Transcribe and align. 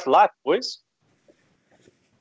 enough 0.00 0.06
light, 0.06 0.30
boys. 0.44 0.78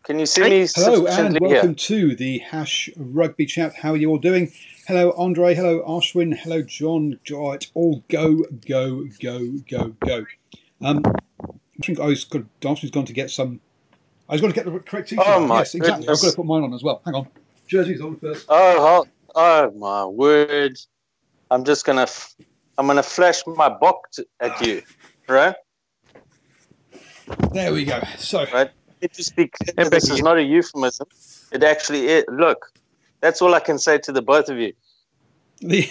Can 0.03 0.19
you 0.19 0.25
see 0.25 0.41
Hey, 0.43 0.61
me 0.61 0.67
Hello 0.75 1.05
and 1.05 1.37
welcome 1.39 1.69
here? 1.69 1.73
to 1.75 2.15
the 2.15 2.39
Hash 2.39 2.89
Rugby 2.97 3.45
Chat. 3.45 3.75
How 3.75 3.91
are 3.91 3.97
you 3.97 4.09
all 4.09 4.17
doing? 4.17 4.51
Hello, 4.87 5.13
Andre. 5.17 5.53
Hello, 5.53 5.83
Ashwin. 5.87 6.37
Hello, 6.37 6.61
John. 6.61 7.19
Oh, 7.31 7.51
it's 7.51 7.71
all 7.73 8.03
go, 8.09 8.43
go, 8.67 9.05
go, 9.21 9.45
go, 9.69 9.89
go. 9.99 10.25
Um, 10.81 11.03
I 11.05 11.85
think 11.85 11.99
I 11.99 12.07
was 12.07 12.25
gone 12.25 12.75
to 13.05 13.13
get 13.13 13.29
some. 13.29 13.61
I 14.27 14.33
was 14.33 14.41
going 14.41 14.51
to 14.53 14.55
get 14.55 14.65
the 14.65 14.79
correct 14.79 15.09
t-shirt. 15.09 15.25
Oh, 15.25 15.45
my 15.45 15.59
yes, 15.59 15.75
exactly. 15.75 16.01
goodness. 16.07 16.19
I've 16.19 16.25
got 16.25 16.31
to 16.31 16.37
put 16.37 16.45
mine 16.45 16.63
on 16.63 16.73
as 16.73 16.83
well. 16.83 17.01
Hang 17.05 17.15
on. 17.15 17.27
Jersey's 17.67 18.01
on 18.01 18.17
first. 18.17 18.45
Oh, 18.49 19.05
oh, 19.05 19.07
oh 19.35 19.71
my 19.77 20.05
word! 20.05 20.77
I'm 21.51 21.63
just 21.63 21.85
gonna, 21.85 22.03
f- 22.03 22.35
I'm 22.77 22.87
gonna 22.87 23.03
flash 23.03 23.41
my 23.45 23.69
box 23.69 24.19
at 24.41 24.65
you, 24.65 24.81
right? 25.29 25.55
There 27.51 27.73
we 27.73 27.85
go. 27.85 28.01
So, 28.17 28.45
Right. 28.53 28.71
It 29.01 29.13
just 29.13 29.35
be 29.35 29.47
clear, 29.47 29.89
this 29.89 30.09
is 30.09 30.21
not 30.21 30.37
a 30.37 30.43
euphemism. 30.43 31.07
It 31.53 31.63
actually 31.63 32.07
is. 32.07 32.25
Look, 32.27 32.69
that's 33.21 33.41
all 33.41 33.55
I 33.55 33.61
can 33.61 33.79
say 33.79 33.97
to 33.99 34.11
the 34.11 34.21
both 34.21 34.49
of 34.49 34.57
you, 34.57 34.73
the 35.61 35.89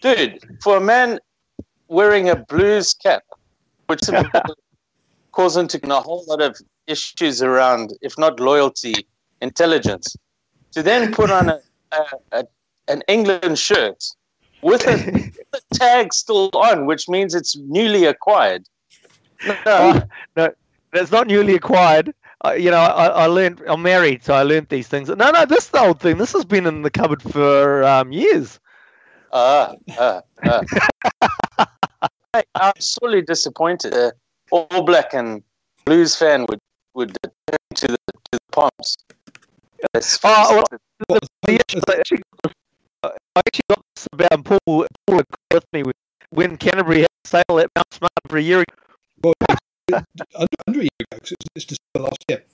dude. 0.00 0.40
For 0.60 0.76
a 0.76 0.80
man 0.80 1.20
wearing 1.86 2.28
a 2.28 2.34
blues 2.34 2.94
cap, 2.94 3.22
which 3.86 4.00
calls 5.32 5.56
into 5.56 5.78
a 5.84 6.00
whole 6.00 6.24
lot 6.26 6.42
of 6.42 6.56
issues 6.88 7.42
around, 7.42 7.92
if 8.02 8.18
not 8.18 8.40
loyalty, 8.40 9.06
intelligence, 9.40 10.16
to 10.72 10.82
then 10.82 11.12
put 11.12 11.30
on 11.30 11.48
a, 11.48 11.60
a, 11.92 12.04
a 12.32 12.44
an 12.88 13.02
England 13.08 13.58
shirt 13.58 14.04
with 14.62 14.86
a, 14.86 14.96
the 15.52 15.60
tag 15.74 16.12
still 16.12 16.50
on, 16.54 16.86
which 16.86 17.08
means 17.08 17.34
it's 17.34 17.56
newly 17.56 18.04
acquired. 18.04 18.64
No, 19.46 19.56
Oh, 19.66 20.02
no, 20.36 20.52
that's 20.92 21.10
not 21.10 21.26
newly 21.26 21.54
acquired. 21.54 22.14
Uh, 22.44 22.52
you 22.52 22.70
know, 22.70 22.78
I, 22.78 23.06
I 23.06 23.26
learned. 23.26 23.62
I'm 23.66 23.82
married, 23.82 24.22
so 24.22 24.34
I 24.34 24.42
learned 24.42 24.68
these 24.68 24.86
things. 24.88 25.08
No, 25.08 25.30
no, 25.30 25.44
this 25.46 25.64
is 25.64 25.70
the 25.70 25.80
old 25.80 26.00
thing. 26.00 26.18
This 26.18 26.32
has 26.32 26.44
been 26.44 26.66
in 26.66 26.82
the 26.82 26.90
cupboard 26.90 27.22
for 27.22 27.82
um, 27.84 28.12
years. 28.12 28.60
Ah, 29.32 29.74
ah. 29.98 30.20
Hey, 32.34 32.42
I'm 32.56 32.72
sorely 32.80 33.22
disappointed. 33.22 33.94
Uh, 33.94 34.10
All 34.50 34.82
Black 34.82 35.14
and 35.14 35.40
Blues 35.84 36.16
fan 36.16 36.46
would 36.48 36.58
would 36.94 37.16
turn 37.22 37.58
to 37.76 37.86
the 37.86 37.96
to 37.96 38.32
the 38.32 38.38
Palms. 38.50 38.96
Oh, 40.24 40.56
well, 40.56 40.64
what, 41.06 41.20
The- 41.20 41.28
I 41.48 41.54
actually 41.54 41.82
got 41.86 41.96
this, 42.08 42.20
I 43.04 43.40
actually 43.46 43.64
got 43.70 43.82
this 43.94 44.08
about 44.12 44.44
Paul. 44.44 44.86
Paul 45.06 45.20
with 45.52 45.64
me 45.72 45.84
when 46.30 46.56
Canterbury 46.56 47.00
had 47.02 47.08
a 47.24 47.28
sale 47.28 47.58
at 47.60 47.68
Mount 47.76 47.94
Smart 47.94 48.12
for 48.28 48.38
a 48.38 48.42
year. 48.42 48.60
ago. 48.62 48.74
under, 49.92 50.04
under 50.66 50.80
a 50.80 50.82
year 50.82 51.00
ago, 51.00 51.18
'cause 51.20 51.32
it's, 51.32 51.46
it's 51.56 51.64
just 51.64 51.80
the 51.94 52.00
last 52.00 52.18
year. 52.28 52.44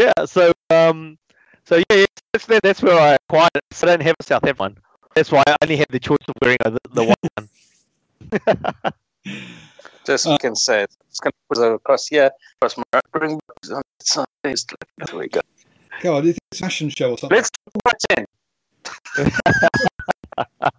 Yeah, 0.00 0.24
so 0.26 0.52
um, 0.70 1.18
so 1.64 1.76
yeah, 1.76 1.84
yeah 1.90 2.06
that's, 2.32 2.46
that, 2.46 2.62
that's 2.62 2.82
where 2.82 2.98
I 2.98 3.16
acquired 3.28 3.50
it. 3.54 3.64
So 3.72 3.86
I 3.86 3.90
don't 3.90 4.02
have 4.02 4.16
a 4.20 4.22
South 4.22 4.44
African 4.44 4.58
one. 4.58 4.76
That's 5.14 5.32
why 5.32 5.42
I 5.46 5.56
only 5.62 5.76
had 5.76 5.88
the 5.90 5.98
choice 5.98 6.18
of 6.28 6.34
wearing 6.42 6.58
the, 6.62 6.78
the 6.90 7.04
white 7.04 7.16
one. 7.36 7.48
just 10.06 10.26
Uh, 10.26 10.38
can 10.38 10.54
say 10.54 10.82
it. 10.82 10.96
It's 11.08 11.20
going 11.20 11.32
to 11.32 11.38
put 11.48 11.66
it 11.66 11.72
across 11.74 12.06
here, 12.08 12.30
across 12.60 12.76
my 12.76 13.00
bring 13.12 13.38
books 13.48 13.70
on 13.70 13.82
its 14.00 14.12
side. 14.12 14.26
There 14.44 15.18
we 15.18 15.28
go. 15.28 15.40
Come 16.00 16.14
on, 16.14 16.28
it's 16.28 16.38
a 16.52 16.56
fashion 16.56 16.88
show 16.90 17.10
or 17.12 17.18
something. 17.18 17.36
Let's 17.36 17.50
talk 17.50 17.74
about 17.84 17.98
ten. 18.08 18.24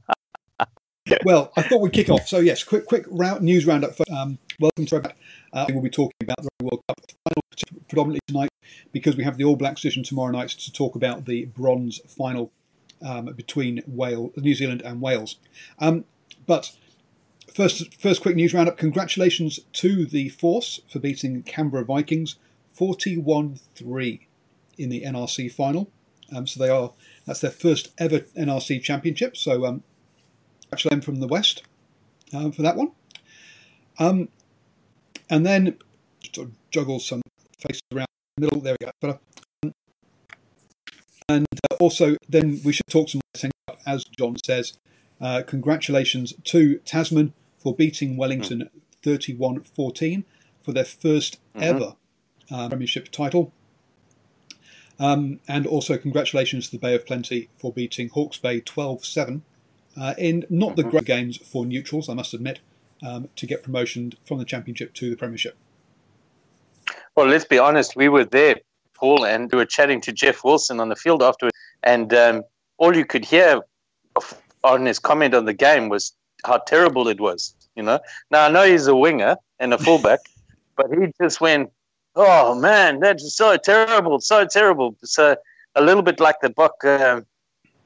Well, 1.25 1.52
I 1.58 1.64
thought 1.64 1.81
we'd 1.81 1.92
kick 1.92 2.09
off. 2.09 2.28
So 2.28 2.39
yes, 2.39 2.64
quick, 2.64 2.86
quick 2.86 3.06
round, 3.09 3.42
news 3.42 3.66
roundup. 3.66 3.92
Um, 4.09 4.38
welcome 4.59 4.86
to 4.86 4.95
Robert. 4.95 5.14
Uh, 5.52 5.66
we'll 5.70 5.81
be 5.81 5.89
talking 5.89 6.16
about 6.22 6.38
the 6.42 6.50
World 6.61 6.81
Cup 6.88 6.98
final 7.28 7.44
predominantly 7.89 8.22
tonight 8.28 8.50
because 8.94 9.17
we 9.17 9.23
have 9.26 9.38
the 9.38 9.44
All 9.44 9.58
Blacks 9.58 9.82
session 9.82 10.04
tomorrow 10.04 10.32
night 10.32 10.49
to 10.49 10.71
talk 10.71 10.95
about 10.95 11.26
the 11.26 11.45
bronze 11.45 11.99
final 12.08 12.52
um, 13.05 13.26
between 13.26 13.82
Wales, 13.86 14.32
New 14.38 14.55
Zealand 14.55 14.82
and 14.82 15.02
Wales. 15.02 15.36
Um, 15.80 16.05
but 16.48 16.71
first, 17.54 17.94
first 17.99 18.21
quick 18.21 18.38
news 18.38 18.54
roundup. 18.54 18.77
Congratulations 18.77 19.60
to 19.73 20.05
the 20.05 20.30
Force 20.30 20.80
for 20.88 20.99
beating 20.99 21.44
Canberra 21.44 21.83
Vikings 21.83 22.36
forty-one-three 22.71 24.27
in 24.77 24.89
the 24.89 25.02
NRC 25.02 25.52
final. 25.52 25.92
Um, 26.33 26.48
so 26.48 26.64
they 26.64 26.70
are 26.70 26.94
that's 27.26 27.42
their 27.42 27.52
first 27.52 27.89
ever 27.98 28.20
NRC 28.20 28.82
championship. 28.82 29.36
So 29.36 29.65
um, 29.65 29.83
congratulate 30.70 30.92
them 30.92 31.02
from 31.02 31.20
the 31.20 31.28
West 31.28 31.64
um, 32.34 32.52
for 32.52 32.62
that 32.62 32.76
one. 32.76 32.92
Um, 33.98 34.30
and 35.30 35.46
then 35.46 35.78
sort 36.34 36.48
of 36.48 36.54
juggle 36.72 37.00
some 37.00 37.22
faces 37.60 37.82
around 37.94 38.08
the 38.38 38.46
middle. 38.46 38.62
There 38.62 38.76
we 38.80 38.86
go. 38.86 38.92
But, 39.02 39.20
um, 39.64 39.74
and 41.28 41.46
uh, 41.72 41.76
also, 41.80 42.16
then 42.28 42.62
we 42.64 42.74
should 42.74 42.88
talk 42.88 43.10
some 43.10 43.22
Cup, 43.68 43.80
as 43.86 44.04
John 44.18 44.36
says. 44.46 44.78
Uh, 45.20 45.44
congratulations 45.46 46.34
to 46.46 46.78
Tasman 46.80 47.34
for 47.58 47.76
beating 47.76 48.16
Wellington 48.16 48.70
31 49.04 49.64
14 49.64 50.24
for 50.62 50.72
their 50.72 50.86
1st 50.86 51.38
Mhm. 51.56 51.62
ever 51.62 51.96
uh, 52.52 52.70
Premiership 52.70 53.10
title. 53.12 53.52
Um, 54.98 55.40
and 55.48 55.66
also, 55.66 55.98
congratulations 55.98 56.66
to 56.66 56.72
the 56.72 56.78
Bay 56.80 56.94
of 56.96 57.06
Plenty 57.06 57.50
for 57.58 57.72
beating 57.72 58.10
Hawke's 58.10 58.38
Bay 58.38 58.60
12 58.60 59.06
7 59.06 59.44
uh, 59.99 60.14
in 60.17 60.45
not 60.49 60.76
the 60.76 60.83
Mhm. 60.83 60.92
great 60.92 61.05
games 61.05 61.37
for 61.37 61.65
neutrals, 61.65 62.08
I 62.10 62.14
must 62.14 62.33
admit, 62.33 62.60
um, 63.04 63.30
to 63.36 63.45
get 63.45 63.64
promotion 63.64 64.14
from 64.26 64.39
the 64.39 64.45
Championship 64.45 64.93
to 64.95 65.10
the 65.10 65.15
Premiership. 65.15 65.55
Well, 67.15 67.27
let's 67.27 67.45
be 67.45 67.60
honest. 67.60 67.95
We 67.95 68.09
were 68.09 68.26
there, 68.26 68.58
Paul, 68.93 69.26
and 69.26 69.52
we 69.52 69.58
were 69.58 69.65
chatting 69.65 70.02
to 70.02 70.11
Jeff 70.11 70.43
Wilson 70.43 70.80
on 70.80 70.89
the 70.89 70.95
field 70.95 71.21
afterwards, 71.21 71.55
and 71.83 72.14
um, 72.14 72.43
all 72.77 72.95
you 72.95 73.05
could 73.05 73.26
hear 73.26 73.61
on 74.64 74.86
his 74.86 74.99
comment 74.99 75.33
on 75.33 75.45
the 75.45 75.54
game 75.54 75.89
was 75.89 76.14
how 76.45 76.58
terrible 76.58 77.08
it 77.08 77.20
was. 77.20 77.54
You 77.76 77.83
know. 77.83 77.99
Now 78.32 78.45
I 78.45 78.49
know 78.49 78.64
he's 78.64 78.88
a 78.88 78.95
winger 78.95 79.38
and 79.59 79.73
a 79.73 79.77
fullback, 79.86 80.20
but 80.76 80.88
he 80.92 81.11
just 81.21 81.42
went, 81.42 81.71
"Oh 82.15 82.55
man, 82.55 82.99
that's 82.99 83.36
so 83.36 83.58
terrible, 83.58 84.20
so 84.20 84.45
terrible." 84.45 84.95
So 85.04 85.36
a 85.76 85.82
little 85.82 86.04
bit 86.04 86.20
like 86.20 86.39
the 86.42 86.49
Buck, 86.49 86.83
um 86.86 87.26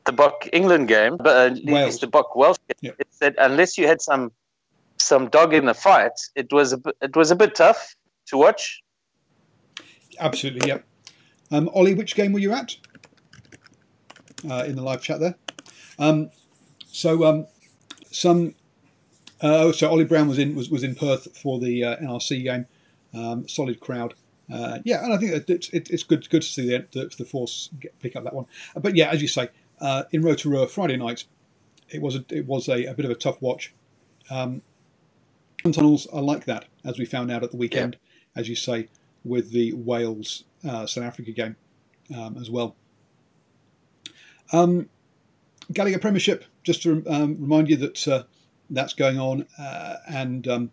the 0.05 0.11
Buck 0.11 0.47
England 0.51 0.87
game, 0.87 1.17
but 1.17 1.51
uh, 1.51 1.55
Wales. 1.65 1.99
the 1.99 2.07
Buck 2.07 2.35
Welsh. 2.35 2.57
game. 2.67 2.91
Yeah. 2.91 2.91
It's 2.99 3.19
that 3.19 3.35
unless 3.37 3.77
you 3.77 3.87
had 3.87 4.01
some 4.01 4.31
some 4.97 5.29
dog 5.29 5.53
in 5.53 5.65
the 5.65 5.73
fight, 5.73 6.11
it 6.35 6.51
was 6.51 6.73
a 6.73 6.77
bit, 6.77 6.95
it 7.01 7.15
was 7.15 7.31
a 7.31 7.35
bit 7.35 7.55
tough 7.55 7.95
to 8.27 8.37
watch. 8.37 8.81
Absolutely, 10.19 10.67
yeah. 10.67 10.79
Um, 11.51 11.69
Ollie, 11.73 11.93
which 11.93 12.15
game 12.15 12.33
were 12.33 12.39
you 12.39 12.53
at 12.53 12.75
uh, 14.49 14.63
in 14.65 14.75
the 14.75 14.81
live 14.81 15.01
chat 15.01 15.19
there? 15.19 15.35
Um, 15.99 16.29
so 16.87 17.23
um, 17.25 17.47
some. 18.11 18.55
Uh, 19.41 19.67
oh, 19.67 19.71
so 19.73 19.89
Ollie 19.89 20.05
Brown 20.05 20.29
was 20.29 20.39
in 20.39 20.55
was, 20.55 20.69
was 20.69 20.83
in 20.83 20.95
Perth 20.95 21.37
for 21.37 21.59
the 21.59 21.83
uh, 21.83 21.97
NRC 21.97 22.43
game. 22.43 22.65
Um, 23.13 23.47
solid 23.47 23.79
crowd. 23.79 24.13
Uh, 24.51 24.79
yeah, 24.83 25.03
and 25.03 25.13
I 25.13 25.17
think 25.17 25.49
it's, 25.49 25.69
it, 25.69 25.89
it's 25.89 26.03
good 26.03 26.29
good 26.29 26.41
to 26.41 26.47
see 26.47 26.67
the, 26.67 26.85
the, 26.91 27.11
the 27.17 27.25
force 27.25 27.69
get, 27.79 27.97
pick 27.99 28.15
up 28.15 28.23
that 28.23 28.33
one. 28.33 28.45
Uh, 28.75 28.79
But 28.79 28.95
yeah, 28.95 29.09
as 29.09 29.21
you 29.21 29.27
say, 29.27 29.49
uh, 29.83 30.03
in 30.11 30.21
Rotorua 30.21 30.67
Friday 30.67 30.95
night, 30.95 31.25
it 31.89 32.01
was 32.01 32.15
a, 32.15 32.25
it 32.29 32.47
was 32.47 32.69
a, 32.69 32.85
a 32.85 32.93
bit 32.93 33.05
of 33.05 33.11
a 33.11 33.15
tough 33.15 33.39
watch. 33.41 33.73
Um, 34.31 34.61
tunnels 35.71 36.07
are 36.07 36.21
like 36.21 36.45
that, 36.45 36.65
as 36.85 36.97
we 36.97 37.05
found 37.05 37.29
out 37.29 37.43
at 37.43 37.51
the 37.51 37.57
weekend, 37.57 37.97
as 38.35 38.47
you 38.47 38.55
say, 38.55 38.87
with 39.25 39.51
the 39.51 39.73
Wales 39.73 40.45
uh, 40.67 40.87
South 40.87 41.03
Africa 41.03 41.31
game 41.31 41.57
um, 42.15 42.37
as 42.39 42.49
well. 42.49 42.75
Um, 44.53 44.89
Gallagher 45.71 45.99
Premiership, 45.99 46.45
just 46.63 46.81
to 46.83 47.03
um, 47.07 47.37
remind 47.39 47.69
you 47.69 47.75
that 47.77 48.07
uh, 48.07 48.23
that's 48.69 48.93
going 48.93 49.19
on. 49.19 49.45
Uh, 49.59 49.95
and 50.07 50.47
um, 50.47 50.71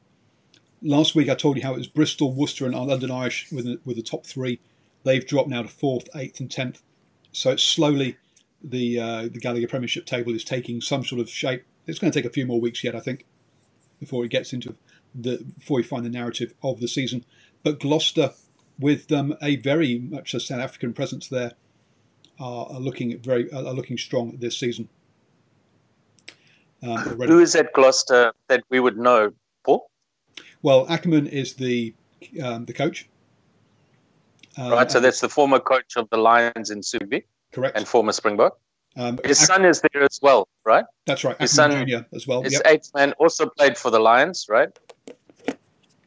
last 0.83 1.17
week 1.17 1.29
I 1.29 1.35
told 1.35 1.56
you 1.56 1.65
how 1.65 1.75
it 1.75 1.79
was 1.79 1.89
Bristol, 1.89 2.33
Worcester, 2.33 2.65
and 2.65 2.75
London 2.75 3.11
Irish 3.11 3.51
with 3.51 3.65
the, 3.65 3.81
with 3.85 3.97
the 3.97 4.03
top 4.03 4.25
three. 4.25 4.61
They've 5.03 5.27
dropped 5.27 5.49
now 5.49 5.63
to 5.63 5.69
fourth, 5.69 6.09
eighth, 6.15 6.39
and 6.39 6.51
tenth. 6.51 6.83
So 7.33 7.51
it's 7.51 7.63
slowly 7.63 8.17
the 8.62 8.99
uh, 8.99 9.23
the 9.23 9.41
Gallagher 9.41 9.67
Premiership 9.67 10.07
table 10.07 10.35
is 10.35 10.45
taking 10.45 10.81
some 10.81 11.05
sort 11.05 11.21
of 11.21 11.29
shape. 11.29 11.65
It's 11.87 11.99
going 11.99 12.12
to 12.12 12.19
take 12.19 12.29
a 12.29 12.33
few 12.33 12.47
more 12.47 12.61
weeks 12.61 12.85
yet, 12.85 12.95
I 12.95 13.01
think, 13.01 13.25
before 13.99 14.25
it 14.25 14.29
gets 14.29 14.53
into 14.53 14.77
the 15.15 15.39
before 15.59 15.77
we 15.77 15.83
find 15.83 16.05
the 16.05 16.11
narrative 16.11 16.55
of 16.62 16.81
the 16.81 16.89
season. 16.89 17.25
But 17.62 17.81
Gloucester, 17.81 18.33
with 18.79 19.11
um, 19.12 19.37
a 19.43 19.57
very 19.57 19.99
much 19.99 20.35
a 20.35 20.41
South 20.41 20.61
African 20.61 20.93
presence 20.93 21.29
there, 21.29 21.53
are, 22.39 22.67
are 22.71 22.81
looking 22.81 23.19
very 23.19 23.51
are 23.53 23.62
looking 23.62 23.99
strong 23.99 24.37
this 24.39 24.59
season. 24.59 24.89
Um. 26.83 26.99
Who 26.99 27.41
is 27.41 27.55
at 27.55 27.73
Gloucester 27.73 28.33
that 28.49 28.65
we 28.71 28.81
would 28.81 28.97
know, 28.97 29.33
Paul? 29.65 29.91
Well, 30.63 30.87
Ackermann 30.87 31.29
is 31.29 31.55
the 31.55 31.95
um, 32.43 32.67
the 32.67 32.73
coach. 32.73 33.09
Um, 34.56 34.73
right, 34.73 34.91
so 34.91 35.01
that's 35.01 35.21
the 35.21 35.29
former 35.29 35.61
coach 35.61 35.97
of 35.97 36.11
the 36.11 36.17
Lions 36.17 36.71
in 36.71 36.81
Subi 36.81 37.25
correct. 37.52 37.76
and 37.76 37.87
former 37.87 38.12
Springbok. 38.12 38.58
Um, 38.97 39.20
His 39.25 39.38
son 39.38 39.64
is 39.64 39.81
there 39.93 40.02
as 40.02 40.19
well, 40.20 40.49
right? 40.64 40.85
that's 41.06 41.23
right. 41.25 41.41
his 41.41 41.52
son- 41.52 41.70
Junior 41.70 42.06
as 42.12 42.26
well. 42.26 42.43
His 42.43 42.55
Yep. 42.55 42.62
eighth 42.67 42.91
man 42.94 43.12
also 43.20 43.47
played 43.49 43.76
for 43.79 43.91
the 43.91 44.00
Lions, 44.00 44.47
right? 44.49 44.69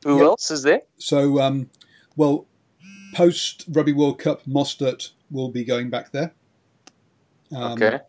Who 0.03 0.17
Yep. 0.17 0.25
else 0.25 0.51
is 0.51 0.63
there? 0.63 0.81
So 0.97 1.39
um, 1.41 1.69
Well, 2.17 2.45
post 3.13 3.65
Rugby 3.69 3.93
World 3.93 4.19
Cup, 4.19 4.43
Mostert 4.45 5.11
will 5.31 5.49
be 5.49 5.63
going 5.63 5.89
back 5.89 6.11
there. 6.11 6.33
Um, 7.55 7.81
okay. 7.81 7.99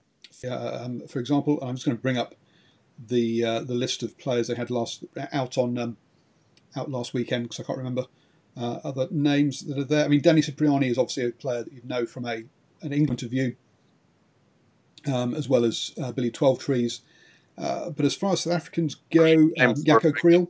Um, 0.48 1.06
for 1.06 1.20
example, 1.20 1.58
I'm 1.62 1.75
just 1.76 1.87
going 1.87 1.96
to 1.96 2.02
bring 2.02 2.19
up 2.19 2.34
the 2.98 3.44
uh, 3.44 3.60
the 3.60 3.75
list 3.75 4.02
of 4.02 4.16
players 4.19 4.48
they 4.48 4.54
had 4.54 4.70
last 4.70 5.04
out 5.32 5.56
on 5.56 5.78
um, 5.78 5.96
out 6.76 6.90
last 6.90 7.14
weekend 7.14 7.44
because 7.44 7.60
I 7.60 7.62
can't 7.62 7.78
remember 7.78 8.04
uh, 8.56 8.78
other 8.84 9.08
names 9.10 9.60
that 9.66 9.78
are 9.78 9.84
there. 9.84 10.04
I 10.04 10.08
mean, 10.08 10.20
Danny 10.20 10.42
Cipriani 10.42 10.88
is 10.88 10.98
obviously 10.98 11.26
a 11.26 11.30
player 11.30 11.62
that 11.64 11.72
you 11.72 11.80
know 11.84 12.04
from 12.06 12.26
a 12.26 12.44
an 12.84 12.92
England 12.92 13.20
view, 13.20 13.56
um, 15.12 15.34
as 15.34 15.48
well 15.48 15.64
as 15.64 15.92
uh, 16.00 16.12
Billy 16.12 16.31
Twelvetrees. 16.31 17.00
Uh, 17.56 17.90
but 17.90 18.04
as 18.04 18.14
far 18.14 18.32
as 18.34 18.42
South 18.42 18.52
Africans 18.52 18.96
go, 19.12 19.25
um, 19.58 19.75
Jaco 19.88 20.12
Kriel. 20.12 20.46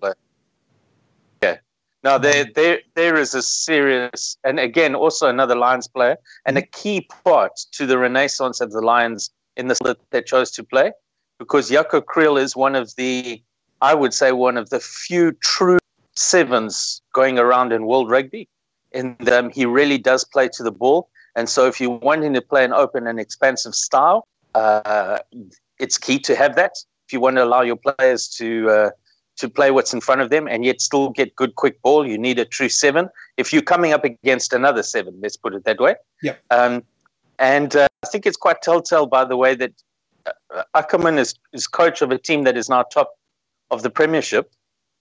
Yeah. 1.42 1.58
No, 2.02 2.18
there, 2.18 2.46
there, 2.54 2.80
there 2.94 3.16
is 3.16 3.34
a 3.34 3.42
serious, 3.42 4.36
and 4.44 4.60
again, 4.60 4.94
also 4.94 5.28
another 5.28 5.56
Lions 5.56 5.88
player, 5.88 6.16
and 6.44 6.58
a 6.58 6.62
key 6.62 7.08
part 7.24 7.52
to 7.72 7.86
the 7.86 7.96
renaissance 7.96 8.60
of 8.60 8.72
the 8.72 8.80
Lions 8.80 9.30
in 9.56 9.68
the 9.68 9.76
that 9.84 9.98
they 10.10 10.22
chose 10.22 10.50
to 10.52 10.64
play, 10.64 10.92
because 11.38 11.70
Jaco 11.70 12.02
Kriel 12.02 12.40
is 12.40 12.56
one 12.56 12.74
of 12.74 12.94
the, 12.96 13.42
I 13.80 13.94
would 13.94 14.12
say, 14.12 14.32
one 14.32 14.56
of 14.56 14.70
the 14.70 14.80
few 14.80 15.32
true 15.40 15.78
sevens 16.16 17.02
going 17.12 17.38
around 17.38 17.72
in 17.72 17.86
world 17.86 18.10
rugby. 18.10 18.48
And 18.92 19.28
um, 19.28 19.50
he 19.50 19.66
really 19.66 19.98
does 19.98 20.24
play 20.24 20.48
to 20.54 20.62
the 20.62 20.70
ball. 20.70 21.08
And 21.36 21.48
so, 21.48 21.66
if 21.66 21.80
you're 21.80 21.90
wanting 21.90 22.34
to 22.34 22.42
play 22.42 22.64
an 22.64 22.72
open 22.72 23.06
and 23.06 23.18
expansive 23.18 23.74
style, 23.74 24.26
uh, 24.54 25.18
it's 25.78 25.98
key 25.98 26.18
to 26.20 26.36
have 26.36 26.56
that. 26.56 26.72
If 27.06 27.12
you 27.12 27.20
want 27.20 27.36
to 27.36 27.44
allow 27.44 27.62
your 27.62 27.76
players 27.76 28.28
to 28.38 28.70
uh, 28.70 28.90
to 29.36 29.48
play 29.48 29.70
what's 29.70 29.92
in 29.92 30.00
front 30.00 30.20
of 30.20 30.30
them 30.30 30.46
and 30.46 30.64
yet 30.64 30.80
still 30.80 31.10
get 31.10 31.34
good 31.34 31.56
quick 31.56 31.80
ball, 31.82 32.06
you 32.06 32.16
need 32.16 32.38
a 32.38 32.44
true 32.44 32.68
seven. 32.68 33.08
If 33.36 33.52
you're 33.52 33.62
coming 33.62 33.92
up 33.92 34.04
against 34.04 34.52
another 34.52 34.82
seven, 34.82 35.18
let's 35.20 35.36
put 35.36 35.54
it 35.54 35.64
that 35.64 35.80
way. 35.80 35.96
Yeah. 36.22 36.36
Um, 36.50 36.84
and 37.38 37.74
uh, 37.74 37.88
I 38.04 38.06
think 38.06 38.26
it's 38.26 38.36
quite 38.36 38.62
telltale, 38.62 39.06
by 39.06 39.24
the 39.24 39.36
way, 39.36 39.54
that 39.56 39.72
uh, 40.54 40.62
Ackermann 40.74 41.18
is, 41.18 41.34
is 41.52 41.66
coach 41.66 42.00
of 42.00 42.10
a 42.12 42.18
team 42.18 42.44
that 42.44 42.56
is 42.56 42.68
now 42.68 42.82
top 42.84 43.18
of 43.70 43.82
the 43.82 43.90
Premiership, 43.90 44.52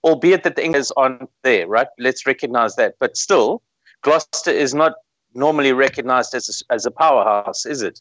albeit 0.02 0.42
that 0.42 0.56
the 0.56 0.64
English 0.64 0.88
aren't 0.96 1.30
there, 1.42 1.66
right? 1.68 1.86
Let's 1.98 2.26
recognize 2.26 2.74
that. 2.76 2.96
But 2.98 3.16
still, 3.16 3.62
Gloucester 4.02 4.50
is 4.50 4.74
not 4.74 4.94
normally 5.34 5.72
recognized 5.72 6.34
as 6.34 6.64
a, 6.70 6.74
as 6.74 6.86
a 6.86 6.90
powerhouse, 6.90 7.66
is 7.66 7.82
it? 7.82 8.00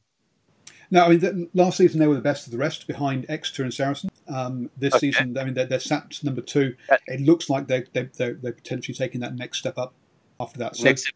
No, 0.91 1.05
I 1.05 1.09
mean, 1.09 1.19
the, 1.19 1.49
last 1.53 1.77
season 1.77 1.99
they 1.99 2.07
were 2.07 2.13
the 2.13 2.21
best 2.21 2.45
of 2.45 2.51
the 2.51 2.57
rest 2.57 2.85
behind 2.85 3.25
Exeter 3.27 3.63
and 3.63 3.73
Saracen. 3.73 4.09
Um, 4.27 4.69
this 4.77 4.93
okay. 4.93 5.11
season, 5.11 5.37
I 5.37 5.43
mean, 5.43 5.53
they're, 5.53 5.65
they're 5.65 5.79
sat 5.79 6.19
number 6.23 6.41
two. 6.41 6.75
It 7.07 7.21
looks 7.21 7.49
like 7.49 7.67
they, 7.67 7.83
they, 7.93 8.09
they're, 8.15 8.35
they're 8.35 8.53
potentially 8.53 8.95
taking 8.95 9.19
that 9.21 9.35
next 9.35 9.59
step 9.59 9.77
up 9.77 9.93
after 10.39 10.59
that. 10.59 10.75
So, 10.75 10.83
next, 10.83 11.11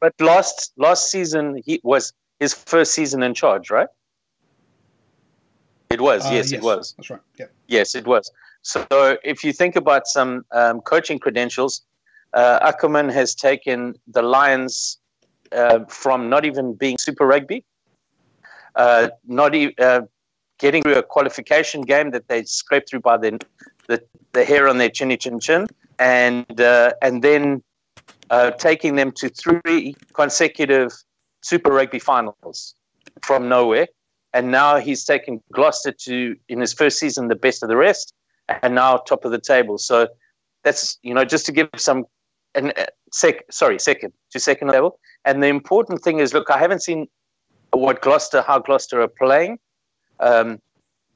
but 0.00 0.14
last 0.20 0.72
last 0.76 1.10
season 1.10 1.60
he 1.64 1.80
was 1.82 2.12
his 2.38 2.54
first 2.54 2.94
season 2.94 3.22
in 3.22 3.34
charge, 3.34 3.70
right? 3.70 3.88
It 5.90 6.00
was, 6.00 6.24
uh, 6.24 6.30
yes, 6.32 6.52
yes, 6.52 6.60
it 6.60 6.62
was. 6.62 6.94
That's 6.96 7.10
right. 7.10 7.20
Yeah. 7.38 7.46
Yes, 7.66 7.94
it 7.94 8.06
was. 8.06 8.30
So 8.62 8.86
if 9.24 9.42
you 9.42 9.52
think 9.52 9.76
about 9.76 10.06
some 10.06 10.44
um, 10.52 10.80
coaching 10.82 11.18
credentials, 11.18 11.82
uh, 12.34 12.70
Ackermann 12.70 13.10
has 13.12 13.34
taken 13.34 13.94
the 14.06 14.22
Lions 14.22 14.97
uh, 15.52 15.84
from 15.88 16.28
not 16.28 16.44
even 16.44 16.74
being 16.74 16.98
Super 16.98 17.26
Rugby, 17.26 17.64
uh, 18.74 19.08
not 19.26 19.54
e- 19.54 19.74
uh, 19.78 20.02
getting 20.58 20.82
through 20.82 20.96
a 20.96 21.02
qualification 21.02 21.82
game 21.82 22.10
that 22.10 22.28
they 22.28 22.44
scraped 22.44 22.90
through 22.90 23.00
by 23.00 23.16
the, 23.16 23.38
the, 23.86 24.02
the 24.32 24.44
hair 24.44 24.68
on 24.68 24.78
their 24.78 24.90
chinny 24.90 25.16
chin 25.16 25.40
chin, 25.40 25.66
and 25.98 26.60
uh, 26.60 26.92
and 27.02 27.22
then 27.22 27.62
uh, 28.30 28.50
taking 28.52 28.96
them 28.96 29.12
to 29.12 29.28
three 29.28 29.94
consecutive 30.14 30.92
Super 31.42 31.70
Rugby 31.70 31.98
finals 31.98 32.74
from 33.22 33.48
nowhere. 33.48 33.86
And 34.34 34.50
now 34.50 34.76
he's 34.76 35.04
taken 35.04 35.42
Gloucester 35.52 35.90
to, 35.90 36.36
in 36.50 36.60
his 36.60 36.74
first 36.74 36.98
season, 36.98 37.28
the 37.28 37.34
best 37.34 37.62
of 37.62 37.70
the 37.70 37.76
rest, 37.76 38.12
and 38.62 38.74
now 38.74 38.98
top 38.98 39.24
of 39.24 39.30
the 39.32 39.40
table. 39.40 39.78
So 39.78 40.06
that's, 40.64 40.98
you 41.02 41.14
know, 41.14 41.24
just 41.24 41.46
to 41.46 41.52
give 41.52 41.70
some, 41.76 42.04
and 42.54 42.72
uh, 42.78 42.86
sec, 43.12 43.44
sorry, 43.50 43.78
second, 43.78 44.12
to 44.30 44.40
second 44.40 44.68
level. 44.68 44.98
And 45.24 45.42
the 45.42 45.48
important 45.48 46.02
thing 46.02 46.18
is, 46.18 46.32
look, 46.32 46.50
I 46.50 46.58
haven't 46.58 46.82
seen 46.82 47.08
what 47.72 48.00
Gloucester, 48.02 48.42
how 48.42 48.58
Gloucester 48.58 49.00
are 49.00 49.08
playing, 49.08 49.58
um, 50.20 50.60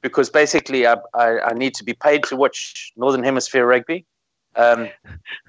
because 0.01 0.29
basically 0.29 0.85
I, 0.85 0.97
I, 1.13 1.39
I 1.39 1.53
need 1.53 1.73
to 1.75 1.83
be 1.83 1.93
paid 1.93 2.23
to 2.25 2.35
watch 2.35 2.93
Northern 2.95 3.23
Hemisphere 3.23 3.65
rugby. 3.65 4.05
Um, 4.55 4.89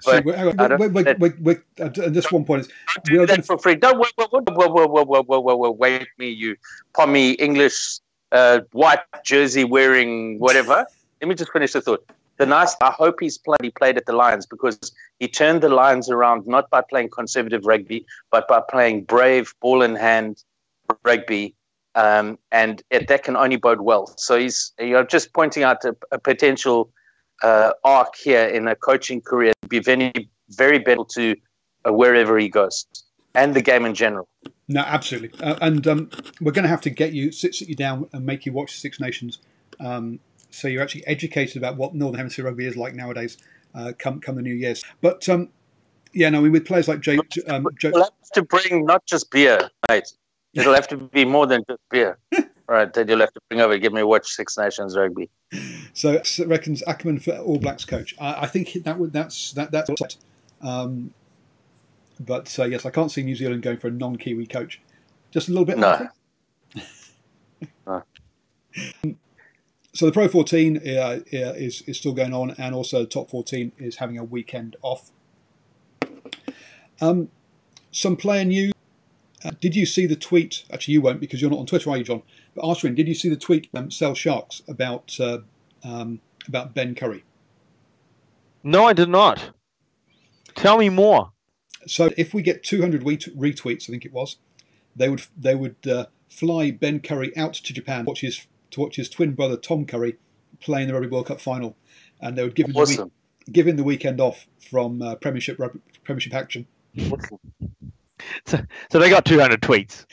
but 0.04 0.24
wait, 0.24 0.94
wait, 0.94 1.18
wait, 1.18 1.40
wait, 1.40 1.58
at 1.78 2.14
this 2.14 2.32
one 2.32 2.44
point 2.44 2.62
is 2.62 2.68
we 3.10 3.18
are 3.18 3.26
that 3.26 3.44
for 3.44 3.58
free. 3.58 3.74
Don't 3.74 3.98
wait, 3.98 4.12
wait, 4.16 4.30
wait, 4.32 4.46
wait, 4.46 4.70
wait, 4.70 5.06
wait, 5.06 5.26
wait, 5.28 5.44
wait, 5.44 5.58
wait, 5.58 5.76
wait 5.76 6.08
me, 6.16 6.30
you 6.30 6.56
pommy 6.94 7.32
English 7.32 7.98
uh, 8.32 8.60
white 8.72 9.00
jersey 9.22 9.64
wearing 9.64 10.38
whatever. 10.38 10.86
Let 11.20 11.28
me 11.28 11.34
just 11.34 11.52
finish 11.52 11.74
the 11.74 11.82
thought. 11.82 12.10
The 12.36 12.46
nice, 12.46 12.74
I 12.80 12.90
hope 12.90 13.20
he's 13.20 13.38
played. 13.38 13.60
He 13.62 13.70
played 13.70 13.96
at 13.96 14.06
the 14.06 14.12
Lions 14.12 14.46
because 14.46 14.92
he 15.20 15.28
turned 15.28 15.62
the 15.62 15.68
Lions 15.68 16.10
around 16.10 16.46
not 16.46 16.68
by 16.70 16.82
playing 16.82 17.10
conservative 17.10 17.64
rugby, 17.64 18.04
but 18.30 18.48
by 18.48 18.60
playing 18.68 19.04
brave 19.04 19.54
ball 19.60 19.82
in 19.82 19.94
hand 19.94 20.42
rugby, 21.04 21.54
um, 21.94 22.38
and 22.50 22.82
it, 22.90 23.08
that 23.08 23.22
can 23.22 23.36
only 23.36 23.56
bode 23.56 23.80
well. 23.80 24.12
So 24.16 24.38
he's, 24.38 24.72
you 24.80 24.90
know, 24.90 25.04
just 25.04 25.32
pointing 25.32 25.62
out 25.62 25.84
a, 25.84 25.94
a 26.10 26.18
potential 26.18 26.90
uh, 27.42 27.72
arc 27.84 28.16
here 28.16 28.46
in 28.46 28.66
a 28.68 28.74
coaching 28.74 29.20
career 29.20 29.52
be 29.68 29.78
very, 29.78 30.12
very 30.50 30.78
better 30.78 31.04
to 31.10 31.36
uh, 31.86 31.92
wherever 31.92 32.38
he 32.38 32.48
goes 32.48 32.86
and 33.34 33.54
the 33.54 33.62
game 33.62 33.84
in 33.84 33.94
general. 33.94 34.28
No, 34.68 34.80
absolutely. 34.80 35.38
Uh, 35.40 35.56
and 35.60 35.86
um, 35.86 36.10
we're 36.40 36.52
going 36.52 36.62
to 36.62 36.68
have 36.68 36.80
to 36.82 36.90
get 36.90 37.12
you, 37.12 37.32
sit, 37.32 37.54
sit 37.54 37.68
you 37.68 37.74
down 37.74 38.08
and 38.12 38.24
make 38.24 38.46
you 38.46 38.52
watch 38.52 38.78
Six 38.78 39.00
Nations 39.00 39.38
um, 39.80 40.18
so 40.54 40.68
you're 40.68 40.82
actually 40.82 41.06
educated 41.06 41.56
about 41.56 41.76
what 41.76 41.94
Northern 41.94 42.18
Hemisphere 42.18 42.44
rugby 42.44 42.66
is 42.66 42.76
like 42.76 42.94
nowadays 42.94 43.38
uh, 43.74 43.92
come, 43.98 44.20
come 44.20 44.36
the 44.36 44.42
new 44.42 44.54
years. 44.54 44.84
But 45.00 45.28
um, 45.28 45.48
yeah, 46.12 46.30
no, 46.30 46.38
I 46.38 46.42
mean, 46.42 46.52
with 46.52 46.64
players 46.64 46.88
like 46.88 47.00
Jay. 47.00 47.18
Um, 47.48 47.66
Jay 47.78 47.90
we'll 47.90 48.04
have 48.04 48.30
to 48.34 48.42
bring 48.42 48.86
not 48.86 49.04
just 49.06 49.30
beer, 49.30 49.70
mate. 49.88 50.12
It'll 50.54 50.74
have 50.74 50.86
to 50.88 50.96
be 50.96 51.24
more 51.24 51.48
than 51.48 51.64
just 51.68 51.80
beer. 51.90 52.16
right, 52.68 52.92
then 52.92 53.08
you'll 53.08 53.18
have 53.18 53.32
to 53.32 53.40
bring 53.48 53.60
over, 53.60 53.76
give 53.76 53.92
me 53.92 54.02
a 54.02 54.06
watch 54.06 54.28
Six 54.28 54.56
Nations 54.56 54.96
rugby. 54.96 55.28
So, 55.94 56.22
so 56.22 56.46
reckons 56.46 56.82
Ackermann 56.86 57.20
for 57.20 57.32
All 57.38 57.58
Blacks 57.58 57.84
coach. 57.84 58.14
I, 58.20 58.42
I 58.42 58.46
think 58.46 58.72
that 58.84 58.98
would 58.98 59.12
that's 59.12 59.52
that 59.52 59.72
that's 59.72 59.90
um, 60.62 61.12
but 62.20 62.56
uh, 62.58 62.64
yes, 62.64 62.86
I 62.86 62.90
can't 62.90 63.10
see 63.10 63.22
New 63.22 63.34
Zealand 63.34 63.62
going 63.62 63.78
for 63.78 63.88
a 63.88 63.90
non-Kiwi 63.90 64.46
coach. 64.46 64.80
Just 65.32 65.48
a 65.48 65.50
little 65.50 65.64
bit. 65.64 65.78
No. 65.78 66.08
no. 67.86 68.02
So 69.94 70.06
the 70.06 70.12
Pro 70.12 70.26
14 70.26 70.78
uh, 70.78 71.20
is 71.32 71.82
is 71.82 71.96
still 71.96 72.12
going 72.12 72.34
on, 72.34 72.50
and 72.58 72.74
also 72.74 73.00
the 73.00 73.06
Top 73.06 73.30
14 73.30 73.72
is 73.78 73.96
having 73.96 74.18
a 74.18 74.24
weekend 74.24 74.76
off. 74.82 75.12
Um, 77.00 77.28
some 77.92 78.16
player 78.16 78.44
news. 78.44 78.72
Uh, 79.44 79.50
did 79.60 79.76
you 79.76 79.86
see 79.86 80.06
the 80.06 80.16
tweet? 80.16 80.64
Actually, 80.72 80.94
you 80.94 81.00
won't 81.00 81.20
because 81.20 81.40
you're 81.40 81.50
not 81.50 81.60
on 81.60 81.66
Twitter, 81.66 81.90
are 81.90 81.96
you, 81.96 82.04
John? 82.04 82.22
But 82.56 82.64
Ashwin, 82.64 82.96
did 82.96 83.06
you 83.06 83.14
see 83.14 83.28
the 83.28 83.36
tweet 83.36 83.68
um, 83.74 83.90
Sale 83.90 84.14
Sharks 84.14 84.62
about 84.66 85.18
uh, 85.20 85.38
um, 85.84 86.20
about 86.48 86.74
Ben 86.74 86.96
Curry? 86.96 87.24
No, 88.64 88.86
I 88.86 88.94
did 88.94 89.08
not. 89.08 89.50
Tell 90.56 90.78
me 90.78 90.88
more. 90.88 91.30
So, 91.86 92.10
if 92.16 92.34
we 92.34 92.42
get 92.42 92.64
200 92.64 93.04
retweets, 93.04 93.88
I 93.88 93.92
think 93.92 94.04
it 94.04 94.12
was, 94.12 94.38
they 94.96 95.08
would 95.08 95.22
they 95.36 95.54
would 95.54 95.76
uh, 95.86 96.06
fly 96.28 96.72
Ben 96.72 96.98
Curry 96.98 97.36
out 97.36 97.54
to 97.54 97.72
Japan, 97.72 98.06
watch 98.06 98.22
his 98.22 98.46
to 98.74 98.80
watch 98.80 98.96
his 98.96 99.08
twin 99.08 99.32
brother 99.32 99.56
Tom 99.56 99.86
Curry 99.86 100.16
play 100.60 100.82
in 100.82 100.88
the 100.88 100.94
Rugby 100.94 101.08
World 101.08 101.26
Cup 101.26 101.40
final, 101.40 101.76
and 102.20 102.36
they 102.36 102.42
would 102.42 102.54
give 102.54 102.68
him 102.68 102.76
awesome. 102.76 102.96
the 102.96 103.04
week, 103.04 103.12
give 103.52 103.66
him 103.66 103.76
the 103.76 103.84
weekend 103.84 104.20
off 104.20 104.46
from 104.70 105.02
uh, 105.02 105.16
Premiership 105.16 105.58
Premiership 106.04 106.34
action. 106.34 106.66
So, 108.46 108.60
so 108.90 108.98
they 108.98 109.10
got 109.10 109.24
200 109.24 109.60
tweets. 109.60 110.06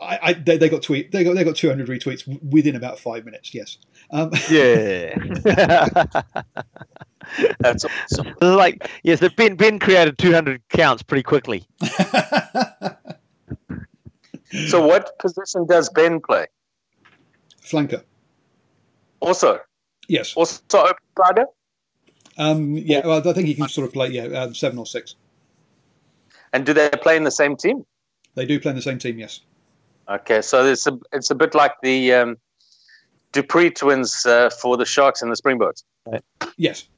I, 0.00 0.18
I 0.22 0.32
they, 0.34 0.56
they, 0.58 0.68
got 0.68 0.82
tweet 0.82 1.10
they 1.10 1.24
got 1.24 1.34
they 1.34 1.44
got 1.44 1.56
200 1.56 1.88
retweets 1.88 2.26
within 2.42 2.76
about 2.76 2.98
five 2.98 3.24
minutes. 3.24 3.54
Yes. 3.54 3.78
Um, 4.10 4.30
yeah. 4.50 5.14
That's 7.58 7.84
awesome. 7.84 8.34
Like 8.40 8.88
yes, 9.02 9.20
the 9.20 9.30
Ben 9.30 9.56
Ben 9.56 9.78
created 9.78 10.18
200 10.18 10.68
counts 10.68 11.02
pretty 11.02 11.22
quickly. 11.22 11.66
so 14.68 14.86
what 14.86 15.18
position 15.18 15.66
does 15.66 15.88
Ben 15.90 16.20
play? 16.20 16.46
Flanker. 17.66 18.02
Also. 19.20 19.60
Yes. 20.08 20.34
Also 20.34 20.62
open 20.78 20.96
rider. 21.18 21.46
Um, 22.38 22.76
yeah, 22.76 23.06
well, 23.06 23.26
I 23.26 23.32
think 23.32 23.48
he 23.48 23.54
can 23.54 23.68
sort 23.68 23.86
of 23.86 23.92
play 23.92 24.08
yeah 24.08 24.24
uh, 24.24 24.52
seven 24.52 24.78
or 24.78 24.86
six. 24.86 25.16
And 26.52 26.66
do 26.66 26.72
they 26.72 26.90
play 26.90 27.16
in 27.16 27.24
the 27.24 27.30
same 27.30 27.56
team? 27.56 27.84
They 28.34 28.46
do 28.46 28.60
play 28.60 28.70
in 28.70 28.76
the 28.76 28.82
same 28.82 28.98
team. 28.98 29.18
Yes. 29.18 29.40
Okay, 30.08 30.42
so 30.42 30.64
it's 30.64 30.86
a 30.86 30.98
it's 31.12 31.30
a 31.30 31.34
bit 31.34 31.54
like 31.54 31.72
the 31.82 32.12
um, 32.12 32.36
du 33.32 33.42
Preez 33.42 33.74
twins 33.74 34.24
uh, 34.26 34.50
for 34.50 34.76
the 34.76 34.84
Sharks 34.84 35.22
and 35.22 35.32
the 35.32 35.36
Springboks. 35.36 35.82
Right. 36.06 36.22
Yes, 36.56 36.88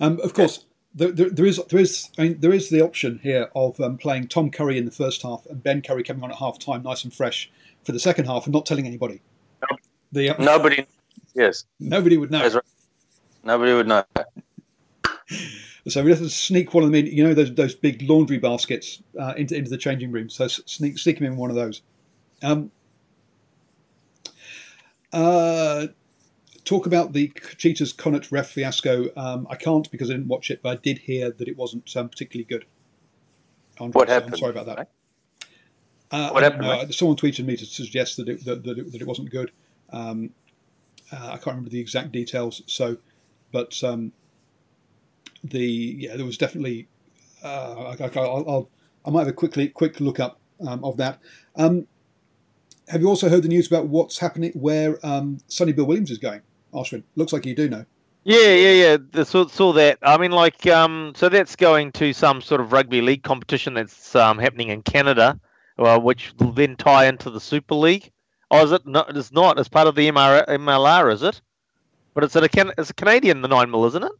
um, 0.00 0.18
of 0.20 0.32
course. 0.32 0.64
there, 0.94 1.10
there, 1.10 1.30
there 1.30 1.46
is 1.46 1.60
there 1.68 1.80
is 1.80 2.08
I 2.16 2.22
mean, 2.22 2.40
there 2.40 2.52
is 2.52 2.70
the 2.70 2.80
option 2.80 3.20
here 3.22 3.50
of 3.54 3.78
um, 3.80 3.98
playing 3.98 4.28
Tom 4.28 4.50
Curry 4.50 4.78
in 4.78 4.84
the 4.84 4.90
first 4.90 5.22
half 5.22 5.44
and 5.46 5.62
Ben 5.62 5.82
Curry 5.82 6.04
coming 6.04 6.22
on 6.22 6.30
at 6.30 6.38
half 6.38 6.58
time, 6.58 6.84
nice 6.84 7.04
and 7.04 7.12
fresh 7.12 7.50
for 7.84 7.92
the 7.92 8.00
second 8.00 8.26
half, 8.26 8.46
and 8.46 8.54
not 8.54 8.64
telling 8.64 8.86
anybody. 8.86 9.20
The, 10.12 10.34
Nobody, 10.38 10.86
yes, 11.34 11.64
nobody 11.80 12.16
would 12.18 12.30
know. 12.30 12.42
right. 12.42 12.62
Nobody 13.44 13.72
would 13.72 13.88
know. 13.88 14.04
So 15.88 16.02
we 16.04 16.10
have 16.10 16.20
to 16.20 16.30
sneak 16.30 16.74
one 16.74 16.84
of 16.84 16.90
them 16.90 16.94
in. 16.94 17.06
You 17.06 17.24
know 17.24 17.34
those 17.34 17.52
those 17.54 17.74
big 17.74 18.02
laundry 18.08 18.38
baskets 18.38 19.02
uh, 19.18 19.34
into 19.36 19.56
into 19.56 19.70
the 19.70 19.78
changing 19.78 20.12
room. 20.12 20.30
So 20.30 20.46
sneak 20.46 20.98
sneak 20.98 21.18
him 21.18 21.26
in 21.26 21.36
one 21.36 21.50
of 21.50 21.56
those. 21.56 21.82
Um, 22.42 22.70
uh, 25.12 25.88
talk 26.64 26.86
about 26.86 27.12
the 27.12 27.32
Cheetahs 27.56 27.92
Connacht 27.92 28.30
ref 28.30 28.50
fiasco. 28.50 29.08
Um, 29.16 29.46
I 29.50 29.56
can't 29.56 29.90
because 29.90 30.10
I 30.10 30.14
didn't 30.14 30.28
watch 30.28 30.50
it, 30.50 30.62
but 30.62 30.70
I 30.70 30.80
did 30.82 30.98
hear 30.98 31.30
that 31.30 31.48
it 31.48 31.56
wasn't 31.56 31.90
um, 31.96 32.08
particularly 32.08 32.44
good. 32.44 32.64
Andre, 33.80 33.98
What 33.98 34.08
happened? 34.08 34.34
I'm 34.34 34.38
sorry 34.38 34.52
about 34.52 34.66
that. 34.66 34.78
Right? 34.78 34.88
Uh, 36.12 36.30
What 36.30 36.42
happened, 36.42 36.62
know. 36.62 36.84
Someone 36.90 37.16
tweeted 37.16 37.44
me 37.44 37.56
to 37.56 37.64
suggest 37.64 38.18
that 38.18 38.28
it, 38.28 38.44
that, 38.44 38.62
that 38.64 38.78
it, 38.78 38.92
that 38.92 39.00
it 39.00 39.06
wasn't 39.06 39.30
good. 39.30 39.50
Um, 39.92 40.30
uh, 41.12 41.26
I 41.26 41.36
can't 41.36 41.48
remember 41.48 41.70
the 41.70 41.80
exact 41.80 42.12
details. 42.12 42.62
So, 42.66 42.96
but 43.52 43.82
um, 43.84 44.12
the 45.44 45.96
yeah, 45.98 46.16
there 46.16 46.26
was 46.26 46.38
definitely. 46.38 46.88
Uh, 47.42 47.94
I, 47.98 48.10
I'll, 48.18 48.44
I'll, 48.48 48.70
I 49.04 49.10
might 49.10 49.20
have 49.20 49.28
a 49.28 49.32
quickly 49.32 49.68
quick 49.68 50.00
look 50.00 50.20
up 50.20 50.38
um, 50.66 50.84
of 50.84 50.96
that. 50.98 51.18
Um, 51.56 51.86
have 52.88 53.00
you 53.00 53.08
also 53.08 53.28
heard 53.28 53.42
the 53.42 53.48
news 53.48 53.66
about 53.66 53.88
what's 53.88 54.18
happening 54.18 54.52
where 54.52 55.04
um, 55.04 55.38
Sonny 55.48 55.72
Bill 55.72 55.86
Williams 55.86 56.10
is 56.10 56.18
going? 56.18 56.42
Ashwin, 56.72 57.02
looks 57.16 57.32
like 57.32 57.46
you 57.46 57.54
do 57.54 57.68
know. 57.68 57.84
Yeah, 58.24 58.54
yeah, 58.54 58.96
yeah. 59.14 59.24
Saw, 59.24 59.48
saw 59.48 59.72
that. 59.72 59.98
I 60.02 60.16
mean, 60.16 60.30
like, 60.30 60.66
um, 60.68 61.12
so 61.16 61.28
that's 61.28 61.56
going 61.56 61.90
to 61.92 62.12
some 62.12 62.40
sort 62.40 62.60
of 62.60 62.72
rugby 62.72 63.00
league 63.00 63.24
competition 63.24 63.74
that's 63.74 64.14
um, 64.14 64.38
happening 64.38 64.68
in 64.68 64.82
Canada, 64.82 65.40
uh, 65.78 65.98
which 65.98 66.32
will 66.38 66.52
then 66.52 66.76
tie 66.76 67.06
into 67.06 67.30
the 67.30 67.40
Super 67.40 67.74
League. 67.74 68.11
Oh, 68.52 68.62
is 68.64 68.72
it? 68.72 68.86
No, 68.86 69.04
it's 69.08 69.32
not. 69.32 69.58
It's 69.58 69.68
part 69.68 69.86
of 69.88 69.94
the 69.94 70.08
MR, 70.08 70.46
MLR, 70.46 71.12
is 71.12 71.22
it? 71.22 71.40
But 72.14 72.22
it's 72.24 72.36
a 72.36 72.48
Can- 72.48 72.72
it's 72.76 72.90
a 72.90 72.94
Canadian 72.94 73.40
the 73.42 73.48
nine 73.48 73.70
mil, 73.70 73.84
isn't 73.86 74.02
it? 74.04 74.12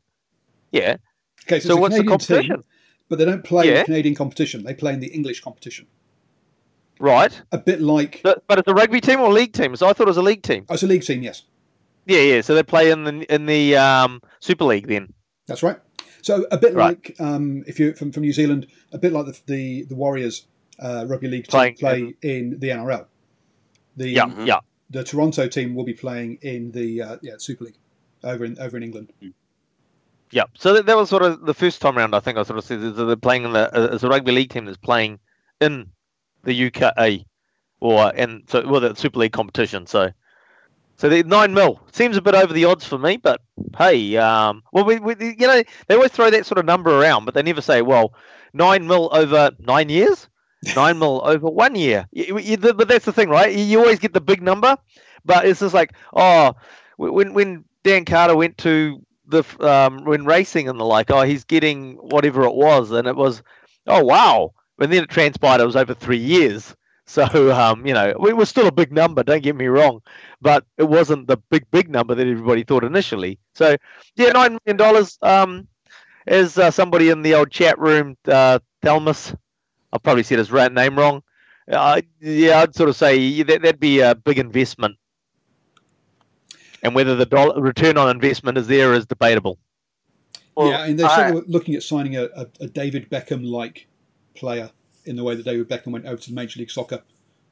Yeah. 0.73 0.97
Okay, 1.47 1.61
so, 1.61 1.71
So 1.71 1.77
what's 1.77 1.95
the 1.97 2.03
Canadian 2.03 2.19
team, 2.19 2.29
competition? 2.39 2.65
but 3.11 3.19
they 3.19 3.25
don't 3.27 3.45
play 3.45 3.69
in 3.69 3.75
Yeah. 3.75 3.79
the 3.81 3.85
Canadian 3.85 4.15
competition. 4.15 4.65
They 4.65 4.73
play 4.75 4.95
in 4.95 5.01
the 5.01 5.09
English 5.09 5.41
competition. 5.43 5.87
Right. 6.99 7.41
A 7.53 7.59
bit 7.59 7.81
like 7.81 8.21
But, 8.23 8.45
but 8.47 8.59
it's 8.59 8.69
a 8.69 8.75
rugby 8.75 9.01
team 9.01 9.21
or 9.21 9.33
league 9.33 9.53
team. 9.53 9.75
So 9.77 9.89
I 9.89 9.93
thought 9.93 10.05
it 10.07 10.11
was 10.11 10.17
a 10.19 10.23
league 10.23 10.43
team. 10.43 10.65
oh, 10.69 10.75
it's 10.75 10.83
a 10.83 10.87
league 10.87 11.03
team, 11.03 11.23
yes. 11.23 11.43
Yeah, 12.07 12.21
yeah. 12.21 12.41
So 12.41 12.55
they 12.55 12.63
play 12.63 12.91
in 12.91 13.05
the 13.05 13.35
in 13.35 13.47
the 13.47 13.77
um, 13.77 14.23
Super 14.41 14.65
League 14.65 14.87
then. 14.89 15.13
That's 15.47 15.63
right. 15.63 15.79
So 16.23 16.47
a 16.51 16.57
bit 16.57 16.75
Right. 16.75 16.97
like 17.07 17.17
um, 17.21 17.65
if 17.67 17.79
you're 17.79 17.95
from, 17.95 18.13
from 18.13 18.23
New 18.23 18.33
Zealand, 18.33 18.67
a 18.93 18.99
bit 18.99 19.13
like 19.13 19.27
the 19.27 19.39
the, 19.47 19.83
the 19.85 19.95
Warriors 19.95 20.47
uh, 20.79 21.05
rugby 21.09 21.29
league 21.29 21.45
team 21.47 21.51
Playing 21.51 21.75
play 21.77 22.15
in 22.23 22.59
the 22.61 22.69
NRL. 22.71 23.07
The 23.97 24.09
Yeah, 24.09 24.27
Mhm. 24.27 24.47
yeah. 24.47 24.61
the 24.91 25.05
Toronto 25.05 25.49
team 25.49 25.75
will 25.75 25.85
be 25.85 25.95
playing 25.95 26.39
in 26.43 26.71
the 26.73 27.03
uh, 27.03 27.17
yeah 27.23 27.35
Super 27.39 27.65
League 27.65 27.79
over 28.25 28.45
in 28.45 28.59
over 28.59 28.77
in 28.77 28.83
England. 28.83 29.13
Yeah, 30.31 30.45
so 30.57 30.73
that, 30.75 30.87
that 30.87 30.97
was 30.97 31.11
sort 31.11 31.23
of 31.23 31.45
the 31.45 31.53
first 31.55 31.83
time 31.83 31.99
around. 31.99 32.15
I 32.15 32.21
think 32.21 32.39
I 32.39 32.43
sort 32.43 32.59
of 32.59 32.65
said 32.65 32.81
that 32.81 32.93
they're 32.93 33.17
playing 33.17 33.45
in 33.45 33.53
the 33.53 33.75
uh, 33.75 33.95
as 33.95 34.03
a 34.03 34.09
rugby 34.09 34.33
league 34.33 34.51
team 34.51 34.65
that's 34.65 34.79
playing 34.79 35.19
in 35.61 35.91
the 36.45 36.67
UK 36.67 37.27
or 37.81 38.13
and 38.15 38.43
so 38.49 38.67
well 38.67 38.81
the 38.81 38.95
Super 38.95 39.19
League 39.19 39.33
competition. 39.33 39.87
So 39.87 40.11
so 40.97 41.09
the 41.09 41.23
nine 41.25 41.53
mil 41.53 41.81
seems 41.93 42.17
a 42.17 42.23
bit 42.23 42.35
over 42.35 42.53
the 42.53 42.65
odds 42.65 42.87
for 42.87 42.97
me, 42.99 43.17
but 43.19 43.41
hey, 43.77 44.17
um, 44.17 44.63
well 44.73 44.85
we, 44.85 44.99
we 45.01 45.15
you 45.21 45.47
know 45.47 45.63
they 45.87 45.95
always 45.95 46.13
throw 46.13 46.31
that 46.31 46.47
sort 46.47 46.59
of 46.59 46.65
number 46.65 46.99
around, 46.99 47.25
but 47.27 47.35
they 47.35 47.43
never 47.43 47.61
say 47.61 47.83
well 47.83 48.15
nine 48.55 48.87
mil 48.87 49.11
over 49.13 49.51
nine 49.59 49.89
years, 49.89 50.29
nine 50.63 50.99
mil 50.99 51.21
over 51.25 51.49
one 51.49 51.75
year. 51.75 52.07
You, 52.13 52.39
you, 52.39 52.57
but 52.57 52.89
that's 52.89 53.05
the 53.05 53.13
thing, 53.13 53.29
right? 53.29 53.55
You 53.55 53.81
always 53.81 53.99
get 53.99 54.13
the 54.13 54.21
big 54.21 54.43
number, 54.43 54.77
but 55.25 55.47
it's 55.47 55.61
just 55.61 55.75
like 55.75 55.93
oh 56.15 56.55
when 56.97 57.35
when 57.35 57.65
Dan 57.85 58.05
Carter 58.05 58.37
went 58.37 58.59
to 58.59 59.01
the 59.27 59.45
um, 59.61 60.05
when 60.05 60.25
racing 60.25 60.69
and 60.69 60.79
the 60.79 60.85
like, 60.85 61.11
oh, 61.11 61.23
he's 61.23 61.45
getting 61.45 61.95
whatever 61.97 62.45
it 62.45 62.55
was, 62.55 62.91
and 62.91 63.07
it 63.09 63.17
was, 63.17 63.43
oh 63.87 64.05
wow, 64.05 64.53
and 64.79 64.93
then 64.93 65.05
it 65.05 65.11
transpired 65.11 65.61
it 65.61 65.67
was 65.67 65.77
over 65.77 65.95
three 65.95 66.19
years. 66.19 66.75
So 67.05 67.53
um, 67.53 67.85
you 67.85 67.93
know, 67.93 68.09
it 68.09 68.37
was 68.37 68.49
still 68.49 68.69
a 68.69 68.73
big 68.73 68.93
number. 68.93 69.23
Don't 69.23 69.43
get 69.43 69.57
me 69.57 69.67
wrong, 69.67 70.01
but 70.41 70.65
it 70.79 70.85
wasn't 70.85 71.27
the 71.27 71.37
big 71.51 71.69
big 71.71 71.91
number 71.91 72.15
that 72.15 72.27
everybody 72.27 72.63
thought 72.63 72.85
initially. 72.85 73.39
So 73.55 73.77
yeah, 74.17 74.31
nine 74.31 74.57
million 74.65 74.77
dollars. 74.79 75.19
Um, 75.21 75.67
as 76.27 76.59
uh, 76.59 76.71
somebody 76.71 77.11
in 77.11 77.23
the 77.23 77.35
old 77.35 77.51
chat 77.51 77.79
room, 77.79 78.17
uh, 78.27 78.61
Thelmus, 78.83 79.35
I 79.93 79.99
probably 79.99 80.23
said 80.23 80.39
his 80.39 80.51
ra- 80.51 80.69
name 80.69 80.99
wrong. 80.99 81.23
Uh, 81.71 82.01
yeah, 82.21 82.61
I'd 82.61 82.75
sort 82.75 82.89
of 82.89 82.97
say 82.97 83.43
that 83.43 83.63
that'd 83.63 83.81
be 83.81 84.01
a 84.01 84.15
big 84.15 84.39
investment 84.39 84.97
and 86.83 86.95
whether 86.95 87.15
the 87.15 87.27
dollar 87.27 87.61
return 87.61 87.97
on 87.97 88.11
investment 88.11 88.59
is 88.59 88.67
there 88.67 88.93
is 88.95 89.07
debatable. 89.07 89.59
Well, 90.57 90.71
yeah, 90.71 90.85
and 90.85 90.99
they're 90.99 91.07
I- 91.07 91.31
sort 91.31 91.45
of 91.45 91.49
looking 91.49 91.75
at 91.75 91.83
signing 91.83 92.17
a, 92.17 92.25
a, 92.37 92.47
a 92.61 92.67
David 92.67 93.09
Beckham 93.11 93.45
like 93.45 93.87
player 94.35 94.71
in 95.05 95.17
the 95.17 95.23
way 95.25 95.35
that 95.35 95.45
David 95.45 95.69
Beckham 95.69 95.93
went 95.93 96.07
over 96.07 96.21
to 96.21 96.33
Major 96.33 96.61
League 96.61 96.71
Soccer. 96.71 97.03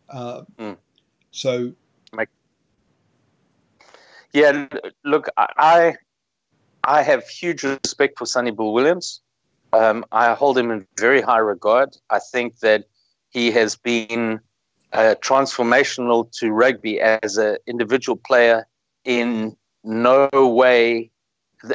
Uh, 0.08 0.42
Mm. 0.58 0.76
So 1.30 1.72
Yeah, 4.32 4.66
look, 5.04 5.28
I 5.36 5.94
I 6.84 7.02
have 7.02 7.28
huge 7.28 7.62
respect 7.62 8.18
for 8.18 8.26
Sonny 8.26 8.50
Bill 8.50 8.72
Williams. 8.72 9.20
Um, 9.72 10.04
I 10.12 10.34
hold 10.34 10.58
him 10.58 10.70
in 10.70 10.86
very 10.98 11.20
high 11.20 11.38
regard. 11.38 11.96
I 12.10 12.18
think 12.18 12.58
that 12.60 12.84
he 13.30 13.50
has 13.52 13.76
been 13.76 14.40
uh, 14.92 15.14
transformational 15.20 16.30
to 16.38 16.50
rugby 16.50 17.00
as 17.00 17.36
an 17.36 17.58
individual 17.66 18.16
player 18.16 18.66
in 19.04 19.56
no 19.84 20.28
way, 20.32 21.10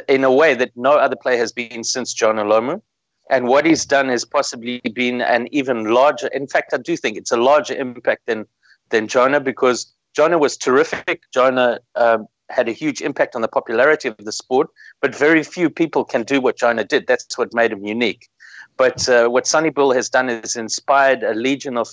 in 0.08 0.24
a 0.24 0.32
way 0.32 0.54
that 0.54 0.76
no 0.76 0.92
other 0.92 1.16
player 1.16 1.38
has 1.38 1.52
been 1.52 1.82
since 1.84 2.12
Jonah 2.12 2.44
Lomu. 2.44 2.82
And 3.30 3.48
what 3.48 3.66
he's 3.66 3.84
done 3.84 4.08
has 4.08 4.24
possibly 4.24 4.80
been 4.94 5.20
an 5.20 5.48
even 5.50 5.86
larger. 5.86 6.28
In 6.28 6.46
fact, 6.46 6.72
I 6.72 6.76
do 6.76 6.96
think 6.96 7.16
it's 7.16 7.32
a 7.32 7.36
larger 7.36 7.74
impact 7.74 8.26
than 8.26 8.46
than 8.90 9.08
Jonah 9.08 9.40
because 9.40 9.92
Jonah 10.14 10.38
was 10.38 10.56
terrific. 10.56 11.22
Jonah 11.34 11.80
um, 11.96 12.28
had 12.48 12.68
a 12.68 12.72
huge 12.72 13.00
impact 13.02 13.34
on 13.34 13.42
the 13.42 13.48
popularity 13.48 14.08
of 14.08 14.16
the 14.18 14.32
sport, 14.32 14.68
but 15.00 15.14
very 15.14 15.42
few 15.42 15.68
people 15.68 16.04
can 16.04 16.22
do 16.22 16.40
what 16.40 16.56
Jonah 16.56 16.84
did. 16.84 17.06
That's 17.06 17.36
what 17.36 17.52
made 17.54 17.72
him 17.72 17.84
unique. 17.84 18.28
But 18.76 19.08
uh, 19.08 19.28
what 19.28 19.46
Sonny 19.46 19.70
Bill 19.70 19.92
has 19.92 20.08
done 20.08 20.28
is 20.28 20.56
inspired 20.56 21.22
a 21.22 21.34
legion 21.34 21.76
of 21.76 21.88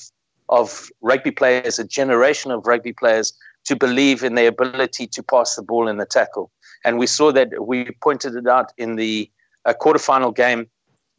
of 0.49 0.89
rugby 1.01 1.31
players, 1.31 1.79
a 1.79 1.83
generation 1.85 2.51
of 2.51 2.67
rugby 2.67 2.93
players, 2.93 3.33
to 3.65 3.75
believe 3.75 4.23
in 4.23 4.35
their 4.35 4.49
ability 4.49 5.07
to 5.07 5.23
pass 5.23 5.55
the 5.55 5.63
ball 5.63 5.87
in 5.87 5.97
the 5.97 6.05
tackle. 6.05 6.51
And 6.83 6.99
we 6.99 7.07
saw 7.07 7.31
that. 7.31 7.65
We 7.65 7.91
pointed 8.01 8.35
it 8.35 8.47
out 8.47 8.73
in 8.77 8.95
the 8.97 9.31
uh, 9.65 9.73
quarterfinal 9.79 10.35
game. 10.35 10.67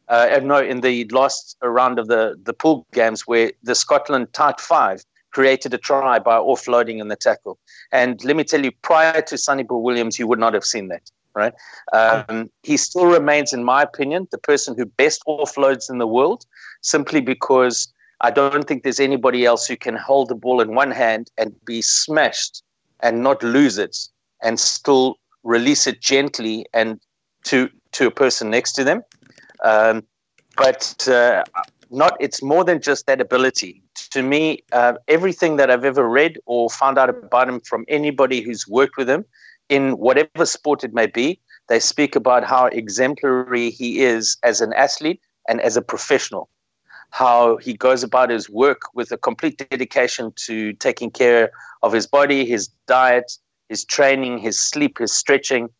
Uh, 0.08 0.38
no, 0.42 0.58
in 0.58 0.82
the 0.82 1.06
last 1.06 1.56
round 1.62 1.98
of 1.98 2.08
the 2.08 2.38
the 2.42 2.52
pool 2.52 2.86
games, 2.92 3.26
where 3.26 3.52
the 3.62 3.74
Scotland 3.74 4.32
tight 4.34 4.60
five 4.60 5.02
created 5.34 5.74
a 5.74 5.78
try 5.78 6.18
by 6.18 6.36
offloading 6.36 7.00
in 7.00 7.08
the 7.08 7.16
tackle. 7.16 7.58
And 7.92 8.22
let 8.24 8.36
me 8.36 8.44
tell 8.44 8.64
you, 8.64 8.72
prior 8.82 9.20
to 9.22 9.36
Sonny 9.36 9.64
Bill 9.64 9.82
Williams, 9.82 10.18
you 10.18 10.26
would 10.28 10.38
not 10.38 10.54
have 10.54 10.64
seen 10.64 10.88
that. 10.88 11.10
Right? 11.42 11.54
Um, 11.92 12.48
he 12.62 12.76
still 12.76 13.06
remains, 13.06 13.52
in 13.52 13.64
my 13.64 13.82
opinion, 13.82 14.28
the 14.30 14.38
person 14.38 14.76
who 14.76 14.86
best 14.86 15.20
offloads 15.26 15.90
in 15.90 15.98
the 15.98 16.06
world, 16.06 16.46
simply 16.82 17.20
because 17.20 17.92
I 18.20 18.30
don't 18.30 18.68
think 18.68 18.84
there's 18.84 19.00
anybody 19.00 19.44
else 19.44 19.66
who 19.66 19.76
can 19.76 19.96
hold 19.96 20.28
the 20.28 20.36
ball 20.36 20.60
in 20.60 20.76
one 20.76 20.92
hand 20.92 21.32
and 21.36 21.52
be 21.64 21.82
smashed 21.82 22.62
and 23.00 23.24
not 23.24 23.42
lose 23.42 23.78
it, 23.78 23.96
and 24.44 24.60
still 24.60 25.18
release 25.42 25.88
it 25.88 26.00
gently 26.00 26.66
and 26.72 27.00
to 27.44 27.68
to 27.92 28.06
a 28.06 28.10
person 28.10 28.50
next 28.50 28.72
to 28.74 28.84
them. 28.84 29.02
Um, 29.64 30.04
but 30.56 31.08
uh, 31.08 31.42
not 31.94 32.16
it's 32.20 32.42
more 32.42 32.64
than 32.64 32.80
just 32.80 33.06
that 33.06 33.20
ability. 33.20 33.82
To 34.10 34.22
me 34.22 34.62
uh, 34.72 34.94
everything 35.08 35.56
that 35.56 35.70
i've 35.70 35.84
ever 35.84 36.08
read 36.08 36.38
or 36.46 36.70
found 36.70 36.98
out 36.98 37.08
about 37.08 37.48
him 37.48 37.60
from 37.60 37.84
anybody 37.88 38.40
who's 38.40 38.66
worked 38.68 38.96
with 38.96 39.08
him 39.08 39.24
in 39.68 39.92
whatever 39.98 40.44
sport 40.44 40.84
it 40.84 40.92
may 40.92 41.06
be 41.06 41.40
they 41.68 41.80
speak 41.80 42.14
about 42.14 42.44
how 42.44 42.66
exemplary 42.66 43.70
he 43.70 44.00
is 44.00 44.36
as 44.42 44.60
an 44.60 44.72
athlete 44.74 45.20
and 45.48 45.60
as 45.60 45.76
a 45.76 45.82
professional. 45.82 46.48
How 47.10 47.56
he 47.58 47.74
goes 47.74 48.02
about 48.02 48.30
his 48.30 48.50
work 48.50 48.82
with 48.94 49.12
a 49.12 49.16
complete 49.16 49.56
dedication 49.70 50.32
to 50.46 50.72
taking 50.74 51.10
care 51.10 51.50
of 51.82 51.92
his 51.92 52.06
body 52.06 52.44
his 52.44 52.68
diet 52.86 53.38
his 53.68 53.84
training 53.84 54.38
his 54.38 54.60
sleep 54.60 54.98
his 54.98 55.12
stretching. 55.12 55.70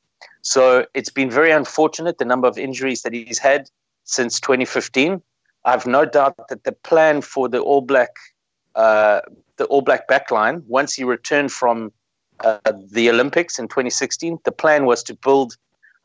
So 0.42 0.87
it's 0.94 1.11
been 1.11 1.30
very 1.30 1.50
unfortunate 1.50 2.18
the 2.18 2.25
number 2.25 2.49
of 2.49 2.56
injuries 2.56 3.02
that 3.02 3.12
he's 3.12 3.38
had 3.38 3.68
since 4.04 4.40
2015 4.40 5.21
I've 5.64 5.87
no 5.87 6.04
doubt 6.04 6.49
that 6.49 6.64
the 6.64 6.73
plan 6.73 7.23
for 7.23 7.49
the 7.49 7.61
All 7.61 7.80
Black, 7.80 8.11
uh, 8.75 9.21
the 9.56 9.64
All 9.66 9.83
Black 9.83 10.09
backline, 10.09 10.62
once 10.66 10.94
he 10.94 11.04
returned 11.04 11.52
from 11.52 11.92
uh, 12.40 12.59
the 12.90 13.09
Olympics 13.11 13.59
in 13.59 13.68
2016, 13.68 14.38
the 14.44 14.52
plan 14.52 14.85
was 14.85 15.02
to 15.04 15.14
build 15.14 15.56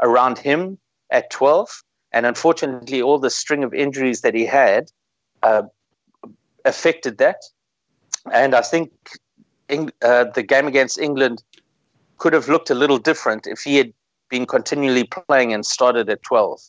around 0.02 0.38
him 0.38 0.78
at 1.10 1.30
12 1.30 1.84
and 2.12 2.26
unfortunately, 2.26 3.02
all 3.02 3.20
the 3.20 3.30
string 3.30 3.64
of 3.64 3.74
injuries 3.74 4.22
that 4.22 4.34
he 4.34 4.46
had 4.46 4.92
uh, 5.44 5.64
affected 6.66 7.18
that. 7.20 7.44
And 8.32 8.56
I 8.56 8.62
think 8.62 8.92
uh, 10.02 10.26
the 10.26 10.44
game 10.44 10.68
against 10.68 10.98
England 10.98 11.44
could 12.18 12.34
have 12.34 12.50
looked 12.50 12.70
a 12.70 12.76
little 12.76 12.98
different 12.98 13.48
if 13.48 13.62
he 13.62 13.78
had 13.78 13.94
been 14.30 14.46
continually 14.46 15.06
playing 15.06 15.54
and 15.54 15.66
started 15.66 16.10
at 16.10 16.24
12. 16.24 16.60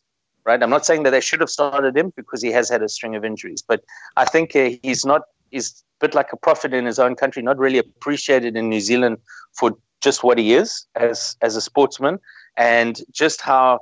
Right? 0.45 0.63
I'm 0.63 0.71
not 0.71 0.87
saying 0.87 1.03
that 1.05 1.11
they 1.11 1.21
should 1.21 1.41
have 1.41 1.51
started 1.51 1.97
him 1.97 2.13
because 2.17 2.43
he 2.43 2.51
has 2.51 2.69
had 2.71 2.83
a 2.83 2.89
string 2.89 3.15
of 3.15 3.25
injuries, 3.25 3.63
but 3.63 3.85
I 4.17 4.25
think 4.25 4.57
uh, 4.57 4.71
he's 4.83 5.05
not. 5.05 5.23
He's 5.51 5.85
a 6.01 6.07
bit 6.07 6.15
like 6.15 6.33
a 6.33 6.37
prophet 6.37 6.73
in 6.73 6.87
his 6.87 6.99
own 6.99 7.15
country, 7.17 7.43
not 7.43 7.59
really 7.59 7.79
appreciated 7.79 8.57
in 8.57 8.69
New 8.69 8.81
Zealand 8.81 9.19
for 9.53 9.77
just 10.01 10.25
what 10.25 10.39
he 10.39 10.55
is 10.55 10.87
as 10.95 11.37
as 11.43 11.57
a 11.57 11.61
sportsman, 11.61 12.19
and 12.57 13.03
just 13.13 13.41
how 13.41 13.81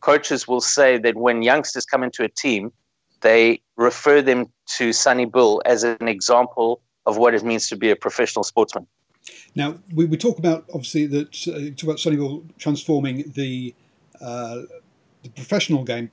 coaches 0.00 0.46
will 0.46 0.60
say 0.60 0.98
that 0.98 1.16
when 1.16 1.42
youngsters 1.42 1.84
come 1.84 2.02
into 2.02 2.22
a 2.22 2.28
team, 2.28 2.72
they 3.22 3.60
refer 3.76 4.22
them 4.22 4.46
to 4.76 4.92
Sonny 4.92 5.24
Bill 5.24 5.62
as 5.64 5.82
an 5.82 6.08
example 6.08 6.80
of 7.06 7.16
what 7.16 7.34
it 7.34 7.42
means 7.44 7.68
to 7.68 7.76
be 7.76 7.90
a 7.90 7.96
professional 7.96 8.44
sportsman. 8.44 8.86
Now, 9.54 9.76
we, 9.94 10.04
we 10.04 10.16
talk 10.16 10.38
about 10.38 10.64
obviously 10.72 11.06
that 11.06 11.28
uh, 11.48 11.74
talk 11.76 11.84
about 11.84 12.00
Sonny 12.00 12.16
Bill 12.16 12.44
transforming 12.58 13.32
the 13.34 13.74
uh, 14.20 14.62
the 15.26 15.32
professional 15.34 15.84
game. 15.84 16.10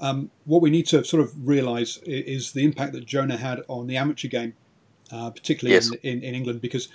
Um, 0.00 0.30
what 0.44 0.62
we 0.62 0.70
need 0.70 0.86
to 0.88 1.04
sort 1.04 1.22
of 1.22 1.32
realise 1.46 1.98
is 2.04 2.52
the 2.52 2.64
impact 2.64 2.92
that 2.92 3.04
Jonah 3.04 3.36
had 3.36 3.62
on 3.68 3.86
the 3.86 3.96
amateur 3.96 4.28
game, 4.28 4.54
uh, 5.10 5.30
particularly 5.30 5.74
yes. 5.74 5.90
in, 5.90 5.98
in, 6.18 6.22
in, 6.22 6.34
England, 6.34 6.60
because 6.60 6.88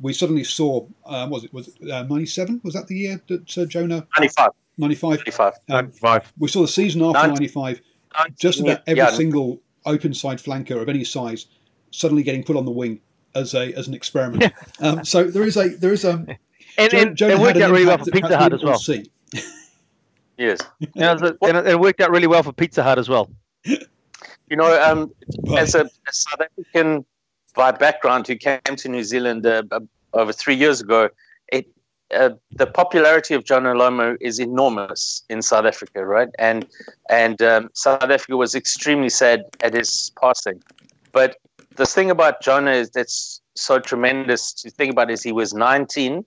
we 0.00 0.12
suddenly 0.12 0.44
saw 0.44 0.86
um, 1.06 1.30
was 1.30 1.44
it 1.44 1.54
was 1.54 1.70
ninety 1.80 2.26
seven? 2.26 2.56
Uh, 2.56 2.60
was 2.64 2.74
that 2.74 2.86
the 2.86 2.96
year 2.96 3.20
that 3.28 3.58
uh, 3.58 3.64
Jonah? 3.64 4.06
Ninety 4.18 4.32
five. 4.36 4.50
95. 4.78 5.18
95. 5.18 5.52
Um, 5.52 5.60
95. 5.68 6.32
We 6.38 6.48
saw 6.48 6.62
the 6.62 6.68
season 6.68 7.02
after 7.02 7.28
95. 7.28 7.82
Just 8.38 8.60
about 8.60 8.80
every 8.86 8.98
yeah. 8.98 9.10
single 9.10 9.60
open 9.84 10.14
side 10.14 10.38
flanker 10.38 10.80
of 10.80 10.88
any 10.88 11.04
size 11.04 11.46
suddenly 11.90 12.22
getting 12.22 12.42
put 12.42 12.56
on 12.56 12.64
the 12.64 12.70
wing 12.70 13.00
as 13.34 13.54
a 13.54 13.72
as 13.74 13.88
an 13.88 13.94
experiment. 13.94 14.42
Yeah. 14.42 14.88
Um, 14.88 15.04
so 15.04 15.24
there 15.24 15.44
is 15.44 15.56
a 15.56 15.68
there 15.68 15.92
is 15.92 16.04
a 16.04 16.26
and, 16.78 16.94
and, 16.94 17.16
Jonah 17.16 17.34
it 17.34 17.40
worked 17.40 17.58
out 17.58 17.70
really 17.70 17.86
well 17.86 17.98
for 17.98 18.10
Pizza 18.10 18.36
Hut 18.36 18.52
as 18.52 18.64
well. 18.64 18.78
See. 18.78 19.04
yes, 20.40 20.58
and 20.96 21.22
it, 21.22 21.66
it, 21.66 21.80
worked 21.80 22.00
out 22.00 22.10
really 22.10 22.26
well 22.26 22.42
for 22.42 22.52
Pizza 22.52 22.82
Hut 22.82 22.98
as 22.98 23.08
well. 23.08 23.30
You 23.64 24.56
know, 24.56 24.82
um, 24.82 25.12
as 25.56 25.74
a, 25.74 25.84
a, 25.84 26.12
South 26.12 26.40
African 26.40 27.04
by 27.54 27.70
background 27.70 28.26
who 28.26 28.36
came 28.36 28.60
to 28.76 28.88
New 28.88 29.04
Zealand 29.04 29.46
uh, 29.46 29.62
over 30.12 30.32
three 30.32 30.56
years 30.56 30.80
ago, 30.80 31.08
it 31.52 31.66
uh, 32.14 32.30
the 32.52 32.66
popularity 32.66 33.34
of 33.34 33.44
Jonah 33.44 33.74
Lomu 33.74 34.16
is 34.20 34.40
enormous 34.40 35.22
in 35.28 35.42
South 35.42 35.64
Africa, 35.64 36.04
right? 36.04 36.28
And 36.38 36.66
and 37.08 37.40
um, 37.42 37.70
South 37.74 38.02
Africa 38.02 38.36
was 38.36 38.54
extremely 38.54 39.10
sad 39.10 39.44
at 39.62 39.74
his 39.74 40.10
passing. 40.20 40.60
But 41.12 41.36
the 41.76 41.86
thing 41.86 42.10
about 42.10 42.42
Jonah 42.42 42.72
is 42.72 42.90
that's 42.90 43.40
so 43.54 43.78
tremendous 43.78 44.52
to 44.54 44.70
think 44.70 44.92
about 44.92 45.10
is 45.10 45.22
he 45.22 45.32
was 45.32 45.54
19 45.54 46.24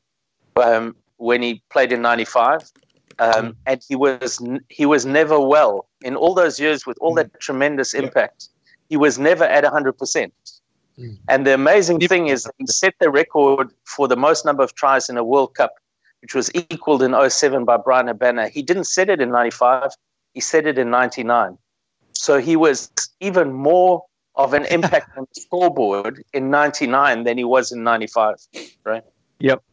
um, 0.57 0.95
when 1.17 1.41
he 1.41 1.61
played 1.69 1.91
in 1.91 2.01
95. 2.01 2.71
Um, 3.19 3.33
mm. 3.33 3.55
and 3.65 3.81
he 3.87 3.95
was 3.95 4.41
he 4.69 4.85
was 4.85 5.05
never 5.05 5.39
well 5.39 5.87
in 6.01 6.15
all 6.15 6.33
those 6.33 6.59
years 6.59 6.85
with 6.85 6.97
all 6.99 7.13
that 7.15 7.31
mm. 7.31 7.39
tremendous 7.39 7.93
impact. 7.93 8.49
He 8.89 8.97
was 8.97 9.17
never 9.19 9.43
at 9.43 9.63
100 9.63 9.93
percent. 9.93 10.33
Mm. 10.99 11.17
And 11.27 11.47
the 11.47 11.53
amazing 11.53 11.99
thing 11.99 12.27
is 12.27 12.47
he 12.57 12.67
set 12.67 12.93
the 12.99 13.09
record 13.09 13.71
for 13.85 14.07
the 14.07 14.15
most 14.15 14.45
number 14.45 14.63
of 14.63 14.75
tries 14.75 15.09
in 15.09 15.17
a 15.17 15.23
World 15.23 15.55
Cup, 15.55 15.73
which 16.21 16.35
was 16.35 16.51
equaled 16.53 17.01
in 17.01 17.15
07 17.29 17.65
by 17.65 17.77
Bryan 17.77 18.07
Habana. 18.07 18.49
He 18.49 18.61
didn't 18.61 18.85
set 18.85 19.09
it 19.09 19.19
in 19.21 19.31
95, 19.31 19.91
he 20.33 20.41
set 20.41 20.67
it 20.67 20.77
in 20.77 20.89
99. 20.89 21.57
So 22.13 22.39
he 22.39 22.55
was 22.55 22.91
even 23.19 23.53
more 23.53 24.03
of 24.35 24.53
an 24.53 24.65
impact 24.71 25.17
on 25.17 25.25
the 25.33 25.41
scoreboard 25.41 26.23
in 26.33 26.49
99 26.49 27.23
than 27.23 27.37
he 27.37 27.43
was 27.43 27.71
in 27.71 27.83
95, 27.83 28.35
right? 28.83 29.03
Yep. 29.39 29.63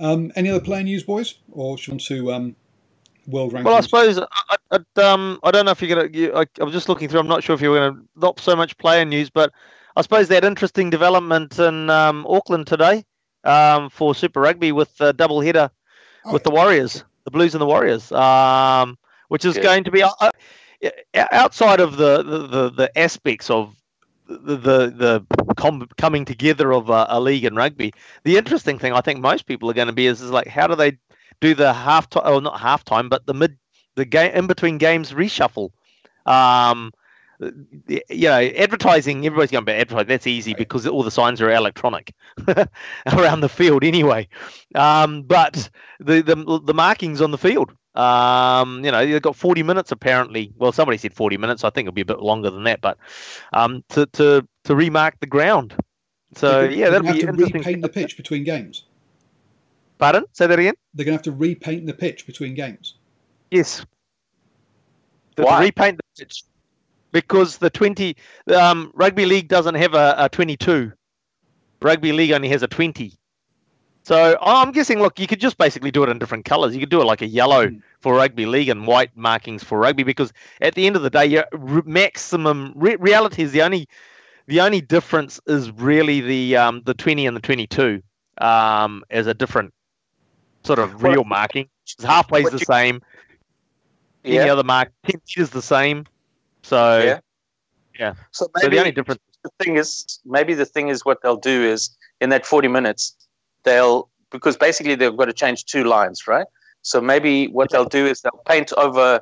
Um, 0.00 0.32
any 0.36 0.50
other 0.50 0.60
player 0.60 0.82
news, 0.82 1.02
boys? 1.02 1.36
Or 1.52 1.78
should 1.78 1.94
we 1.94 2.00
to 2.00 2.32
um, 2.32 2.56
world 3.26 3.52
rankings? 3.52 3.64
Well, 3.64 3.76
I 3.76 3.80
suppose 3.80 4.18
I, 4.18 4.56
I, 4.70 5.02
um, 5.02 5.38
I 5.42 5.50
don't 5.50 5.64
know 5.64 5.72
if 5.72 5.82
you're 5.82 5.94
going 5.94 6.12
to. 6.12 6.36
I, 6.36 6.46
I'm 6.60 6.72
just 6.72 6.88
looking 6.88 7.08
through. 7.08 7.20
I'm 7.20 7.28
not 7.28 7.42
sure 7.42 7.54
if 7.54 7.60
you're 7.60 7.78
going 7.78 7.94
to 7.94 8.00
not 8.16 8.40
so 8.40 8.56
much 8.56 8.76
player 8.78 9.04
news, 9.04 9.30
but 9.30 9.52
I 9.96 10.02
suppose 10.02 10.28
that 10.28 10.44
interesting 10.44 10.90
development 10.90 11.58
in 11.58 11.90
um, 11.90 12.26
Auckland 12.28 12.66
today 12.66 13.04
um, 13.44 13.90
for 13.90 14.14
Super 14.14 14.40
Rugby 14.40 14.72
with 14.72 15.00
a 15.00 15.12
double 15.12 15.40
header 15.40 15.70
oh, 16.24 16.32
with 16.32 16.44
the 16.44 16.50
Warriors, 16.50 17.04
the 17.24 17.30
Blues 17.30 17.54
and 17.54 17.60
the 17.60 17.66
Warriors, 17.66 18.10
um, 18.12 18.98
which 19.28 19.44
is 19.44 19.58
going 19.58 19.84
to 19.84 19.90
be 19.90 20.02
uh, 20.02 20.30
outside 21.30 21.80
of 21.80 21.96
the, 21.96 22.22
the, 22.22 22.38
the, 22.46 22.70
the 22.70 22.98
aspects 22.98 23.50
of 23.50 23.74
the 24.42 24.56
the, 24.56 25.24
the 25.36 25.54
com- 25.56 25.88
coming 25.96 26.24
together 26.24 26.72
of 26.72 26.90
a, 26.90 27.06
a, 27.08 27.20
league 27.20 27.44
in 27.44 27.54
rugby. 27.56 27.92
The 28.24 28.36
interesting 28.36 28.78
thing 28.78 28.92
I 28.92 29.00
think 29.00 29.20
most 29.20 29.46
people 29.46 29.70
are 29.70 29.74
going 29.74 29.86
to 29.86 29.92
be 29.92 30.06
is, 30.06 30.20
is 30.20 30.30
like 30.30 30.46
how 30.46 30.66
do 30.66 30.74
they 30.74 30.98
do 31.40 31.54
the 31.54 31.72
half 31.72 32.08
time 32.08 32.22
or 32.26 32.40
not 32.40 32.60
half 32.60 32.84
time, 32.84 33.08
but 33.08 33.26
the 33.26 33.34
mid 33.34 33.56
the 33.94 34.04
game 34.04 34.32
in 34.34 34.46
between 34.46 34.78
games 34.78 35.12
reshuffle. 35.12 35.70
Um, 36.26 36.92
you 37.88 38.28
know, 38.28 38.40
advertising. 38.40 39.26
Everybody's 39.26 39.50
going 39.50 39.64
to 39.64 39.72
be 39.72 39.76
advertising. 39.76 40.08
That's 40.08 40.26
easy 40.26 40.54
because 40.54 40.86
all 40.86 41.02
the 41.02 41.10
signs 41.10 41.40
are 41.40 41.50
electronic 41.50 42.14
around 43.06 43.40
the 43.40 43.48
field 43.48 43.84
anyway. 43.84 44.28
Um, 44.74 45.22
but 45.22 45.68
the, 45.98 46.22
the 46.22 46.60
the 46.64 46.74
markings 46.74 47.20
on 47.20 47.30
the 47.32 47.38
field. 47.38 47.72
Um, 47.94 48.84
you 48.84 48.90
know, 48.90 49.04
they've 49.04 49.20
got 49.20 49.36
40 49.36 49.62
minutes 49.62 49.92
apparently. 49.92 50.52
Well, 50.56 50.72
somebody 50.72 50.98
said 50.98 51.12
40 51.12 51.36
minutes. 51.36 51.64
I 51.64 51.70
think 51.70 51.86
it'll 51.86 51.94
be 51.94 52.00
a 52.00 52.06
bit 52.06 52.20
longer 52.20 52.50
than 52.50 52.64
that. 52.64 52.80
But 52.80 52.98
um, 53.52 53.84
to 53.90 54.06
to 54.06 54.46
to 54.64 54.74
remark 54.74 55.20
the 55.20 55.26
ground. 55.26 55.74
So 56.34 56.62
yeah, 56.62 56.90
that'll 56.90 57.02
be 57.02 57.08
have 57.08 57.18
to 57.18 57.28
interesting. 57.28 57.58
repaint 57.58 57.82
the 57.82 57.88
pitch 57.88 58.16
between 58.16 58.44
games. 58.44 58.84
Pardon? 59.98 60.24
Say 60.32 60.46
that 60.46 60.58
again. 60.58 60.74
They're 60.94 61.04
going 61.04 61.16
to 61.16 61.18
have 61.18 61.22
to 61.22 61.32
repaint 61.32 61.86
the 61.86 61.94
pitch 61.94 62.26
between 62.26 62.54
games. 62.54 62.94
Yes. 63.52 63.86
Why? 65.36 65.60
Repaint 65.60 65.98
the 65.98 66.24
pitch 66.24 66.42
because 67.12 67.58
the 67.58 67.70
20 67.70 68.16
um, 68.52 68.90
rugby 68.94 69.26
league 69.26 69.46
doesn't 69.46 69.76
have 69.76 69.94
a, 69.94 70.16
a 70.18 70.28
22. 70.28 70.92
Rugby 71.80 72.12
league 72.12 72.32
only 72.32 72.48
has 72.48 72.62
a 72.62 72.66
20. 72.66 73.12
So 74.04 74.36
I'm 74.42 74.72
guessing, 74.72 74.98
look, 74.98 75.20
you 75.20 75.26
could 75.26 75.40
just 75.40 75.58
basically 75.58 75.92
do 75.92 76.02
it 76.02 76.08
in 76.08 76.18
different 76.18 76.44
colors. 76.44 76.74
You 76.74 76.80
could 76.80 76.90
do 76.90 77.00
it 77.00 77.04
like 77.04 77.22
a 77.22 77.26
yellow 77.26 77.68
mm. 77.68 77.82
for 78.00 78.14
rugby 78.14 78.46
league 78.46 78.68
and 78.68 78.86
white 78.86 79.16
markings 79.16 79.62
for 79.62 79.78
rugby, 79.78 80.02
because 80.02 80.32
at 80.60 80.74
the 80.74 80.86
end 80.86 80.96
of 80.96 81.02
the 81.02 81.10
day, 81.10 81.26
your 81.26 81.44
maximum 81.84 82.72
re- 82.74 82.96
reality 82.96 83.42
is 83.42 83.52
the 83.52 83.62
only 83.62 83.88
the 84.46 84.60
only 84.60 84.80
difference 84.80 85.40
is 85.46 85.70
really 85.70 86.20
the 86.20 86.56
um, 86.56 86.82
the 86.84 86.94
20 86.94 87.26
and 87.26 87.36
the 87.36 87.40
22 87.40 88.02
um, 88.38 89.04
as 89.10 89.28
a 89.28 89.34
different 89.34 89.72
sort 90.64 90.80
of 90.80 91.02
real 91.02 91.24
marking. 91.24 91.68
Halfway 92.04 92.42
is 92.42 92.50
the 92.50 92.58
same. 92.58 93.02
Yeah. 94.24 94.42
Any 94.42 94.50
other 94.50 94.64
mark, 94.64 94.92
10 95.06 95.20
is 95.36 95.50
the 95.50 95.62
same. 95.62 96.06
So 96.62 96.98
yeah, 96.98 97.20
yeah. 97.98 98.14
So, 98.32 98.48
maybe, 98.54 98.64
so 98.64 98.70
the 98.70 98.78
only 98.78 98.92
difference. 98.92 99.20
The 99.44 99.50
thing 99.64 99.76
is, 99.76 100.20
maybe 100.24 100.54
the 100.54 100.66
thing 100.66 100.88
is 100.88 101.04
what 101.04 101.22
they'll 101.22 101.36
do 101.36 101.64
is 101.64 101.96
in 102.20 102.30
that 102.30 102.46
40 102.46 102.68
minutes, 102.68 103.16
they'll 103.64 104.08
because 104.30 104.56
basically 104.56 104.94
they've 104.94 105.16
got 105.16 105.26
to 105.26 105.32
change 105.32 105.64
two 105.66 105.84
lines, 105.84 106.26
right? 106.26 106.46
So 106.82 107.00
maybe 107.00 107.46
what 107.48 107.70
they'll 107.70 107.84
do 107.84 108.06
is 108.06 108.22
they'll 108.22 108.42
paint 108.46 108.72
over 108.76 109.20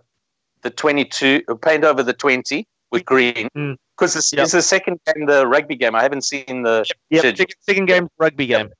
the 0.62 0.70
22, 0.70 1.42
or 1.48 1.56
paint 1.56 1.84
over 1.84 2.02
the 2.02 2.12
20 2.12 2.66
with 2.90 3.04
green. 3.04 3.48
Because 3.54 4.14
mm. 4.14 4.16
it's, 4.16 4.32
yep. 4.32 4.42
it's 4.44 4.52
the 4.52 4.62
second 4.62 4.98
game, 5.06 5.26
the 5.26 5.46
rugby 5.46 5.76
game. 5.76 5.94
I 5.94 6.02
haven't 6.02 6.22
seen 6.22 6.62
the 6.62 6.84
yep. 7.10 7.22
Second, 7.22 7.54
second 7.60 7.86
game, 7.86 8.08
rugby 8.18 8.46
game. 8.46 8.68
Yep. 8.68 8.72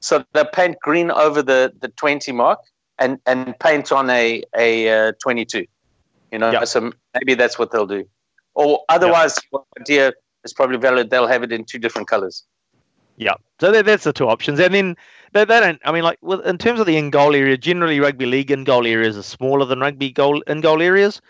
So 0.00 0.24
they 0.34 0.44
paint 0.52 0.76
green 0.82 1.10
over 1.10 1.42
the, 1.42 1.72
the 1.80 1.88
20 1.88 2.32
mark 2.32 2.60
and, 2.98 3.18
and 3.26 3.58
paint 3.58 3.90
on 3.90 4.10
a, 4.10 4.42
a 4.56 5.08
uh, 5.08 5.12
22. 5.22 5.66
You 6.32 6.38
know, 6.38 6.50
yep. 6.50 6.66
so 6.66 6.92
maybe 7.14 7.34
that's 7.34 7.58
what 7.58 7.70
they'll 7.70 7.86
do. 7.86 8.04
Or 8.54 8.82
otherwise, 8.88 9.38
yep. 9.52 9.62
idea 9.80 10.12
is 10.44 10.52
probably 10.52 10.76
valid. 10.76 11.10
They'll 11.10 11.26
have 11.26 11.42
it 11.42 11.52
in 11.52 11.64
two 11.64 11.78
different 11.78 12.08
colors. 12.08 12.44
Yeah, 13.16 13.34
so 13.60 13.70
that's 13.82 14.04
the 14.04 14.12
two 14.12 14.28
options, 14.28 14.60
and 14.60 14.74
then 14.74 14.96
they, 15.32 15.44
they 15.44 15.60
don't. 15.60 15.80
I 15.84 15.92
mean, 15.92 16.04
like 16.04 16.18
in 16.44 16.58
terms 16.58 16.80
of 16.80 16.86
the 16.86 16.96
in 16.96 17.10
goal 17.10 17.34
area, 17.34 17.56
generally 17.56 17.98
rugby 17.98 18.26
league 18.26 18.50
in 18.50 18.64
goal 18.64 18.86
areas 18.86 19.16
are 19.16 19.22
smaller 19.22 19.64
than 19.64 19.80
rugby 19.80 20.10
goal 20.10 20.42
in 20.42 20.60
goal 20.60 20.82
areas, 20.82 21.22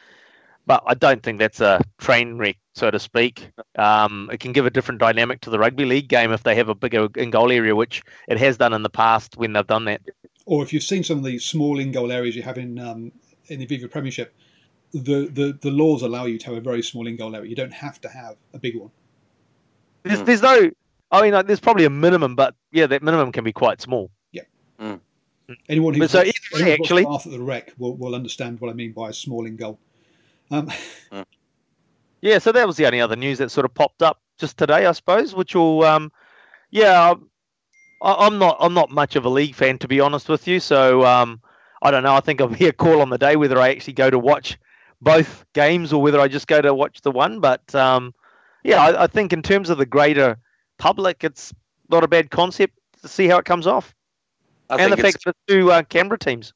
but 0.67 0.83
I 0.87 0.95
don't 0.95 1.23
think 1.23 1.39
that's 1.39 1.61
a 1.61 1.81
train 1.99 2.39
wreck, 2.39 2.57
so 2.75 2.91
to 2.91 2.99
speak. 2.99 3.51
Um, 3.77 4.29
it 4.33 4.41
can 4.41 4.53
give 4.53 4.67
a 4.67 4.71
different 4.71 5.01
dynamic 5.01 5.41
to 5.43 5.51
the 5.51 5.61
rugby 5.61 5.85
league 5.85 6.09
game 6.09 6.33
if 6.33 6.43
they 6.43 6.57
have 6.57 6.69
a 6.69 6.75
bigger 6.75 7.09
in 7.17 7.31
goal 7.31 7.53
area, 7.53 7.77
which 7.77 8.03
it 8.27 8.39
has 8.39 8.57
done 8.57 8.73
in 8.73 8.83
the 8.83 8.91
past 8.91 9.37
when 9.37 9.53
they've 9.53 9.67
done 9.67 9.85
that. 9.85 10.01
Or 10.45 10.65
if 10.65 10.73
you've 10.73 10.83
seen 10.83 11.05
some 11.05 11.19
of 11.19 11.25
the 11.25 11.39
small 11.39 11.79
in 11.79 11.93
goal 11.93 12.11
areas 12.11 12.35
you 12.35 12.43
have 12.43 12.59
in 12.59 12.79
um, 12.81 13.13
in 13.47 13.61
the 13.61 13.67
Aviva 13.67 13.89
Premiership, 13.89 14.35
the, 14.93 15.29
the, 15.33 15.59
the 15.61 15.71
laws 15.71 16.03
allow 16.03 16.25
you 16.25 16.39
to 16.39 16.47
have 16.47 16.57
a 16.57 16.61
very 16.61 16.83
small 16.83 17.07
in 17.07 17.17
goal 17.17 17.37
area. 17.37 17.49
You 17.49 17.57
don't 17.57 17.73
have 17.73 18.01
to 18.01 18.09
have 18.09 18.37
a 18.53 18.59
big 18.59 18.77
one. 18.77 18.91
There's, 20.03 20.23
there's 20.23 20.43
no, 20.43 20.71
I 21.11 21.23
mean, 21.23 21.33
like, 21.33 21.47
there's 21.47 21.61
probably 21.61 21.85
a 21.85 21.91
minimum, 21.91 22.35
but 22.35 22.55
yeah, 22.73 22.87
that 22.87 23.03
minimum 23.03 23.33
can 23.33 23.45
be 23.45 23.53
quite 23.53 23.81
small. 23.81 24.11
Yeah. 24.33 24.43
Mm. 24.81 25.01
Anyone 25.69 25.95
who 25.95 26.09
so 26.09 26.21
either 26.21 26.33
anyone 26.55 26.71
who's 26.71 26.81
actually. 26.81 27.05
watched 27.05 27.25
Bath 27.25 27.33
at 27.33 27.39
the 27.39 27.45
Rec 27.45 27.73
will, 27.79 27.95
will 27.95 28.15
understand 28.15 28.61
what 28.61 28.71
I 28.71 28.73
mean 28.73 28.93
by 28.93 29.11
a 29.11 29.13
Smalling 29.13 29.57
goal. 29.57 29.79
Um, 30.51 30.71
Yeah, 32.21 32.39
so 32.39 32.51
that 32.53 32.67
was 32.67 32.77
the 32.77 32.87
only 32.87 33.01
other 33.01 33.15
news 33.15 33.39
that 33.39 33.51
sort 33.51 33.65
of 33.67 33.75
popped 33.75 34.03
up 34.03 34.21
just 34.39 34.57
today, 34.57 34.87
I 34.87 34.93
suppose. 34.93 35.35
Which 35.35 35.55
will, 35.55 35.85
um, 35.85 36.11
yeah, 36.71 37.15
I, 38.03 38.15
I'm 38.27 38.39
not 38.39 38.57
I'm 38.59 38.75
not 38.75 38.91
much 38.91 39.17
of 39.17 39.25
a 39.25 39.29
league 39.29 39.55
fan 39.55 39.79
to 39.79 39.89
be 39.89 40.01
honest 40.01 40.29
with 40.29 40.49
you. 40.49 40.59
So 40.59 41.05
um, 41.05 41.41
I 41.83 41.91
don't 41.91 42.03
know. 42.03 42.15
I 42.15 42.21
think 42.21 42.41
I'll 42.41 42.49
be 42.49 42.67
a 42.67 42.73
call 42.73 43.01
on 43.01 43.11
the 43.11 43.19
day 43.19 43.37
whether 43.37 43.61
I 43.61 43.71
actually 43.71 43.93
go 43.93 44.11
to 44.11 44.19
watch 44.19 44.59
both 45.01 45.45
games 45.53 45.93
or 45.93 46.03
whether 46.03 46.19
I 46.19 46.29
just 46.29 46.49
go 46.49 46.61
to 46.61 46.75
watch 46.75 47.03
the 47.03 47.13
one. 47.13 47.41
But 47.41 47.75
um, 47.75 48.15
yeah, 48.65 48.83
I, 48.83 49.05
I 49.05 49.07
think 49.07 49.33
in 49.33 49.43
terms 49.43 49.71
of 49.71 49.79
the 49.79 49.87
greater 49.87 50.39
public, 50.79 51.25
it's 51.25 51.53
not 51.91 52.05
a 52.05 52.09
bad 52.09 52.31
concept 52.31 52.79
to 53.03 53.09
see 53.09 53.27
how 53.29 53.39
it 53.39 53.45
comes 53.45 53.67
off, 53.67 53.95
I 54.71 54.77
and 54.77 54.93
the 54.93 54.97
fact 54.97 55.25
that 55.25 55.37
two 55.49 55.71
uh, 55.73 55.83
Canberra 55.83 56.19
teams. 56.19 56.53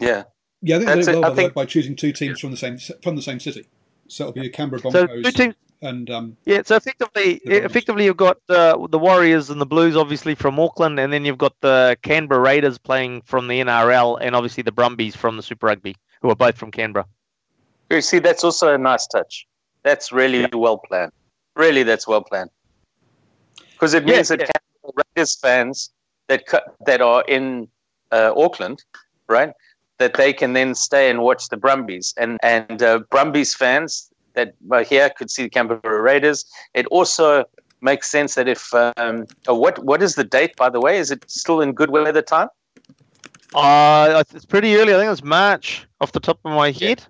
yeah. 0.00 0.24
yeah, 0.62 0.76
I 0.76 0.78
think 0.78 0.88
they 0.88 0.94
That's 0.96 1.06
did 1.06 1.14
well 1.14 1.24
I 1.24 1.28
by, 1.30 1.34
think- 1.34 1.54
by 1.54 1.64
choosing 1.66 1.96
two 1.96 2.12
teams 2.12 2.40
from 2.40 2.50
the 2.50 2.56
same 2.56 2.78
from 3.02 3.16
the 3.16 3.22
same 3.22 3.40
city. 3.40 3.68
So 4.08 4.24
it'll 4.24 4.40
be 4.40 4.46
a 4.46 4.50
Canberra 4.50 4.80
So 4.90 5.06
two 5.06 5.30
teams 5.32 5.54
and 5.82 6.10
um, 6.10 6.36
Yeah, 6.44 6.62
so 6.64 6.76
effectively, 6.76 7.34
effectively, 7.44 8.04
you've 8.04 8.16
got 8.16 8.38
uh, 8.48 8.86
the 8.88 8.98
Warriors 8.98 9.50
and 9.50 9.60
the 9.60 9.66
Blues, 9.66 9.96
obviously 9.96 10.34
from 10.34 10.58
Auckland, 10.58 10.98
and 10.98 11.12
then 11.12 11.24
you've 11.24 11.38
got 11.38 11.54
the 11.60 11.96
Canberra 12.02 12.40
Raiders 12.40 12.78
playing 12.78 13.22
from 13.22 13.48
the 13.48 13.60
NRL, 13.60 14.18
and 14.20 14.34
obviously 14.34 14.62
the 14.62 14.72
Brumbies 14.72 15.14
from 15.14 15.36
the 15.36 15.42
Super 15.42 15.66
Rugby, 15.66 15.94
who 16.20 16.30
are 16.30 16.36
both 16.36 16.56
from 16.56 16.70
Canberra. 16.70 17.06
You 17.90 18.00
see, 18.00 18.18
that's 18.18 18.44
also 18.44 18.74
a 18.74 18.78
nice 18.78 19.06
touch. 19.06 19.46
That's 19.82 20.10
really 20.10 20.48
well 20.52 20.78
planned. 20.78 21.12
Really, 21.58 21.82
that's 21.82 22.06
well 22.06 22.22
planned. 22.22 22.50
Because 23.72 23.92
it 23.92 24.06
Yeah, 24.06 24.14
means 24.14 24.28
that 24.28 24.40
yeah. 24.40 24.46
Canberra 24.46 25.04
Raiders 25.16 25.36
fans 25.36 25.90
that 26.28 26.46
cu- 26.46 26.70
that 26.86 27.00
are 27.00 27.24
in 27.28 27.68
uh, 28.12 28.32
Auckland, 28.36 28.84
right, 29.28 29.52
that 29.98 30.14
they 30.14 30.32
can 30.32 30.52
then 30.52 30.74
stay 30.74 31.10
and 31.10 31.20
watch 31.20 31.48
the 31.48 31.56
Brumbies, 31.56 32.14
and 32.16 32.38
and 32.42 32.82
uh, 32.82 33.00
Brumbies 33.10 33.54
fans 33.54 34.08
that 34.34 34.54
are 34.70 34.84
here 34.84 35.10
could 35.10 35.30
see 35.30 35.42
the 35.42 35.50
Canberra 35.50 36.00
Raiders. 36.00 36.44
It 36.74 36.86
also 36.86 37.44
makes 37.80 38.08
sense 38.08 38.36
that 38.36 38.48
if 38.48 38.72
um, 38.74 39.26
oh, 39.48 39.54
what 39.54 39.84
what 39.84 40.00
is 40.00 40.14
the 40.14 40.24
date 40.24 40.54
by 40.56 40.70
the 40.70 40.80
way? 40.80 40.98
Is 40.98 41.10
it 41.10 41.28
still 41.28 41.60
in 41.60 41.72
good 41.72 41.90
weather 41.90 42.22
time? 42.22 42.48
Uh, 43.54 44.22
it's 44.32 44.44
pretty 44.44 44.76
early. 44.76 44.94
I 44.94 44.98
think 44.98 45.10
it's 45.10 45.24
March, 45.24 45.86
off 46.00 46.12
the 46.12 46.20
top 46.20 46.38
of 46.44 46.52
my 46.52 46.70
head. 46.70 47.04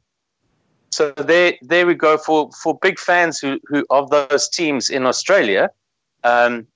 So 0.90 1.12
there, 1.12 1.55
there 1.62 1.87
we 1.87 1.94
go 1.94 2.16
for 2.16 2.51
for 2.62 2.79
big 2.81 2.98
fans 2.98 3.38
who 3.38 3.61
who 3.64 3.85
of 3.90 4.11
those 4.11 4.48
teams 4.48 4.90
in 4.90 5.07
Australia. 5.07 5.70
Um, 6.24 6.66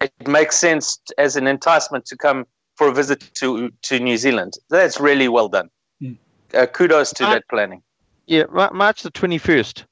it 0.00 0.28
makes 0.28 0.56
sense 0.56 1.00
as 1.18 1.36
an 1.36 1.46
enticement 1.46 2.06
to 2.06 2.16
come 2.16 2.46
for 2.76 2.88
a 2.88 2.92
visit 2.92 3.28
to 3.34 3.70
to 3.82 3.98
New 3.98 4.16
Zealand. 4.16 4.54
That's 4.70 5.00
really 5.00 5.28
well 5.28 5.48
done. 5.48 5.70
Hmm. 6.00 6.12
Uh, 6.54 6.66
kudos 6.66 7.12
to 7.14 7.24
Uh, 7.24 7.34
that 7.34 7.48
planning. 7.48 7.82
Yeah, 8.26 8.44
March 8.72 9.02
the 9.02 9.10
twenty 9.10 9.38
first. 9.38 9.84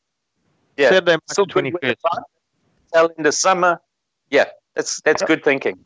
Yeah, 0.77 0.91
Saturday, 0.91 1.13
March 1.13 1.23
still 1.31 1.45
the 1.45 1.49
good 1.49 1.53
twenty 1.53 1.73
weather 1.73 1.89
first. 1.89 2.15
time. 2.15 2.25
Well 2.93 3.11
in 3.17 3.25
the 3.25 3.33
summer. 3.33 3.81
Yeah, 4.31 4.47
that's 4.75 5.01
that's 5.03 5.23
good 5.23 5.43
thinking. 5.43 5.85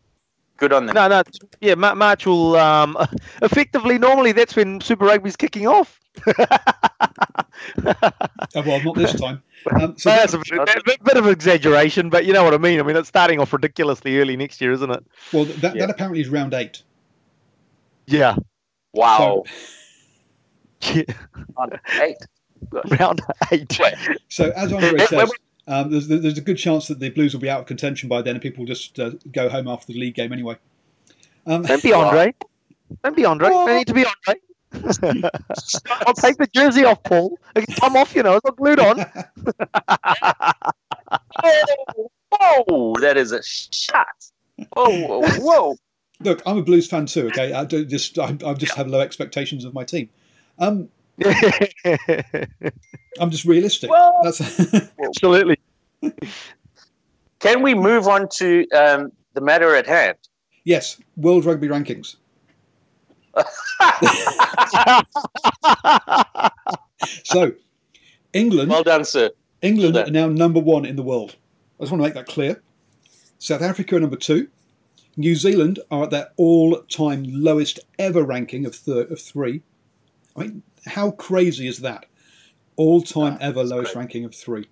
Good 0.59 0.73
on 0.73 0.87
them. 0.87 0.95
No, 0.95 1.09
no, 1.09 1.23
yeah, 1.61 1.75
Ma- 1.77 1.95
March 1.95 2.27
will 2.27 2.57
um, 2.57 2.97
effectively 3.43 3.97
normally 3.99 4.33
that's 4.33 4.55
when 4.57 4.81
Super 4.81 5.07
Rugby's 5.07 5.37
kicking 5.37 5.67
off. 5.67 6.01
oh, 6.27 6.45
well, 8.55 8.83
not 8.83 8.95
this 8.97 9.19
time. 9.19 9.41
Um, 9.81 9.97
so 9.97 10.11
That's 10.17 10.35
a 10.35 10.39
bit, 10.39 10.51
a 10.53 10.83
bit, 10.85 11.05
bit 11.05 11.17
of 11.17 11.27
an 11.27 11.33
exaggeration, 11.33 12.11
but 12.11 12.25
you 12.27 12.33
know 12.33 12.43
what 12.45 12.55
I 12.55 12.59
mean. 12.59 12.81
I 12.81 12.83
mean, 12.83 12.97
it's 12.97 13.09
starting 13.09 13.39
off 13.41 13.53
ridiculously 13.53 14.19
early 14.19 14.37
next 14.37 14.61
year, 14.61 14.73
isn't 14.73 14.91
it? 14.91 15.05
well, 15.33 15.45
that, 15.45 15.75
Yeah. 15.77 15.87
that 15.87 15.91
apparently 15.91 16.21
is 16.21 16.29
round 16.29 16.55
eight. 16.55 16.83
Yeah. 18.07 18.35
Wow, 18.95 19.45
Yeah. 20.83 21.03
eight. 22.01 22.17
round 22.99 23.21
eight. 23.53 23.79
Wait. 23.79 23.95
So 24.29 24.51
as 24.57 24.73
Andre 24.73 24.93
Wait, 24.93 25.09
says, 25.09 25.19
wait, 25.31 25.31
um, 25.69 25.91
there's, 25.91 26.09
there's 26.09 26.39
a 26.39 26.43
good 26.43 26.59
chance 26.59 26.89
that 26.89 26.99
the 26.99 27.11
Blues 27.11 27.33
will 27.35 27.41
be 27.41 27.51
out 27.51 27.61
of 27.61 27.67
contention 27.67 28.09
by 28.09 28.23
then, 28.23 28.35
and 28.35 28.43
people 28.43 28.65
will 28.65 28.69
just 28.69 28.99
uh, 28.99 29.13
go 29.31 29.49
home 29.49 29.69
after 29.69 29.93
the 29.93 29.99
league 29.99 30.15
game 30.15 30.33
anyway. 30.33 30.57
Um, 31.47 31.63
Don't 31.63 31.83
be 31.83 31.93
Andre. 31.93 32.35
Don't 33.05 33.17
be 33.17 33.25
Andre. 33.25 33.49
Oh. 33.49 33.67
Don't 33.67 33.77
need 33.77 33.87
to 33.87 33.95
be 33.95 34.05
Andre. 34.05 34.41
I'll 36.07 36.15
take 36.15 36.37
the 36.37 36.49
jersey 36.55 36.85
off, 36.85 37.03
Paul. 37.05 37.39
It 37.55 37.67
can 37.67 37.75
come 37.77 37.97
off, 37.97 38.15
you 38.15 38.23
know. 38.23 38.35
It's 38.35 38.45
not 38.45 38.57
glued 38.57 38.81
on. 38.81 38.99
Whoa, 42.31 42.65
whoa, 42.67 42.95
that 43.01 43.17
is 43.17 43.33
a 43.33 43.43
shot. 43.43 44.07
Oh, 44.77 45.07
whoa, 45.07 45.23
whoa. 45.39 45.77
look, 46.21 46.43
I'm 46.47 46.59
a 46.59 46.63
Blues 46.63 46.87
fan 46.87 47.07
too. 47.07 47.27
Okay, 47.29 47.53
I 47.53 47.65
don't 47.65 47.89
just 47.89 48.19
I, 48.19 48.37
I 48.45 48.55
just 48.55 48.75
have 48.75 48.89
low 48.89 49.01
expectations 49.01 49.65
of 49.65 49.73
my 49.75 49.85
team. 49.85 50.11
Um, 50.59 50.89
I'm 53.21 53.31
just 53.31 53.45
realistic. 53.45 53.91
Well- 53.91 54.21
That's 54.23 54.41
Absolutely. 55.05 55.59
Can 57.41 57.63
we 57.63 57.75
move 57.75 58.07
on 58.09 58.29
to 58.37 58.69
um, 58.71 59.13
the 59.35 59.41
matter 59.41 59.75
at 59.75 59.87
hand? 59.87 60.17
yes. 60.65 61.01
World 61.17 61.45
Rugby 61.45 61.69
rankings. 61.69 62.17
So, 67.25 67.53
England, 68.33 68.71
Well 68.71 68.83
done, 68.83 69.05
sir. 69.05 69.31
England 69.63 69.95
Well 69.95 70.09
are 70.09 70.11
now 70.11 70.27
number 70.29 70.61
one 70.61 70.85
in 70.85 70.97
the 70.97 71.03
world. 71.03 71.37
I 71.79 71.85
just 71.85 71.93
want 71.93 72.03
to 72.03 72.07
make 72.09 72.15
that 72.15 72.27
clear. 72.27 72.61
South 73.39 73.63
Africa 73.63 73.97
are 73.97 74.01
number 74.01 74.17
two. 74.17 74.49
New 75.17 75.35
Zealand 75.37 75.79
are 75.91 76.05
at 76.05 76.11
their 76.11 76.29
all-time 76.37 77.25
lowest 77.29 77.81
ever 77.99 78.23
ranking 78.25 78.67
of 78.67 78.75
thir- 78.75 79.07
of 79.11 79.21
three. 79.21 79.63
I 80.39 80.43
mean, 80.43 80.63
how 80.87 81.11
crazy 81.13 81.67
is 81.67 81.79
that? 81.81 82.07
All-time 82.77 83.39
Ah, 83.41 83.45
ever 83.49 83.65
lowest 83.65 83.93
great. 83.95 84.01
ranking 84.01 84.25
of 84.25 84.35
three. 84.35 84.69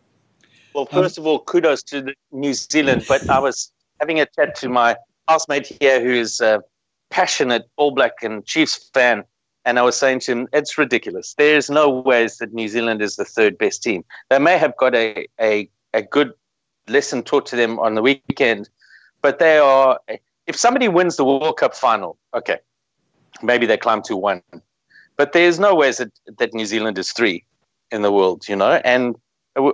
Well, 0.75 0.87
first 0.87 1.19
of 1.19 1.27
all, 1.27 1.41
kudos 1.41 1.83
to 1.85 2.15
New 2.31 2.55
Zealand. 2.55 3.05
But 3.09 3.29
I 3.29 3.39
was 3.41 3.73
having 3.99 4.21
a 4.21 4.27
chat 4.27 4.55
to 4.57 4.69
my 4.69 4.97
housemate 5.27 5.77
here, 5.81 6.01
who 6.01 6.11
is 6.13 6.41
a 6.41 6.63
passionate 7.11 7.65
All 7.77 7.91
Black 7.91 8.23
and 8.23 8.45
Chiefs 8.45 8.91
fan, 8.95 9.25
and 9.65 9.79
I 9.79 9.83
was 9.83 9.97
saying 9.97 10.21
to 10.21 10.33
him, 10.33 10.49
"It's 10.53 10.79
ridiculous. 10.79 11.35
There 11.35 11.57
is 11.57 11.69
no 11.69 11.89
ways 11.89 12.39
that 12.39 12.53
New 12.53 12.69
Zealand 12.69 13.03
is 13.03 13.17
the 13.17 13.25
third 13.25 13.59
best 13.59 13.83
team. 13.83 14.05
They 14.31 14.39
may 14.39 14.59
have 14.59 14.77
got 14.77 14.95
a 14.95 15.27
a, 15.41 15.69
a 15.95 16.03
good 16.03 16.33
lesson 16.89 17.23
taught 17.25 17.47
to 17.47 17.57
them 17.57 17.81
on 17.81 17.95
the 17.97 18.03
weekend, 18.03 18.69
but 19.23 19.39
they 19.41 19.59
are. 19.59 19.99
If 20.47 20.55
somebody 20.55 20.87
wins 20.87 21.17
the 21.17 21.25
World 21.25 21.57
Cup 21.57 21.75
final, 21.75 22.19
okay, 22.35 22.59
maybe 23.43 23.67
they 23.67 23.77
climb 23.77 24.03
to 24.03 24.17
one, 24.17 24.43
but 25.17 25.33
there's 25.33 25.59
no 25.59 25.75
ways 25.75 25.99
that 25.99 26.13
that 26.39 26.53
New 26.55 26.67
Zealand 26.67 26.99
is 26.99 27.13
three 27.13 27.45
in 27.91 28.03
the 28.03 28.13
world, 28.13 28.49
you 28.49 28.57
know, 28.57 28.81
and." 28.85 29.17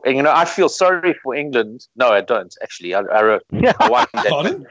You 0.06 0.22
know, 0.22 0.30
I 0.32 0.44
feel 0.44 0.68
sorry 0.68 1.12
for 1.24 1.34
England. 1.34 1.88
No, 1.96 2.10
I 2.10 2.20
don't 2.20 2.54
actually. 2.62 2.94
I, 2.94 3.00
I 3.00 3.20
wrote 3.24 3.42
Yeah. 3.50 3.72
I 3.80 3.90
want 3.90 4.12
that. 4.12 4.64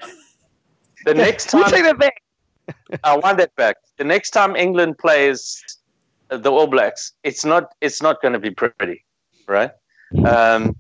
The 1.04 1.14
next 1.14 1.54
We'll 1.54 1.64
time 1.64 1.72
take 1.74 1.84
that 1.84 2.00
back. 2.00 2.22
I 3.04 3.18
want 3.18 3.38
that 3.40 3.54
back. 3.58 3.76
The 3.98 4.06
next 4.06 4.30
time 4.30 4.56
England 4.56 5.00
plays 5.00 5.62
the 6.30 6.50
All 6.50 6.66
Blacks, 6.66 7.12
it's 7.24 7.44
not 7.44 7.74
it's 7.82 8.02
not 8.02 8.22
going 8.22 8.32
to 8.32 8.40
be 8.40 8.52
pretty, 8.52 9.04
right? 9.48 9.72
Um, 10.26 10.74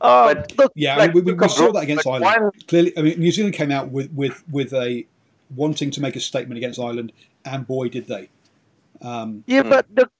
Oh, 0.00 0.32
But- 0.34 0.56
look, 0.56 0.72
Yeah, 0.74 0.94
I 0.94 0.98
like, 1.00 1.14
mean, 1.14 1.24
we, 1.26 1.32
we, 1.32 1.38
we 1.38 1.48
saw 1.48 1.70
that 1.72 1.82
against 1.82 2.06
Ireland. 2.06 2.24
one- 2.24 2.50
Clearly, 2.66 2.96
I 2.96 3.02
mean, 3.02 3.18
New 3.20 3.30
Zealand 3.30 3.54
came 3.54 3.70
out 3.70 3.90
with, 3.90 4.10
with, 4.12 4.42
with 4.50 4.72
a 4.72 5.06
wanting 5.54 5.90
to 5.90 6.00
make 6.00 6.16
a 6.16 6.20
statement 6.20 6.56
against 6.56 6.78
Ireland, 6.80 7.12
and 7.44 7.66
boy, 7.66 7.88
did 7.90 8.06
they. 8.06 8.30
Um, 9.02 9.44
Yeah, 9.46 9.62
Mm. 9.62 9.70
but 9.70 9.86
look, 9.96 10.10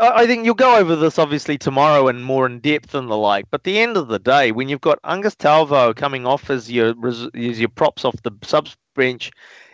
I 0.00 0.22
I 0.22 0.26
think 0.26 0.44
you'll 0.44 0.54
go 0.54 0.76
over 0.76 0.96
this 0.96 1.18
obviously 1.18 1.58
tomorrow 1.58 2.08
and 2.08 2.24
more 2.24 2.46
in 2.46 2.60
depth 2.60 2.94
and 2.94 3.10
the 3.10 3.16
like. 3.16 3.46
But 3.50 3.60
at 3.60 3.64
the 3.64 3.78
end 3.80 3.96
of 3.96 4.08
the 4.08 4.18
day, 4.18 4.52
when 4.52 4.68
you've 4.68 4.80
got 4.80 4.98
Angus 5.04 5.34
Ta'avao 5.34 5.94
coming 5.96 6.26
off 6.26 6.50
as 6.50 6.70
your 6.70 6.94
as 7.06 7.60
your 7.60 7.68
props 7.68 8.04
off 8.04 8.22
the 8.22 8.32
subs 8.42 8.76
bench, 8.94 9.30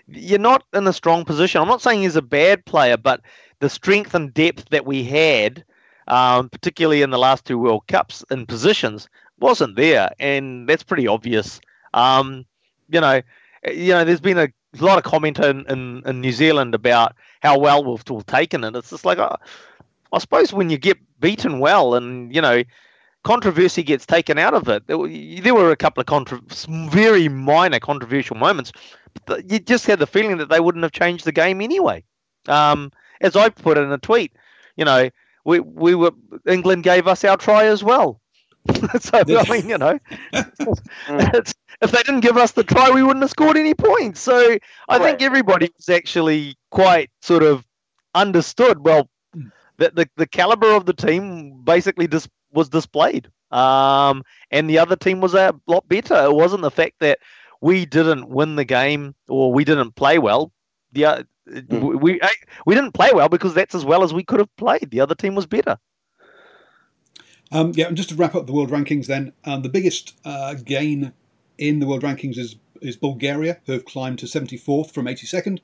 you're 0.08 0.38
not 0.38 0.64
in 0.72 0.86
a 0.86 0.92
strong 0.92 1.24
position. 1.24 1.60
I'm 1.60 1.68
not 1.68 1.82
saying 1.82 2.02
he's 2.02 2.16
a 2.16 2.22
bad 2.22 2.64
player, 2.64 2.96
but 2.96 3.20
the 3.60 3.68
strength 3.68 4.14
and 4.14 4.32
depth 4.32 4.70
that 4.70 4.86
we 4.86 5.04
had, 5.04 5.64
um, 6.06 6.48
particularly 6.48 7.02
in 7.02 7.10
the 7.10 7.18
last 7.18 7.44
two 7.44 7.58
World 7.58 7.86
Cups 7.88 8.24
in 8.30 8.46
positions, 8.46 9.08
wasn't 9.38 9.76
there, 9.76 10.10
and 10.18 10.68
that's 10.68 10.82
pretty 10.82 11.06
obvious. 11.06 11.60
Um, 11.94 12.44
you 12.88 13.00
know, 13.00 13.20
you 13.70 13.92
know, 13.92 14.04
there's 14.04 14.20
been 14.20 14.38
a 14.38 14.48
lot 14.84 14.98
of 14.98 15.04
comment 15.04 15.38
in, 15.38 15.64
in, 15.68 16.02
in 16.06 16.20
New 16.20 16.32
Zealand 16.32 16.74
about 16.74 17.14
how 17.40 17.58
well 17.58 17.84
we've, 17.84 18.02
we've 18.08 18.26
taken 18.26 18.64
it. 18.64 18.74
It's 18.76 18.90
just 18.90 19.04
like, 19.04 19.18
uh, 19.18 19.36
I 20.12 20.18
suppose 20.18 20.52
when 20.52 20.70
you 20.70 20.78
get 20.78 20.98
beaten 21.20 21.58
well 21.58 21.94
and, 21.94 22.34
you 22.34 22.40
know, 22.40 22.62
controversy 23.24 23.82
gets 23.82 24.06
taken 24.06 24.38
out 24.38 24.54
of 24.54 24.68
it. 24.68 24.86
There 24.86 24.96
were, 24.98 25.70
a 25.70 25.76
couple 25.76 26.02
of 26.02 26.66
very 26.90 27.28
minor 27.28 27.78
controversial 27.78 28.36
moments, 28.36 28.72
but 29.26 29.50
you 29.50 29.58
just 29.58 29.86
had 29.86 29.98
the 29.98 30.06
feeling 30.06 30.38
that 30.38 30.48
they 30.48 30.60
wouldn't 30.60 30.84
have 30.84 30.92
changed 30.92 31.24
the 31.24 31.32
game 31.32 31.60
anyway. 31.60 32.04
Um, 32.46 32.90
as 33.20 33.36
I 33.36 33.48
put 33.50 33.76
in 33.76 33.92
a 33.92 33.98
tweet, 33.98 34.32
you 34.76 34.84
know, 34.84 35.10
we, 35.44 35.60
we 35.60 35.94
were 35.94 36.12
England 36.46 36.84
gave 36.84 37.06
us 37.06 37.24
our 37.24 37.36
try 37.36 37.64
as 37.64 37.82
well. 37.82 38.20
so 39.00 39.18
I 39.18 39.50
mean, 39.50 39.68
you 39.68 39.78
know, 39.78 39.98
if 40.32 41.90
they 41.90 42.02
didn't 42.02 42.20
give 42.20 42.36
us 42.36 42.52
the 42.52 42.64
try, 42.64 42.90
we 42.90 43.02
wouldn't 43.02 43.22
have 43.22 43.30
scored 43.30 43.56
any 43.56 43.74
points. 43.74 44.20
So 44.20 44.58
I 44.88 44.98
think 44.98 45.22
everybody 45.22 45.70
was 45.76 45.88
actually 45.88 46.56
quite 46.70 47.10
sort 47.22 47.42
of 47.42 47.64
understood. 48.14 48.84
Well, 48.84 49.08
that 49.78 49.94
the, 49.94 50.08
the 50.16 50.26
caliber 50.26 50.74
of 50.74 50.86
the 50.86 50.92
team 50.92 51.62
basically 51.62 52.06
dis- 52.06 52.28
was 52.52 52.68
displayed, 52.68 53.30
um, 53.50 54.22
and 54.50 54.68
the 54.68 54.78
other 54.78 54.96
team 54.96 55.20
was 55.20 55.34
a 55.34 55.54
lot 55.66 55.88
better. 55.88 56.24
It 56.24 56.34
wasn't 56.34 56.62
the 56.62 56.70
fact 56.70 56.96
that 57.00 57.18
we 57.60 57.86
didn't 57.86 58.28
win 58.28 58.56
the 58.56 58.64
game 58.64 59.14
or 59.28 59.52
we 59.52 59.64
didn't 59.64 59.94
play 59.94 60.18
well. 60.18 60.52
The 60.92 61.04
uh, 61.04 61.22
mm. 61.48 62.00
we 62.00 62.20
we 62.66 62.74
didn't 62.74 62.92
play 62.92 63.10
well 63.12 63.28
because 63.28 63.54
that's 63.54 63.74
as 63.74 63.84
well 63.84 64.02
as 64.02 64.12
we 64.12 64.24
could 64.24 64.40
have 64.40 64.54
played. 64.56 64.90
The 64.90 65.00
other 65.00 65.14
team 65.14 65.34
was 65.34 65.46
better. 65.46 65.78
Um, 67.50 67.72
yeah, 67.74 67.86
and 67.86 67.96
just 67.96 68.10
to 68.10 68.14
wrap 68.14 68.34
up 68.34 68.46
the 68.46 68.52
world 68.52 68.70
rankings, 68.70 69.06
then 69.06 69.32
um, 69.44 69.62
the 69.62 69.68
biggest 69.68 70.18
uh, 70.24 70.54
gain 70.54 71.12
in 71.56 71.78
the 71.80 71.86
world 71.86 72.02
rankings 72.02 72.38
is 72.38 72.56
is 72.80 72.96
Bulgaria, 72.96 73.58
who 73.66 73.72
have 73.72 73.84
climbed 73.84 74.20
to 74.20 74.26
74th 74.26 74.92
from 74.92 75.06
82nd. 75.06 75.58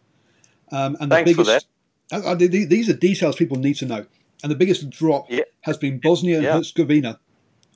Um, 0.73 0.97
and 1.01 1.11
the 1.11 1.17
Thanks 1.17 1.37
biggest, 1.37 1.67
uh, 2.13 2.23
uh 2.25 2.35
these 2.35 2.89
are 2.89 2.95
details 2.95 3.37
people 3.37 3.57
need 3.57 3.75
to 3.77 3.87
know. 3.87 4.07
And 4.43 4.51
the 4.51 4.57
biggest 4.57 4.91
drop 4.91 5.31
yeah. 5.31 5.43
has 5.63 5.79
been 5.79 6.01
Bosnia 6.01 6.37
and 6.37 6.45
yeah. 6.45 6.55
Herzegovina, 6.55 7.21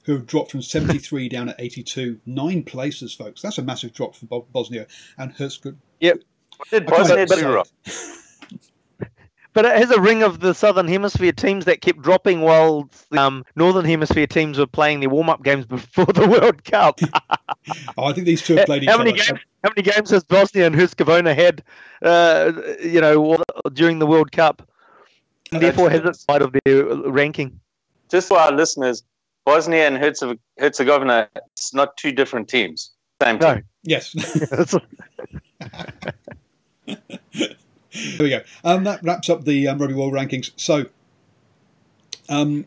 who 0.04 0.14
have 0.14 0.26
dropped 0.26 0.50
from 0.50 0.62
73 0.62 1.28
down 1.30 1.48
at 1.50 1.56
82. 1.58 2.20
Nine 2.26 2.62
places, 2.62 3.14
folks. 3.14 3.42
That's 3.42 3.58
a 3.58 3.62
massive 3.62 3.92
drop 3.92 4.14
for 4.14 4.26
Bosnia 4.52 4.86
and 5.16 5.32
Herzegovina. 5.32 5.80
Yep. 6.00 6.22
Did 6.70 6.86
Bosnia 6.86 7.26
but 9.58 9.64
it 9.64 9.76
has 9.76 9.90
a 9.90 10.00
ring 10.00 10.22
of 10.22 10.38
the 10.38 10.54
Southern 10.54 10.86
Hemisphere 10.86 11.32
teams 11.32 11.64
that 11.64 11.80
kept 11.80 12.00
dropping 12.00 12.42
while 12.42 12.88
the 13.10 13.20
um, 13.20 13.44
Northern 13.56 13.84
Hemisphere 13.84 14.28
teams 14.28 14.56
were 14.56 14.68
playing 14.68 15.00
their 15.00 15.08
warm-up 15.08 15.42
games 15.42 15.66
before 15.66 16.06
the 16.06 16.28
World 16.40 16.62
Cup. 16.62 17.00
oh, 17.98 18.04
I 18.04 18.12
think 18.12 18.24
these 18.24 18.40
two 18.40 18.54
have 18.54 18.66
played 18.66 18.84
each 18.84 18.88
how 18.88 18.98
many 18.98 19.10
other. 19.10 19.18
Games, 19.18 19.40
how 19.64 19.70
many 19.70 19.82
games 19.82 20.10
has 20.10 20.22
Bosnia 20.22 20.64
and 20.64 20.76
Herzegovina 20.76 21.34
had, 21.34 21.64
uh, 22.02 22.52
you 22.80 23.00
know, 23.00 23.42
during 23.72 23.98
the 23.98 24.06
World 24.06 24.30
Cup? 24.30 24.62
And 25.50 25.60
therefore, 25.60 25.90
has 25.90 26.04
it 26.04 26.14
side 26.14 26.42
of 26.42 26.54
their 26.64 26.84
ranking? 27.10 27.58
Just 28.12 28.28
for 28.28 28.38
our 28.38 28.52
listeners, 28.52 29.02
Bosnia 29.44 29.88
and 29.88 29.98
Herzegovina, 30.60 31.30
it's 31.34 31.74
not 31.74 31.96
two 31.96 32.12
different 32.12 32.48
teams. 32.48 32.92
Same 33.20 33.40
team. 33.40 33.54
No. 33.56 33.60
Yes. 33.82 34.14
There 37.92 38.24
we 38.24 38.30
go. 38.30 38.42
Um, 38.64 38.84
that 38.84 39.02
wraps 39.02 39.30
up 39.30 39.44
the 39.44 39.68
um, 39.68 39.78
Rugby 39.78 39.94
World 39.94 40.12
Rankings. 40.12 40.50
So 40.56 40.86
um, 42.28 42.66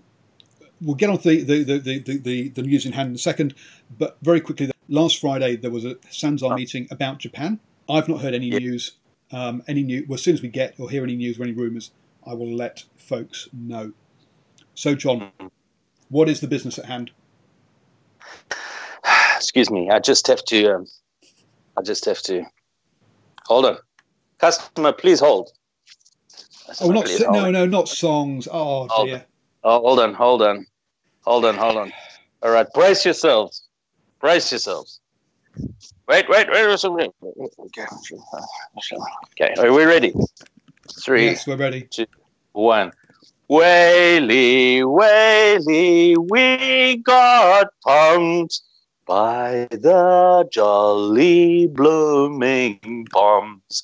we'll 0.81 0.95
get 0.95 1.09
on 1.09 1.17
to 1.19 1.43
the, 1.43 1.63
the, 1.63 1.79
the, 1.79 2.17
the, 2.17 2.49
the, 2.49 2.61
news 2.63 2.85
in 2.85 2.93
hand 2.93 3.09
in 3.09 3.15
a 3.15 3.19
second. 3.19 3.53
But 3.97 4.17
very 4.21 4.41
quickly, 4.41 4.71
last 4.89 5.19
Friday 5.19 5.55
there 5.55 5.71
was 5.71 5.85
a 5.85 5.95
SANZAAR 6.09 6.51
oh. 6.51 6.55
meeting 6.55 6.87
about 6.91 7.19
Japan. 7.19 7.59
I've 7.89 8.09
not 8.09 8.21
heard 8.21 8.33
any 8.33 8.47
yep. 8.47 8.61
news. 8.61 8.93
Um, 9.31 9.63
any 9.67 9.83
news? 9.83 10.07
Well, 10.07 10.15
as 10.15 10.23
soon 10.23 10.33
as 10.33 10.41
we 10.41 10.49
get 10.49 10.79
or 10.79 10.89
hear 10.89 11.03
any 11.03 11.15
news 11.15 11.39
or 11.39 11.43
any 11.43 11.53
rumours, 11.53 11.91
I 12.25 12.33
will 12.33 12.53
let 12.53 12.83
folks 12.97 13.47
know. 13.53 13.93
So, 14.75 14.95
John, 14.95 15.19
mm-hmm. 15.19 15.47
what 16.09 16.29
is 16.29 16.41
the 16.41 16.47
business 16.47 16.79
at 16.79 16.85
hand? 16.85 17.11
Excuse 19.35 19.69
me. 19.69 19.89
I 19.89 19.99
just 19.99 20.27
have 20.27 20.43
to. 20.45 20.75
Um, 20.75 20.87
I 21.77 21.81
just 21.81 22.05
have 22.05 22.21
to. 22.23 22.43
Hold 23.45 23.65
on. 23.65 23.77
Customer, 24.41 24.91
please 24.91 25.19
hold. 25.19 25.51
Customer, 26.65 26.89
oh, 26.89 26.93
not 26.93 27.05
please 27.05 27.23
hold. 27.23 27.35
no, 27.35 27.51
no, 27.51 27.65
not 27.67 27.87
songs. 27.87 28.47
Oh 28.51 28.87
hold 28.89 29.07
dear. 29.07 29.23
Oh, 29.63 29.79
hold 29.81 29.99
on, 29.99 30.15
hold 30.15 30.41
on, 30.41 30.65
hold 31.21 31.45
on, 31.45 31.55
hold 31.55 31.77
on. 31.77 31.93
All 32.41 32.49
right, 32.49 32.65
brace 32.73 33.05
yourselves. 33.05 33.67
Brace 34.19 34.51
yourselves. 34.51 34.99
Wait, 36.07 36.27
wait, 36.27 36.47
wait. 36.51 36.83
wait. 36.83 37.11
Okay. 37.59 37.85
Okay. 39.39 39.53
Are 39.61 39.71
we 39.71 39.83
ready? 39.85 40.11
Three. 41.03 41.25
Yes, 41.25 41.45
we're 41.45 41.55
ready. 41.57 41.83
Two, 41.83 42.07
one. 42.53 42.91
Whaley, 43.47 44.83
Whaley, 44.83 46.17
we 46.17 46.97
got 46.97 47.67
pumped 47.83 48.61
by 49.11 49.67
the 49.71 50.47
jolly 50.53 51.67
blooming 51.67 53.05
bombs. 53.11 53.83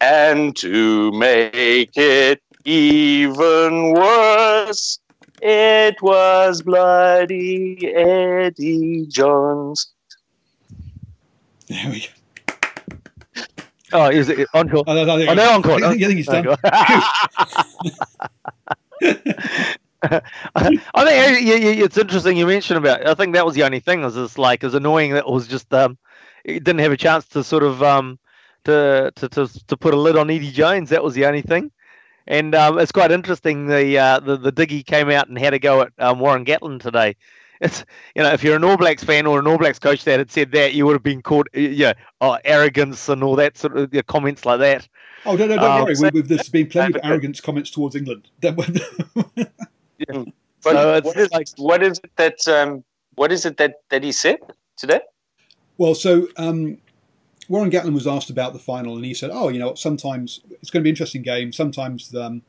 And 0.00 0.54
to 0.58 1.10
make 1.10 1.96
it 1.96 2.40
even 2.64 3.94
worse, 3.94 5.00
it 5.42 6.00
was 6.00 6.62
bloody 6.62 7.92
Eddie 7.92 9.06
Jones. 9.08 9.88
There 11.66 11.90
we 11.90 12.06
go. 12.06 12.10
Oh, 13.92 14.08
is 14.08 14.28
it 14.28 14.46
encore? 14.54 14.84
Oh, 14.86 14.94
no, 14.94 15.04
no, 15.04 15.14
oh, 15.30 15.34
no, 15.34 15.50
encore. 15.50 15.82
I 15.82 15.90
think, 15.90 16.04
I 16.04 16.06
think 16.06 16.18
he's 16.18 16.26
done. 16.26 16.46
I 20.02 20.20
think 20.62 20.80
it's 20.94 21.98
interesting 21.98 22.36
you 22.36 22.46
mentioned 22.46 22.78
about. 22.78 23.06
I 23.06 23.14
think 23.14 23.34
that 23.34 23.44
was 23.44 23.54
the 23.54 23.64
only 23.64 23.80
thing. 23.80 24.02
Was 24.02 24.14
just 24.14 24.38
like 24.38 24.64
as 24.64 24.74
annoying 24.74 25.12
that 25.12 25.28
was 25.28 25.46
just 25.46 25.72
um, 25.74 25.98
it 26.44 26.64
didn't 26.64 26.80
have 26.80 26.92
a 26.92 26.96
chance 26.96 27.26
to 27.28 27.44
sort 27.44 27.62
of 27.62 27.82
um, 27.82 28.18
to, 28.64 29.12
to 29.16 29.28
to 29.28 29.66
to 29.66 29.76
put 29.76 29.94
a 29.94 29.96
lid 29.98 30.16
on 30.16 30.30
Eddie 30.30 30.52
Jones. 30.52 30.90
That 30.90 31.04
was 31.04 31.14
the 31.14 31.26
only 31.26 31.42
thing. 31.42 31.70
And 32.26 32.54
um, 32.54 32.78
it's 32.78 32.92
quite 32.92 33.10
interesting. 33.10 33.66
The, 33.66 33.98
uh, 33.98 34.20
the 34.20 34.36
the 34.36 34.52
diggy 34.52 34.84
came 34.84 35.10
out 35.10 35.28
and 35.28 35.38
had 35.38 35.54
a 35.54 35.58
go 35.58 35.82
at 35.82 35.92
um, 35.98 36.20
Warren 36.20 36.44
Gatland 36.44 36.80
today. 36.80 37.16
It's 37.60 37.84
you 38.14 38.22
know 38.22 38.32
if 38.32 38.42
you're 38.42 38.56
an 38.56 38.64
All 38.64 38.76
Blacks 38.76 39.04
fan 39.04 39.26
or 39.26 39.38
an 39.38 39.46
All 39.46 39.58
Blacks 39.58 39.78
coach 39.78 40.04
that 40.04 40.18
had 40.18 40.30
said 40.30 40.52
that, 40.52 40.74
you 40.74 40.86
would 40.86 40.94
have 40.94 41.02
been 41.02 41.22
caught 41.22 41.48
yeah 41.52 41.92
oh, 42.20 42.38
arrogance 42.44 43.08
and 43.08 43.22
all 43.22 43.36
that 43.36 43.58
sort 43.58 43.76
of 43.76 44.06
comments 44.06 44.46
like 44.46 44.60
that. 44.60 44.88
Oh 45.26 45.36
no 45.36 45.46
no 45.46 45.56
don't 45.56 45.70
um, 45.70 45.82
worry. 45.84 45.94
So, 45.94 46.10
we, 46.12 46.22
there's 46.22 46.48
been 46.48 46.68
plenty 46.68 46.94
of 46.94 47.00
arrogance 47.04 47.40
comments 47.40 47.70
towards 47.70 47.96
England. 47.96 48.30
yeah. 50.08 50.24
But 50.62 50.72
so 50.72 51.00
what, 51.02 51.16
is, 51.16 51.30
like, 51.32 51.48
what 51.56 51.82
is 51.82 52.00
it 52.04 52.10
that 52.16 52.48
um, 52.48 52.84
what 53.14 53.32
is 53.32 53.44
it 53.44 53.56
that, 53.56 53.76
that 53.90 54.02
he 54.02 54.12
said 54.12 54.38
today? 54.76 55.00
Well, 55.78 55.94
so 55.94 56.28
um, 56.36 56.78
Warren 57.48 57.70
Gatland 57.70 57.94
was 57.94 58.06
asked 58.06 58.30
about 58.30 58.52
the 58.52 58.58
final, 58.58 58.96
and 58.96 59.04
he 59.04 59.14
said, 59.14 59.30
"Oh, 59.32 59.48
you 59.48 59.58
know, 59.58 59.74
sometimes 59.74 60.40
it's 60.50 60.70
going 60.70 60.82
to 60.82 60.84
be 60.84 60.90
an 60.90 60.94
interesting 60.94 61.22
game. 61.22 61.52
Sometimes 61.52 62.14
um, 62.14 62.42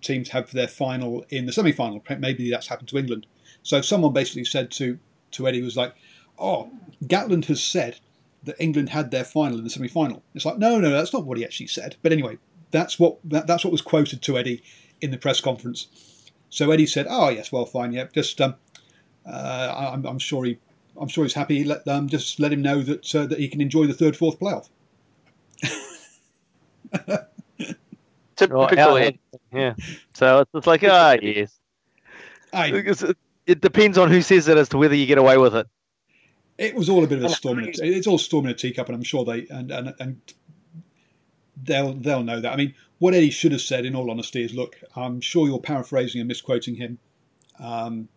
teams 0.00 0.30
have 0.30 0.50
their 0.52 0.68
final 0.68 1.24
in 1.28 1.46
the 1.46 1.52
semi-final. 1.52 2.02
Maybe 2.18 2.50
that's 2.50 2.68
happened 2.68 2.88
to 2.88 2.98
England." 2.98 3.26
So 3.62 3.80
someone 3.82 4.12
basically 4.12 4.44
said 4.44 4.70
to 4.72 4.98
to 5.32 5.46
Eddie 5.46 5.62
was 5.62 5.76
like, 5.76 5.94
"Oh, 6.38 6.70
Gatland 7.04 7.44
has 7.46 7.62
said 7.62 8.00
that 8.44 8.56
England 8.58 8.88
had 8.88 9.10
their 9.10 9.24
final 9.24 9.58
in 9.58 9.64
the 9.64 9.70
semi-final." 9.70 10.22
It's 10.34 10.46
like, 10.46 10.56
no, 10.58 10.80
no, 10.80 10.90
that's 10.90 11.12
not 11.12 11.26
what 11.26 11.36
he 11.36 11.44
actually 11.44 11.66
said. 11.66 11.96
But 12.02 12.12
anyway, 12.12 12.38
that's 12.70 12.98
what 12.98 13.18
that, 13.24 13.46
that's 13.46 13.64
what 13.64 13.72
was 13.72 13.82
quoted 13.82 14.22
to 14.22 14.38
Eddie 14.38 14.62
in 15.00 15.10
the 15.10 15.18
press 15.18 15.40
conference. 15.40 15.88
So 16.50 16.70
Eddie 16.70 16.86
said, 16.86 17.06
"Oh 17.08 17.28
yes, 17.28 17.50
well, 17.52 17.64
fine, 17.64 17.92
yeah, 17.92 18.06
just 18.12 18.40
um, 18.40 18.56
uh, 19.24 19.90
I'm, 19.94 20.04
I'm, 20.04 20.18
sure 20.18 20.44
he, 20.44 20.58
I'm 21.00 21.08
sure 21.08 21.24
he's 21.24 21.34
happy. 21.34 21.64
Let 21.64 21.86
um, 21.88 22.08
just 22.08 22.40
let 22.40 22.52
him 22.52 22.60
know 22.60 22.82
that 22.82 23.14
uh, 23.14 23.26
that 23.26 23.38
he 23.38 23.48
can 23.48 23.60
enjoy 23.60 23.86
the 23.86 23.94
third, 23.94 24.16
fourth 24.16 24.38
playoff." 24.38 24.68
Typical, 28.36 28.68
yeah. 29.52 29.74
So 30.14 30.44
it's, 30.54 30.66
like, 30.66 30.82
ah, 30.84 31.16
oh, 31.16 31.18
yes. 31.22 31.60
I, 32.52 32.72
it 33.46 33.60
depends 33.60 33.98
on 33.98 34.10
who 34.10 34.22
says 34.22 34.48
it 34.48 34.56
as 34.56 34.68
to 34.70 34.78
whether 34.78 34.94
you 34.94 35.06
get 35.06 35.18
away 35.18 35.36
with 35.36 35.54
it. 35.54 35.66
It 36.58 36.74
was 36.74 36.88
all 36.88 37.04
a 37.04 37.06
bit 37.06 37.18
of 37.18 37.24
a 37.24 37.28
storm. 37.30 37.58
In 37.60 37.66
a, 37.66 37.72
it's 37.82 38.06
all 38.06 38.18
storm 38.18 38.46
in 38.46 38.52
a 38.52 38.54
teacup, 38.54 38.88
and 38.88 38.96
I'm 38.96 39.02
sure 39.02 39.24
they 39.24 39.46
and, 39.48 39.70
and 39.70 39.94
and 39.98 40.20
they'll 41.62 41.94
they'll 41.94 42.22
know 42.22 42.40
that. 42.40 42.52
I 42.52 42.56
mean, 42.56 42.74
what 43.00 43.14
Eddie 43.14 43.30
should 43.30 43.52
have 43.52 43.62
said, 43.62 43.84
in 43.84 43.96
all 43.96 44.10
honesty, 44.10 44.44
is, 44.44 44.54
"Look, 44.54 44.78
I'm 44.94 45.20
sure 45.20 45.48
you're 45.48 45.58
paraphrasing 45.58 46.20
and 46.20 46.28
misquoting 46.28 46.76
him. 46.76 46.98
Um, 47.58 48.08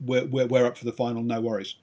we're, 0.00 0.26
we're, 0.26 0.46
we're 0.46 0.66
up 0.66 0.76
for 0.76 0.84
the 0.84 0.92
final. 0.92 1.22
No 1.22 1.40
worries." 1.40 1.76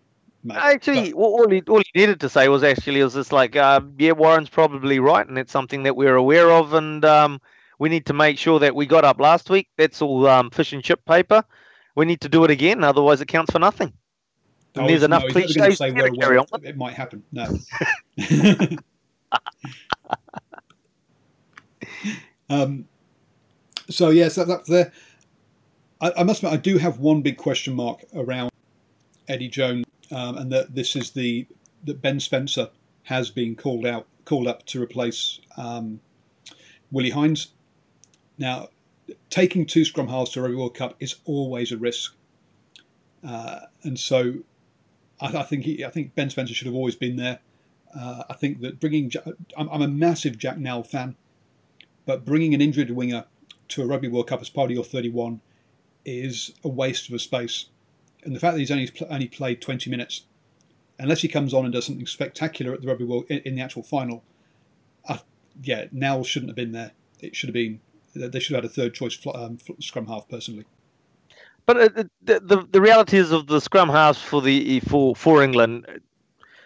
Mate. 0.43 0.57
Actually, 0.57 1.13
but, 1.13 1.19
all 1.19 1.49
he 1.49 1.61
all 1.67 1.81
he 1.93 1.99
needed 1.99 2.19
to 2.19 2.27
say 2.27 2.49
was 2.49 2.63
actually 2.63 3.01
was 3.01 3.13
just 3.13 3.31
like, 3.31 3.55
um, 3.55 3.93
"Yeah, 3.97 4.11
Warren's 4.11 4.49
probably 4.49 4.99
right, 4.99 5.25
and 5.25 5.37
it's 5.37 5.53
something 5.53 5.83
that 5.83 5.95
we're 5.95 6.15
aware 6.15 6.51
of, 6.51 6.73
and 6.73 7.03
um, 7.05 7.41
we 7.79 7.87
need 7.87 8.05
to 8.07 8.13
make 8.13 8.37
sure 8.37 8.59
that 8.59 8.75
we 8.75 8.85
got 8.85 9.05
up 9.05 9.21
last 9.21 9.49
week. 9.49 9.69
That's 9.77 10.01
all 10.01 10.27
um, 10.27 10.51
fish 10.51 10.73
and 10.73 10.83
chip 10.83 11.03
paper. 11.05 11.43
We 11.95 12.05
need 12.05 12.21
to 12.21 12.29
do 12.29 12.43
it 12.43 12.51
again, 12.51 12.83
otherwise 12.83 13.21
it 13.21 13.27
counts 13.27 13.51
for 13.51 13.59
nothing." 13.59 13.93
And 14.75 14.89
there's 14.89 15.03
enough 15.03 15.23
no, 15.23 15.29
cliches 15.29 15.77
to 15.77 15.93
carry 15.93 16.37
on. 16.37 16.47
It 16.63 16.75
might 16.75 16.95
happen. 16.95 17.23
No. 17.31 17.57
Um, 22.53 22.87
so 23.89 24.09
yes, 24.09 24.35
that, 24.35 24.47
that's 24.47 24.69
there. 24.69 24.91
I, 26.01 26.11
I, 26.17 26.23
must 26.23 26.43
admit, 26.43 26.53
I 26.53 26.57
do 26.57 26.77
have 26.77 26.99
one 26.99 27.21
big 27.21 27.37
question 27.37 27.73
mark 27.73 28.03
around 28.15 28.51
Eddie 29.27 29.47
Jones, 29.47 29.85
um, 30.11 30.37
and 30.37 30.51
that 30.51 30.75
this 30.75 30.95
is 30.95 31.11
the 31.11 31.47
that 31.85 32.01
Ben 32.01 32.19
Spencer 32.19 32.69
has 33.03 33.29
been 33.29 33.55
called 33.55 33.85
out, 33.85 34.07
called 34.25 34.47
up 34.47 34.65
to 34.67 34.81
replace 34.81 35.39
um, 35.57 35.99
Willi 36.91 37.09
Heinz. 37.09 37.53
Now, 38.37 38.69
taking 39.29 39.65
two 39.65 39.83
scrum 39.85 40.07
halves 40.07 40.31
to 40.31 40.39
a 40.39 40.43
Rugby 40.43 40.55
World 40.55 40.75
Cup 40.75 40.95
is 40.99 41.15
always 41.25 41.71
a 41.71 41.77
risk. 41.77 42.15
uh, 43.27 43.61
and 43.83 43.99
so 43.99 44.35
I, 45.19 45.37
I 45.37 45.43
think 45.43 45.63
he, 45.65 45.83
I 45.83 45.89
think 45.89 46.15
Ben 46.15 46.29
Spencer 46.29 46.53
should 46.53 46.67
have 46.67 46.75
always 46.75 46.95
been 46.95 47.17
there. 47.17 47.39
Uh, 47.97 48.23
I 48.29 48.33
think 48.33 48.61
that 48.61 48.79
bringing 48.79 49.11
I'm, 49.57 49.69
I'm, 49.69 49.81
a 49.81 49.87
massive 49.87 50.37
Jack 50.37 50.57
Nowell 50.57 50.83
fan, 50.83 51.15
but 52.05 52.25
bringing 52.25 52.53
an 52.53 52.61
injured 52.61 52.91
winger 52.91 53.25
to 53.69 53.81
a 53.81 53.85
Rugby 53.85 54.07
World 54.07 54.27
Cup 54.27 54.41
as 54.41 54.49
part 54.49 54.69
of 54.69 54.75
your 54.75 54.83
31 54.83 55.41
is 56.05 56.53
a 56.63 56.69
waste 56.69 57.07
of 57.09 57.15
a 57.15 57.19
space. 57.19 57.67
And 58.23 58.35
the 58.35 58.39
fact 58.39 58.53
that 58.53 58.59
he's 58.59 58.71
only 58.71 58.91
only 59.09 59.27
played 59.27 59.61
20 59.61 59.89
minutes, 59.89 60.23
unless 60.99 61.21
he 61.21 61.27
comes 61.27 61.53
on 61.53 61.65
and 61.65 61.73
does 61.73 61.85
something 61.85 62.05
spectacular 62.05 62.73
at 62.73 62.81
the 62.81 62.87
Rugby 62.87 63.05
World 63.05 63.25
in, 63.29 63.39
in 63.39 63.55
the 63.55 63.61
actual 63.61 63.83
final, 63.83 64.23
I, 65.07 65.19
yeah, 65.61 65.85
Nowell 65.91 66.23
shouldn't 66.23 66.49
have 66.49 66.55
been 66.55 66.71
there. 66.71 66.91
It 67.19 67.35
should 67.35 67.49
have 67.49 67.53
been 67.53 67.79
they 68.15 68.39
should 68.39 68.55
have 68.55 68.63
had 68.63 68.71
a 68.71 68.73
third 68.73 68.93
choice 68.93 69.17
um, 69.33 69.57
scrum 69.79 70.07
half 70.07 70.27
personally. 70.29 70.65
But 71.65 71.77
uh, 71.77 72.03
the, 72.21 72.39
the 72.39 72.67
the 72.71 72.81
reality 72.81 73.17
is 73.17 73.31
of 73.31 73.47
the 73.47 73.61
scrum 73.61 73.89
halves 73.89 74.21
for 74.21 74.41
the 74.41 74.79
for 74.81 75.15
for 75.15 75.43
England, 75.43 75.85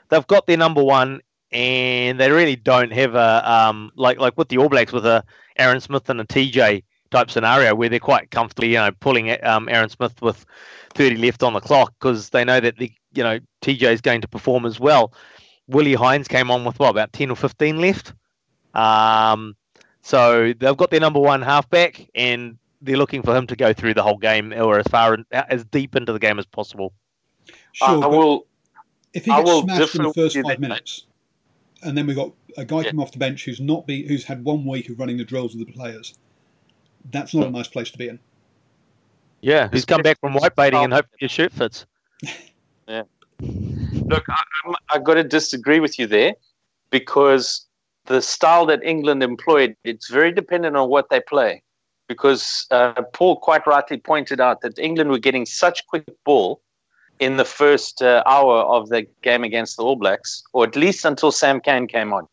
they've 0.10 0.28
got 0.28 0.47
their 0.47 0.58
number 0.58 0.84
one, 0.84 1.21
and 1.51 2.19
they 2.19 2.31
really 2.31 2.55
don't 2.55 2.91
have 2.91 3.15
a 3.15 3.51
um 3.51 3.91
like 3.95 4.19
like 4.19 4.38
with 4.38 4.49
the 4.49 4.57
All 4.57 4.69
Blacks 4.69 4.91
with 4.91 5.05
a 5.05 5.23
Aaron 5.57 5.79
Smith 5.81 6.10
and 6.10 6.21
a 6.21 6.25
TJ 6.25 6.83
type 7.10 7.31
scenario 7.31 7.73
where 7.73 7.88
they're 7.88 7.99
quite 7.99 8.31
comfortably 8.31 8.69
you 8.69 8.77
know 8.77 8.91
pulling 8.99 9.31
um 9.45 9.69
Aaron 9.69 9.89
Smith 9.89 10.21
with 10.21 10.45
30 10.93 11.17
left 11.17 11.43
on 11.43 11.53
the 11.53 11.62
clock 11.62 11.93
because 11.99 12.29
they 12.29 12.43
know 12.43 12.60
that 12.60 12.77
the 12.77 12.91
you 13.13 13.23
know 13.23 13.39
TJ 13.62 13.93
is 13.93 14.01
going 14.01 14.21
to 14.21 14.27
perform 14.27 14.65
as 14.65 14.79
well. 14.79 15.13
Willie 15.67 15.95
Heinz 15.95 16.27
came 16.27 16.49
on 16.49 16.63
with 16.63 16.79
what 16.79 16.89
about 16.89 17.13
10 17.13 17.29
or 17.29 17.36
15 17.36 17.79
left. 17.79 18.13
Um, 18.73 19.55
so 20.01 20.53
they've 20.57 20.77
got 20.77 20.91
their 20.91 20.99
number 20.99 21.19
one 21.19 21.41
halfback, 21.41 22.07
and 22.15 22.57
they're 22.81 22.97
looking 22.97 23.21
for 23.21 23.36
him 23.36 23.47
to 23.47 23.55
go 23.55 23.73
through 23.73 23.95
the 23.95 24.03
whole 24.03 24.17
game 24.17 24.53
or 24.53 24.79
as 24.79 24.88
far 24.88 25.13
in, 25.15 25.25
as 25.31 25.65
deep 25.65 25.95
into 25.95 26.13
the 26.13 26.19
game 26.19 26.39
as 26.39 26.45
possible. 26.45 26.93
Sure, 27.73 28.03
I 28.03 28.07
will. 28.07 28.47
If 29.13 29.25
he 29.25 29.31
gets 29.31 29.51
smashed 29.62 29.95
in 29.95 30.03
the 30.03 30.13
first 30.13 30.38
five 30.38 30.60
minutes, 30.60 31.06
and 31.83 31.97
then 31.97 32.07
we've 32.07 32.15
got 32.15 32.31
a 32.57 32.65
guy 32.65 32.81
yeah. 32.81 32.89
come 32.89 32.99
off 32.99 33.11
the 33.11 33.17
bench 33.17 33.45
who's 33.45 33.59
not 33.59 33.85
be 33.87 34.07
who's 34.07 34.23
had 34.23 34.43
one 34.43 34.65
week 34.65 34.89
of 34.89 34.99
running 34.99 35.17
the 35.17 35.23
drills 35.23 35.55
with 35.55 35.67
the 35.67 35.73
players, 35.73 36.15
that's 37.11 37.33
not 37.33 37.47
a 37.47 37.51
nice 37.51 37.67
place 37.67 37.91
to 37.91 37.97
be 37.97 38.07
in. 38.07 38.19
Yeah, 39.41 39.67
who's 39.71 39.85
come 39.85 40.01
back 40.01 40.19
from 40.19 40.33
white 40.33 40.55
baiting 40.55 40.83
and 40.83 40.93
hope 40.93 41.05
your 41.19 41.29
shirt 41.29 41.53
fits. 41.53 41.85
yeah. 42.87 43.03
Look, 43.39 44.23
I, 44.27 44.43
I've 44.89 45.03
got 45.03 45.15
to 45.15 45.23
disagree 45.23 45.79
with 45.79 45.99
you 45.99 46.07
there 46.07 46.33
because 46.89 47.65
the 48.05 48.21
style 48.21 48.65
that 48.65 48.83
England 48.83 49.21
employed, 49.21 49.75
it's 49.83 50.09
very 50.09 50.31
dependent 50.31 50.75
on 50.75 50.89
what 50.89 51.09
they 51.09 51.19
play 51.19 51.61
because 52.07 52.65
uh, 52.71 53.01
Paul 53.13 53.35
quite 53.35 53.67
rightly 53.67 53.97
pointed 53.97 54.39
out 54.39 54.61
that 54.61 54.79
England 54.79 55.09
were 55.09 55.19
getting 55.19 55.45
such 55.45 55.85
quick 55.87 56.05
ball 56.25 56.61
in 57.19 57.38
the 57.38 57.45
first 57.45 58.01
uh, 58.01 58.23
hour 58.25 58.62
of 58.63 58.89
the 58.89 59.06
game 59.21 59.43
against 59.43 59.77
the 59.77 59.84
All 59.84 59.95
Blacks, 59.95 60.43
or 60.53 60.63
at 60.65 60.75
least 60.75 61.06
until 61.06 61.32
Sam 61.32 61.60
Cane 61.60 61.88
came 61.88 62.13
on. 62.13 62.27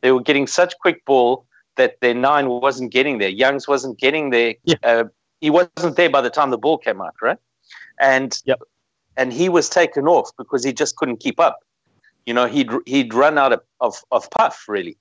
They 0.00 0.12
were 0.12 0.20
getting 0.20 0.46
such 0.46 0.74
quick 0.80 1.04
ball 1.04 1.46
that 1.76 2.00
their 2.00 2.14
nine 2.14 2.48
wasn't 2.48 2.92
getting 2.92 3.18
there. 3.18 3.28
Youngs 3.28 3.66
wasn't 3.66 3.98
getting 3.98 4.30
there. 4.30 4.54
Yeah. 4.64 4.76
Uh, 4.82 5.04
he 5.40 5.50
wasn't 5.50 5.96
there 5.96 6.10
by 6.10 6.20
the 6.20 6.30
time 6.30 6.50
the 6.50 6.58
ball 6.58 6.78
came 6.78 7.00
out, 7.00 7.14
right? 7.20 7.38
And 8.00 8.40
yep. 8.44 8.60
and 9.16 9.32
he 9.32 9.48
was 9.48 9.68
taken 9.68 10.06
off 10.06 10.30
because 10.36 10.64
he 10.64 10.72
just 10.72 10.96
couldn't 10.96 11.18
keep 11.18 11.38
up. 11.38 11.60
You 12.26 12.34
know, 12.34 12.46
he'd 12.46 12.70
he'd 12.86 13.12
run 13.12 13.38
out 13.38 13.52
of, 13.52 13.60
of, 13.80 14.02
of 14.10 14.30
puff 14.30 14.64
really. 14.68 14.96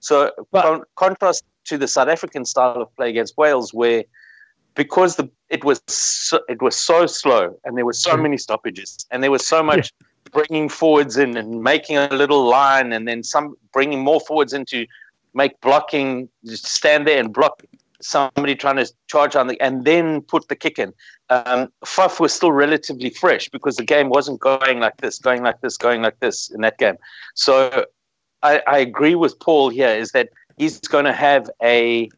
So 0.00 0.32
but, 0.52 0.62
con- 0.62 0.82
contrast 0.96 1.44
to 1.66 1.78
the 1.78 1.88
South 1.88 2.08
African 2.08 2.44
style 2.44 2.82
of 2.82 2.94
play 2.96 3.08
against 3.08 3.36
Wales, 3.36 3.72
where 3.72 4.04
because 4.74 5.16
the 5.16 5.28
it 5.48 5.64
was 5.64 5.82
so, 5.86 6.40
it 6.48 6.60
was 6.60 6.76
so 6.76 7.06
slow 7.06 7.56
and 7.64 7.76
there 7.76 7.84
were 7.84 7.92
so 7.92 8.16
many 8.16 8.36
stoppages 8.36 9.06
and 9.10 9.22
there 9.22 9.30
was 9.30 9.46
so 9.46 9.62
much 9.62 9.92
yeah. 10.00 10.30
bringing 10.32 10.68
forwards 10.68 11.16
in 11.16 11.36
and 11.36 11.62
making 11.62 11.96
a 11.96 12.08
little 12.08 12.44
line 12.48 12.92
and 12.92 13.06
then 13.06 13.22
some 13.22 13.54
bringing 13.72 14.00
more 14.00 14.20
forwards 14.20 14.52
into 14.52 14.86
make 15.34 15.60
blocking 15.60 16.28
stand 16.46 17.06
there 17.06 17.18
and 17.18 17.32
block 17.32 17.62
somebody 18.00 18.54
trying 18.54 18.76
to 18.76 18.92
charge 19.06 19.34
on 19.34 19.46
the 19.46 19.60
and 19.60 19.84
then 19.84 20.20
put 20.22 20.48
the 20.48 20.56
kick 20.56 20.78
in. 20.78 20.92
Um, 21.30 21.72
Faf 21.84 22.20
was 22.20 22.34
still 22.34 22.52
relatively 22.52 23.10
fresh 23.10 23.48
because 23.48 23.76
the 23.76 23.84
game 23.84 24.10
wasn't 24.10 24.40
going 24.40 24.80
like 24.80 24.98
this, 24.98 25.18
going 25.18 25.42
like 25.42 25.60
this, 25.60 25.76
going 25.76 26.02
like 26.02 26.20
this 26.20 26.50
in 26.50 26.60
that 26.60 26.78
game. 26.78 26.96
So 27.34 27.86
I, 28.42 28.62
I 28.66 28.78
agree 28.78 29.14
with 29.14 29.38
Paul 29.40 29.70
here 29.70 29.88
is 29.88 30.12
that 30.12 30.28
he's 30.58 30.78
going 30.80 31.06
to 31.06 31.12
have 31.12 31.50
a, 31.62 32.10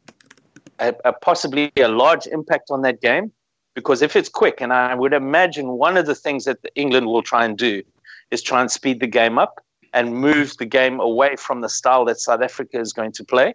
a, 0.78 0.94
a, 1.04 1.12
possibly 1.12 1.72
a 1.76 1.88
large 1.88 2.26
impact 2.26 2.70
on 2.70 2.82
that 2.82 3.00
game 3.00 3.32
because 3.76 4.00
if 4.00 4.16
it's 4.16 4.30
quick, 4.30 4.60
and 4.60 4.72
I 4.72 4.94
would 4.94 5.12
imagine 5.12 5.68
one 5.72 5.96
of 5.98 6.06
the 6.06 6.14
things 6.14 6.46
that 6.46 6.58
England 6.74 7.06
will 7.06 7.22
try 7.22 7.44
and 7.44 7.56
do 7.58 7.82
is 8.30 8.42
try 8.42 8.62
and 8.62 8.70
speed 8.70 9.00
the 9.00 9.06
game 9.06 9.38
up 9.38 9.62
and 9.92 10.14
move 10.14 10.56
the 10.56 10.64
game 10.64 10.98
away 10.98 11.36
from 11.36 11.60
the 11.60 11.68
style 11.68 12.04
that 12.06 12.18
South 12.18 12.40
Africa 12.40 12.80
is 12.80 12.92
going 12.92 13.12
to 13.12 13.24
play. 13.24 13.54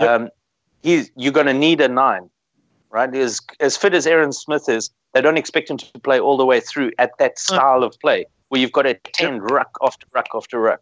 Yep. 0.00 0.10
Um, 0.10 0.28
he's, 0.82 1.10
you're 1.16 1.32
going 1.32 1.46
to 1.46 1.54
need 1.54 1.80
a 1.80 1.88
nine, 1.88 2.28
right? 2.90 3.14
As, 3.14 3.40
as 3.60 3.76
fit 3.76 3.94
as 3.94 4.06
Aaron 4.08 4.32
Smith 4.32 4.68
is, 4.68 4.90
they 5.14 5.20
don't 5.20 5.38
expect 5.38 5.70
him 5.70 5.76
to 5.76 5.98
play 6.00 6.18
all 6.18 6.36
the 6.36 6.44
way 6.44 6.58
through 6.60 6.90
at 6.98 7.16
that 7.18 7.38
style 7.38 7.84
of 7.84 7.98
play 8.00 8.26
where 8.48 8.60
you've 8.60 8.72
got 8.72 8.82
to 8.82 8.94
tend 8.94 9.50
ruck 9.50 9.70
after 9.82 10.06
ruck 10.12 10.28
after 10.34 10.58
ruck. 10.58 10.80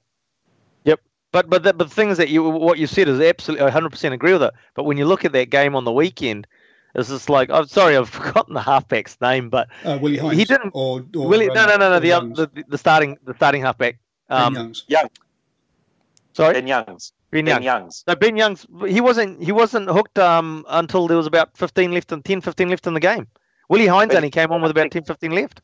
But 1.32 1.48
but 1.48 1.62
the, 1.62 1.72
but 1.72 1.88
the 1.88 1.94
thing 1.94 2.10
is 2.10 2.18
that 2.18 2.28
you 2.28 2.42
what 2.42 2.78
you 2.78 2.86
said 2.86 3.08
is 3.08 3.20
absolutely 3.20 3.64
100 3.64 3.90
percent 3.90 4.14
agree 4.14 4.32
with 4.32 4.42
it. 4.42 4.54
But 4.74 4.84
when 4.84 4.96
you 4.96 5.04
look 5.04 5.24
at 5.24 5.32
that 5.32 5.50
game 5.50 5.76
on 5.76 5.84
the 5.84 5.92
weekend, 5.92 6.46
it's 6.94 7.08
just 7.08 7.30
like 7.30 7.50
I'm 7.50 7.66
sorry 7.66 7.96
I've 7.96 8.08
forgotten 8.20 8.54
the 8.54 8.60
halfback's 8.60 9.20
name, 9.20 9.48
but 9.48 9.68
uh, 9.84 9.98
Willie 10.00 10.18
Heinz 10.18 10.36
he 10.36 10.44
didn't. 10.44 10.72
Or, 10.74 11.04
or 11.16 11.28
Willie, 11.28 11.46
no 11.46 11.66
no 11.66 11.76
no 11.76 11.90
no 11.90 12.00
the, 12.00 12.48
the, 12.52 12.64
the 12.68 12.78
starting 12.78 13.16
the 13.24 13.34
starting 13.34 13.62
halfback. 13.62 13.98
Um, 14.28 14.54
ben 14.54 14.62
Youngs. 14.62 14.84
Young. 14.88 15.08
Sorry. 16.32 16.54
Ben 16.54 16.66
Youngs. 16.66 17.12
Ben, 17.30 17.44
ben 17.44 17.62
Youngs. 17.62 18.04
No, 18.08 18.16
Ben 18.16 18.36
Youngs. 18.36 18.66
He 18.88 19.00
wasn't. 19.00 19.42
He 19.42 19.52
wasn't 19.52 19.88
hooked 19.88 20.18
um, 20.18 20.64
until 20.68 21.06
there 21.06 21.16
was 21.16 21.26
about 21.26 21.56
15 21.56 21.92
left 21.92 22.10
and 22.10 22.24
10, 22.24 22.40
15 22.40 22.68
left 22.68 22.86
in 22.88 22.94
the 22.94 23.00
game. 23.00 23.28
Willie 23.68 23.86
Heinz 23.86 24.08
but 24.08 24.16
only 24.16 24.30
came 24.30 24.50
on 24.50 24.62
with 24.62 24.72
about 24.72 24.90
10, 24.90 25.04
15 25.04 25.30
left 25.30 25.62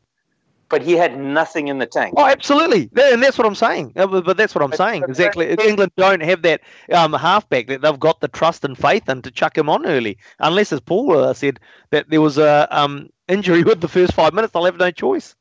but 0.68 0.82
he 0.82 0.92
had 0.92 1.18
nothing 1.18 1.68
in 1.68 1.78
the 1.78 1.86
tank. 1.86 2.14
Oh, 2.16 2.26
absolutely, 2.26 2.90
and 3.00 3.22
that's 3.22 3.38
what 3.38 3.46
I'm 3.46 3.54
saying. 3.54 3.92
Uh, 3.96 4.06
but 4.06 4.36
that's 4.36 4.54
what 4.54 4.64
I'm 4.64 4.72
saying 4.72 5.04
exactly. 5.04 5.54
England 5.64 5.92
don't 5.96 6.22
have 6.22 6.42
that 6.42 6.60
um, 6.92 7.12
halfback 7.12 7.68
that 7.68 7.82
they've 7.82 8.00
got 8.00 8.20
the 8.20 8.28
trust 8.28 8.64
and 8.64 8.76
faith 8.76 9.08
in 9.08 9.22
to 9.22 9.30
chuck 9.30 9.56
him 9.56 9.68
on 9.68 9.86
early, 9.86 10.18
unless, 10.40 10.72
as 10.72 10.80
Paul 10.80 11.16
uh, 11.16 11.34
said, 11.34 11.60
that 11.90 12.10
there 12.10 12.20
was 12.20 12.38
a 12.38 12.66
um, 12.70 13.08
injury 13.28 13.62
with 13.64 13.80
the 13.80 13.88
first 13.88 14.12
five 14.12 14.34
minutes. 14.34 14.52
They'll 14.52 14.64
have 14.64 14.76
no 14.76 14.90
choice. 14.90 15.34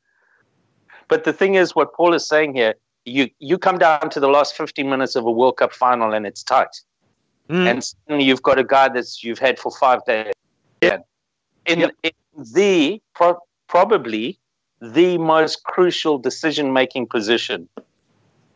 But 1.08 1.24
the 1.24 1.34
thing 1.34 1.56
is, 1.56 1.76
what 1.76 1.94
Paul 1.94 2.14
is 2.14 2.28
saying 2.28 2.56
here, 2.56 2.76
you 3.06 3.30
you 3.40 3.58
come 3.58 3.78
down 3.78 4.10
to 4.10 4.20
the 4.20 4.28
last 4.28 4.56
15 4.56 4.90
minutes 4.90 5.16
of 5.16 5.26
a 5.26 5.32
World 5.32 5.58
Cup 5.58 5.74
final 5.74 6.14
and 6.14 6.26
it's 6.26 6.44
tight, 6.44 6.76
mm. 7.50 7.70
and 7.70 7.84
suddenly 7.84 8.26
you've 8.26 8.42
got 8.42 8.60
a 8.60 8.64
guy 8.64 8.90
that's 8.90 9.24
you've 9.24 9.40
had 9.40 9.60
for 9.60 9.72
five 9.72 10.04
days. 10.06 10.34
Yeah. 10.82 10.98
In, 11.68 11.80
yep. 11.80 11.92
in 12.04 12.12
the 12.54 13.02
pro- 13.16 13.40
probably 13.68 14.40
the 14.82 15.18
most 15.18 15.64
crucial 15.64 16.18
decision 16.18 16.74
making 16.74 17.08
position. 17.08 17.68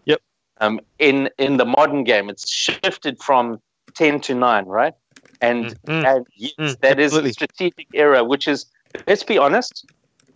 Yep. 0.05 0.21
Um, 0.59 0.79
in 0.99 1.29
in 1.37 1.57
the 1.57 1.65
modern 1.65 2.03
game, 2.03 2.29
it's 2.29 2.49
shifted 2.49 3.21
from 3.21 3.61
ten 3.95 4.19
to 4.21 4.35
nine, 4.35 4.65
right? 4.65 4.93
And, 5.41 5.67
mm-hmm. 5.85 6.05
and 6.05 6.27
yes, 6.35 6.53
mm, 6.59 6.79
that 6.81 6.99
absolutely. 6.99 7.29
a 7.29 7.33
strategic 7.33 7.87
error, 7.93 8.23
which 8.23 8.47
is 8.47 8.65
let's 9.07 9.23
be 9.23 9.37
honest, 9.37 9.85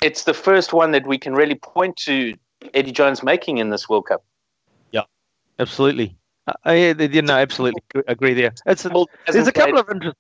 it's 0.02 0.24
the 0.24 0.34
first 0.34 0.74
one 0.74 0.92
that 0.92 1.06
we 1.08 1.18
can 1.18 1.34
really 1.34 1.56
point 1.56 1.98
to 1.98 2.36
Eddie 2.74 2.92
Jones 2.92 3.24
making 3.24 3.58
in 3.58 3.70
this 3.70 3.90
World 3.90 4.08
Cup. 4.08 4.24
Yeah, 4.92 5.04
absolutely. 5.60 6.16
Uh, 6.48 6.54
I, 6.66 6.76
you 6.92 7.22
know, 7.22 7.36
absolutely 7.38 7.82
agree 8.08 8.34
there. 8.34 8.54
It's, 8.66 8.84
there's 9.28 9.48
a 9.48 9.52
couple 9.52 9.80
of 9.80 9.90
interesting 9.90 10.20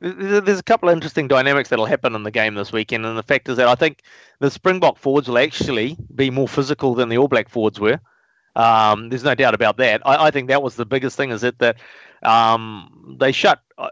there's 0.00 0.58
a 0.58 0.62
couple 0.62 0.88
of 0.88 0.94
interesting 0.94 1.28
dynamics 1.28 1.68
that'll 1.68 1.86
happen 1.86 2.14
in 2.14 2.22
the 2.22 2.30
game 2.30 2.54
this 2.54 2.72
weekend, 2.72 3.04
and 3.04 3.18
the 3.18 3.22
fact 3.22 3.48
is 3.48 3.56
that 3.58 3.68
I 3.68 3.74
think 3.74 4.02
the 4.38 4.50
Springbok 4.50 4.98
forwards 4.98 5.28
will 5.28 5.38
actually 5.38 5.96
be 6.14 6.30
more 6.30 6.48
physical 6.48 6.94
than 6.94 7.08
the 7.08 7.18
All 7.18 7.28
Black 7.28 7.48
forwards 7.48 7.78
were. 7.78 8.00
Um, 8.56 9.10
there's 9.10 9.24
no 9.24 9.34
doubt 9.34 9.54
about 9.54 9.76
that. 9.76 10.02
I, 10.06 10.26
I, 10.26 10.30
think 10.30 10.48
that 10.48 10.62
was 10.62 10.74
the 10.74 10.86
biggest 10.86 11.16
thing 11.16 11.30
is 11.30 11.44
it 11.44 11.58
that 11.58 11.76
um, 12.24 13.16
they 13.20 13.30
shut 13.30 13.60
uh, 13.78 13.90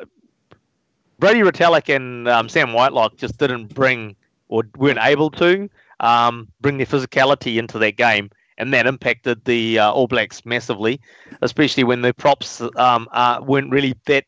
Brodie 1.18 1.41
Retallick 1.41 1.95
and 1.95 2.26
um, 2.28 2.49
Sam 2.49 2.72
Whitelock 2.72 3.16
just 3.16 3.39
didn't 3.39 3.72
bring 3.74 4.16
or 4.49 4.64
weren't 4.76 4.99
able 5.01 5.30
to 5.33 5.68
um, 6.01 6.49
bring 6.61 6.78
their 6.78 6.87
physicality 6.87 7.59
into 7.59 7.78
that 7.78 7.97
game, 7.97 8.30
and 8.57 8.72
that 8.72 8.87
impacted 8.87 9.45
the 9.45 9.78
uh, 9.78 9.93
All 9.93 10.07
Blacks 10.07 10.47
massively, 10.47 11.01
especially 11.43 11.85
when 11.85 12.01
the 12.01 12.14
props 12.14 12.61
um, 12.76 13.09
uh, 13.12 13.41
weren't 13.43 13.70
really 13.70 13.95
that 14.07 14.24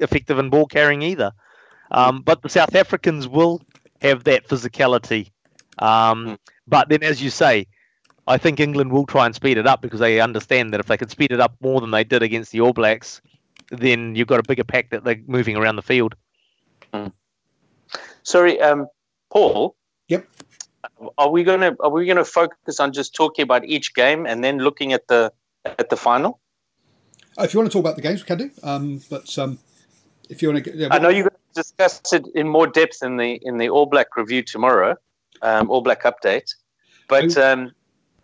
effective 0.00 0.38
in 0.38 0.50
ball 0.50 0.66
carrying 0.66 1.02
either. 1.02 1.32
Um, 1.90 2.22
but 2.22 2.42
the 2.42 2.48
South 2.48 2.74
Africans 2.74 3.28
will 3.28 3.62
have 4.00 4.24
that 4.24 4.48
physicality. 4.48 5.30
Um, 5.78 6.26
hmm. 6.26 6.34
but 6.66 6.88
then, 6.88 7.02
as 7.02 7.22
you 7.22 7.30
say, 7.30 7.66
I 8.26 8.38
think 8.38 8.60
England 8.60 8.92
will 8.92 9.06
try 9.06 9.26
and 9.26 9.34
speed 9.34 9.58
it 9.58 9.66
up 9.66 9.82
because 9.82 10.00
they 10.00 10.20
understand 10.20 10.72
that 10.72 10.80
if 10.80 10.86
they 10.86 10.96
can 10.96 11.08
speed 11.08 11.32
it 11.32 11.40
up 11.40 11.54
more 11.60 11.80
than 11.80 11.90
they 11.90 12.04
did 12.04 12.22
against 12.22 12.52
the 12.52 12.60
All 12.60 12.72
Blacks, 12.72 13.20
then 13.70 14.14
you've 14.14 14.28
got 14.28 14.40
a 14.40 14.42
bigger 14.42 14.64
pack 14.64 14.90
that 14.90 15.04
they're 15.04 15.20
moving 15.26 15.56
around 15.56 15.76
the 15.76 15.82
field. 15.82 16.14
Mm. 16.92 17.12
Sorry, 18.22 18.60
um, 18.60 18.86
Paul. 19.30 19.76
Yep. 20.08 20.26
Are 21.18 21.30
we 21.30 21.44
gonna 21.44 21.74
are 21.80 21.90
we 21.90 22.06
gonna 22.06 22.24
focus 22.24 22.78
on 22.78 22.92
just 22.92 23.14
talking 23.14 23.42
about 23.42 23.64
each 23.64 23.94
game 23.94 24.26
and 24.26 24.44
then 24.44 24.58
looking 24.58 24.92
at 24.92 25.08
the 25.08 25.32
at 25.64 25.88
the 25.90 25.96
final? 25.96 26.40
If 27.38 27.52
you 27.52 27.60
want 27.60 27.70
to 27.70 27.72
talk 27.72 27.80
about 27.80 27.96
the 27.96 28.02
games, 28.02 28.22
we 28.22 28.26
can 28.26 28.38
do. 28.38 28.50
Um, 28.62 29.00
but 29.10 29.36
um, 29.38 29.58
if 30.28 30.42
you 30.42 30.52
want 30.52 30.64
to, 30.64 30.76
yeah, 30.76 30.88
I 30.90 30.98
know 30.98 31.08
you're 31.08 31.24
going 31.24 31.40
to 31.54 31.62
discuss 31.62 32.12
it 32.12 32.26
in 32.34 32.48
more 32.48 32.66
depth 32.66 33.02
in 33.02 33.16
the 33.16 33.38
in 33.42 33.58
the 33.58 33.68
All 33.68 33.86
Black 33.86 34.16
review 34.16 34.42
tomorrow, 34.42 34.96
um, 35.42 35.70
All 35.70 35.80
Black 35.80 36.02
update. 36.04 36.54
But 37.08 37.36
um, 37.36 37.72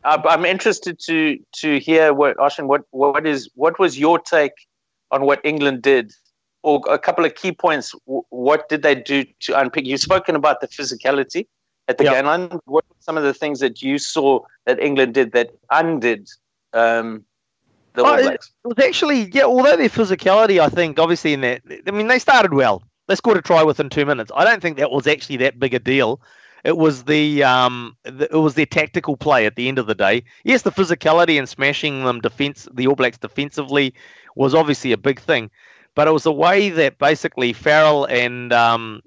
I'm 0.05 0.44
interested 0.44 0.98
to 1.01 1.38
to 1.61 1.78
hear 1.78 2.14
what 2.14 2.36
Oshin, 2.38 2.66
what 2.66 2.82
what 2.90 3.26
is 3.26 3.51
what 3.55 3.78
was 3.78 3.98
your 3.98 4.18
take 4.18 4.53
on 5.11 5.26
what 5.26 5.40
England 5.44 5.82
did, 5.82 6.12
or 6.62 6.80
a 6.88 6.98
couple 6.98 7.24
of 7.24 7.34
key 7.34 7.53
points. 7.53 7.94
What 8.07 8.68
did 8.68 8.82
they 8.82 8.94
do 8.94 9.24
to 9.40 9.59
unpick? 9.59 9.86
You've 9.86 10.01
spoken 10.01 10.34
about 10.36 10.61
the 10.61 10.68
physicality 10.68 11.46
at 11.88 11.98
the 11.98 12.05
yep. 12.05 12.14
game 12.14 12.26
line. 12.26 12.61
What 12.64 12.84
were 12.88 12.96
some 13.01 13.16
of 13.16 13.24
the 13.24 13.34
things 13.34 13.61
that 13.61 13.82
you 13.82 13.98
saw 13.98 14.40
that 14.66 14.80
England 14.80 15.14
did 15.14 15.32
that 15.32 15.51
undid 15.70 16.28
um, 16.72 17.24
the 18.03 18.09
All 18.09 18.22
Blacks? 18.22 18.53
It 18.64 18.68
was 18.68 18.84
actually 18.84 19.30
yeah. 19.32 19.44
Although 19.44 19.76
their 19.76 19.88
physicality, 19.88 20.61
I 20.61 20.68
think, 20.68 20.98
obviously 20.98 21.32
in 21.32 21.40
that, 21.42 21.62
I 21.86 21.90
mean, 21.90 22.09
they 22.09 22.18
started 22.18 22.55
well. 22.55 22.82
They 23.07 23.14
scored 23.14 23.36
a 23.36 23.42
try 23.42 23.62
within 23.62 23.88
two 23.88 24.07
minutes. 24.07 24.30
I 24.34 24.44
don't 24.44 24.62
think 24.62 24.76
that 24.78 24.90
was 24.90 25.07
actually 25.07 25.38
that 25.38 25.59
big 25.59 25.74
a 25.74 25.78
deal. 25.78 26.20
It 26.62 26.76
was 26.76 27.05
the 27.05 27.42
um, 27.42 27.96
the, 28.05 28.28
it 28.30 28.38
was 28.38 28.55
their 28.55 28.66
tactical 28.66 29.16
play 29.16 29.46
at 29.46 29.57
the 29.57 29.68
end 29.68 29.78
of 29.78 29.86
the 29.86 29.94
day. 29.94 30.24
Yes, 30.44 30.62
the 30.62 30.70
physicality 30.70 31.38
and 31.38 31.48
smashing 31.48 32.05
them 32.05 32.20
defense, 32.20 32.68
the 32.72 32.86
All 32.86 32.94
Blacks 32.94 33.18
defensively, 33.18 33.94
was 34.36 34.55
obviously 34.55 34.92
a 34.92 34.98
big 34.98 35.20
thing, 35.20 35.51
but 35.94 36.07
it 36.07 36.12
was 36.12 36.24
the 36.24 36.32
way 36.32 36.68
that 36.70 36.98
basically 36.98 37.53
Farrell 37.53 38.05
and 38.05 38.53
um, 38.53 39.03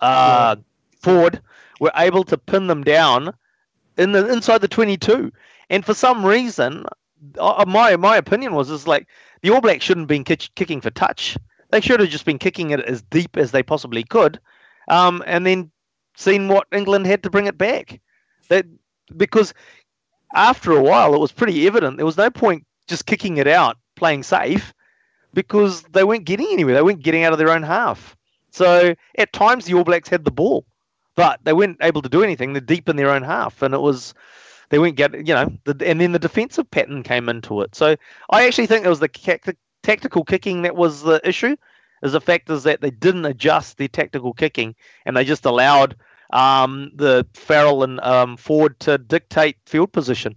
uh, 0.00 0.56
Ford 1.00 1.40
were 1.80 1.92
able 1.96 2.24
to 2.24 2.38
pin 2.38 2.68
them 2.68 2.84
down 2.84 3.34
in 3.96 4.12
the 4.12 4.32
inside 4.32 4.60
the 4.60 4.68
22. 4.68 5.32
And 5.68 5.84
for 5.84 5.94
some 5.94 6.24
reason, 6.24 6.84
uh, 7.38 7.64
my 7.66 7.96
my 7.96 8.16
opinion 8.16 8.54
was 8.54 8.70
is 8.70 8.86
like 8.86 9.06
the 9.42 9.50
All 9.50 9.60
Blacks 9.60 9.84
shouldn't 9.84 10.04
have 10.04 10.08
been 10.08 10.24
kick, 10.24 10.48
kicking 10.54 10.80
for 10.80 10.90
touch. 10.90 11.36
They 11.70 11.80
should 11.80 12.00
have 12.00 12.08
just 12.08 12.24
been 12.24 12.38
kicking 12.38 12.70
it 12.70 12.80
as 12.80 13.02
deep 13.02 13.36
as 13.36 13.52
they 13.52 13.62
possibly 13.62 14.02
could, 14.02 14.40
um, 14.88 15.22
and 15.26 15.46
then 15.46 15.70
seen 16.16 16.48
what 16.48 16.66
England 16.72 17.06
had 17.06 17.22
to 17.22 17.30
bring 17.30 17.46
it 17.46 17.56
back. 17.58 18.00
That 18.48 18.66
because 19.16 19.54
after 20.34 20.72
a 20.72 20.82
while 20.82 21.14
it 21.14 21.20
was 21.20 21.32
pretty 21.32 21.66
evident 21.66 21.96
there 21.96 22.06
was 22.06 22.16
no 22.16 22.30
point 22.30 22.64
just 22.86 23.06
kicking 23.06 23.36
it 23.36 23.46
out, 23.46 23.76
playing 23.96 24.22
safe, 24.22 24.72
because 25.32 25.82
they 25.92 26.04
weren't 26.04 26.24
getting 26.24 26.48
anywhere. 26.50 26.74
They 26.74 26.82
weren't 26.82 27.02
getting 27.02 27.24
out 27.24 27.32
of 27.32 27.38
their 27.38 27.50
own 27.50 27.62
half. 27.62 28.16
So 28.50 28.94
at 29.16 29.32
times 29.32 29.64
the 29.64 29.74
All 29.74 29.84
Blacks 29.84 30.08
had 30.08 30.24
the 30.24 30.30
ball, 30.30 30.64
but 31.14 31.40
they 31.44 31.52
weren't 31.52 31.78
able 31.82 32.02
to 32.02 32.08
do 32.08 32.22
anything. 32.22 32.52
They're 32.52 32.60
deep 32.60 32.88
in 32.88 32.96
their 32.96 33.10
own 33.10 33.22
half, 33.22 33.62
and 33.62 33.74
it 33.74 33.80
was 33.80 34.12
they 34.70 34.78
weren't 34.78 34.96
getting, 34.96 35.26
you 35.26 35.34
know, 35.34 35.52
the, 35.64 35.76
and 35.86 36.00
then 36.00 36.12
the 36.12 36.18
defensive 36.18 36.70
pattern 36.70 37.02
came 37.02 37.28
into 37.28 37.60
it. 37.60 37.74
So 37.74 37.96
I 38.30 38.46
actually 38.46 38.66
think 38.66 38.84
it 38.84 38.88
was 38.88 39.00
the 39.00 39.56
tactical 39.82 40.24
kicking 40.24 40.62
that 40.62 40.76
was 40.76 41.02
the 41.02 41.20
issue. 41.28 41.56
Is 42.02 42.12
the 42.12 42.20
fact 42.20 42.48
is 42.48 42.62
that 42.62 42.80
they 42.80 42.90
didn't 42.90 43.26
adjust 43.26 43.76
their 43.76 43.88
tactical 43.88 44.32
kicking, 44.32 44.74
and 45.04 45.14
they 45.14 45.24
just 45.24 45.44
allowed 45.44 45.96
um, 46.32 46.90
the 46.94 47.26
Farrell 47.34 47.82
and 47.82 48.00
um, 48.00 48.38
Ford 48.38 48.80
to 48.80 48.96
dictate 48.96 49.58
field 49.66 49.92
position. 49.92 50.34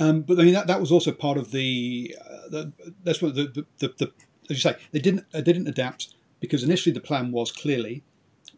Um, 0.00 0.22
but 0.22 0.40
I 0.40 0.42
mean 0.42 0.54
that, 0.54 0.66
that 0.66 0.80
was 0.80 0.90
also 0.90 1.12
part 1.12 1.36
of 1.36 1.52
the, 1.52 2.16
uh, 2.20 2.48
the 2.48 2.72
that's 3.04 3.22
what 3.22 3.34
the, 3.34 3.44
the, 3.44 3.66
the, 3.78 3.94
the, 3.98 4.12
as 4.48 4.56
you 4.56 4.70
say 4.70 4.76
they 4.92 4.98
didn't 4.98 5.30
didn't 5.32 5.68
adapt 5.68 6.14
because 6.40 6.64
initially 6.64 6.92
the 6.92 7.00
plan 7.00 7.30
was 7.30 7.52
clearly 7.52 8.02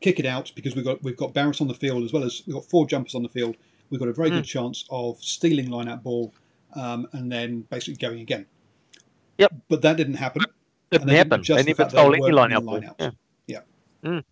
kick 0.01 0.20
it 0.20 0.27
out 0.27 0.53
because 0.55 0.77
we've 0.77 0.85
got 0.85 1.03
we've 1.03 1.16
got 1.16 1.35
Barrett 1.35 1.61
on 1.61 1.66
the 1.66 1.75
field 1.75 2.05
as 2.05 2.12
well 2.12 2.23
as 2.23 2.43
we've 2.47 2.55
got 2.55 2.64
four 2.64 2.87
jumpers 2.87 3.16
on 3.16 3.25
the 3.25 3.29
field 3.29 3.57
we've 3.93 4.01
got 4.01 4.09
a 4.09 4.12
very 4.12 4.30
mm. 4.30 4.36
good 4.36 4.45
chance 4.45 4.86
of 4.90 5.22
stealing 5.22 5.70
line 5.70 5.86
out 5.86 6.03
ball 6.03 6.32
um, 6.74 7.07
and 7.12 7.30
then 7.30 7.61
basically 7.70 7.95
going 7.95 8.20
again. 8.20 8.47
Yep. 9.36 9.53
But 9.68 9.82
that 9.82 9.99
didn't 9.99 10.14
happen. 10.14 10.43
Didn't 10.90 11.09
happen. 11.09 11.43
They 11.47 11.62
never 11.62 11.88
stole 11.88 12.14
any 12.14 12.32
line 12.32 12.53
out 12.53 12.64
ball. 12.64 12.82
Yeah. 12.99 13.11
yeah. 13.47 13.61
Mm. 14.03 14.24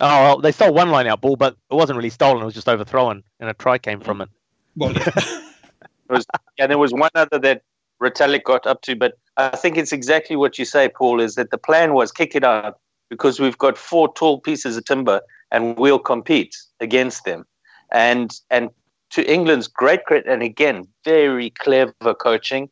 Oh, 0.00 0.22
well, 0.22 0.40
they 0.40 0.52
stole 0.52 0.72
one 0.72 0.90
line 0.90 1.06
out 1.06 1.20
ball, 1.20 1.36
but 1.36 1.54
it 1.70 1.74
wasn't 1.74 1.98
really 1.98 2.10
stolen. 2.10 2.42
It 2.42 2.46
was 2.46 2.54
just 2.54 2.68
overthrown, 2.68 3.22
and 3.40 3.50
a 3.50 3.54
try 3.54 3.78
came 3.78 4.00
from 4.00 4.22
it. 4.22 4.28
Well, 4.74 4.92
yeah. 4.92 5.10
was, 6.08 6.26
and 6.58 6.70
there 6.70 6.78
was 6.78 6.92
one 6.92 7.10
other 7.14 7.38
that 7.38 7.62
Retallick 8.02 8.44
got 8.44 8.66
up 8.66 8.80
to, 8.82 8.96
but 8.96 9.18
I 9.36 9.56
think 9.56 9.76
it's 9.76 9.92
exactly 9.92 10.36
what 10.36 10.58
you 10.58 10.64
say, 10.64 10.88
Paul, 10.88 11.20
is 11.20 11.34
that 11.34 11.50
the 11.50 11.58
plan 11.58 11.92
was 11.92 12.10
kick 12.10 12.34
it 12.34 12.44
out 12.44 12.78
because 13.10 13.38
we've 13.38 13.58
got 13.58 13.76
four 13.76 14.12
tall 14.14 14.40
pieces 14.40 14.76
of 14.76 14.84
timber 14.84 15.20
and 15.52 15.76
we'll 15.76 15.98
compete 15.98 16.56
against 16.80 17.24
them. 17.24 17.44
And 17.92 18.38
and 18.50 18.70
to 19.14 19.32
England's 19.32 19.68
great 19.68 20.04
credit, 20.04 20.26
and 20.26 20.42
again, 20.42 20.86
very 21.04 21.50
clever 21.50 22.14
coaching. 22.14 22.68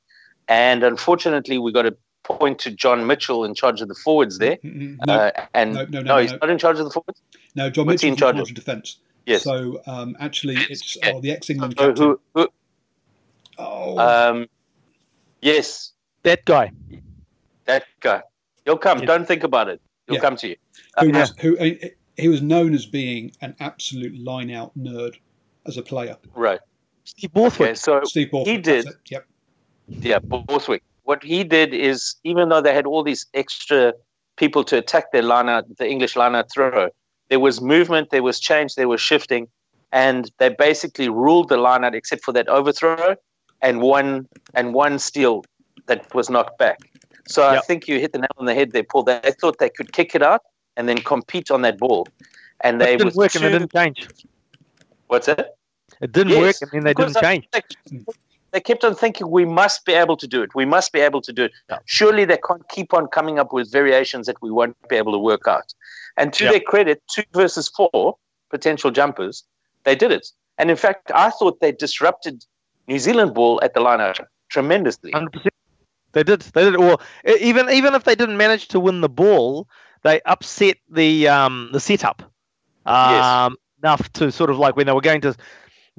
And 0.48 0.82
unfortunately, 0.82 1.58
we 1.58 1.72
got 1.72 1.82
to 1.82 1.96
point 2.24 2.58
to 2.60 2.70
John 2.70 3.06
Mitchell 3.06 3.44
in 3.44 3.54
charge 3.54 3.80
of 3.80 3.88
the 3.88 3.94
forwards 3.94 4.38
there. 4.38 4.56
Mm-hmm. 4.58 4.96
No, 5.06 5.14
uh, 5.14 5.30
and 5.54 5.74
no, 5.74 5.84
no, 5.84 6.00
no, 6.00 6.00
no, 6.02 6.18
he's 6.18 6.32
not 6.32 6.50
in 6.50 6.58
charge 6.58 6.78
of 6.78 6.84
the 6.84 6.90
forwards. 6.90 7.20
No, 7.54 7.70
John 7.70 7.86
Mitchell 7.86 8.08
in 8.08 8.16
charge, 8.16 8.34
in 8.34 8.38
charge 8.38 8.50
of 8.50 8.54
defence. 8.56 8.98
Yes. 9.26 9.44
So 9.44 9.80
um, 9.86 10.16
actually, 10.18 10.56
it's 10.68 10.96
oh, 11.04 11.20
the 11.20 11.30
ex-England 11.30 11.74
so 11.78 11.86
captain. 11.88 12.04
Who, 12.04 12.20
who, 12.34 12.48
oh. 13.58 13.98
Um, 13.98 14.48
yes. 15.40 15.92
That 16.24 16.44
guy. 16.44 16.72
That 17.66 17.84
guy. 18.00 18.22
He'll 18.64 18.78
come. 18.78 18.98
Yeah. 18.98 19.06
Don't 19.06 19.26
think 19.26 19.44
about 19.44 19.68
it. 19.68 19.80
He'll 20.06 20.16
yeah. 20.16 20.20
come 20.20 20.36
to 20.36 20.48
you. 20.48 20.56
Who, 20.98 21.14
uh, 21.14 21.18
was, 21.20 21.34
who 21.38 21.56
he 22.16 22.28
was 22.28 22.42
known 22.42 22.74
as 22.74 22.84
being 22.84 23.32
an 23.40 23.54
absolute 23.60 24.18
line-out 24.18 24.76
nerd 24.76 25.14
as 25.66 25.76
a 25.76 25.82
player. 25.82 26.16
Right. 26.34 26.60
Steve 27.04 27.32
Borthwick. 27.32 27.68
Okay, 27.70 27.74
so 27.74 28.00
Steve 28.04 28.30
Borthwick. 28.30 28.56
He 28.56 28.62
did. 28.62 28.86
Yep. 29.10 29.26
Yeah, 29.88 30.18
Borthwick. 30.20 30.82
What 31.04 31.22
he 31.22 31.42
did 31.44 31.74
is, 31.74 32.14
even 32.24 32.48
though 32.48 32.60
they 32.60 32.74
had 32.74 32.86
all 32.86 33.02
these 33.02 33.26
extra 33.34 33.92
people 34.36 34.64
to 34.64 34.78
attack 34.78 35.12
their 35.12 35.22
line 35.22 35.48
out, 35.48 35.64
the 35.76 35.88
English 35.88 36.16
line 36.16 36.34
out 36.34 36.50
throw, 36.52 36.88
there 37.28 37.40
was 37.40 37.60
movement, 37.60 38.10
there 38.10 38.22
was 38.22 38.38
change, 38.38 38.76
there 38.76 38.88
was 38.88 39.00
shifting, 39.00 39.48
and 39.90 40.30
they 40.38 40.48
basically 40.48 41.08
ruled 41.08 41.48
the 41.48 41.56
line 41.56 41.84
out 41.84 41.94
except 41.94 42.24
for 42.24 42.32
that 42.32 42.48
overthrow 42.48 43.16
and 43.60 43.80
one 43.80 44.28
and 44.54 44.74
one 44.74 44.98
steal 44.98 45.44
that 45.86 46.12
was 46.14 46.30
knocked 46.30 46.58
back. 46.58 46.78
So 47.26 47.42
yep. 47.42 47.58
I 47.58 47.66
think 47.66 47.88
you 47.88 47.98
hit 47.98 48.12
the 48.12 48.18
nail 48.18 48.28
on 48.38 48.46
the 48.46 48.54
head 48.54 48.72
there, 48.72 48.84
Paul. 48.84 49.02
They 49.04 49.20
thought 49.40 49.58
they 49.58 49.70
could 49.70 49.92
kick 49.92 50.14
it 50.14 50.22
out 50.22 50.42
and 50.76 50.88
then 50.88 50.98
compete 50.98 51.50
on 51.50 51.62
that 51.62 51.78
ball, 51.78 52.06
and 52.62 52.80
they 52.80 52.96
didn't 52.96 53.14
work 53.14 53.34
and 53.34 53.44
they 53.44 53.50
didn't 53.50 53.72
change. 53.72 54.08
What's 55.12 55.26
that? 55.26 55.56
It 56.00 56.10
didn't 56.12 56.32
yes, 56.32 56.62
work, 56.62 56.70
I 56.72 56.74
mean, 56.74 56.84
they 56.84 56.94
didn't 56.94 57.16
change. 57.20 57.46
They, 58.50 58.60
kept 58.60 58.82
on 58.82 58.94
thinking 58.94 59.30
we 59.30 59.44
must 59.44 59.84
be 59.84 59.92
able 59.92 60.16
to 60.16 60.26
do 60.26 60.42
it. 60.42 60.54
We 60.54 60.64
must 60.64 60.90
be 60.90 61.00
able 61.00 61.20
to 61.20 61.32
do 61.34 61.44
it. 61.44 61.52
Surely 61.84 62.24
they 62.24 62.38
can't 62.38 62.66
keep 62.70 62.94
on 62.94 63.08
coming 63.08 63.38
up 63.38 63.52
with 63.52 63.70
variations 63.70 64.24
that 64.26 64.40
we 64.40 64.50
won't 64.50 64.74
be 64.88 64.96
able 64.96 65.12
to 65.12 65.18
work 65.18 65.46
out. 65.46 65.74
And 66.16 66.32
to 66.32 66.44
yep. 66.44 66.52
their 66.54 66.60
credit, 66.60 67.02
two 67.10 67.24
versus 67.34 67.68
four 67.68 68.16
potential 68.48 68.90
jumpers, 68.90 69.44
they 69.84 69.94
did 69.94 70.12
it. 70.12 70.28
And 70.56 70.70
in 70.70 70.76
fact, 70.76 71.12
I 71.14 71.28
thought 71.28 71.60
they 71.60 71.72
disrupted 71.72 72.46
New 72.88 72.98
Zealand 72.98 73.34
ball 73.34 73.60
at 73.62 73.74
the 73.74 73.80
line 73.80 74.14
tremendously. 74.48 75.12
100%. 75.12 75.48
They 76.12 76.22
did. 76.22 76.40
They 76.40 76.70
did. 76.70 76.78
Well, 76.78 77.02
even 77.38 77.68
even 77.68 77.94
if 77.94 78.04
they 78.04 78.14
didn't 78.14 78.38
manage 78.38 78.68
to 78.68 78.80
win 78.80 79.02
the 79.02 79.10
ball, 79.10 79.68
they 80.04 80.22
upset 80.22 80.78
the 80.90 81.28
um, 81.28 81.68
the 81.72 81.80
setup. 81.80 82.22
Um, 82.86 83.12
yes 83.12 83.58
enough 83.82 84.12
to 84.14 84.30
sort 84.30 84.50
of 84.50 84.58
like 84.58 84.76
when 84.76 84.86
they 84.86 84.92
were 84.92 85.00
going 85.00 85.20
to 85.20 85.34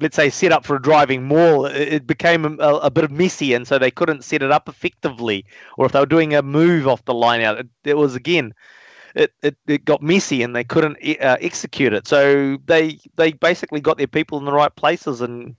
let's 0.00 0.16
say 0.16 0.28
set 0.28 0.50
up 0.50 0.64
for 0.64 0.76
a 0.76 0.82
driving 0.82 1.22
maul 1.22 1.66
it 1.66 2.06
became 2.06 2.44
a, 2.44 2.64
a, 2.64 2.90
bit 2.90 3.04
of 3.04 3.12
messy 3.12 3.54
and 3.54 3.68
so 3.68 3.78
they 3.78 3.92
couldn't 3.92 4.24
set 4.24 4.42
it 4.42 4.50
up 4.50 4.68
effectively 4.68 5.44
or 5.78 5.86
if 5.86 5.92
they 5.92 6.00
were 6.00 6.06
doing 6.06 6.34
a 6.34 6.42
move 6.42 6.88
off 6.88 7.04
the 7.04 7.14
line 7.14 7.40
out 7.40 7.58
it, 7.58 7.68
it 7.84 7.96
was 7.96 8.16
again 8.16 8.52
it, 9.14 9.32
it, 9.42 9.56
it 9.66 9.84
got 9.84 10.02
messy 10.02 10.42
and 10.42 10.54
they 10.54 10.64
couldn't 10.64 10.96
uh, 11.20 11.36
execute 11.40 11.92
it. 11.92 12.06
So 12.06 12.58
they 12.66 12.98
they 13.16 13.32
basically 13.32 13.80
got 13.80 13.96
their 13.96 14.06
people 14.06 14.38
in 14.38 14.44
the 14.44 14.52
right 14.52 14.74
places 14.74 15.20
and 15.20 15.54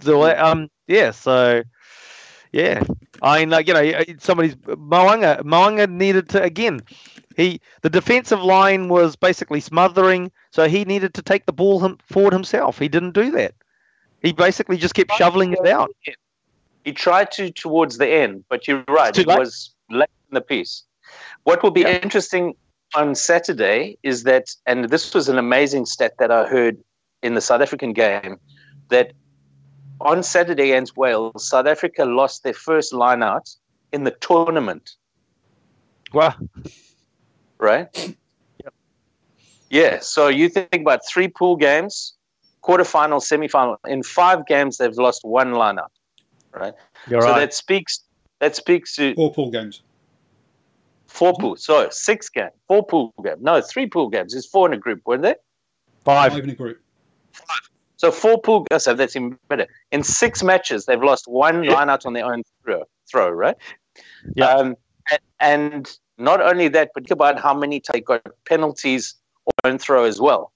so 0.00 0.22
um 0.36 0.68
yeah 0.86 1.10
so 1.10 1.62
yeah 2.52 2.82
I 3.22 3.40
mean 3.40 3.50
like 3.50 3.66
you 3.66 3.74
know 3.74 3.80
uh, 3.80 4.04
somebody's 4.18 4.56
Mo'unga. 4.66 5.42
Mo'unga 5.44 5.88
needed 5.88 6.28
to 6.30 6.42
again 6.42 6.82
he 7.36 7.60
the 7.82 7.90
defensive 7.90 8.42
line 8.42 8.88
was 8.88 9.16
basically 9.16 9.60
smothering, 9.60 10.30
so 10.50 10.68
he 10.68 10.84
needed 10.84 11.14
to 11.14 11.22
take 11.22 11.46
the 11.46 11.52
ball 11.52 11.80
him, 11.80 11.98
forward 12.04 12.32
himself. 12.32 12.78
He 12.78 12.88
didn't 12.88 13.12
do 13.12 13.30
that. 13.32 13.54
He 14.22 14.32
basically 14.32 14.76
just 14.76 14.94
kept 14.94 15.12
shoveling 15.12 15.52
it 15.52 15.66
out. 15.66 15.90
He 16.84 16.92
tried 16.92 17.30
to 17.32 17.50
towards 17.50 17.98
the 17.98 18.08
end, 18.08 18.44
but 18.48 18.68
you're 18.68 18.84
right. 18.88 19.16
It 19.16 19.26
was 19.26 19.70
late 19.90 20.08
in 20.30 20.34
the 20.34 20.40
piece. 20.40 20.84
What 21.44 21.62
will 21.62 21.70
be 21.70 21.82
yeah. 21.82 22.00
interesting 22.02 22.54
on 22.94 23.14
Saturday 23.14 23.98
is 24.02 24.24
that, 24.24 24.54
and 24.66 24.88
this 24.90 25.12
was 25.14 25.28
an 25.28 25.38
amazing 25.38 25.86
stat 25.86 26.14
that 26.18 26.30
I 26.30 26.46
heard 26.46 26.78
in 27.22 27.34
the 27.34 27.40
South 27.40 27.60
African 27.60 27.92
game, 27.92 28.38
that 28.88 29.12
on 30.02 30.22
Saturday 30.22 30.72
against 30.72 30.96
Wales, 30.96 31.48
South 31.48 31.66
Africa 31.66 32.04
lost 32.04 32.42
their 32.42 32.54
first 32.54 32.92
line 32.92 33.22
out 33.22 33.48
in 33.92 34.04
the 34.04 34.10
tournament. 34.12 34.96
Wow 36.12 36.34
right? 37.62 37.86
Yep. 38.62 38.74
Yeah, 39.70 39.98
so 40.00 40.28
you 40.28 40.50
think 40.50 40.74
about 40.74 41.00
three 41.06 41.28
pool 41.28 41.56
games, 41.56 42.14
quarterfinal, 42.62 43.22
semifinal. 43.22 43.76
In 43.86 44.02
five 44.02 44.46
games, 44.46 44.76
they've 44.76 44.94
lost 44.96 45.24
one 45.24 45.52
lineup, 45.52 45.88
right? 46.52 46.74
You're 47.08 47.22
so 47.22 47.28
right. 47.28 47.38
that 47.38 47.54
speaks 47.54 48.00
that 48.40 48.54
speaks 48.56 48.96
to 48.96 49.14
Four 49.14 49.32
pool 49.32 49.50
games. 49.50 49.82
four 51.06 51.32
pool. 51.38 51.56
So 51.56 51.88
six 51.90 52.28
game, 52.28 52.50
four 52.68 52.84
pool 52.84 53.14
game. 53.24 53.36
No, 53.40 53.62
three 53.62 53.86
pool 53.86 54.08
games. 54.08 54.32
There's 54.32 54.46
four 54.46 54.66
in 54.66 54.74
a 54.74 54.78
group, 54.78 55.00
weren't 55.06 55.22
there? 55.22 55.36
Five. 56.04 56.32
Five 56.32 56.44
in 56.44 56.50
a 56.50 56.54
group. 56.54 56.80
So 58.02 58.10
four 58.10 58.40
pool. 58.40 58.66
oh, 58.72 58.78
So 58.78 58.94
that's 58.94 59.14
even 59.14 59.38
better. 59.48 59.68
In 59.92 60.02
six 60.02 60.42
matches, 60.42 60.86
they've 60.86 61.00
lost 61.00 61.28
one 61.28 61.62
line 61.62 61.88
out 61.88 62.04
on 62.04 62.14
their 62.14 62.24
own 62.24 62.42
throw. 62.64 62.82
Throw, 63.08 63.30
right? 63.30 63.54
Yeah. 64.34 64.46
Um, 64.46 64.74
and, 65.08 65.20
and 65.38 65.98
not 66.18 66.40
only 66.40 66.66
that, 66.66 66.90
but 66.94 67.04
think 67.04 67.12
about 67.12 67.38
how 67.38 67.54
many 67.54 67.80
they 67.92 68.00
got 68.00 68.26
penalties 68.44 69.14
on 69.64 69.70
own 69.70 69.78
throw 69.78 70.02
as 70.02 70.20
well, 70.20 70.52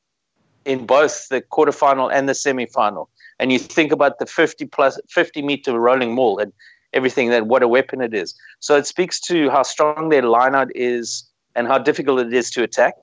in 0.64 0.86
both 0.86 1.28
the 1.28 1.40
quarterfinal 1.40 2.12
and 2.12 2.28
the 2.28 2.32
semifinal. 2.32 3.06
And 3.38 3.52
you 3.52 3.60
think 3.60 3.92
about 3.92 4.18
the 4.18 4.26
50 4.26 4.66
plus 4.66 4.98
50 5.08 5.40
meter 5.42 5.78
rolling 5.78 6.14
maul 6.16 6.40
and 6.40 6.52
everything 6.94 7.30
that 7.30 7.46
what 7.46 7.62
a 7.62 7.68
weapon 7.68 8.00
it 8.00 8.12
is. 8.12 8.34
So 8.58 8.74
it 8.74 8.88
speaks 8.88 9.20
to 9.20 9.50
how 9.50 9.62
strong 9.62 10.08
their 10.08 10.22
lineout 10.22 10.70
is 10.74 11.30
and 11.54 11.68
how 11.68 11.78
difficult 11.78 12.18
it 12.26 12.34
is 12.34 12.50
to 12.52 12.64
attack. 12.64 12.94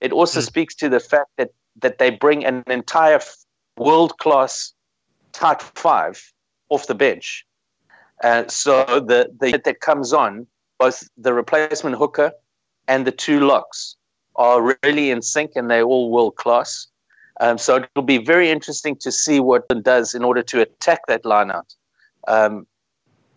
It 0.00 0.12
also 0.12 0.40
Mm. 0.40 0.46
speaks 0.46 0.74
to 0.76 0.88
the 0.88 1.00
fact 1.00 1.28
that 1.36 1.50
that 1.82 1.98
they 1.98 2.10
bring 2.10 2.44
an 2.44 2.62
entire 2.66 3.20
world 3.76 4.18
class 4.18 4.72
tight 5.32 5.62
five 5.62 6.32
off 6.68 6.86
the 6.86 6.94
bench. 6.94 7.46
Uh, 8.22 8.46
so 8.48 8.84
the 8.84 9.30
the 9.38 9.46
unit 9.46 9.64
that 9.64 9.80
comes 9.80 10.12
on, 10.12 10.46
both 10.78 11.08
the 11.16 11.32
replacement 11.32 11.96
hooker 11.96 12.32
and 12.88 13.06
the 13.06 13.12
two 13.12 13.40
locks 13.40 13.96
are 14.36 14.76
really 14.82 15.10
in 15.10 15.22
sync, 15.22 15.52
and 15.56 15.70
they're 15.70 15.84
all 15.84 16.10
world 16.10 16.36
class. 16.36 16.86
Um, 17.40 17.58
so 17.58 17.76
it'll 17.76 18.02
be 18.02 18.18
very 18.18 18.50
interesting 18.50 18.96
to 18.96 19.10
see 19.10 19.40
what 19.40 19.64
it 19.70 19.82
does 19.82 20.14
in 20.14 20.22
order 20.22 20.42
to 20.42 20.60
attack 20.60 21.00
that 21.08 21.24
lineout. 21.24 21.74
Um, 22.28 22.66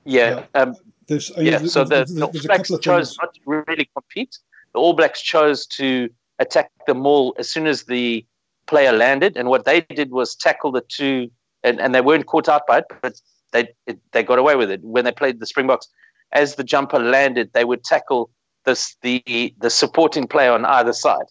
yeah, 0.03 0.43
um, 0.53 0.75
There's, 1.07 1.31
yeah. 1.37 1.57
there's, 1.57 1.73
So 1.73 1.83
the, 1.83 1.89
there's, 1.95 2.13
the 2.13 2.25
All 2.25 2.31
Blacks 2.43 2.71
chose 2.81 3.17
not 3.21 3.33
to 3.33 3.41
really 3.45 3.89
compete. 3.95 4.37
The 4.73 4.79
All 4.79 4.93
Blacks 4.93 5.21
chose 5.21 5.65
to 5.67 6.09
attack 6.39 6.71
the 6.85 6.93
maul 6.93 7.35
as 7.39 7.49
soon 7.49 7.67
as 7.67 7.83
the 7.83 8.25
player 8.67 8.91
landed, 8.91 9.37
and 9.37 9.49
what 9.49 9.65
they 9.65 9.81
did 9.81 10.11
was 10.11 10.35
tackle 10.35 10.71
the 10.71 10.81
two, 10.81 11.29
and, 11.63 11.79
and 11.79 11.93
they 11.93 12.01
weren't 12.01 12.25
caught 12.27 12.49
out 12.49 12.63
by 12.67 12.79
it, 12.79 12.85
but 13.01 13.19
they 13.51 13.67
it, 13.87 13.99
they 14.11 14.23
got 14.23 14.39
away 14.39 14.55
with 14.55 14.69
it 14.71 14.81
when 14.83 15.05
they 15.05 15.11
played 15.11 15.39
the 15.39 15.45
Springboks. 15.45 15.87
As 16.31 16.55
the 16.55 16.63
jumper 16.63 16.99
landed, 16.99 17.51
they 17.53 17.65
would 17.65 17.83
tackle 17.83 18.29
this 18.65 18.95
the 19.01 19.53
the 19.59 19.69
supporting 19.69 20.27
player 20.27 20.51
on 20.51 20.65
either 20.65 20.93
side 20.93 21.27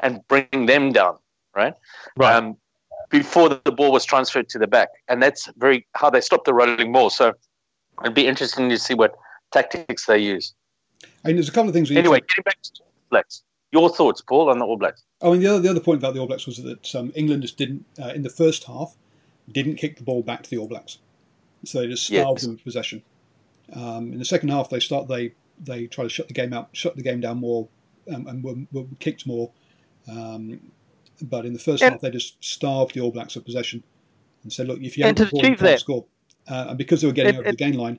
and 0.00 0.20
bring 0.28 0.66
them 0.66 0.92
down, 0.92 1.16
right? 1.54 1.74
Right. 2.16 2.34
Um, 2.34 2.56
before 3.10 3.48
the 3.48 3.72
ball 3.72 3.92
was 3.92 4.04
transferred 4.04 4.48
to 4.50 4.58
the 4.58 4.66
back, 4.66 4.88
and 5.08 5.22
that's 5.22 5.48
very 5.56 5.86
how 5.94 6.10
they 6.10 6.20
stopped 6.20 6.44
the 6.46 6.54
rolling 6.54 6.92
maul. 6.92 7.10
So 7.10 7.32
it'd 8.02 8.14
be 8.14 8.26
interesting 8.26 8.68
to 8.70 8.78
see 8.78 8.94
what 8.94 9.14
tactics 9.52 10.06
they 10.06 10.18
use. 10.18 10.54
I 11.24 11.28
mean, 11.28 11.36
there's 11.36 11.48
a 11.48 11.52
couple 11.52 11.68
of 11.68 11.74
things. 11.74 11.90
we 11.90 11.96
need 11.96 12.00
Anyway, 12.00 12.20
to- 12.20 12.26
getting 12.26 12.42
back 12.44 12.62
to 12.62 12.70
the 12.76 12.84
All 12.84 12.92
Blacks, 13.10 13.42
your 13.72 13.88
thoughts, 13.90 14.20
Paul, 14.22 14.48
on 14.48 14.58
the 14.58 14.64
All 14.64 14.76
Blacks? 14.76 15.02
I 15.22 15.30
mean, 15.30 15.40
the 15.40 15.46
other, 15.48 15.60
the 15.60 15.68
other 15.70 15.80
point 15.80 15.98
about 16.00 16.14
the 16.14 16.20
All 16.20 16.26
Blacks 16.26 16.46
was 16.46 16.56
that 16.62 16.94
um, 16.94 17.12
England 17.14 17.42
just 17.42 17.56
didn't, 17.58 17.84
uh, 18.02 18.08
in 18.14 18.22
the 18.22 18.30
first 18.30 18.64
half, 18.64 18.96
didn't 19.50 19.76
kick 19.76 19.96
the 19.98 20.02
ball 20.02 20.22
back 20.22 20.42
to 20.44 20.50
the 20.50 20.56
All 20.58 20.66
Blacks, 20.68 20.98
so 21.64 21.80
they 21.80 21.86
just 21.88 22.06
starved 22.06 22.38
Yes. 22.40 22.42
them 22.46 22.54
of 22.54 22.64
possession. 22.64 23.02
Um, 23.72 24.12
in 24.12 24.18
the 24.18 24.24
second 24.24 24.48
half, 24.48 24.70
they 24.70 24.80
start 24.80 25.08
they 25.08 25.32
they 25.62 25.86
try 25.86 26.04
to 26.04 26.08
shut 26.10 26.26
the 26.28 26.34
game 26.34 26.52
out, 26.54 26.70
shut 26.72 26.96
the 26.96 27.02
game 27.02 27.20
down 27.20 27.36
more, 27.38 27.68
um, 28.14 28.26
and 28.26 28.42
were, 28.42 28.54
were 28.72 28.86
kicked 28.98 29.26
more. 29.26 29.50
Um, 30.08 30.58
but 31.20 31.44
in 31.44 31.52
the 31.52 31.58
first 31.58 31.82
And- 31.82 31.92
half, 31.92 32.00
they 32.00 32.10
just 32.10 32.42
starved 32.42 32.94
the 32.94 33.00
All 33.00 33.10
Blacks 33.12 33.36
of 33.36 33.44
possession 33.44 33.82
and 34.42 34.50
said, 34.52 34.66
"Look, 34.68 34.80
if 34.80 34.96
you 34.96 35.04
And 35.04 35.18
haven't 35.18 35.30
to 35.30 35.36
the 35.36 35.42
ball, 35.42 35.48
you 35.50 35.54
achieve 35.54 35.60
that- 35.66 35.80
score." 35.80 36.06
Uh, 36.48 36.66
and 36.70 36.78
because 36.78 37.02
they 37.02 37.06
were 37.06 37.12
getting 37.12 37.36
over 37.36 37.50
the 37.50 37.56
gain 37.56 37.74
line, 37.74 37.98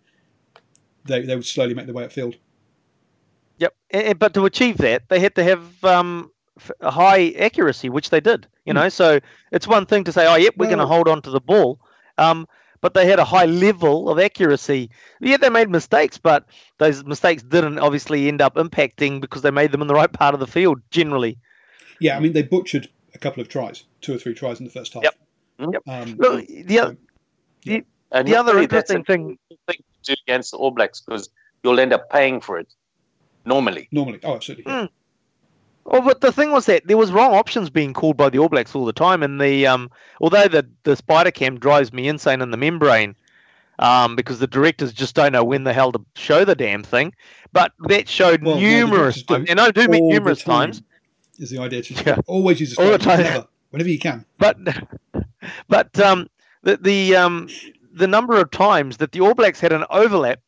they, 1.06 1.22
they 1.22 1.36
would 1.36 1.46
slowly 1.46 1.74
make 1.76 1.86
their 1.86 1.94
way 1.96 2.04
upfield. 2.06 2.36
Yep. 3.60 3.76
And, 3.92 4.04
and- 4.04 4.20
but 4.20 4.34
to 4.34 4.46
achieve 4.46 4.78
that, 4.78 5.08
they 5.10 5.20
had 5.20 5.36
to 5.36 5.44
have 5.44 5.84
um, 5.86 6.32
high 6.82 7.30
accuracy, 7.39 7.89
which 7.89 8.09
they 8.09 8.20
did. 8.20 8.47
You 8.66 8.74
know, 8.74 8.89
so 8.89 9.20
it's 9.51 9.68
one 9.68 9.86
thing 9.86 10.03
to 10.03 10.12
say, 10.12 10.28
"Oh, 10.28 10.36
yep, 10.36 10.53
we're 10.57 10.68
going 10.68 10.80
to 10.80 10.86
hold 10.86 11.07
on 11.07 11.22
to 11.24 11.30
the 11.32 11.39
ball," 11.41 11.80
um, 12.18 12.47
but 12.82 12.93
they 12.93 13.05
had 13.07 13.20
a 13.20 13.26
high 13.26 13.45
level 13.45 14.09
of 14.09 14.20
accuracy. 14.20 14.89
Yeah, 15.20 15.38
they 15.38 15.49
made 15.49 15.70
mistakes, 15.70 16.18
but 16.18 16.45
those 16.78 17.03
mistakes 17.05 17.41
didn't 17.43 17.80
obviously 17.80 18.28
end 18.28 18.41
up 18.41 18.55
impacting 18.55 19.20
because 19.22 19.41
they 19.41 19.51
made 19.51 19.72
them 19.72 19.82
in 19.82 19.88
the 19.88 19.95
right 19.95 20.12
part 20.12 20.34
of 20.34 20.39
the 20.39 20.47
field 20.47 20.82
generally. 20.91 21.38
Yeah, 21.99 22.18
I 22.18 22.20
mean, 22.20 22.34
they 22.34 22.43
butchered 22.43 22.88
a 23.14 23.18
couple 23.18 23.41
of 23.41 23.49
tries, 23.49 23.84
two 24.01 24.14
or 24.16 24.18
three 24.18 24.34
tries 24.34 24.59
in 24.59 24.66
the 24.66 24.72
first 24.72 24.93
half. 24.93 25.03
Yep. 25.03 25.16
Yep. 25.59 25.82
Um, 25.88 26.16
Look, 26.18 26.47
the, 26.47 26.76
so- 26.78 26.95
oth- 27.68 27.84
And 28.12 28.28
the 28.28 28.36
other 28.36 28.53
normally 28.53 28.64
interesting 28.64 29.03
thing, 29.03 29.38
thing 29.68 29.78
to 30.03 30.16
do 30.16 30.22
against 30.28 30.51
the 30.51 30.57
All 30.57 30.72
Blacks 30.72 31.01
because 31.01 31.30
you'll 31.64 31.80
end 31.80 31.93
up 31.93 32.09
paying 32.09 32.41
for 32.41 32.57
it 32.59 32.74
normally. 33.45 33.88
normally, 33.91 34.20
oh, 34.24 34.36
absolutely. 34.36 34.66
yeah. 34.72 34.82
Mm. 34.84 34.89
Well, 35.86 36.02
but 36.02 36.22
the 36.22 36.32
thing 36.32 36.52
was 36.52 36.66
that 36.68 36.86
there 36.88 36.98
was 36.98 37.12
wrong 37.12 37.34
options 37.34 37.70
being 37.70 37.94
called 37.94 38.18
by 38.18 38.30
the 38.30 38.40
All 38.40 38.50
Blacks 38.50 38.76
all 38.76 38.86
the 38.86 38.94
time, 38.94 39.24
and 39.24 39.42
the 39.42 39.68
um, 39.68 39.90
although 40.20 40.48
the 40.48 40.68
the 40.84 40.96
spider 40.96 41.32
cam 41.32 41.60
drives 41.60 41.92
me 41.92 42.08
insane 42.08 42.42
in 42.42 42.52
the 42.52 42.58
membrane, 42.58 43.16
um, 43.80 44.16
because 44.16 44.40
the 44.40 44.48
directors 44.48 44.94
just 44.94 45.16
don't 45.16 45.32
know 45.34 45.44
when 45.44 45.64
the 45.64 45.74
hell 45.74 45.92
to 45.92 46.00
show 46.16 46.46
the 46.46 46.56
damn 46.56 46.84
thing. 46.84 47.14
But 47.52 47.74
that 47.88 48.08
showed 48.08 48.44
Well, 48.44 48.58
numerous 48.62 49.24
times, 49.24 49.50
and 49.50 49.60
I 49.60 49.72
do 49.72 49.88
mean 49.88 50.08
numerous 50.08 50.44
time 50.44 50.72
times. 50.72 50.84
Is 51.40 51.50
the 51.50 51.58
idea 51.58 51.82
to 51.82 51.94
Yeah. 52.06 52.18
always 52.28 52.60
use 52.60 52.78
a 52.78 52.82
All 52.82 52.92
the 52.92 52.98
time. 52.98 53.18
whenever, 53.20 53.48
whenever 53.72 53.90
you 53.90 54.00
can. 54.00 54.26
But 54.38 54.58
but 55.68 56.00
um, 56.00 56.30
the 56.64 56.78
the 56.78 57.16
um, 57.16 57.50
the 57.94 58.08
number 58.08 58.38
of 58.38 58.52
times 58.52 58.98
that 58.98 59.12
the 59.12 59.22
All 59.22 59.34
Blacks 59.34 59.60
had 59.60 59.74
an 59.74 59.86
overlap, 59.90 60.40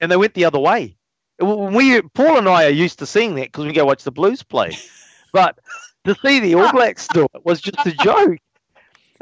and 0.00 0.12
they 0.12 0.16
went 0.16 0.34
the 0.34 0.44
other 0.44 0.58
way. 0.58 0.96
We 1.40 2.02
Paul 2.02 2.38
and 2.38 2.48
I 2.48 2.66
are 2.66 2.70
used 2.70 2.98
to 2.98 3.06
seeing 3.06 3.34
that 3.36 3.46
because 3.46 3.64
we 3.66 3.72
go 3.72 3.84
watch 3.84 4.04
the 4.04 4.10
Blues 4.10 4.42
play, 4.42 4.76
but 5.32 5.58
to 6.04 6.14
see 6.24 6.40
the 6.40 6.54
All 6.54 6.70
Blacks 6.72 7.08
do 7.08 7.26
it 7.34 7.44
was 7.44 7.60
just 7.60 7.86
a 7.86 7.92
joke. 7.92 8.38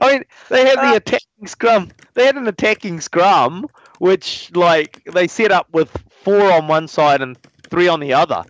I 0.01 0.13
mean, 0.13 0.25
they 0.49 0.65
had 0.67 0.79
the 0.79 0.95
uh, 0.95 0.97
attacking 0.97 1.47
scrum. 1.47 1.91
They 2.15 2.27
had 2.27 2.37
an 2.37 2.47
attacking 2.47 3.01
scrum, 3.01 3.67
which 3.99 4.51
like 4.55 5.03
they 5.13 5.27
set 5.27 5.51
up 5.51 5.67
with 5.73 5.91
four 6.23 6.53
on 6.53 6.69
one 6.69 6.89
side 6.89 7.21
and 7.21 7.37
three 7.71 7.89
on 7.89 8.01
the 8.01 8.13
other. 8.13 8.45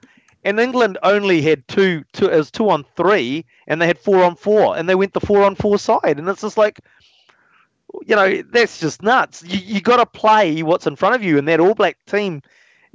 And 0.44 0.60
England 0.60 0.98
only 1.02 1.42
had 1.42 1.66
two, 1.68 2.04
two 2.12 2.26
it 2.26 2.36
was 2.36 2.50
two 2.50 2.70
on 2.70 2.84
three, 2.96 3.44
and 3.66 3.82
they 3.82 3.86
had 3.86 3.98
four 3.98 4.22
on 4.22 4.36
four, 4.36 4.76
and 4.76 4.88
they 4.88 4.94
went 4.94 5.12
the 5.12 5.20
four 5.20 5.42
on 5.42 5.54
four 5.54 5.78
side, 5.78 6.18
and 6.18 6.28
it's 6.28 6.42
just 6.42 6.56
like, 6.56 6.80
you 8.06 8.14
know, 8.14 8.42
that's 8.50 8.78
just 8.78 9.02
nuts. 9.02 9.42
You 9.44 9.58
you 9.58 9.80
got 9.80 9.96
to 9.96 10.06
play 10.06 10.62
what's 10.62 10.86
in 10.86 10.96
front 10.96 11.16
of 11.16 11.22
you, 11.22 11.38
and 11.38 11.48
that 11.48 11.60
All 11.60 11.74
Black 11.74 11.98
team 12.06 12.42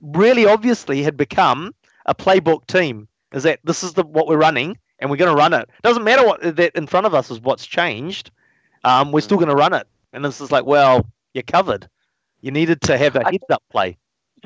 really 0.03 0.45
obviously 0.45 1.01
had 1.01 1.17
become 1.17 1.73
a 2.05 2.13
playbook 2.13 2.67
team. 2.67 3.07
Is 3.31 3.43
that 3.43 3.59
this 3.63 3.83
is 3.83 3.93
the 3.93 4.03
what 4.03 4.27
we're 4.27 4.37
running, 4.37 4.77
and 4.99 5.09
we're 5.09 5.17
going 5.17 5.35
to 5.35 5.37
run 5.37 5.53
it. 5.53 5.67
Doesn't 5.81 6.03
matter 6.03 6.25
what 6.25 6.55
that 6.55 6.75
in 6.75 6.85
front 6.85 7.07
of 7.07 7.15
us 7.15 7.31
is 7.31 7.39
what's 7.39 7.65
changed. 7.65 8.29
Um, 8.83 9.11
we're 9.11 9.21
still 9.21 9.37
going 9.37 9.49
to 9.49 9.55
run 9.55 9.73
it, 9.73 9.87
and 10.11 10.23
this 10.23 10.39
is 10.39 10.51
like, 10.51 10.65
well, 10.65 11.07
you're 11.33 11.43
covered. 11.43 11.89
You 12.41 12.51
needed 12.51 12.81
to 12.81 12.97
have 12.97 13.15
a 13.15 13.23
heads 13.23 13.45
up 13.49 13.63
play. 13.71 13.97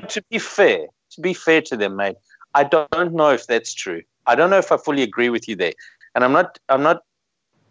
To 0.08 0.22
be 0.30 0.38
fair, 0.38 0.86
to 1.10 1.20
be 1.20 1.34
fair 1.34 1.60
to 1.62 1.76
them, 1.76 1.96
mate, 1.96 2.16
I 2.54 2.64
don't 2.64 3.12
know 3.12 3.30
if 3.30 3.46
that's 3.46 3.74
true. 3.74 4.02
I 4.26 4.36
don't 4.36 4.48
know 4.48 4.58
if 4.58 4.70
I 4.72 4.76
fully 4.76 5.02
agree 5.02 5.28
with 5.28 5.48
you 5.48 5.56
there, 5.56 5.72
and 6.14 6.24
I'm 6.24 6.32
not. 6.32 6.58
I'm 6.68 6.82
not 6.82 7.02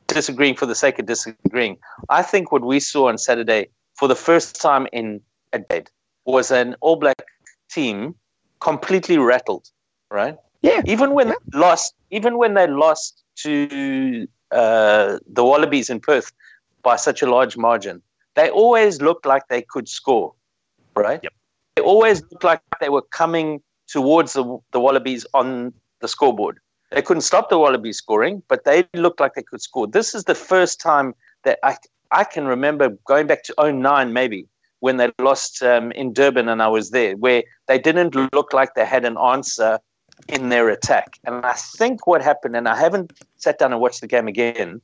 disagreeing 0.08 0.56
for 0.56 0.66
the 0.66 0.76
sake 0.76 1.00
of 1.00 1.06
disagreeing. 1.06 1.78
I 2.10 2.22
think 2.22 2.52
what 2.52 2.64
we 2.64 2.80
saw 2.80 3.10
on 3.10 3.18
Saturday 3.18 3.70
for 3.96 4.08
the 4.08 4.16
first 4.16 4.62
time 4.62 4.88
in 4.94 5.22
a 5.54 5.60
decade 5.60 5.90
was 6.26 6.52
an 6.52 6.76
All 6.82 6.96
Black 6.96 7.22
team 7.70 8.16
completely 8.60 9.18
rattled, 9.18 9.70
right? 10.10 10.38
Yeah. 10.62 10.82
Even 10.86 11.14
when 11.14 11.30
they 11.30 11.36
lost, 11.54 11.94
even 12.12 12.38
when 12.38 12.54
they 12.54 12.68
lost 12.68 13.24
to 13.38 14.28
uh, 14.52 15.20
the 15.28 15.44
Wallabies 15.44 15.90
in 15.90 16.00
Perth 16.00 16.32
by 16.84 16.96
such 16.96 17.22
a 17.22 17.30
large 17.30 17.58
margin, 17.58 18.02
they 18.36 18.50
always 18.50 19.02
looked 19.02 19.26
like 19.26 19.48
they 19.50 19.62
could 19.62 19.88
score, 19.88 20.34
right? 20.96 21.20
Yep. 21.24 21.34
They 21.76 21.82
always 21.82 22.22
looked 22.32 22.44
like 22.44 22.62
they 22.80 22.90
were 22.90 23.04
coming 23.04 23.62
towards 23.88 24.34
the, 24.34 24.58
the 24.72 24.80
Wallabies 24.80 25.26
on 25.34 25.74
the 26.02 26.08
scoreboard. 26.08 26.60
They 26.92 27.02
couldn't 27.02 27.22
stop 27.22 27.50
the 27.50 27.60
Wallabies 27.60 27.98
scoring, 27.98 28.42
but 28.48 28.64
they 28.64 28.86
looked 28.94 29.20
like 29.20 29.34
they 29.34 29.44
could 29.44 29.62
score. 29.62 29.88
This 29.88 30.16
is 30.16 30.24
the 30.24 30.36
first 30.36 30.80
time 30.80 31.14
that 31.44 31.60
I, 31.64 31.78
I 32.12 32.24
can 32.24 32.46
remember 32.46 32.90
going 33.06 33.28
back 33.28 33.44
to 33.44 33.54
09 33.60 34.14
maybe 34.14 34.48
when 34.80 34.98
they 34.98 35.12
lost 35.20 35.64
um, 35.64 35.92
in 35.94 36.14
Durban 36.14 36.50
and 36.50 36.62
I 36.62 36.68
was 36.68 36.92
there, 36.92 37.16
where 37.16 37.44
they 37.68 37.80
didn't 37.80 38.16
look 38.34 38.54
like 38.54 38.74
they 38.74 38.86
had 38.86 39.06
an 39.06 39.18
answer 39.18 39.80
in 40.28 40.50
their 40.50 40.70
attack. 40.70 41.20
And 41.26 41.46
I 41.46 41.54
think 41.54 42.08
what 42.08 42.22
happened, 42.22 42.56
and 42.56 42.68
I 42.68 42.76
haven't 42.76 43.14
sat 43.38 43.60
down 43.60 43.72
and 43.72 43.82
watched 43.82 44.02
the 44.02 44.08
game 44.08 44.28
again, 44.28 44.82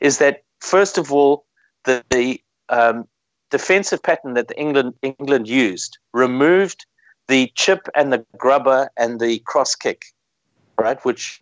is 0.00 0.18
that 0.18 0.42
first 0.60 0.98
of 0.98 1.12
all, 1.12 1.44
the, 1.84 2.04
the 2.10 2.40
um, 2.68 3.06
defensive 3.50 4.02
pattern 4.02 4.34
that 4.34 4.48
the 4.48 4.58
England 4.58 4.94
England 5.02 5.48
used 5.48 5.98
removed 6.12 6.86
the 7.28 7.50
chip 7.54 7.88
and 7.94 8.12
the 8.12 8.24
grubber 8.36 8.88
and 8.96 9.20
the 9.20 9.38
cross 9.40 9.74
kick, 9.74 10.06
right? 10.78 11.02
Which 11.04 11.40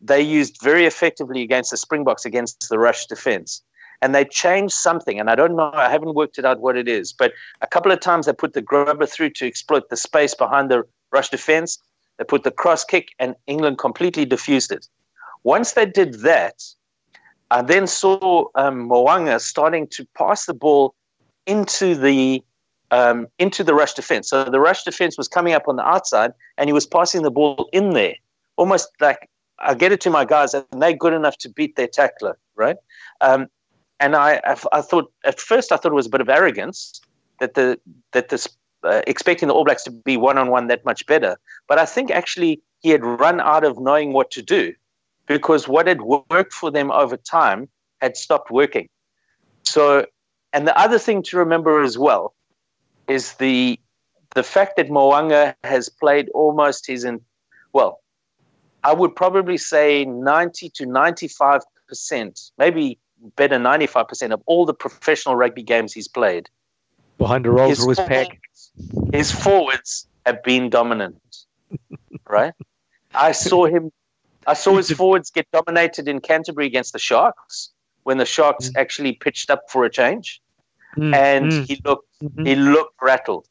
they 0.00 0.20
used 0.20 0.58
very 0.62 0.84
effectively 0.84 1.42
against 1.42 1.70
the 1.70 1.76
Springboks 1.76 2.24
against 2.24 2.68
the 2.68 2.78
rush 2.78 3.06
defense. 3.06 3.62
And 4.02 4.14
they 4.14 4.24
changed 4.24 4.74
something, 4.74 5.20
and 5.20 5.30
I 5.30 5.36
don't 5.36 5.54
know, 5.54 5.70
I 5.72 5.88
haven't 5.88 6.14
worked 6.14 6.36
it 6.36 6.44
out 6.44 6.60
what 6.60 6.76
it 6.76 6.88
is, 6.88 7.12
but 7.12 7.32
a 7.60 7.68
couple 7.68 7.92
of 7.92 8.00
times 8.00 8.26
they 8.26 8.32
put 8.32 8.52
the 8.52 8.60
grubber 8.60 9.06
through 9.06 9.30
to 9.30 9.46
exploit 9.46 9.88
the 9.88 9.96
space 9.96 10.34
behind 10.34 10.70
the 10.70 10.82
rush 11.12 11.30
defense. 11.30 11.78
They 12.18 12.24
put 12.24 12.42
the 12.42 12.50
cross 12.50 12.84
kick, 12.84 13.10
and 13.20 13.36
England 13.46 13.78
completely 13.78 14.24
diffused 14.24 14.72
it. 14.72 14.88
Once 15.44 15.72
they 15.72 15.86
did 15.86 16.14
that, 16.22 16.64
I 17.52 17.62
then 17.62 17.86
saw 17.86 18.46
um, 18.56 18.88
Mo'unga 18.88 19.40
starting 19.40 19.86
to 19.88 20.06
pass 20.18 20.46
the 20.46 20.54
ball 20.54 20.94
into 21.46 21.94
the 21.94 22.42
um, 22.90 23.26
into 23.38 23.64
the 23.64 23.74
rush 23.74 23.94
defense. 23.94 24.28
So 24.28 24.44
the 24.44 24.60
rush 24.60 24.82
defense 24.82 25.16
was 25.16 25.28
coming 25.28 25.54
up 25.54 25.68
on 25.68 25.76
the 25.76 25.86
outside, 25.86 26.32
and 26.58 26.68
he 26.68 26.72
was 26.72 26.86
passing 26.86 27.22
the 27.22 27.30
ball 27.30 27.68
in 27.72 27.90
there, 27.90 28.16
almost 28.56 28.90
like 29.00 29.30
I 29.60 29.74
get 29.74 29.92
it 29.92 30.00
to 30.02 30.10
my 30.10 30.24
guys, 30.24 30.54
and 30.54 30.66
they're 30.72 30.92
good 30.92 31.12
enough 31.12 31.38
to 31.38 31.48
beat 31.48 31.76
their 31.76 31.86
tackler, 31.86 32.36
right? 32.56 32.76
Um, 33.20 33.46
and 34.02 34.16
I, 34.16 34.40
I, 34.72 34.80
thought 34.82 35.12
at 35.24 35.40
first 35.40 35.70
I 35.70 35.76
thought 35.76 35.92
it 35.92 35.94
was 35.94 36.06
a 36.06 36.10
bit 36.10 36.20
of 36.20 36.28
arrogance 36.28 37.00
that 37.38 37.54
the 37.54 37.78
that 38.12 38.30
this 38.30 38.48
uh, 38.82 39.00
expecting 39.06 39.46
the 39.46 39.54
All 39.54 39.64
Blacks 39.64 39.84
to 39.84 39.92
be 39.92 40.16
one 40.16 40.38
on 40.38 40.50
one 40.50 40.66
that 40.66 40.84
much 40.84 41.06
better, 41.06 41.38
but 41.68 41.78
I 41.78 41.86
think 41.86 42.10
actually 42.10 42.60
he 42.80 42.90
had 42.90 43.04
run 43.04 43.40
out 43.40 43.64
of 43.64 43.78
knowing 43.78 44.12
what 44.12 44.32
to 44.32 44.42
do 44.42 44.74
because 45.26 45.68
what 45.68 45.86
had 45.86 46.02
worked 46.02 46.52
for 46.52 46.70
them 46.70 46.90
over 46.90 47.16
time 47.16 47.68
had 48.00 48.16
stopped 48.16 48.50
working. 48.50 48.88
So, 49.62 50.06
and 50.52 50.66
the 50.66 50.76
other 50.76 50.98
thing 50.98 51.22
to 51.24 51.36
remember 51.36 51.80
as 51.80 51.96
well 51.96 52.34
is 53.06 53.34
the 53.34 53.78
the 54.34 54.42
fact 54.42 54.76
that 54.78 54.88
Mo'unga 54.88 55.54
has 55.62 55.88
played 55.88 56.28
almost 56.30 56.88
his 56.88 57.04
in 57.04 57.20
well, 57.72 58.00
I 58.82 58.92
would 58.92 59.14
probably 59.14 59.58
say 59.58 60.04
90 60.04 60.70
to 60.70 60.86
95 60.86 61.62
percent, 61.86 62.50
maybe 62.58 62.98
better 63.36 63.58
95 63.58 64.08
percent 64.08 64.32
of 64.32 64.42
all 64.46 64.66
the 64.66 64.74
professional 64.74 65.36
rugby 65.36 65.62
games 65.62 65.92
he's 65.92 66.08
played. 66.08 66.48
Behind 67.18 67.44
the 67.44 67.50
Rolls 67.50 67.84
Royce 67.84 67.96
pack. 67.96 68.40
His 69.12 69.30
forwards 69.30 70.06
have 70.26 70.42
been 70.42 70.70
dominant. 70.70 71.44
right? 72.28 72.54
I 73.14 73.32
saw 73.32 73.66
him 73.66 73.92
I 74.46 74.54
saw 74.54 74.76
his 74.76 74.90
forwards 74.90 75.30
get 75.30 75.46
dominated 75.52 76.08
in 76.08 76.20
Canterbury 76.20 76.66
against 76.66 76.92
the 76.92 76.98
Sharks 76.98 77.70
when 78.02 78.18
the 78.18 78.24
Sharks 78.24 78.70
mm. 78.70 78.76
actually 78.76 79.12
pitched 79.12 79.50
up 79.50 79.70
for 79.70 79.84
a 79.84 79.90
change. 79.90 80.40
Mm. 80.96 81.14
And 81.14 81.52
mm. 81.52 81.66
he 81.66 81.80
looked 81.84 82.08
mm-hmm. 82.22 82.44
he 82.44 82.56
looked 82.56 83.00
rattled. 83.00 83.46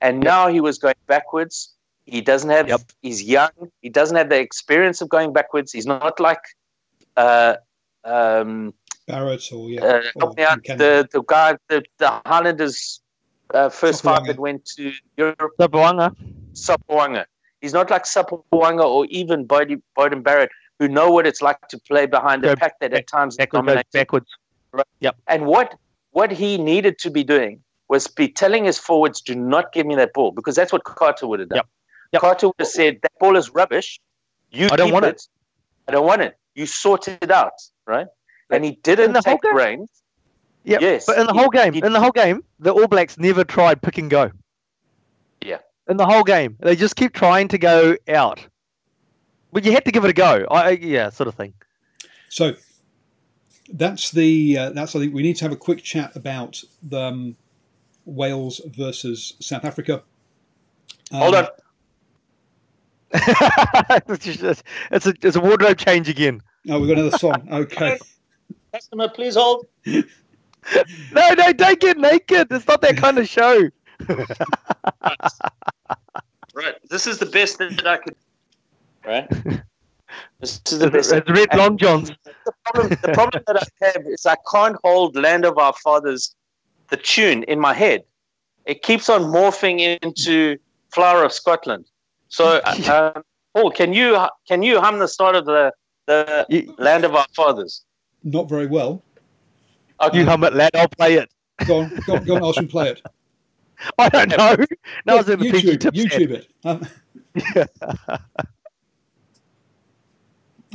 And 0.00 0.20
now 0.20 0.48
he 0.48 0.60
was 0.60 0.78
going 0.78 0.94
backwards. 1.06 1.74
He 2.04 2.20
doesn't 2.20 2.50
have 2.50 2.68
yep. 2.68 2.80
he's 3.02 3.22
young. 3.22 3.50
He 3.82 3.88
doesn't 3.88 4.16
have 4.16 4.28
the 4.28 4.38
experience 4.38 5.00
of 5.00 5.08
going 5.08 5.32
backwards. 5.32 5.72
He's 5.72 5.86
not 5.86 6.20
like 6.20 6.42
uh, 7.16 7.56
um, 8.04 8.74
Barrett 9.06 9.52
or 9.52 9.70
yeah, 9.70 9.84
uh, 9.84 10.02
or 10.16 10.34
the 10.34 11.08
the 11.12 11.22
guy 11.22 11.56
the, 11.68 11.82
the 11.98 12.20
Highlanders 12.26 13.00
uh, 13.54 13.68
first 13.68 14.02
five 14.02 14.26
that 14.26 14.38
went 14.38 14.64
to 14.76 14.92
Europe. 15.16 15.52
Sopoaga. 15.60 16.14
Sopoaga. 16.54 17.24
He's 17.60 17.72
not 17.72 17.90
like 17.90 18.04
Sopoaga 18.04 18.84
or 18.84 19.06
even 19.06 19.46
Beauden, 19.46 19.82
Beauden 19.96 20.22
Barrett, 20.22 20.50
who 20.78 20.88
know 20.88 21.10
what 21.10 21.26
it's 21.26 21.40
like 21.40 21.68
to 21.68 21.78
play 21.78 22.06
behind 22.06 22.42
the 22.42 22.56
pack 22.56 22.78
that 22.80 22.92
at 22.92 23.06
times 23.06 23.36
backwards. 23.36 23.82
backwards. 23.92 24.26
Right. 24.72 24.86
Yep. 25.00 25.16
And 25.28 25.46
what 25.46 25.74
what 26.10 26.30
he 26.30 26.58
needed 26.58 26.98
to 26.98 27.10
be 27.10 27.22
doing 27.22 27.62
was 27.88 28.06
be 28.08 28.28
telling 28.28 28.64
his 28.64 28.78
forwards, 28.78 29.20
"Do 29.20 29.34
not 29.34 29.72
give 29.72 29.86
me 29.86 29.94
that 29.94 30.12
ball," 30.12 30.32
because 30.32 30.56
that's 30.56 30.72
what 30.72 30.84
Carter 30.84 31.26
would 31.26 31.40
have 31.40 31.48
done. 31.48 31.56
Yep. 31.58 31.66
Yep. 32.12 32.20
Carter 32.22 32.46
would 32.48 32.56
have 32.58 32.68
said, 32.68 32.98
"That 33.02 33.12
ball 33.20 33.36
is 33.36 33.50
rubbish. 33.50 34.00
You 34.50 34.68
I 34.70 34.76
don't 34.76 34.92
want 34.92 35.04
it. 35.04 35.16
it. 35.16 35.28
I 35.88 35.92
don't 35.92 36.06
want 36.06 36.22
it. 36.22 36.36
You 36.54 36.66
sort 36.66 37.08
it 37.08 37.30
out, 37.30 37.52
right?" 37.86 38.08
And 38.50 38.64
he 38.64 38.72
didn't 38.82 39.14
take 39.22 39.42
reins. 39.42 39.90
Yeah, 40.64 40.78
yes, 40.80 41.06
but 41.06 41.16
in 41.18 41.26
the 41.26 41.32
whole 41.32 41.48
game, 41.48 41.72
he, 41.74 41.84
in 41.84 41.92
the 41.92 42.00
whole 42.00 42.10
game, 42.10 42.42
the 42.58 42.72
All 42.72 42.88
Blacks 42.88 43.18
never 43.18 43.44
tried 43.44 43.80
pick 43.82 43.98
and 43.98 44.10
go. 44.10 44.32
Yeah, 45.44 45.58
in 45.88 45.96
the 45.96 46.06
whole 46.06 46.24
game, 46.24 46.56
they 46.58 46.74
just 46.74 46.96
keep 46.96 47.12
trying 47.12 47.46
to 47.48 47.58
go 47.58 47.96
out. 48.08 48.44
But 49.52 49.64
you 49.64 49.70
had 49.70 49.84
to 49.84 49.92
give 49.92 50.04
it 50.04 50.10
a 50.10 50.12
go. 50.12 50.44
I, 50.50 50.70
yeah, 50.70 51.10
sort 51.10 51.28
of 51.28 51.36
thing. 51.36 51.54
So 52.28 52.54
that's 53.72 54.10
the 54.10 54.58
uh, 54.58 54.70
that's 54.70 54.96
I 54.96 54.98
think 54.98 55.14
we 55.14 55.22
need 55.22 55.36
to 55.36 55.44
have 55.44 55.52
a 55.52 55.56
quick 55.56 55.84
chat 55.84 56.16
about 56.16 56.62
the 56.82 57.00
um, 57.00 57.36
Wales 58.04 58.60
versus 58.66 59.34
South 59.40 59.64
Africa. 59.64 60.02
Um, 61.12 61.20
Hold 61.20 61.34
on. 61.36 61.46
it's, 63.12 64.24
just, 64.24 64.64
it's 64.90 65.06
a 65.06 65.14
it's 65.22 65.36
a 65.36 65.40
wardrobe 65.40 65.78
change 65.78 66.08
again. 66.08 66.42
Oh, 66.68 66.80
we've 66.80 66.88
got 66.88 66.98
another 66.98 67.18
song. 67.18 67.48
Okay. 67.52 67.98
Customer, 68.72 69.08
please 69.08 69.34
hold. 69.36 69.66
no, 69.86 70.02
no, 71.12 71.52
don't 71.52 71.80
get 71.80 71.98
naked. 71.98 72.48
It's 72.50 72.66
not 72.66 72.80
that 72.82 72.96
kind 72.96 73.18
of 73.18 73.28
show. 73.28 73.68
right. 76.54 76.74
This 76.90 77.06
is 77.06 77.18
the 77.18 77.26
best 77.26 77.58
thing 77.58 77.76
that 77.76 77.86
I 77.86 77.96
could. 77.98 78.16
Right. 79.04 79.28
This 80.40 80.60
is 80.70 80.78
the 80.78 80.90
best. 80.90 81.12
It's 81.12 81.30
red 81.30 81.54
long 81.54 81.78
johns. 81.78 82.10
The 82.44 82.52
problem, 82.64 82.98
the 83.02 83.12
problem 83.14 83.42
that 83.46 83.56
I 83.56 83.86
have 83.86 84.06
is 84.06 84.26
I 84.26 84.36
can't 84.52 84.76
hold 84.84 85.16
"Land 85.16 85.44
of 85.44 85.58
Our 85.58 85.72
Fathers," 85.72 86.34
the 86.90 86.96
tune 86.96 87.42
in 87.44 87.58
my 87.58 87.72
head. 87.72 88.04
It 88.66 88.82
keeps 88.82 89.08
on 89.08 89.22
morphing 89.22 89.98
into 90.02 90.58
"Flower 90.90 91.24
of 91.24 91.32
Scotland." 91.32 91.86
So, 92.28 92.60
um, 92.90 93.22
Paul, 93.54 93.70
can 93.70 93.92
you 93.92 94.26
can 94.46 94.62
you 94.62 94.80
hum 94.80 94.98
the 94.98 95.08
start 95.08 95.36
of 95.36 95.46
the 95.46 95.72
the 96.06 96.74
"Land 96.78 97.04
of 97.04 97.14
Our 97.14 97.26
Fathers"? 97.34 97.84
Not 98.24 98.48
very 98.48 98.66
well. 98.66 99.02
Okay. 100.02 100.18
You 100.18 100.26
hum 100.26 100.44
it, 100.44 100.54
lad. 100.54 100.70
I'll 100.74 100.88
play 100.88 101.14
it. 101.14 101.30
Go 101.66 101.80
on, 101.80 102.00
go 102.06 102.16
on, 102.16 102.24
go 102.24 102.36
on 102.36 102.42
Austin, 102.42 102.68
play 102.68 102.90
it. 102.90 103.02
I 103.98 104.08
don't 104.08 104.28
know. 104.30 104.56
No, 105.06 105.16
yeah, 105.16 105.22
YouTube, 105.22 105.92
YouTube 105.92 106.30
it. 106.30 106.48
Um, 106.64 106.86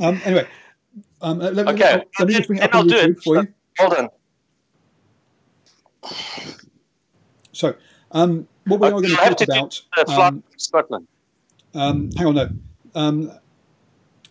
um, 0.00 0.20
anyway, 0.24 0.46
um, 1.20 1.38
let, 1.38 1.54
me, 1.54 1.62
okay. 1.62 2.02
let 2.18 2.28
me 2.28 2.34
just 2.34 2.48
bring 2.48 2.60
it 2.60 2.64
up 2.64 2.74
on 2.74 2.88
YouTube 2.88 3.22
for 3.22 3.36
you. 3.36 3.48
Hold 3.78 3.94
on. 3.94 4.08
So, 7.52 7.74
um, 8.12 8.48
what 8.66 8.80
we 8.80 8.88
are 8.88 8.90
going 8.90 9.04
to 9.04 9.14
talk 9.14 9.40
about. 9.42 9.80
Um, 10.08 10.42
Scotland. 10.56 11.06
Um, 11.74 12.10
hang 12.16 12.26
on, 12.28 12.34
no. 12.34 12.48
Um, 12.94 13.32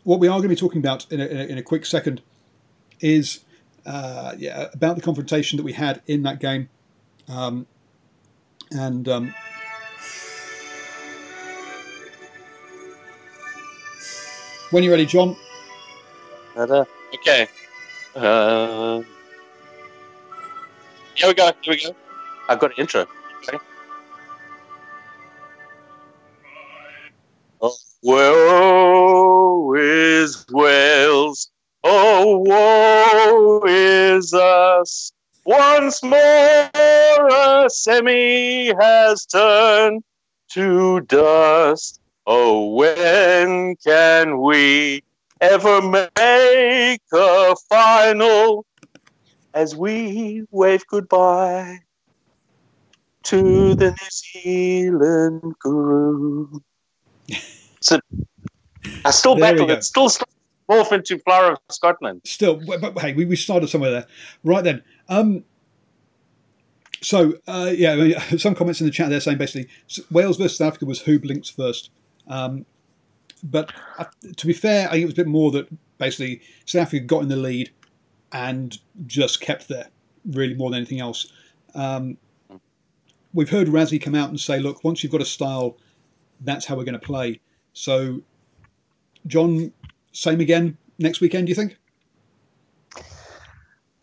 what 0.03 0.19
we 0.19 0.27
are 0.27 0.31
going 0.31 0.43
to 0.43 0.49
be 0.49 0.55
talking 0.55 0.79
about 0.79 1.11
in 1.11 1.21
a, 1.21 1.25
in 1.25 1.37
a, 1.37 1.43
in 1.43 1.57
a 1.57 1.63
quick 1.63 1.85
second 1.85 2.21
is 3.01 3.41
uh, 3.85 4.33
yeah, 4.37 4.67
about 4.73 4.95
the 4.95 5.01
confrontation 5.01 5.57
that 5.57 5.63
we 5.63 5.73
had 5.73 6.01
in 6.07 6.23
that 6.23 6.39
game. 6.39 6.69
Um, 7.27 7.67
and 8.71 9.07
um, 9.09 9.33
when 14.71 14.83
you're 14.83 14.91
ready, 14.91 15.05
John. 15.05 15.35
Okay. 17.13 17.47
Uh, 18.15 19.01
here 21.15 21.27
we 21.27 21.33
go. 21.33 21.51
Here 21.61 21.73
we 21.73 21.83
go. 21.83 21.95
I've 22.49 22.59
got 22.59 22.71
an 22.71 22.77
intro. 22.77 23.05
Okay. 23.47 23.57
Oh, 27.61 27.75
is 29.77 30.45
Wales. 30.51 31.50
Oh, 31.83 32.37
woe 32.45 33.63
is 33.65 34.33
us. 34.33 35.11
Once 35.45 36.03
more 36.03 36.19
a 36.19 37.65
semi 37.69 38.71
has 38.79 39.25
turned 39.25 40.03
to 40.51 41.01
dust. 41.01 41.99
Oh, 42.27 42.75
when 42.75 43.75
can 43.83 44.39
we 44.41 45.03
ever 45.39 45.81
make 45.81 47.01
a 47.11 47.55
final 47.67 48.65
as 49.55 49.75
we 49.75 50.43
wave 50.51 50.85
goodbye 50.87 51.79
to 53.23 53.73
the 53.73 53.89
New 53.89 54.41
Zealand 54.43 55.55
guru? 55.59 56.59
so 57.81 57.99
I 59.03 59.09
still 59.09 59.35
battle 59.35 59.71
it. 59.71 59.83
Still, 59.83 60.09
still 60.09 60.27
morph 60.71 60.91
into 60.91 61.19
Flower 61.19 61.51
of 61.51 61.59
Scotland. 61.69 62.21
Still, 62.23 62.61
but, 62.65 62.97
hey, 62.99 63.13
we, 63.13 63.25
we 63.25 63.35
started 63.35 63.67
somewhere 63.67 63.91
there. 63.91 64.07
Right 64.43 64.63
then. 64.63 64.83
Um, 65.09 65.43
so 67.01 67.33
uh, 67.47 67.71
yeah, 67.75 68.19
some 68.37 68.55
comments 68.55 68.79
in 68.79 68.87
the 68.87 68.91
chat 68.91 69.09
there 69.09 69.19
saying 69.19 69.37
basically 69.37 69.69
Wales 70.11 70.37
versus 70.37 70.57
South 70.57 70.69
Africa 70.69 70.85
was 70.85 71.01
who 71.01 71.19
blinks 71.19 71.49
first. 71.49 71.89
Um, 72.27 72.65
but 73.43 73.71
uh, 73.97 74.05
to 74.37 74.47
be 74.47 74.53
fair, 74.53 74.87
I 74.87 74.91
think 74.91 75.03
it 75.03 75.05
was 75.05 75.13
a 75.13 75.17
bit 75.17 75.27
more 75.27 75.51
that 75.51 75.67
basically 75.97 76.41
South 76.65 76.83
Africa 76.83 77.05
got 77.05 77.23
in 77.23 77.29
the 77.29 77.35
lead 77.35 77.71
and 78.31 78.77
just 79.07 79.41
kept 79.41 79.67
there, 79.67 79.87
really 80.31 80.53
more 80.53 80.69
than 80.69 80.77
anything 80.77 80.99
else. 80.99 81.33
Um, 81.73 82.17
we've 83.33 83.49
heard 83.49 83.67
Rassie 83.67 84.01
come 84.01 84.15
out 84.15 84.29
and 84.29 84.39
say, 84.39 84.59
look, 84.59 84.83
once 84.83 85.03
you've 85.03 85.11
got 85.11 85.21
a 85.21 85.25
style, 85.25 85.77
that's 86.41 86.65
how 86.65 86.75
we're 86.75 86.83
going 86.83 86.93
to 86.93 86.99
play. 86.99 87.39
So, 87.73 88.21
John, 89.27 89.73
same 90.11 90.39
again. 90.39 90.77
next 90.99 91.21
weekend? 91.21 91.47
Do 91.47 91.51
you 91.51 91.55
think? 91.55 91.77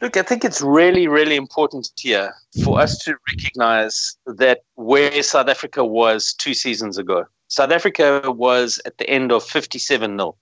Look, 0.00 0.16
I 0.16 0.22
think 0.22 0.44
it's 0.44 0.62
really, 0.62 1.08
really 1.08 1.34
important 1.34 1.90
here 1.96 2.32
for 2.64 2.80
us 2.80 2.98
to 3.04 3.16
recognize 3.28 4.16
that 4.26 4.60
where 4.76 5.22
South 5.22 5.48
Africa 5.48 5.84
was 5.84 6.34
two 6.34 6.54
seasons 6.54 6.98
ago. 6.98 7.26
South 7.48 7.72
Africa 7.72 8.30
was 8.30 8.80
at 8.84 8.98
the 8.98 9.08
end 9.10 9.32
of 9.32 9.42
57 9.42 10.16
0 10.16 10.36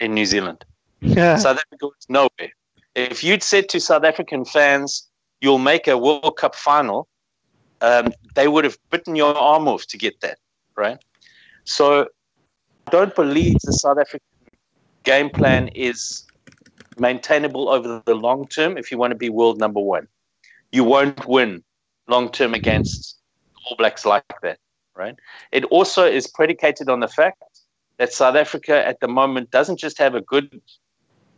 in 0.00 0.14
New 0.14 0.24
Zealand. 0.24 0.64
Yeah. 1.00 1.36
South 1.36 1.58
Africa 1.58 1.86
was 1.86 2.06
nowhere. 2.08 2.52
If 2.94 3.22
you'd 3.22 3.42
said 3.42 3.68
to 3.70 3.80
South 3.80 4.04
African 4.04 4.44
fans, 4.44 5.08
you'll 5.40 5.58
make 5.58 5.86
a 5.86 5.98
World 5.98 6.36
Cup 6.38 6.54
final, 6.54 7.08
um, 7.80 8.12
they 8.34 8.48
would 8.48 8.64
have 8.64 8.78
bitten 8.90 9.14
your 9.14 9.36
arm 9.36 9.68
off 9.68 9.86
to 9.88 9.98
get 9.98 10.20
that, 10.20 10.38
right? 10.76 10.98
So 11.64 12.06
I 12.86 12.90
don't 12.90 13.14
believe 13.14 13.56
the 13.64 13.72
South 13.72 13.98
African 13.98 14.26
game 15.04 15.30
plan 15.30 15.68
is 15.68 16.24
maintainable 16.98 17.68
over 17.68 18.02
the 18.04 18.14
long 18.14 18.46
term 18.48 18.76
if 18.76 18.90
you 18.90 18.98
want 18.98 19.12
to 19.12 19.16
be 19.16 19.28
world 19.28 19.58
number 19.58 19.80
one. 19.80 20.08
You 20.72 20.84
won't 20.84 21.26
win 21.26 21.62
long 22.08 22.30
term 22.30 22.54
against 22.54 23.18
All 23.66 23.76
Blacks 23.76 24.04
like 24.04 24.24
that, 24.42 24.58
right? 24.96 25.16
It 25.52 25.64
also 25.66 26.04
is 26.04 26.26
predicated 26.26 26.88
on 26.88 27.00
the 27.00 27.08
fact 27.08 27.42
that 27.98 28.12
South 28.12 28.34
Africa 28.34 28.86
at 28.86 29.00
the 29.00 29.08
moment 29.08 29.50
doesn't 29.50 29.78
just 29.78 29.98
have 29.98 30.14
a 30.14 30.20
good 30.20 30.60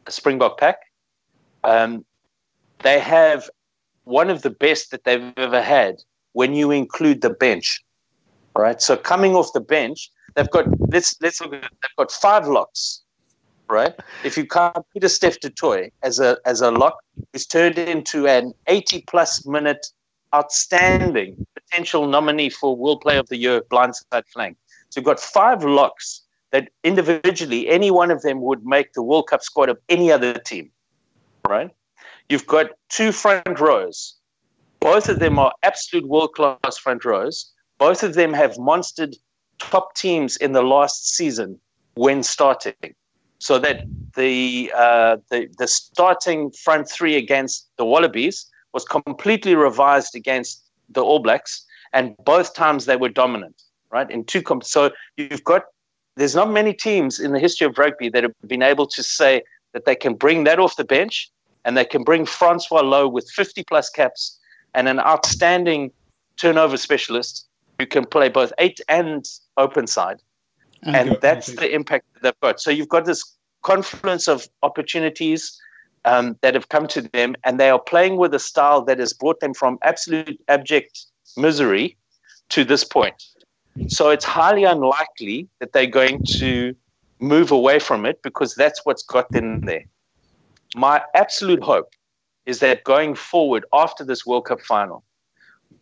Springbok 0.08 0.58
pack, 0.58 0.78
um, 1.64 2.04
they 2.82 3.00
have 3.00 3.50
one 4.04 4.30
of 4.30 4.42
the 4.42 4.50
best 4.50 4.90
that 4.90 5.04
they've 5.04 5.32
ever 5.36 5.60
had 5.60 5.96
when 6.32 6.54
you 6.54 6.70
include 6.70 7.22
the 7.22 7.30
bench. 7.30 7.82
Right. 8.56 8.80
So 8.80 8.96
coming 8.96 9.34
off 9.34 9.52
the 9.52 9.60
bench, 9.60 10.10
they've 10.34 10.50
got 10.50 10.66
let's 10.90 11.20
let's 11.20 11.40
look 11.40 11.52
at. 11.52 11.62
They've 11.62 11.96
got 11.98 12.10
five 12.10 12.46
locks. 12.48 13.02
Right. 13.68 13.94
If 14.24 14.36
you 14.36 14.46
count 14.46 14.86
Peter 14.92 15.08
Toit 15.08 15.92
as 16.02 16.20
a 16.20 16.38
as 16.46 16.60
a 16.60 16.70
lock, 16.70 16.98
he's 17.32 17.46
turned 17.46 17.78
into 17.78 18.28
an 18.28 18.52
80 18.68 19.02
plus 19.08 19.44
minute 19.44 19.86
outstanding 20.34 21.46
potential 21.54 22.06
nominee 22.06 22.50
for 22.50 22.76
World 22.76 23.00
Player 23.00 23.18
of 23.20 23.28
the 23.28 23.36
Year 23.36 23.62
blindside 23.62 24.26
flank. 24.32 24.56
So 24.90 25.00
you've 25.00 25.06
got 25.06 25.18
five 25.18 25.64
locks 25.64 26.22
that 26.52 26.68
individually 26.84 27.68
any 27.68 27.90
one 27.90 28.10
of 28.10 28.22
them 28.22 28.40
would 28.42 28.64
make 28.64 28.92
the 28.92 29.02
World 29.02 29.28
Cup 29.28 29.42
squad 29.42 29.68
of 29.68 29.78
any 29.88 30.12
other 30.12 30.34
team. 30.34 30.70
Right? 31.48 31.70
You've 32.28 32.46
got 32.46 32.70
two 32.88 33.12
front 33.12 33.58
rows. 33.60 34.14
Both 34.80 35.08
of 35.08 35.18
them 35.18 35.38
are 35.38 35.52
absolute 35.62 36.06
world 36.06 36.34
class 36.34 36.78
front 36.78 37.04
rows. 37.04 37.52
Both 37.78 38.02
of 38.02 38.14
them 38.14 38.32
have 38.32 38.54
monstered 38.54 39.16
top 39.58 39.94
teams 39.94 40.36
in 40.36 40.52
the 40.52 40.62
last 40.62 41.14
season 41.14 41.58
when 41.94 42.22
starting. 42.22 42.74
So 43.38 43.58
that 43.58 43.84
the, 44.16 44.72
uh, 44.74 45.18
the 45.30 45.48
the 45.58 45.68
starting 45.68 46.50
front 46.50 46.88
three 46.88 47.16
against 47.16 47.68
the 47.76 47.84
Wallabies 47.84 48.46
was 48.72 48.84
completely 48.84 49.54
revised 49.54 50.14
against 50.14 50.64
the 50.88 51.02
All 51.02 51.18
Blacks, 51.18 51.64
and 51.92 52.16
both 52.24 52.54
times 52.54 52.86
they 52.86 52.96
were 52.96 53.08
dominant, 53.08 53.62
right? 53.90 54.10
In 54.10 54.24
two 54.24 54.42
comp- 54.42 54.64
so 54.64 54.90
you've 55.16 55.44
got 55.44 55.64
there's 56.16 56.34
not 56.34 56.50
many 56.50 56.72
teams 56.72 57.20
in 57.20 57.32
the 57.32 57.38
history 57.38 57.66
of 57.66 57.76
rugby 57.78 58.08
that 58.08 58.22
have 58.22 58.32
been 58.46 58.62
able 58.62 58.86
to 58.86 59.02
say 59.02 59.42
that 59.72 59.84
they 59.84 59.94
can 59.94 60.14
bring 60.14 60.44
that 60.44 60.58
off 60.58 60.76
the 60.76 60.84
bench 60.84 61.30
and 61.64 61.76
they 61.76 61.84
can 61.84 62.02
bring 62.02 62.24
Francois 62.24 62.82
Louw 62.82 63.12
with 63.12 63.28
50 63.30 63.64
plus 63.64 63.90
caps 63.90 64.38
and 64.74 64.88
an 64.88 65.00
outstanding 65.00 65.92
turnover 66.36 66.76
specialist 66.76 67.46
who 67.78 67.86
can 67.86 68.06
play 68.06 68.28
both 68.28 68.52
eight 68.58 68.80
and 68.88 69.28
open 69.56 69.86
side. 69.86 70.22
And, 70.82 71.10
and 71.10 71.18
that's 71.20 71.46
the 71.54 71.72
impact 71.74 72.06
that 72.14 72.22
they've 72.22 72.40
got. 72.40 72.60
So 72.60 72.70
you've 72.70 72.88
got 72.88 73.04
this 73.04 73.36
confluence 73.62 74.28
of 74.28 74.48
opportunities 74.62 75.58
um, 76.04 76.36
that 76.42 76.54
have 76.54 76.68
come 76.68 76.86
to 76.88 77.02
them, 77.02 77.34
and 77.44 77.58
they 77.58 77.70
are 77.70 77.80
playing 77.80 78.16
with 78.16 78.32
a 78.34 78.38
style 78.38 78.82
that 78.84 78.98
has 78.98 79.12
brought 79.12 79.40
them 79.40 79.54
from 79.54 79.78
absolute 79.82 80.40
abject 80.48 81.06
misery 81.36 81.96
to 82.50 82.64
this 82.64 82.84
point. 82.84 83.24
So 83.88 84.10
it's 84.10 84.24
highly 84.24 84.64
unlikely 84.64 85.48
that 85.58 85.72
they're 85.72 85.86
going 85.86 86.24
to 86.38 86.74
move 87.18 87.50
away 87.50 87.78
from 87.78 88.06
it 88.06 88.22
because 88.22 88.54
that's 88.54 88.84
what's 88.84 89.02
got 89.02 89.30
them 89.32 89.62
there 89.62 89.84
my 90.76 91.02
absolute 91.14 91.62
hope 91.62 91.94
is 92.44 92.60
that 92.60 92.84
going 92.84 93.14
forward 93.14 93.64
after 93.72 94.04
this 94.04 94.26
World 94.26 94.44
Cup 94.44 94.60
final, 94.60 95.02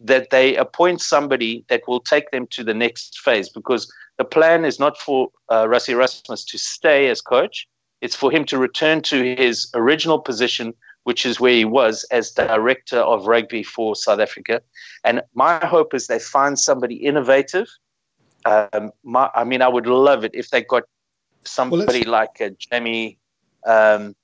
that 0.00 0.30
they 0.30 0.56
appoint 0.56 1.00
somebody 1.00 1.64
that 1.68 1.82
will 1.86 2.00
take 2.00 2.30
them 2.30 2.46
to 2.48 2.64
the 2.64 2.74
next 2.74 3.18
phase 3.20 3.48
because 3.48 3.92
the 4.18 4.24
plan 4.24 4.64
is 4.64 4.78
not 4.78 4.98
for 4.98 5.28
uh, 5.48 5.64
Rassie 5.64 5.90
Erasmus 5.90 6.44
to 6.44 6.58
stay 6.58 7.08
as 7.08 7.20
coach. 7.20 7.68
It's 8.00 8.14
for 8.14 8.30
him 8.30 8.44
to 8.46 8.58
return 8.58 9.00
to 9.02 9.34
his 9.34 9.70
original 9.74 10.18
position, 10.18 10.74
which 11.04 11.24
is 11.24 11.40
where 11.40 11.54
he 11.54 11.64
was 11.64 12.04
as 12.10 12.30
director 12.30 12.98
of 12.98 13.26
rugby 13.26 13.62
for 13.62 13.96
South 13.96 14.20
Africa. 14.20 14.60
And 15.04 15.22
my 15.34 15.64
hope 15.64 15.94
is 15.94 16.06
they 16.06 16.18
find 16.18 16.58
somebody 16.58 16.96
innovative. 16.96 17.68
Um, 18.44 18.92
my, 19.04 19.30
I 19.34 19.44
mean, 19.44 19.62
I 19.62 19.68
would 19.68 19.86
love 19.86 20.24
it 20.24 20.32
if 20.34 20.50
they 20.50 20.62
got 20.62 20.84
somebody 21.44 22.02
well, 22.04 22.12
like 22.12 22.40
a 22.40 22.50
Jamie 22.50 23.18
um, 23.66 24.14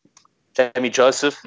Jamie 0.55 0.91
Joseph, 0.91 1.45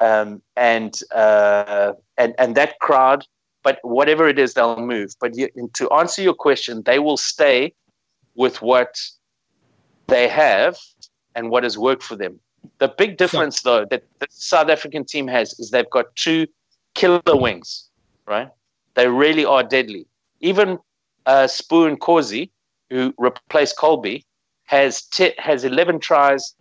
um, 0.00 0.42
and 0.56 0.98
uh, 1.14 1.92
and 2.16 2.34
and 2.38 2.54
that 2.56 2.78
crowd. 2.80 3.26
But 3.62 3.78
whatever 3.82 4.28
it 4.28 4.38
is, 4.38 4.54
they'll 4.54 4.76
move. 4.76 5.14
But 5.20 5.36
you, 5.36 5.48
to 5.74 5.90
answer 5.90 6.22
your 6.22 6.34
question, 6.34 6.82
they 6.84 6.98
will 6.98 7.16
stay 7.16 7.74
with 8.34 8.62
what 8.62 8.98
they 10.06 10.28
have 10.28 10.78
and 11.34 11.50
what 11.50 11.62
has 11.62 11.76
worked 11.76 12.02
for 12.02 12.16
them. 12.16 12.40
The 12.78 12.88
big 12.88 13.16
difference, 13.16 13.62
though, 13.62 13.84
that 13.90 14.02
the 14.18 14.26
South 14.30 14.68
African 14.68 15.04
team 15.04 15.28
has 15.28 15.58
is 15.58 15.70
they've 15.70 15.90
got 15.90 16.14
two 16.16 16.46
killer 16.94 17.20
wings, 17.26 17.88
right? 18.26 18.48
They 18.94 19.08
really 19.08 19.44
are 19.44 19.62
deadly. 19.62 20.06
Even 20.40 20.78
uh, 21.26 21.44
S'bu 21.44 21.96
Nkosi, 21.96 22.50
who 22.88 23.14
replaced 23.18 23.76
Kolbe, 23.76 24.24
has 24.64 25.02
t- 25.02 25.34
has 25.38 25.64
11 25.64 26.00
tries 26.00 26.54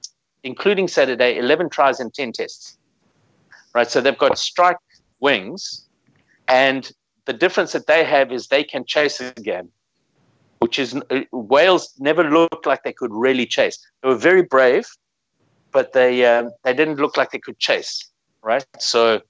including 0.44 0.88
Saturday, 0.88 1.38
11 1.38 1.70
tries 1.70 2.00
and 2.00 2.14
10 2.14 2.34
tests. 2.34 2.78
Right, 3.74 3.90
so 3.90 4.02
they've 4.02 4.18
got 4.18 4.40
strike 4.40 4.78
wings, 5.20 5.86
and 6.50 6.92
the 7.26 7.34
difference 7.34 7.72
that 7.74 7.88
they 7.88 8.04
have 8.04 8.32
is 8.32 8.48
they 8.48 8.64
can 8.64 8.84
chase 8.86 9.20
again, 9.20 9.70
which 10.60 10.80
is 10.80 10.96
uh, 10.96 11.22
Wales 11.32 11.94
never 12.00 12.30
looked 12.30 12.66
like 12.66 12.84
they 12.84 12.94
could 12.94 13.14
really 13.14 13.46
chase. 13.46 13.78
They 14.02 14.10
were 14.10 14.16
very 14.16 14.42
brave, 14.42 14.88
but 15.72 15.94
they 15.94 16.26
um, 16.26 16.52
they 16.64 16.74
didn't 16.74 16.98
look 16.98 17.18
like 17.18 17.32
they 17.32 17.40
could 17.40 17.60
chase, 17.60 18.10
right? 18.42 18.66
So, 18.80 19.22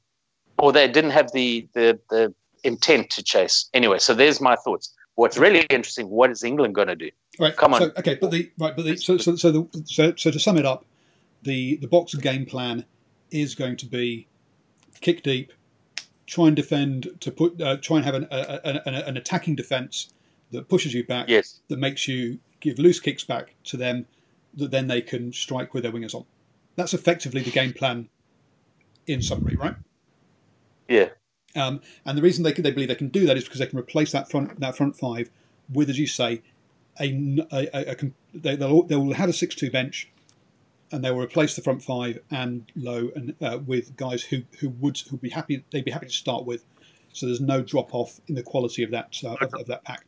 or 0.58 0.72
they 0.72 0.88
didn't 0.88 1.12
have 1.12 1.32
the 1.34 1.68
the 1.74 2.00
the 2.10 2.34
intent 2.64 3.10
to 3.12 3.24
chase. 3.24 3.70
Anyway, 3.74 4.00
so 4.00 4.14
there's 4.14 4.42
my 4.42 4.56
thoughts. 4.56 4.94
What's 5.16 5.38
really 5.38 5.62
interesting, 5.70 6.08
what 6.10 6.32
is 6.32 6.44
England 6.44 6.76
going 6.76 6.88
to 6.88 6.96
do? 6.96 7.12
Right, 7.40 7.56
come 7.56 7.74
on. 7.74 7.82
So, 7.82 7.92
okay, 7.98 8.16
but 8.16 8.32
the 8.32 8.50
right, 8.58 8.76
but 8.76 8.86
the 8.86 8.96
so 8.96 9.18
so 9.18 9.36
so, 9.36 9.52
the, 9.52 9.84
so 9.86 10.14
so 10.16 10.32
to 10.32 10.40
sum 10.40 10.58
it 10.58 10.66
up, 10.66 10.86
the 11.44 11.76
the 11.78 11.88
Boxer 11.88 12.18
game 12.18 12.46
plan 12.46 12.86
is 13.32 13.56
going 13.56 13.76
to 13.78 13.86
be 13.86 14.28
kick 15.02 15.24
deep, 15.24 15.52
try 16.30 16.48
and 16.48 16.56
defend 16.56 17.10
to 17.20 17.32
put 17.32 17.60
uh, 17.60 17.78
try 17.78 17.98
and 17.98 18.06
have 18.06 18.16
an, 18.16 18.28
a, 18.32 18.60
a, 18.64 19.08
an 19.08 19.18
attacking 19.18 19.56
defence 19.56 20.14
that 20.52 20.70
pushes 20.70 20.94
you 20.94 21.04
back, 21.06 21.28
yes. 21.28 21.60
that 21.68 21.80
makes 21.80 22.08
you 22.08 22.40
give 22.60 22.80
loose 22.80 23.00
kicks 23.00 23.24
back 23.24 23.56
to 23.64 23.78
them, 23.78 24.06
that 24.56 24.72
then 24.72 24.88
they 24.88 25.02
can 25.02 25.34
strike 25.34 25.74
with 25.74 25.84
their 25.84 25.92
wingers 25.92 26.14
on. 26.14 26.26
That's 26.76 26.94
effectively 26.94 27.42
the 27.42 27.52
game 27.52 27.74
plan, 27.74 28.08
in 29.08 29.22
summary, 29.22 29.56
right? 29.56 29.76
Yeah. 30.88 31.10
Um, 31.56 31.82
and 32.06 32.18
the 32.18 32.22
reason 32.22 32.44
they 32.44 32.54
they 32.54 32.72
believe 32.72 32.90
they 32.90 32.96
can 32.96 33.10
do 33.10 33.26
that 33.26 33.36
is 33.36 33.44
because 33.44 33.60
they 33.60 33.66
can 33.66 33.80
replace 33.80 34.12
that 34.12 34.30
front 34.30 34.60
that 34.60 34.78
front 34.78 34.96
five 34.96 35.32
with, 35.74 35.90
as 35.90 35.98
you 35.98 36.08
say, 36.08 36.42
a, 37.00 37.44
a, 37.52 37.70
a, 37.74 37.92
a 37.92 37.96
they, 38.34 38.56
they'll, 38.56 38.84
will 38.84 39.14
have 39.14 39.30
a 39.30 39.34
six-two 39.34 39.72
bench 39.72 40.10
and 40.92 41.04
they 41.04 41.12
will 41.12 41.22
replace 41.22 41.56
the 41.56 41.62
front 41.62 41.82
five 41.82 42.20
and 42.32 42.72
low 42.76 43.10
and 43.16 43.36
uh, 43.42 43.60
with 43.66 43.96
guys 43.96 44.24
who 44.24 44.42
who 44.60 44.70
would 44.80 44.98
who 45.10 45.18
be 45.18 45.30
happy 45.30 45.64
they'd 45.72 45.86
be 45.86 45.92
happy 45.92 46.08
to 46.08 46.14
start 46.14 46.46
with. 46.46 46.66
So 47.14 47.26
there's 47.26 47.42
no 47.42 47.62
drop 47.62 47.94
off 47.94 48.20
in 48.28 48.36
the 48.36 48.44
quality 48.44 48.84
of 48.84 48.92
that 48.92 49.18
uh, 49.24 49.36
of, 49.42 49.54
of, 49.54 49.66
that 49.68 49.84
pack 49.84 50.06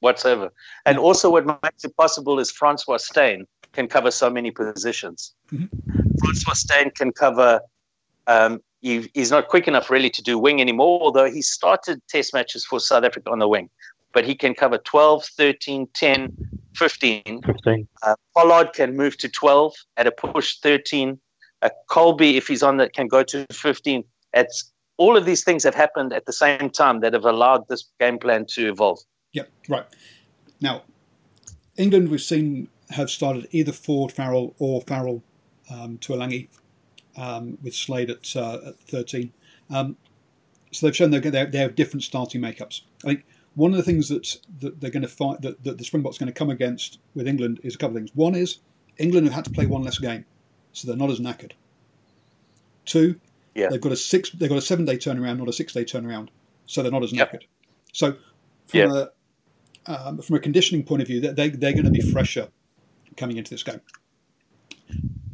whatsoever. 0.00 0.52
And 0.86 0.96
yeah. 0.96 1.02
also, 1.02 1.30
what 1.30 1.46
makes 1.46 1.84
it 1.84 1.96
possible 1.96 2.38
is 2.38 2.50
Francois 2.50 2.98
Steyn 2.98 3.46
can 3.72 3.88
cover 3.88 4.10
so 4.10 4.30
many 4.30 4.50
positions. 4.50 5.34
Mm-hmm. 5.52 5.66
Francois 6.18 6.54
Steyn 6.54 6.90
can 6.90 7.12
cover. 7.12 7.60
Um, 8.26 8.60
he, 8.80 9.10
he's 9.14 9.30
not 9.30 9.48
quick 9.48 9.66
enough 9.66 9.90
really 9.90 10.10
to 10.10 10.22
do 10.22 10.38
wing 10.38 10.60
anymore, 10.60 11.00
although 11.02 11.30
he 11.30 11.42
started 11.42 12.00
test 12.08 12.32
matches 12.32 12.64
for 12.64 12.78
South 12.78 13.04
Africa 13.04 13.30
on 13.30 13.40
the 13.40 13.48
wing. 13.48 13.68
But 14.18 14.24
he 14.24 14.34
can 14.34 14.52
cover 14.52 14.78
12, 14.78 15.26
13, 15.26 15.86
10, 15.94 16.36
15. 16.74 17.42
15. 17.42 17.88
Uh, 18.02 18.16
Pollard 18.36 18.72
can 18.72 18.96
move 18.96 19.16
to 19.18 19.28
12 19.28 19.72
at 19.96 20.08
a 20.08 20.10
push 20.10 20.56
13. 20.58 21.20
Uh, 21.62 21.68
Kolbe, 21.88 22.34
if 22.34 22.48
he's 22.48 22.64
on 22.64 22.78
that, 22.78 22.94
can 22.94 23.06
go 23.06 23.22
to 23.22 23.46
15. 23.52 24.02
It's, 24.34 24.72
all 24.96 25.16
of 25.16 25.24
these 25.24 25.44
things 25.44 25.62
have 25.62 25.76
happened 25.76 26.12
at 26.12 26.26
the 26.26 26.32
same 26.32 26.68
time 26.68 26.98
that 26.98 27.12
have 27.12 27.26
allowed 27.26 27.68
this 27.68 27.88
game 28.00 28.18
plan 28.18 28.44
to 28.54 28.68
evolve. 28.68 28.98
Yep, 29.34 29.52
right. 29.68 29.86
Now, 30.60 30.82
England, 31.76 32.08
we've 32.08 32.20
seen 32.20 32.66
have 32.90 33.10
started 33.10 33.46
either 33.52 33.70
Ford, 33.70 34.10
Farrell, 34.10 34.52
or 34.58 34.80
Farrell 34.80 35.22
um, 35.72 35.96
Tuilagi, 35.98 36.48
um, 37.16 37.56
with 37.62 37.76
Slade 37.76 38.10
at, 38.10 38.34
uh, 38.34 38.58
at 38.66 38.80
13. 38.80 39.32
Um, 39.70 39.96
so 40.72 40.86
they've 40.86 40.96
shown 40.96 41.12
they 41.12 41.20
they 41.20 41.58
have 41.58 41.76
different 41.76 42.02
starting 42.02 42.40
makeups. 42.40 42.80
I 43.04 43.06
think 43.06 43.24
one 43.58 43.72
of 43.72 43.76
the 43.76 43.82
things 43.82 44.08
that, 44.08 44.36
that 44.60 44.80
they're 44.80 44.88
going 44.90 45.02
to 45.02 45.08
fight 45.08 45.42
that, 45.42 45.64
that 45.64 45.78
the 45.78 45.84
Springboks 45.84 46.16
are 46.16 46.20
going 46.20 46.32
to 46.32 46.38
come 46.38 46.48
against 46.48 47.00
with 47.16 47.26
England 47.26 47.58
is 47.64 47.74
a 47.74 47.78
couple 47.78 47.96
of 47.96 48.00
things. 48.00 48.12
One 48.14 48.36
is 48.36 48.58
England 48.98 49.26
have 49.26 49.34
had 49.34 49.44
to 49.46 49.50
play 49.50 49.66
one 49.66 49.82
less 49.82 49.98
game, 49.98 50.24
so 50.72 50.86
they're 50.86 50.96
not 50.96 51.10
as 51.10 51.18
knackered. 51.18 51.52
Two, 52.84 53.18
Yeah. 53.56 53.68
they've 53.68 53.80
got 53.80 53.90
a 53.90 53.96
six 53.96 54.30
they've 54.30 54.48
got 54.48 54.58
a 54.58 54.62
seven 54.62 54.84
day 54.84 54.96
turnaround, 54.96 55.38
not 55.38 55.48
a 55.48 55.52
six 55.52 55.72
day 55.72 55.84
turnaround, 55.84 56.28
so 56.66 56.82
they're 56.82 56.92
not 56.92 57.02
as 57.02 57.12
Yep. 57.12 57.32
knackered. 57.32 57.42
So 57.92 58.16
from 58.68 58.80
Yeah. 58.80 59.04
a 59.86 59.92
um, 59.92 60.18
from 60.22 60.36
a 60.36 60.40
conditioning 60.40 60.84
point 60.84 61.02
of 61.02 61.08
view, 61.08 61.20
they 61.20 61.48
they're 61.48 61.72
going 61.72 61.84
to 61.84 61.90
be 61.90 62.00
fresher 62.00 62.48
coming 63.16 63.38
into 63.38 63.50
this 63.50 63.64
game. 63.64 63.80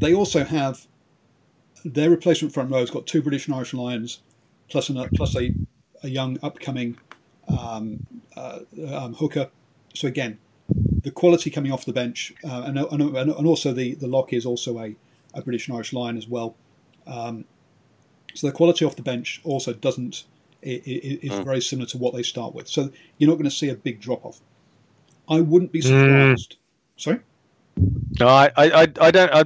They 0.01 0.15
also 0.15 0.45
have 0.45 0.87
their 1.85 2.09
replacement 2.09 2.55
front 2.55 2.71
row 2.71 2.81
has 2.81 2.91
got 2.91 3.07
two 3.07 3.21
British 3.21 3.47
and 3.49 3.55
Irish 3.55 3.75
Lions, 3.75 4.23
plus 4.71 4.89
an, 4.89 5.11
plus 5.15 5.37
a, 5.37 5.55
a 6.03 6.09
young 6.09 6.39
upcoming 6.43 6.97
um, 7.49 8.07
uh, 8.37 8.61
um, 8.93 9.15
hooker. 9.15 9.51
So 9.95 10.09
again, 10.09 10.39
the 11.03 11.11
quality 11.11 11.51
coming 11.51 11.73
off 11.73 11.85
the 11.85 11.93
bench, 11.93 12.33
uh, 12.45 12.63
and, 12.67 12.79
and, 12.79 13.17
and 13.17 13.47
also 13.47 13.73
the, 13.73 13.95
the 13.95 14.07
lock 14.07 14.33
is 14.33 14.47
also 14.47 14.79
a, 14.81 14.95
a 15.35 15.43
British 15.43 15.69
and 15.69 15.77
Irish 15.77 15.93
Lion 15.93 16.17
as 16.17 16.27
well. 16.29 16.57
Um, 17.07 17.45
so 18.35 18.47
the 18.47 18.53
quality 18.53 18.85
off 18.85 18.97
the 18.97 19.03
bench 19.03 19.41
also 19.45 19.73
doesn't 19.73 20.25
is 20.63 21.31
Mm. 21.31 21.45
very 21.45 21.61
similar 21.61 21.87
to 21.89 21.99
what 21.99 22.15
they 22.15 22.23
start 22.23 22.55
with. 22.55 22.67
So 22.69 22.91
you're 23.19 23.29
not 23.29 23.35
going 23.35 23.45
to 23.45 23.51
see 23.55 23.69
a 23.69 23.75
big 23.75 24.01
drop 24.01 24.25
off. 24.25 24.41
I 25.29 25.41
wouldn't 25.41 25.73
be 25.73 25.81
Mm. 25.81 25.85
surprised. 25.85 26.57
Sorry. 26.97 27.21
No, 28.19 28.27
I, 28.29 28.51
I, 28.57 28.83
I- 28.83 28.93
I 29.01 29.11
don't. 29.11 29.31
I, 29.33 29.45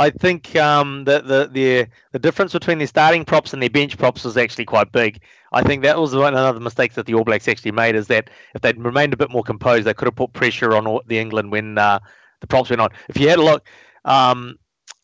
I 0.00 0.08
think 0.08 0.56
um, 0.56 1.04
the, 1.04 1.20
the 1.20 1.48
the 1.52 1.86
the 2.12 2.18
difference 2.18 2.52
between 2.54 2.78
their 2.78 2.86
starting 2.86 3.24
props 3.24 3.52
and 3.52 3.60
their 3.62 3.68
bench 3.68 3.98
props 3.98 4.24
is 4.24 4.36
actually 4.38 4.64
quite 4.64 4.90
big. 4.92 5.20
I 5.52 5.62
think 5.62 5.82
that 5.82 5.98
was 5.98 6.14
one 6.14 6.34
of 6.34 6.54
the 6.54 6.60
mistakes 6.60 6.94
that 6.94 7.04
the 7.04 7.14
All 7.14 7.22
Blacks 7.24 7.46
actually 7.48 7.72
made 7.72 7.94
is 7.94 8.06
that 8.06 8.30
if 8.54 8.62
they'd 8.62 8.82
remained 8.82 9.12
a 9.12 9.16
bit 9.18 9.30
more 9.30 9.42
composed, 9.42 9.86
they 9.86 9.92
could 9.94 10.06
have 10.06 10.16
put 10.16 10.32
pressure 10.32 10.74
on 10.74 11.00
the 11.06 11.18
England 11.18 11.52
when 11.52 11.76
uh, 11.76 11.98
the 12.40 12.46
props 12.46 12.70
went 12.70 12.80
on. 12.80 12.88
If 13.10 13.20
you 13.20 13.28
had 13.28 13.38
a 13.38 13.44
look, 13.44 13.66
um, 14.06 14.58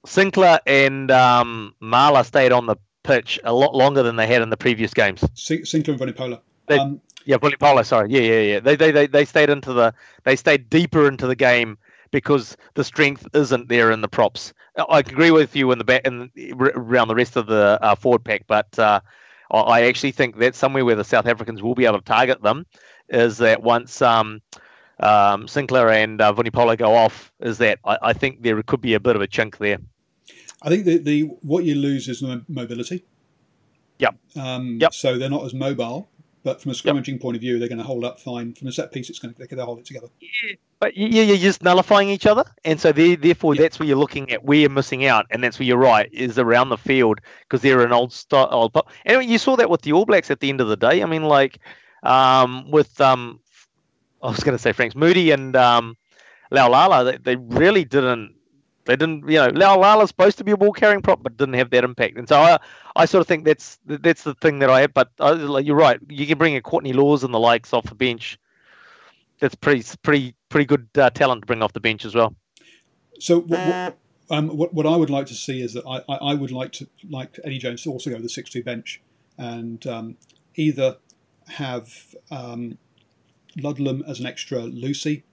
Sinckler 0.07 0.61
and 0.67 1.11
um, 1.11 1.75
Mako 1.81 2.23
stayed 2.23 2.53
on 2.53 2.65
the 2.67 2.77
pitch 3.03 3.39
a 3.45 3.53
lot 3.53 3.75
longer 3.75 4.03
than 4.03 4.17
they 4.17 4.27
had 4.27 4.41
in 4.41 4.49
the 4.51 4.57
previous 4.57 4.95
games. 4.95 5.23
Sin- 5.35 5.63
Sinckler 5.63 6.01
and 6.01 6.01
Vunipola. 6.01 6.41
They- 6.69 6.79
Um, 6.79 7.01
Yeah, 7.27 7.39
Polo. 7.39 7.83
Sorry. 7.83 8.09
Yeah, 8.11 8.21
yeah, 8.21 8.41
yeah. 8.41 8.61
They, 8.61 8.77
they, 8.77 8.93
they, 8.93 9.07
they 9.09 9.25
stayed 9.25 9.51
into 9.51 9.73
the. 9.73 9.93
They 10.23 10.37
stayed 10.37 10.71
deeper 10.71 11.09
into 11.09 11.27
the 11.27 11.35
game 11.35 11.77
because 12.11 12.57
the 12.75 12.85
strength 12.85 13.27
isn't 13.35 13.69
there 13.69 13.91
in 13.91 14.01
the 14.01 14.09
props. 14.09 14.53
I 14.77 14.99
agree 15.01 15.31
with 15.31 15.57
you 15.57 15.73
in 15.73 15.79
the 15.79 15.85
back 15.85 16.03
and 16.07 16.31
around 16.61 17.09
the 17.09 17.15
rest 17.15 17.37
of 17.37 17.47
the 17.47 17.79
uh, 17.83 17.95
forward 17.95 18.25
pack, 18.25 18.43
but 18.47 18.79
uh, 18.79 19.01
I- 19.51 19.59
I 19.61 19.81
actually 19.83 20.13
think 20.13 20.37
that's 20.37 20.59
somewhere 20.59 20.85
where 20.85 20.97
the 20.97 21.05
South 21.05 21.27
Africans 21.27 21.63
will 21.63 21.75
be 21.75 21.87
able 21.87 21.99
to 21.99 22.05
target 22.05 22.43
them. 22.43 22.67
Is 23.09 23.39
that 23.39 23.63
once 23.63 24.03
um, 24.03 24.43
um, 25.01 25.47
Sinckler 25.47 25.95
and 25.95 26.21
uh, 26.21 26.33
Vunipola 26.33 26.77
go 26.77 26.95
off, 26.95 27.33
is 27.41 27.59
that 27.59 27.79
I, 27.85 27.99
I 28.03 28.13
think 28.13 28.43
there 28.43 28.61
could 28.63 28.81
be 28.81 28.95
a 28.95 29.01
bit 29.01 29.17
of 29.17 29.23
a 29.23 29.29
chink 29.29 29.59
there. 29.59 29.79
I 30.63 30.69
think 30.69 30.85
the, 30.85 30.99
the 30.99 31.21
what 31.43 31.65
you 31.65 31.75
lose 31.75 32.09
is 32.09 32.23
mo- 32.23 32.43
mobility. 32.49 33.05
Yep. 33.99 34.17
Um, 34.37 34.79
Yep. 34.81 34.93
So 34.95 35.19
they're 35.19 35.31
not 35.31 35.45
as 35.45 35.55
mobile, 35.55 36.09
but 36.43 36.61
from 36.61 36.73
a 36.73 36.75
scrummaging 36.75 37.21
point 37.21 37.37
of 37.37 37.41
view, 37.41 37.59
they're 37.59 37.69
going 37.69 37.79
to 37.79 37.85
hold 37.85 38.05
up 38.05 38.19
fine. 38.21 38.53
From 38.55 38.69
a 38.69 38.73
set 38.73 38.93
piece, 38.93 39.09
it's 39.09 39.19
going 39.19 39.35
to 39.35 39.47
they 39.47 39.63
hold 39.63 39.79
it 39.79 39.87
together. 39.87 40.09
But 40.79 40.93
y- 40.97 41.07
yeah, 41.11 41.23
you're 41.23 41.37
just 41.39 41.63
nullifying 41.63 42.09
each 42.11 42.27
other, 42.27 42.45
and 42.65 42.79
so 42.81 42.93
therefore 42.93 43.55
Yeah. 43.55 43.63
that's 43.63 43.79
where 43.79 43.89
you're 43.89 43.97
looking 43.97 44.31
at 44.33 44.45
where 44.45 44.59
you're 44.59 44.71
missing 44.71 45.07
out, 45.07 45.27
and 45.31 45.43
that's 45.43 45.59
where 45.59 45.67
you're 45.67 45.79
right 45.79 46.09
is 46.13 46.39
around 46.39 46.69
the 46.69 46.77
field 46.77 47.21
because 47.43 47.63
they're 47.63 47.81
an 47.83 47.93
old 47.93 48.13
style. 48.13 48.49
Old, 48.51 48.75
po- 48.75 48.87
and 49.07 49.25
you 49.25 49.39
saw 49.39 49.57
that 49.57 49.71
with 49.71 49.83
the 49.83 49.93
All 49.93 50.05
Blacks 50.05 50.31
at 50.31 50.41
the 50.41 50.49
end 50.51 50.61
of 50.61 50.69
the 50.69 50.77
day. 50.77 51.03
I 51.03 51.07
mean, 51.07 51.25
like 51.25 51.59
um, 52.03 52.71
with 52.71 53.01
um, 53.01 53.41
I 54.23 54.29
was 54.29 54.45
going 54.45 54.57
to 54.57 54.63
say 54.63 54.73
Franks 54.73 54.95
Moody 54.95 55.31
and 55.31 55.57
um, 55.57 55.97
Laulala, 56.53 57.05
they, 57.05 57.19
they 57.19 57.37
really 57.37 57.85
didn't. 57.85 58.35
They 58.85 58.95
didn't, 58.95 59.29
you 59.29 59.35
know, 59.39 59.49
Laulala's 59.49 60.11
supposed 60.11 60.39
to 60.39 60.45
be 60.45 60.53
a 60.53 60.57
ball 60.57 60.73
carrying 60.73 61.03
prop, 61.03 61.21
but 61.21 61.37
didn't 61.37 61.55
have 61.55 61.71
that 61.71 61.83
impact. 61.83 62.17
And 62.19 62.29
so 62.29 62.39
I, 62.39 62.59
I 62.95 63.07
sort 63.07 63.21
of 63.21 63.27
think 63.27 63.45
that's 63.45 63.81
that's 63.85 64.23
the 64.23 64.35
thing 64.35 64.61
that 64.61 64.71
I 64.71 64.83
have. 64.83 64.95
But 64.95 65.11
I, 65.19 65.31
like, 65.33 65.67
you're 65.67 65.75
right, 65.75 65.99
you 66.09 66.25
can 66.25 66.39
bring 66.39 66.55
a 66.55 66.61
Courtney 66.63 66.93
Lawes 66.93 67.25
and 67.25 67.35
the 67.35 67.41
likes 67.41 67.73
off 67.73 67.83
the 67.87 67.97
bench. 67.97 68.39
That's 69.41 69.57
pretty 69.57 69.83
pretty 70.05 70.36
pretty 70.49 70.67
good 70.67 70.89
uh, 70.97 71.11
talent 71.11 71.43
to 71.43 71.47
bring 71.47 71.63
off 71.63 71.73
the 71.73 71.81
bench 71.81 72.05
as 72.05 72.15
well. 72.15 72.35
So 73.19 73.41
what, 73.41 73.59
what, 73.69 73.99
um, 74.31 74.49
what, 74.49 74.75
what 74.75 74.87
I 74.87 74.97
would 74.97 75.11
like 75.11 75.27
to 75.27 75.35
see 75.35 75.63
is 75.63 75.73
that 75.75 75.85
I, 75.87 76.03
I, 76.13 76.17
I 76.33 76.35
would 76.35 76.51
like 76.51 76.73
to 76.73 76.89
like 77.09 77.39
Eddie 77.45 77.59
Jones 77.59 77.83
to 77.83 77.91
also 77.91 78.11
go 78.11 78.17
to 78.17 78.23
the 78.23 78.29
six-two 78.29 78.63
bench 78.63 79.01
and 79.39 79.87
um, 79.87 80.17
either 80.55 80.99
have 81.49 82.15
um, 82.31 82.79
Ludlam 83.61 84.03
as 84.07 84.21
an 84.21 84.27
extra 84.27 84.61
Lucy, 84.61 85.25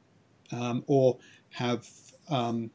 um, 0.51 0.83
or 0.87 1.17
have 1.51 1.87
um, 2.29 2.71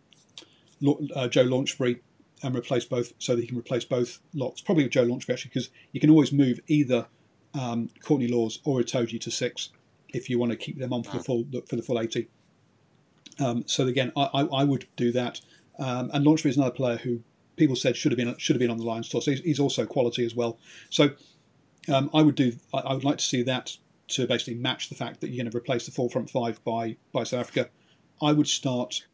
uh, 1.14 1.28
Joe 1.28 1.44
Launchbury 1.44 2.00
and 2.42 2.54
replace 2.54 2.84
both, 2.84 3.12
so 3.18 3.34
that 3.34 3.42
he 3.42 3.48
can 3.48 3.58
replace 3.58 3.84
both 3.84 4.20
lots. 4.34 4.60
Probably 4.60 4.84
with 4.84 4.92
Joe 4.92 5.04
Launchbury 5.04 5.34
actually, 5.34 5.50
because 5.50 5.70
you 5.92 6.00
can 6.00 6.10
always 6.10 6.32
move 6.32 6.60
either 6.66 7.06
um, 7.54 7.88
Courtney 8.02 8.28
Lawes 8.28 8.60
or 8.64 8.80
Itoje 8.80 9.20
to 9.20 9.30
six 9.30 9.70
if 10.10 10.30
you 10.30 10.38
want 10.38 10.52
to 10.52 10.56
keep 10.56 10.78
them 10.78 10.92
on 10.92 11.02
for 11.02 11.16
the 11.16 11.22
full 11.22 11.44
for 11.68 11.76
the 11.76 11.82
full 11.82 11.98
eighty. 12.00 12.28
Um, 13.38 13.64
so 13.66 13.86
again, 13.86 14.12
I, 14.16 14.28
I, 14.34 14.42
I 14.60 14.64
would 14.64 14.86
do 14.96 15.12
that. 15.12 15.40
Um, 15.78 16.10
and 16.12 16.24
Launchbury 16.24 16.50
is 16.50 16.56
another 16.56 16.74
player 16.74 16.96
who 16.96 17.20
people 17.56 17.76
said 17.76 17.96
should 17.96 18.10
have 18.12 18.16
been 18.16 18.36
should 18.38 18.56
have 18.56 18.60
been 18.60 18.70
on 18.70 18.78
the 18.78 18.84
Lions 18.84 19.08
tour. 19.08 19.20
So 19.20 19.30
he's, 19.30 19.40
he's 19.40 19.60
also 19.60 19.86
quality 19.86 20.24
as 20.24 20.34
well. 20.34 20.58
So 20.90 21.10
um, 21.92 22.10
I 22.12 22.22
would 22.22 22.34
do. 22.34 22.52
I, 22.74 22.78
I 22.78 22.94
would 22.94 23.04
like 23.04 23.18
to 23.18 23.24
see 23.24 23.42
that 23.44 23.76
to 24.08 24.26
basically 24.26 24.54
match 24.54 24.88
the 24.88 24.94
fact 24.94 25.20
that 25.20 25.28
you're 25.28 25.42
going 25.42 25.50
to 25.50 25.56
replace 25.56 25.86
the 25.86 25.92
full 25.92 26.08
front 26.08 26.30
five 26.30 26.62
by 26.64 26.96
by 27.12 27.24
South 27.24 27.40
Africa. 27.40 27.68
I 28.20 28.32
would 28.32 28.48
start 28.48 29.06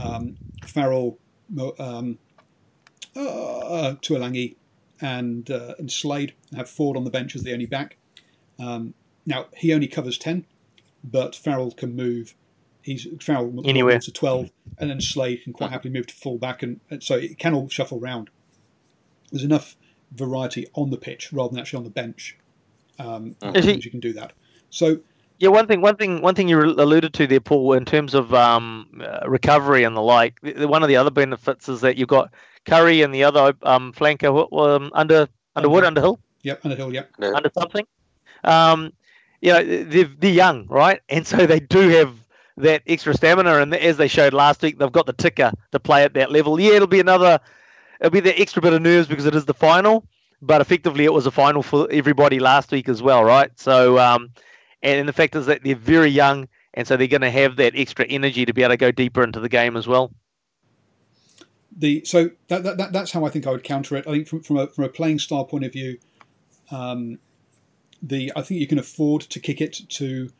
um, 0.00 0.36
Farrell, 0.64 1.18
um, 1.78 2.18
uh, 3.16 3.94
Tuilagi, 4.00 4.56
and 5.00 5.50
uh, 5.50 5.74
and 5.78 5.90
Slade, 5.90 6.34
and 6.50 6.58
have 6.58 6.68
Ford 6.68 6.96
on 6.96 7.04
the 7.04 7.10
bench 7.10 7.34
as 7.34 7.42
the 7.42 7.52
only 7.52 7.66
back. 7.66 7.96
Um, 8.60 8.94
now 9.26 9.46
he 9.56 9.72
only 9.74 9.86
covers 9.88 10.18
ten, 10.18 10.44
but 11.04 11.34
Farrell 11.36 11.70
can 11.72 11.94
move. 11.96 12.34
He's 12.82 13.06
Farrell 13.20 13.46
will 13.46 13.68
Anywhere. 13.68 13.98
to 13.98 14.10
twelve, 14.12 14.50
and 14.78 14.88
then 14.90 15.00
Slade 15.00 15.42
can 15.44 15.52
quite 15.52 15.70
happily 15.70 15.92
move 15.92 16.06
to 16.08 16.14
full 16.14 16.38
back, 16.38 16.62
and, 16.62 16.80
and 16.90 17.02
so 17.02 17.16
it 17.16 17.38
can 17.38 17.54
all 17.54 17.68
shuffle 17.68 18.00
round. 18.00 18.30
There's 19.30 19.44
enough 19.44 19.76
variety 20.12 20.66
on 20.74 20.90
the 20.90 20.96
pitch 20.96 21.32
rather 21.32 21.50
than 21.50 21.60
actually 21.60 21.78
on 21.78 21.84
the 21.84 21.90
bench. 21.90 22.36
Um, 22.98 23.36
Mhm. 23.40 23.62
He- 23.62 23.80
you 23.84 23.90
can 23.90 24.00
do 24.00 24.12
that. 24.14 24.32
So 24.70 25.00
Yeah, 25.38 25.48
one 25.48 25.66
thing, 25.66 25.80
one 25.80 25.96
thing, 25.96 26.20
one 26.20 26.34
thing 26.34 26.48
you 26.48 26.60
alluded 26.60 27.14
to 27.14 27.26
there, 27.26 27.40
Paul, 27.40 27.72
in 27.72 27.86
terms 27.86 28.12
of 28.14 28.34
um, 28.34 29.00
uh, 29.02 29.20
recovery 29.26 29.84
and 29.84 29.96
the 29.96 30.02
like. 30.02 30.38
the- 30.42 30.52
the- 30.52 30.68
One 30.68 30.82
of 30.82 30.88
the 30.90 30.96
other 30.96 31.10
benefits 31.10 31.66
is 31.68 31.80
that 31.80 31.96
you've 31.96 32.08
got 32.08 32.30
Curry 32.66 33.00
and 33.00 33.14
the 33.14 33.24
other 33.24 33.54
um, 33.62 33.92
flanker 33.94 34.30
wh- 34.34 34.52
um, 34.58 34.90
under 34.94 35.28
Underwood, 35.56 35.84
Under- 35.84 36.00
Underhill, 36.00 36.20
yep, 36.42 36.60
Underhill, 36.64 36.92
yep. 36.92 37.10
Yeah. 37.18 37.32
under 37.34 37.50
something. 37.58 37.86
Um, 38.44 38.92
you 39.40 39.52
know, 39.52 39.64
they're, 39.84 40.04
they're 40.04 40.30
young, 40.30 40.66
right? 40.68 41.00
And 41.08 41.26
so 41.26 41.46
they 41.46 41.60
do 41.60 41.88
have 41.88 42.14
that 42.56 42.82
extra 42.86 43.14
stamina. 43.14 43.56
And 43.56 43.74
as 43.74 43.96
they 43.96 44.08
showed 44.08 44.32
last 44.34 44.62
week, 44.62 44.78
they've 44.78 44.92
got 44.92 45.06
the 45.06 45.12
ticker 45.12 45.52
to 45.72 45.80
play 45.80 46.04
at 46.04 46.14
that 46.14 46.30
level. 46.30 46.60
Yeah, 46.60 46.74
it'll 46.74 46.88
be 46.88 47.00
another, 47.00 47.40
it'll 48.00 48.10
be 48.10 48.20
the 48.20 48.38
extra 48.40 48.60
bit 48.60 48.72
of 48.72 48.82
nerves 48.82 49.08
because 49.08 49.26
it 49.26 49.34
is 49.34 49.46
the 49.46 49.54
final. 49.54 50.04
But 50.42 50.60
effectively, 50.60 51.04
it 51.04 51.12
was 51.12 51.26
a 51.26 51.30
final 51.30 51.62
for 51.62 51.86
everybody 51.90 52.38
last 52.38 52.72
week 52.72 52.88
as 52.88 53.02
well, 53.02 53.24
right? 53.24 53.50
So, 53.58 53.98
um, 53.98 54.30
and 54.82 55.06
the 55.06 55.12
fact 55.12 55.36
is 55.36 55.46
that 55.46 55.62
they're 55.62 55.74
very 55.76 56.08
young, 56.08 56.48
and 56.72 56.88
so 56.88 56.96
they're 56.96 57.06
going 57.06 57.20
to 57.20 57.30
have 57.30 57.56
that 57.56 57.74
extra 57.76 58.06
energy 58.06 58.46
to 58.46 58.54
be 58.54 58.62
able 58.62 58.72
to 58.72 58.76
go 58.78 58.90
deeper 58.90 59.22
into 59.22 59.40
the 59.40 59.50
game 59.50 59.76
as 59.76 59.86
well. 59.86 60.12
the 61.76 62.02
so 62.04 62.30
that, 62.48 62.62
that, 62.62 62.76
that 62.78 62.92
that's 62.92 63.12
how 63.12 63.24
I 63.24 63.30
think 63.30 63.46
I 63.46 63.50
would 63.50 63.64
counter 63.64 63.96
it. 63.96 64.06
I 64.06 64.12
think 64.12 64.28
from 64.28 64.42
from 64.42 64.56
a 64.56 64.66
from 64.68 64.84
a 64.84 64.88
playing 64.88 65.18
style 65.18 65.44
point 65.44 65.64
of 65.64 65.72
view, 65.72 65.98
um, 66.70 67.18
the 68.02 68.32
I 68.36 68.42
think 68.42 68.60
you 68.60 68.66
can 68.66 68.78
afford 68.78 69.22
to 69.22 69.40
kick 69.40 69.60
it 69.60 69.80
to 69.90 70.30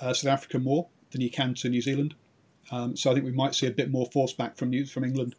uh, 0.00 0.12
South 0.12 0.32
Africa 0.32 0.58
more 0.58 0.88
than 1.10 1.20
you 1.20 1.30
can 1.30 1.54
to 1.54 1.68
New 1.68 1.80
Zealand. 1.80 2.14
Um, 2.70 2.96
so 2.96 3.10
I 3.10 3.14
think 3.14 3.24
we 3.24 3.32
might 3.32 3.54
see 3.54 3.66
a 3.66 3.70
bit 3.70 3.90
more 3.90 4.06
force 4.06 4.32
back 4.32 4.56
from 4.56 4.70
New, 4.70 4.84
from 4.84 5.04
England, 5.04 5.34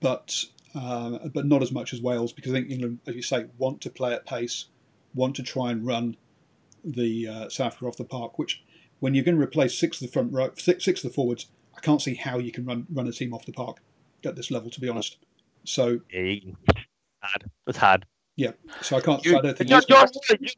but 0.00 0.44
uh, 0.74 1.18
but 1.34 1.44
not 1.46 1.62
as 1.62 1.72
much 1.72 1.92
as 1.92 2.00
Wales 2.00 2.32
because 2.32 2.52
I 2.52 2.56
think 2.56 2.70
England, 2.70 3.00
as 3.06 3.14
you 3.16 3.22
say, 3.22 3.46
want 3.58 3.80
to 3.82 3.90
play 3.90 4.12
at 4.14 4.26
pace, 4.26 4.66
want 5.14 5.34
to 5.36 5.42
try 5.42 5.70
and 5.70 5.84
run 5.84 6.16
the 6.84 7.28
uh, 7.28 7.48
South 7.48 7.68
Africa 7.68 7.86
off 7.86 7.96
the 7.96 8.04
park. 8.04 8.38
Which 8.38 8.62
when 9.00 9.14
you're 9.14 9.24
going 9.24 9.36
to 9.36 9.42
replace 9.42 9.76
six 9.78 10.00
of 10.00 10.06
the 10.06 10.12
front 10.12 10.32
row, 10.32 10.50
six, 10.56 10.84
six 10.84 11.02
of 11.04 11.10
the 11.10 11.14
forwards, 11.14 11.48
I 11.76 11.80
can't 11.80 12.00
see 12.00 12.14
how 12.14 12.38
you 12.38 12.52
can 12.52 12.64
run 12.64 12.86
run 12.92 13.08
a 13.08 13.12
team 13.12 13.34
off 13.34 13.44
the 13.44 13.52
park 13.52 13.78
at 14.24 14.36
this 14.36 14.50
level, 14.50 14.70
to 14.70 14.80
be 14.80 14.88
honest. 14.88 15.16
So 15.64 16.00
Yeah, 16.12 16.20
you- 16.20 16.56
hard. 17.20 17.50
It's 17.66 17.78
hard. 17.78 18.06
yeah, 18.36 18.52
so 18.80 18.96
I 18.96 19.00
can't. 19.00 19.24
You- 19.24 19.32
so 19.32 19.38
I 19.38 19.42
don't 19.42 19.58
think. 19.58 19.70
John, 19.70 19.82
that's- 19.88 20.54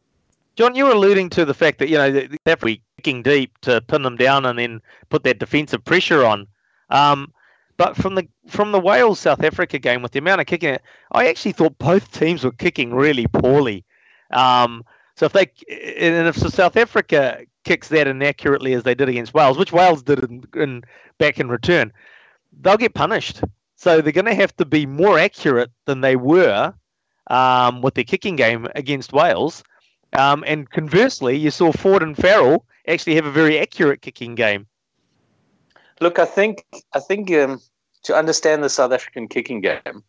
John, 0.57 0.75
you- 0.75 0.85
were 0.85 0.93
alluding 0.93 1.31
to 1.31 1.45
the 1.45 1.55
fact 1.55 1.79
that 1.79 1.89
you 1.89 1.97
know 1.97 2.11
that 2.45 2.63
we 2.63 2.81
kicking 2.99 3.23
deep 3.23 3.59
to 3.63 3.81
pin 3.83 4.03
them 4.03 4.17
down 4.17 4.47
and 4.47 4.59
then 4.59 4.81
put 5.09 5.25
that 5.25 5.39
defensive 5.39 5.85
pressure 5.85 6.25
on. 6.25 6.47
Um, 6.91 7.33
but 7.77 7.97
from 7.97 8.15
the 8.15 8.29
from 8.47 8.73
the 8.73 8.79
Wales 8.81 9.19
South 9.19 9.43
Africa 9.43 9.79
game, 9.79 10.03
with 10.03 10.13
the 10.13 10.21
amount 10.21 10.41
of 10.41 10.47
kicking, 10.47 10.79
I 11.13 11.29
actually 11.29 11.53
thought 11.53 11.77
both 11.79 12.13
teams 12.13 12.45
were 12.45 12.53
kicking 12.53 12.95
really 12.95 13.27
poorly. 13.27 13.85
Um, 14.31 14.85
so 15.17 15.27
if 15.27 15.33
they 15.33 15.51
and 15.69 16.29
if 16.29 16.37
South 16.37 16.77
Africa 16.77 17.41
kicks 17.65 17.89
that 17.89 18.07
inaccurately 18.07 18.75
as 18.75 18.83
they 18.83 18.95
did 18.95 19.09
against 19.09 19.35
Wales, 19.35 19.59
which 19.59 19.73
Wales 19.73 20.03
did 20.03 20.23
in, 20.23 20.45
in 20.55 20.83
back 21.19 21.41
in 21.41 21.49
return, 21.49 21.93
they'll 22.61 22.77
get 22.77 22.95
punished. 22.95 23.43
So 23.77 24.01
they're 24.01 24.13
going 24.13 24.25
to 24.27 24.35
have 24.35 24.57
to 24.57 24.65
be 24.65 24.87
more 24.87 25.19
accurate 25.19 25.71
than 25.87 26.01
they 26.01 26.17
were 26.17 26.73
um, 27.29 27.83
with 27.83 27.95
their 27.95 28.05
kicking 28.05 28.37
game 28.37 28.69
against 28.75 29.13
Wales. 29.13 29.63
Um, 30.15 30.45
and 30.47 30.71
conversely, 30.71 31.37
you 31.37 31.51
saw 31.51 31.73
Ford 31.73 32.03
and 32.03 32.17
Farrell 32.17 32.65
actually 32.87 33.17
have 33.17 33.27
a 33.27 33.33
very 33.33 33.59
accurate 33.59 34.01
kicking 34.01 34.35
game. 34.35 34.67
Look, 36.01 36.19
I 36.19 36.25
think 36.25 36.65
I 36.93 37.01
think 37.01 37.33
um, 37.33 37.61
to 38.05 38.15
understand 38.15 38.63
the 38.63 38.69
South 38.69 38.93
African 38.93 39.29
kicking 39.29 39.61
game, 39.61 40.05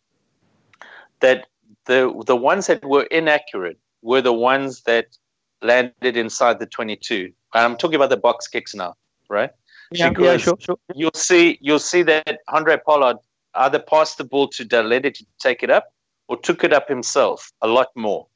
that 1.20 1.46
the 1.86 2.22
the 2.26 2.36
ones 2.36 2.66
that 2.66 2.84
were 2.84 3.04
inaccurate 3.04 3.78
were 4.02 4.20
the 4.20 4.32
ones 4.32 4.82
that 4.82 5.16
landed 5.62 6.16
inside 6.16 6.58
the 6.58 6.66
22. 6.66 7.32
I'm 7.52 7.76
talking 7.76 7.96
about 7.96 8.10
the 8.10 8.16
box 8.16 8.46
kicks 8.46 8.74
now, 8.74 8.94
right? 9.28 9.50
Yeah, 9.90 10.12
yeah 10.18 10.36
sure, 10.36 10.56
sure. 10.58 10.78
You'll 10.94 11.10
see 11.14 11.58
you'll 11.60 11.78
see 11.78 12.02
that 12.02 12.38
Handré 12.48 12.78
Pollard 12.84 13.16
either 13.54 13.78
passed 13.78 14.18
the 14.18 14.24
ball 14.24 14.48
to 14.48 14.64
de 14.64 14.78
Allende 14.78 15.10
to 15.10 15.26
take 15.40 15.62
it 15.62 15.70
up 15.70 15.92
or 16.28 16.36
took 16.36 16.62
it 16.62 16.72
up 16.72 16.88
himself 16.88 17.52
a 17.62 17.66
lot 17.66 17.88
more 17.94 18.26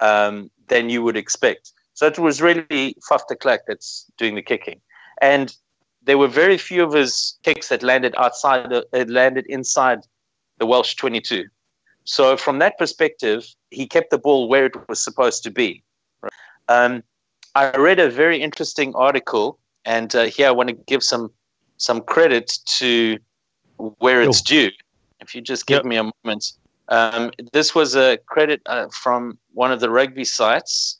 um, 0.00 0.50
than 0.68 0.90
you 0.90 1.02
would 1.02 1.16
expect. 1.16 1.72
So 1.94 2.06
it 2.06 2.18
was 2.18 2.42
really 2.42 2.96
Faf 3.08 3.26
de 3.28 3.36
Klerk 3.36 3.62
that's 3.66 4.04
doing 4.18 4.34
the 4.34 4.42
kicking. 4.42 4.80
And 5.22 5.54
there 6.02 6.18
were 6.18 6.28
very 6.28 6.58
few 6.58 6.84
of 6.84 6.92
his 6.92 7.38
kicks 7.42 7.68
that 7.68 7.82
landed 7.82 8.14
outside, 8.16 8.72
uh, 8.72 8.82
landed 9.08 9.46
inside 9.48 10.00
the 10.58 10.66
Welsh 10.66 10.94
22. 10.94 11.44
So 12.04 12.36
from 12.36 12.60
that 12.60 12.78
perspective, 12.78 13.46
he 13.70 13.86
kept 13.86 14.10
the 14.10 14.18
ball 14.18 14.48
where 14.48 14.66
it 14.66 14.88
was 14.88 15.02
supposed 15.02 15.42
to 15.42 15.50
be. 15.50 15.82
Um, 16.68 17.02
I 17.54 17.70
read 17.76 17.98
a 17.98 18.10
very 18.10 18.40
interesting 18.40 18.94
article, 18.94 19.58
and 19.84 20.14
uh, 20.14 20.24
here 20.24 20.48
I 20.48 20.50
want 20.50 20.68
to 20.68 20.74
give 20.74 21.02
some 21.02 21.30
some 21.78 22.00
credit 22.00 22.58
to 22.78 23.18
where 23.76 24.22
it's 24.22 24.40
due. 24.40 24.70
If 25.20 25.34
you 25.34 25.40
just 25.40 25.66
give 25.66 25.78
yep. 25.78 25.84
me 25.84 25.96
a 25.96 26.10
moment, 26.24 26.52
um, 26.88 27.30
this 27.52 27.74
was 27.74 27.96
a 27.96 28.18
credit 28.26 28.62
uh, 28.66 28.88
from 28.88 29.38
one 29.54 29.72
of 29.72 29.80
the 29.80 29.90
rugby 29.90 30.24
sites. 30.24 30.98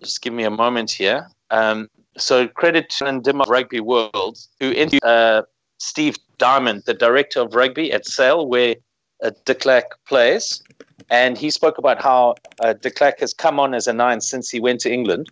Just 0.00 0.22
give 0.22 0.32
me 0.32 0.44
a 0.44 0.50
moment 0.50 0.90
here. 0.90 1.28
Um, 1.50 1.88
so 2.16 2.46
credit 2.48 2.90
to 2.90 3.04
Ndima 3.04 3.46
Rugby 3.46 3.80
World, 3.80 4.38
who 4.60 4.70
interviewed 4.70 5.04
uh, 5.04 5.42
Steve 5.78 6.16
Diamond, 6.38 6.82
the 6.86 6.94
director 6.94 7.40
of 7.40 7.54
rugby 7.54 7.92
at 7.92 8.06
Sale, 8.06 8.46
where 8.46 8.76
uh, 9.22 9.30
de 9.44 9.54
Klerk 9.54 9.98
plays. 10.06 10.62
And 11.10 11.36
he 11.36 11.50
spoke 11.50 11.78
about 11.78 12.00
how 12.00 12.34
uh, 12.60 12.74
de 12.74 12.90
Klerk 12.90 13.20
has 13.20 13.34
come 13.34 13.58
on 13.58 13.74
as 13.74 13.86
a 13.86 13.92
nine 13.92 14.20
since 14.20 14.48
he 14.50 14.60
went 14.60 14.80
to 14.80 14.92
England. 14.92 15.30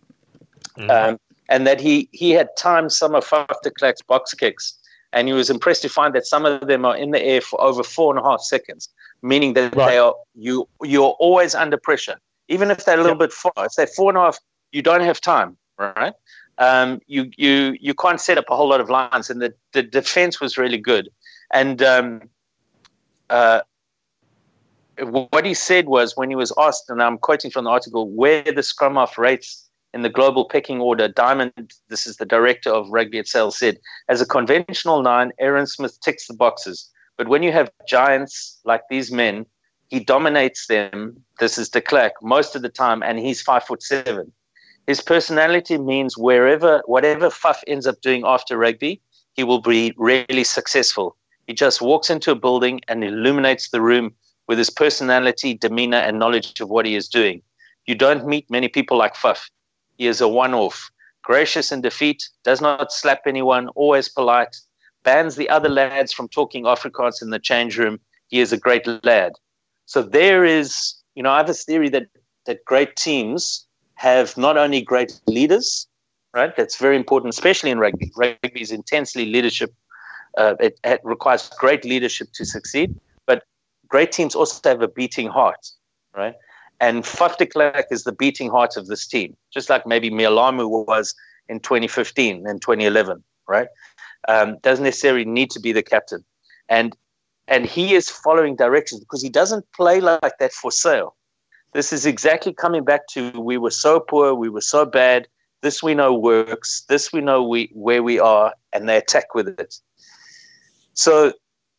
Mm-hmm. 0.79 0.91
Um, 0.91 1.19
and 1.49 1.67
that 1.67 1.81
he, 1.81 2.09
he 2.13 2.31
had 2.31 2.49
timed 2.57 2.93
some 2.93 3.15
of 3.15 3.29
de 3.63 3.71
Klerk's 3.71 4.03
box 4.03 4.35
kicks. 4.35 4.75
And 5.13 5.29
he 5.29 5.35
was 5.35 5.51
impressed 5.51 5.83
to 5.83 5.89
find 5.89 6.15
that 6.15 6.27
some 6.27 6.47
of 6.47 6.67
them 6.67 6.87
are 6.87 6.97
in 6.97 7.11
the 7.11 7.23
air 7.23 7.43
for 7.43 7.61
over 7.61 7.83
four 7.83 8.17
and 8.17 8.25
a 8.25 8.27
half 8.27 8.41
seconds, 8.41 8.89
meaning 9.23 9.55
that 9.55 9.75
right. 9.75 9.91
they 9.91 9.99
are 9.99 10.15
you 10.35 10.69
you're 10.83 11.17
always 11.19 11.55
under 11.55 11.77
pressure. 11.77 12.19
Even 12.49 12.71
if 12.71 12.85
they're 12.85 12.99
a 12.99 13.03
little 13.03 13.13
yep. 13.13 13.31
bit 13.31 13.33
far. 13.33 13.67
If 13.67 13.73
they're 13.77 13.87
four 13.87 14.11
and 14.11 14.19
a 14.19 14.23
half, 14.23 14.39
you 14.73 14.83
don't 14.83 15.01
have 15.01 15.21
time, 15.21 15.57
right? 15.79 16.13
um, 16.59 17.01
you 17.07 17.31
you 17.37 17.77
you 17.81 17.95
can't 17.95 18.21
set 18.21 18.39
up 18.39 18.45
a 18.49 18.57
whole 18.57 18.69
lot 18.69 18.81
of 18.81 18.91
lines, 18.91 19.31
and 19.31 19.41
the 19.41 19.55
the 19.73 19.83
defense 19.83 20.41
was 20.41 20.59
really 20.59 20.79
good. 20.79 21.09
And 21.53 21.83
um, 21.83 22.23
uh, 23.31 23.63
what 25.01 25.45
he 25.45 25.55
said 25.55 25.87
was 25.87 26.17
when 26.17 26.31
he 26.31 26.37
was 26.37 26.53
asked, 26.59 26.89
and 26.89 27.03
I'm 27.03 27.19
quoting 27.19 27.51
from 27.51 27.65
the 27.65 27.71
article, 27.71 28.09
where 28.09 28.43
the 28.43 28.63
scrum 28.63 28.95
half 28.95 29.19
rates 29.19 29.69
in 29.95 30.03
the 30.03 30.09
global 30.09 30.49
pecking 30.49 30.81
order. 30.81 31.09
Diamond, 31.09 31.73
this 31.89 32.07
is 32.07 32.17
the 32.17 32.25
director 32.25 32.71
of 32.71 32.89
rugby 32.89 33.19
at 33.19 33.29
Sale, 33.29 33.51
said, 33.51 33.79
as 34.09 34.23
a 34.23 34.27
conventional 34.27 35.03
nine, 35.03 35.33
Aaron 35.39 35.67
Smith 35.67 36.01
ticks 36.01 36.27
the 36.27 36.35
boxes. 36.35 36.89
But 37.17 37.29
when 37.29 37.43
you 37.43 37.53
have 37.53 37.71
giants 37.87 38.61
like 38.65 38.83
these 38.89 39.13
men, 39.13 39.47
he 39.89 40.01
dominates 40.01 40.67
them. 40.67 41.23
This 41.39 41.59
is 41.59 41.69
de 41.69 41.81
Klerk 41.81 42.15
most 42.23 42.57
of 42.57 42.63
the 42.63 42.69
time, 42.69 43.03
and 43.03 43.19
he's 43.19 43.43
five 43.43 43.65
foot 43.65 43.83
seven. 43.83 44.33
His 44.87 45.01
personality 45.01 45.79
means 45.79 46.19
wherever, 46.19 46.83
whatever 46.87 47.29
Faf 47.29 47.59
ends 47.67 47.87
up 47.87 48.01
doing 48.01 48.25
after 48.27 48.57
rugby, 48.57 49.01
he 49.35 49.45
will 49.45 49.61
be 49.61 49.95
really 49.97 50.45
successful. 50.45 51.17
He 51.47 51.55
just 51.55 51.81
walks 51.81 52.11
into 52.11 52.31
a 52.31 52.37
building 52.37 52.81
and 52.89 53.05
illuminates 53.05 53.71
the 53.71 53.81
room 53.81 54.15
with 54.49 54.59
his 54.59 54.71
personality, 54.71 55.55
demeanor, 55.55 55.99
and 55.99 56.19
knowledge 56.19 56.61
of 56.61 56.69
what 56.69 56.87
he 56.87 56.97
is 56.97 57.09
doing. 57.09 57.43
You 57.87 57.95
don't 57.95 58.27
meet 58.27 58.51
many 58.51 58.69
people 58.69 58.97
like 58.97 59.15
Faf. 59.15 59.51
He 59.99 60.07
is 60.07 60.21
a 60.21 60.29
one 60.29 60.55
off, 60.55 60.91
gracious 61.23 61.71
in 61.71 61.81
defeat, 61.81 62.29
does 62.45 62.61
not 62.61 62.93
slap 62.93 63.23
anyone, 63.27 63.69
always 63.69 64.09
polite, 64.09 64.57
bans 65.05 65.37
the 65.37 65.49
other 65.49 65.69
lads 65.69 66.13
from 66.13 66.29
talking 66.29 66.65
Afrikaans 66.65 67.23
in 67.23 67.31
the 67.31 67.39
change 67.39 67.79
room. 67.79 67.99
He 68.29 68.41
is 68.41 68.53
a 68.53 68.57
great 68.57 68.87
lad. 69.05 69.33
So 69.87 70.03
there 70.03 70.45
is, 70.45 70.95
you 71.15 71.23
know, 71.23 71.31
I 71.31 71.39
have 71.39 71.47
this 71.47 71.65
theory 71.65 71.89
that, 71.91 72.07
that 72.47 72.65
great 72.65 72.97
teams 72.97 73.67
have 73.95 74.37
not 74.37 74.57
only 74.57 74.81
great 74.81 75.21
leaders, 75.27 75.87
right? 76.35 76.55
That's 76.57 76.77
very 76.77 76.97
important, 76.97 77.33
especially 77.33 77.71
in 77.71 77.79
rugby. 77.79 78.11
Rugby 78.17 78.61
is 78.61 78.71
intensely 78.71 79.27
leadership. 79.27 79.73
Uh, 80.39 80.55
it, 80.61 80.81
it, 80.83 81.01
requires 81.05 81.51
great 81.59 81.85
leadership 81.85 82.29
to 82.33 82.45
succeed, 82.47 82.99
but 83.27 83.43
great 83.89 84.13
teams 84.13 84.35
also 84.35 84.67
have 84.67 84.81
a 84.81 84.89
beating 84.89 85.29
heart, 85.29 85.69
right? 86.17 86.35
And 86.81 87.05
Faf 87.05 87.37
de 87.37 87.47
Klerk 87.47 87.87
is 87.91 88.05
the 88.05 88.13
beating 88.13 88.49
heart 88.51 88.79
of 88.79 88.87
this 88.87 89.07
team, 89.07 89.37
just 89.53 89.69
like 89.69 89.87
maybe 89.87 90.11
Mealamu 90.11 90.69
was 90.87 91.15
in 91.49 91.61
2015 91.61 92.47
and 92.47 92.63
2011, 92.63 93.23
right? 93.47 93.69
Um, 94.29 94.59
doesn't 94.63 94.85
necessarily 94.85 95.25
need 95.25 95.51
to 95.51 95.61
be 95.61 95.73
the 95.73 95.83
captain. 95.83 96.25
And 96.69 96.97
and 97.49 97.67
he 97.67 97.95
is 97.95 98.09
following 98.09 98.57
directions 98.57 99.01
because 99.01 99.23
he 99.23 99.29
doesn't 99.29 99.65
play 99.73 100.01
like 100.01 100.39
that 100.39 100.53
for 100.53 100.71
Sale. 100.71 101.17
This 101.73 101.93
is 101.93 102.07
exactly 102.07 102.53
coming 102.53 102.85
back 102.85 103.09
to 103.09 103.31
we 103.41 103.59
were 103.59 103.71
so 103.71 103.99
poor, 104.01 104.35
we 104.35 104.49
were 104.49 104.61
so 104.61 104.85
bad. 104.85 105.27
This 105.63 105.83
we 105.83 105.95
know 105.95 106.13
works. 106.13 106.83
This 106.89 107.13
we 107.13 107.21
know 107.21 107.43
we 107.43 107.71
where 107.73 108.03
we 108.03 108.19
are, 108.19 108.53
and 108.73 108.89
they 108.89 108.97
attack 108.97 109.35
with 109.35 109.49
it. 109.49 109.77
So 110.95 111.33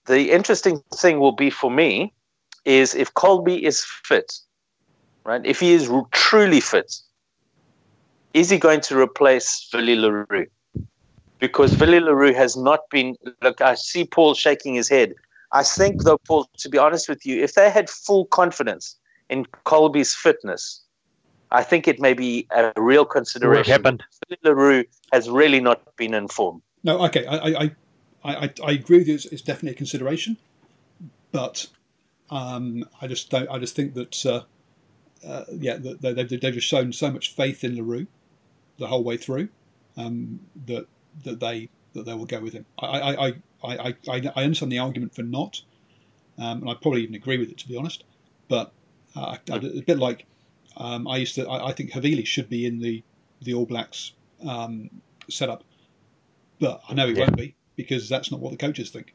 the 0.05 0.31
interesting 0.31 0.81
thing 0.95 1.19
will 1.19 1.33
be 1.33 1.49
for 1.49 1.69
me 1.69 2.13
is 2.65 2.95
if 2.95 3.13
Kolbe 3.13 3.59
is 3.61 3.83
fit, 3.83 4.33
right? 5.25 5.45
If 5.45 5.59
he 5.59 5.73
is 5.73 5.91
truly 6.11 6.61
fit, 6.61 6.95
is 8.33 8.49
he 8.49 8.57
going 8.57 8.81
to 8.81 8.97
replace 8.97 9.69
le 9.73 10.11
Roux? 10.11 10.47
Because 11.43 11.77
Willie 11.77 11.99
le 11.99 12.15
Roux 12.15 12.33
has 12.33 12.55
not 12.55 12.89
been. 12.89 13.17
Look, 13.41 13.59
I 13.59 13.75
see 13.75 14.05
Paul 14.05 14.33
shaking 14.33 14.75
his 14.75 14.87
head. 14.87 15.13
I 15.51 15.61
think, 15.61 16.03
though, 16.03 16.17
Paul, 16.17 16.47
to 16.59 16.69
be 16.69 16.77
honest 16.77 17.09
with 17.09 17.25
you, 17.25 17.43
if 17.43 17.55
they 17.55 17.69
had 17.69 17.89
full 17.89 18.27
confidence 18.27 18.95
in 19.29 19.45
Kolbe's 19.65 20.15
fitness, 20.15 20.81
I 21.51 21.61
think 21.61 21.85
it 21.85 21.99
may 21.99 22.13
be 22.13 22.47
a 22.55 22.71
real 22.77 23.03
consideration. 23.03 23.59
What 23.59 23.67
happened? 23.67 24.03
le 24.45 24.55
Roux 24.55 24.85
has 25.11 25.29
really 25.29 25.59
not 25.59 25.81
been 25.97 26.13
informed. 26.13 26.61
No, 26.85 27.03
okay, 27.07 27.25
I, 27.25 27.35
I, 27.35 27.71
I, 28.23 28.53
I 28.63 28.71
agree 28.71 28.99
with 28.99 29.09
you. 29.09 29.15
It's, 29.15 29.25
it's 29.25 29.41
definitely 29.41 29.71
a 29.71 29.75
consideration, 29.75 30.37
but 31.33 31.67
um, 32.29 32.85
I 33.01 33.07
just 33.07 33.29
don't. 33.29 33.49
I 33.49 33.59
just 33.59 33.75
think 33.75 33.95
that, 33.95 34.25
uh, 34.25 34.43
uh, 35.27 35.43
yeah, 35.51 35.75
they, 35.75 36.13
they've, 36.13 36.29
they've 36.29 36.53
just 36.53 36.67
shown 36.67 36.93
so 36.93 37.11
much 37.11 37.35
faith 37.35 37.65
in 37.65 37.75
le 37.75 37.83
Roux 37.83 38.07
the 38.79 38.87
whole 38.87 39.03
way 39.03 39.17
through 39.17 39.49
um, 39.97 40.39
that 40.67 40.87
that 41.23 41.39
they 41.39 41.69
that 41.93 42.05
they 42.05 42.13
will 42.13 42.25
go 42.25 42.39
with 42.39 42.53
him. 42.53 42.65
I, 42.79 42.85
I, 42.87 43.27
I, 43.27 43.33
I, 43.63 44.31
I, 44.35 44.43
understand 44.43 44.71
the 44.71 44.79
argument 44.79 45.13
for 45.13 45.21
not, 45.21 45.61
um, 46.39 46.61
and 46.61 46.69
I 46.69 46.73
probably 46.73 47.03
even 47.03 47.15
agree 47.15 47.37
with 47.37 47.49
it 47.49 47.57
to 47.59 47.67
be 47.67 47.77
honest. 47.77 48.03
But 48.47 48.71
uh, 49.15 49.37
a 49.49 49.81
bit 49.81 49.99
like 49.99 50.25
um, 50.77 51.07
I 51.07 51.17
used 51.17 51.35
to. 51.35 51.47
I, 51.47 51.69
I, 51.69 51.71
think 51.71 51.91
Havili 51.91 52.25
should 52.25 52.49
be 52.49 52.65
in 52.65 52.79
the 52.79 53.03
the 53.41 53.53
All 53.53 53.65
Blacks 53.65 54.13
um, 54.47 54.89
setup, 55.29 55.63
but 56.59 56.81
I 56.89 56.93
know 56.93 57.07
he 57.07 57.13
yeah. 57.13 57.19
won't 57.19 57.37
be 57.37 57.55
because 57.75 58.09
that's 58.09 58.31
not 58.31 58.39
what 58.39 58.51
the 58.51 58.57
coaches 58.57 58.89
think. 58.89 59.13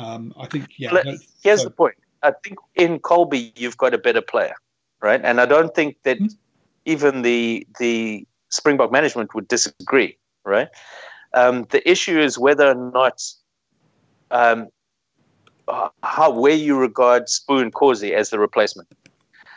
Um, 0.00 0.34
I 0.38 0.46
think 0.46 0.70
yeah. 0.78 0.90
No, 0.92 1.02
here's 1.42 1.60
so. 1.60 1.64
the 1.64 1.70
point. 1.70 1.96
I 2.22 2.32
think 2.42 2.58
in 2.74 2.98
Kolbe 2.98 3.52
you've 3.56 3.76
got 3.76 3.94
a 3.94 3.98
better 3.98 4.22
player, 4.22 4.54
right? 5.00 5.20
And 5.22 5.40
I 5.40 5.46
don't 5.46 5.74
think 5.74 5.96
that 6.04 6.18
mm-hmm. 6.18 6.34
even 6.86 7.22
the 7.22 7.66
the 7.78 8.26
Springbok 8.48 8.90
management 8.90 9.34
would 9.34 9.48
disagree, 9.48 10.16
right? 10.44 10.68
Um, 11.36 11.66
the 11.70 11.88
issue 11.88 12.18
is 12.18 12.38
whether 12.38 12.68
or 12.68 12.90
not 12.92 13.22
um, 14.30 14.68
how 16.02 16.30
where 16.30 16.54
you 16.54 16.76
regard 16.76 17.26
S'bu 17.26 17.70
Nkosi 17.70 18.12
as 18.12 18.30
the 18.30 18.38
replacement. 18.38 18.88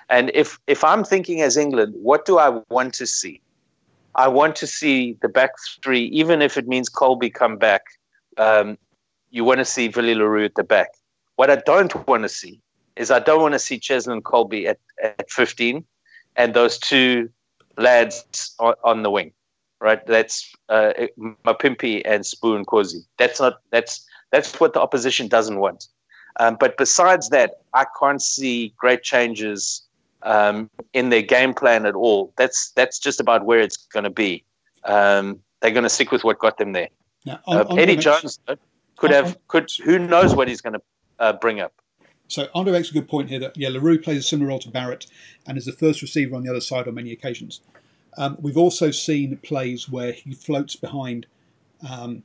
And 0.09 0.31
if 0.33 0.59
if 0.67 0.83
I'm 0.83 1.03
thinking 1.03 1.41
as 1.41 1.55
England, 1.57 1.93
what 1.95 2.25
do 2.25 2.37
I 2.37 2.61
want 2.69 2.93
to 2.95 3.07
see? 3.07 3.41
I 4.15 4.27
want 4.27 4.55
to 4.57 4.67
see 4.67 5.17
the 5.21 5.29
back 5.29 5.51
three, 5.83 6.05
even 6.05 6.41
if 6.41 6.57
it 6.57 6.67
means 6.67 6.89
Kolbe 6.89 7.33
come 7.33 7.57
back, 7.57 7.83
um, 8.37 8.77
you 9.29 9.43
want 9.43 9.59
to 9.59 9.65
see 9.65 9.87
Willie 9.89 10.15
le 10.15 10.27
Roux 10.27 10.45
at 10.45 10.55
the 10.55 10.63
back. 10.63 10.89
What 11.35 11.49
I 11.49 11.57
don't 11.57 11.95
want 12.07 12.23
to 12.23 12.29
see 12.29 12.59
is 12.95 13.11
I 13.11 13.19
don't 13.19 13.41
want 13.41 13.53
to 13.53 13.59
see 13.59 13.79
Cheslin 13.79 14.21
Kolbe 14.21 14.65
at, 14.67 14.79
at 15.01 15.29
15 15.29 15.85
and 16.35 16.53
those 16.53 16.77
two 16.77 17.29
lads 17.77 18.55
on, 18.59 18.73
on 18.83 19.03
the 19.03 19.11
wing, 19.11 19.31
right? 19.81 20.05
That's 20.05 20.53
uh, 20.69 20.93
Mapimpi 21.45 22.01
and 22.05 22.23
S'bu 22.23 22.63
Nkosi. 22.63 23.05
That's 23.17 23.39
not 23.39 23.61
that's 23.71 24.05
that's 24.31 24.59
what 24.59 24.73
the 24.73 24.81
opposition 24.81 25.27
doesn't 25.27 25.59
want. 25.59 25.87
Um, 26.39 26.57
but 26.59 26.77
besides 26.77 27.29
that, 27.29 27.55
I 27.73 27.85
can't 27.99 28.21
see 28.21 28.73
great 28.77 29.03
changes 29.03 29.83
um, 30.23 30.69
in 30.93 31.09
their 31.09 31.21
game 31.21 31.53
plan 31.53 31.85
at 31.85 31.95
all. 31.95 32.33
That's 32.37 32.71
that's 32.71 32.99
just 32.99 33.19
about 33.19 33.45
where 33.45 33.59
it's 33.59 33.77
going 33.77 34.05
to 34.05 34.09
be. 34.09 34.43
Um, 34.85 35.39
they're 35.61 35.71
going 35.71 35.83
to 35.83 35.89
stick 35.89 36.11
with 36.11 36.23
what 36.23 36.39
got 36.39 36.57
them 36.57 36.71
there. 36.71 36.89
Now, 37.25 37.39
on, 37.45 37.57
uh, 37.57 37.63
on 37.65 37.79
Eddie 37.79 37.97
Jones 37.97 38.39
could 38.95 39.13
on, 39.13 39.23
have 39.23 39.37
could 39.47 39.69
who 39.83 39.99
knows 39.99 40.35
what 40.35 40.47
he's 40.47 40.61
going 40.61 40.73
to 40.73 40.81
uh, 41.19 41.33
bring 41.33 41.59
up. 41.59 41.73
So 42.27 42.47
Andre 42.53 42.73
makes 42.73 42.91
a 42.91 42.93
good 42.93 43.09
point 43.09 43.29
here 43.29 43.39
that 43.39 43.57
yeah, 43.57 43.69
le 43.69 43.79
Roux 43.79 43.97
plays 43.97 44.19
a 44.19 44.23
similar 44.23 44.49
role 44.49 44.59
to 44.59 44.69
Barrett 44.69 45.07
and 45.47 45.57
is 45.57 45.65
the 45.65 45.71
first 45.71 46.01
receiver 46.01 46.35
on 46.35 46.43
the 46.43 46.49
other 46.49 46.61
side 46.61 46.87
on 46.87 46.93
many 46.93 47.11
occasions. 47.11 47.61
Um, 48.17 48.37
we've 48.39 48.57
also 48.57 48.91
seen 48.91 49.37
plays 49.37 49.89
where 49.89 50.11
he 50.11 50.33
floats 50.33 50.75
behind 50.75 51.25
um, 51.89 52.23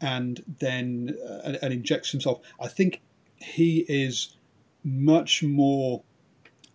and 0.00 0.42
then 0.58 1.16
uh, 1.28 1.56
and 1.62 1.72
injects 1.72 2.10
himself. 2.10 2.40
I 2.60 2.68
think 2.68 3.00
he 3.36 3.84
is 3.88 4.36
much 4.84 5.42
more 5.42 6.02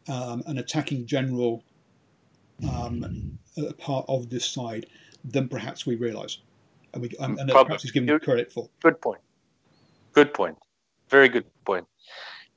um, 0.08 0.44
an 0.46 0.58
attacking 0.58 1.06
general 1.06 1.64
um, 2.70 3.38
part 3.78 4.06
of 4.08 4.30
this 4.30 4.46
side 4.46 4.86
than 5.24 5.48
perhaps 5.48 5.86
we 5.86 5.96
realise, 5.96 6.40
and, 6.94 7.02
we, 7.02 7.10
and, 7.20 7.40
and 7.40 7.50
perhaps 7.50 7.84
he's 7.84 7.92
given 7.92 8.20
credit 8.20 8.52
for. 8.52 8.70
Good 8.82 9.02
point. 9.02 9.22
Good 10.14 10.34
point. 10.34 10.58
Very 11.10 11.30
good 11.30 11.46
point. 11.66 11.86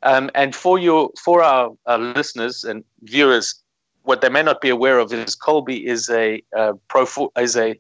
Um, 0.02 0.30
and 0.34 0.54
for 0.54 0.78
your 0.78 1.10
for 1.22 1.42
our, 1.42 1.72
our, 1.86 1.98
listeners 1.98 2.64
and 2.64 2.84
viewers, 3.02 3.62
what 4.08 4.22
they 4.22 4.30
may 4.30 4.42
not 4.42 4.62
be 4.62 4.70
aware 4.70 4.98
of 4.98 5.12
is 5.12 5.36
Kolbe 5.36 5.84
is 5.84 6.08
a 6.08 6.42
uh, 6.56 6.72
pro 6.88 7.04
is 7.36 7.58
a 7.58 7.78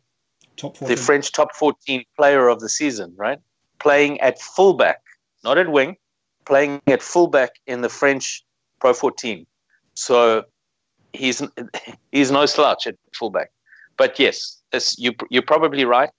top 0.58 0.76
the 0.76 0.94
French 0.94 1.32
top 1.32 1.54
14 1.54 2.04
player 2.16 2.48
of 2.48 2.60
the 2.60 2.68
season, 2.68 3.14
right? 3.16 3.38
Playing 3.78 4.20
at 4.20 4.38
fullback, 4.38 5.00
not 5.42 5.56
at 5.56 5.70
wing, 5.70 5.96
playing 6.44 6.82
at 6.86 7.00
fullback 7.02 7.52
in 7.66 7.80
the 7.80 7.88
French 7.88 8.44
Pro 8.78 8.92
14. 8.92 9.46
So 9.94 10.44
he's 11.14 11.42
he's 12.12 12.30
no 12.30 12.44
slouch 12.44 12.86
at 12.86 12.96
fullback. 13.14 13.50
But 13.96 14.18
yes, 14.18 14.60
you 14.98 15.12
you're 15.30 15.50
probably 15.54 15.86
right. 15.86 16.10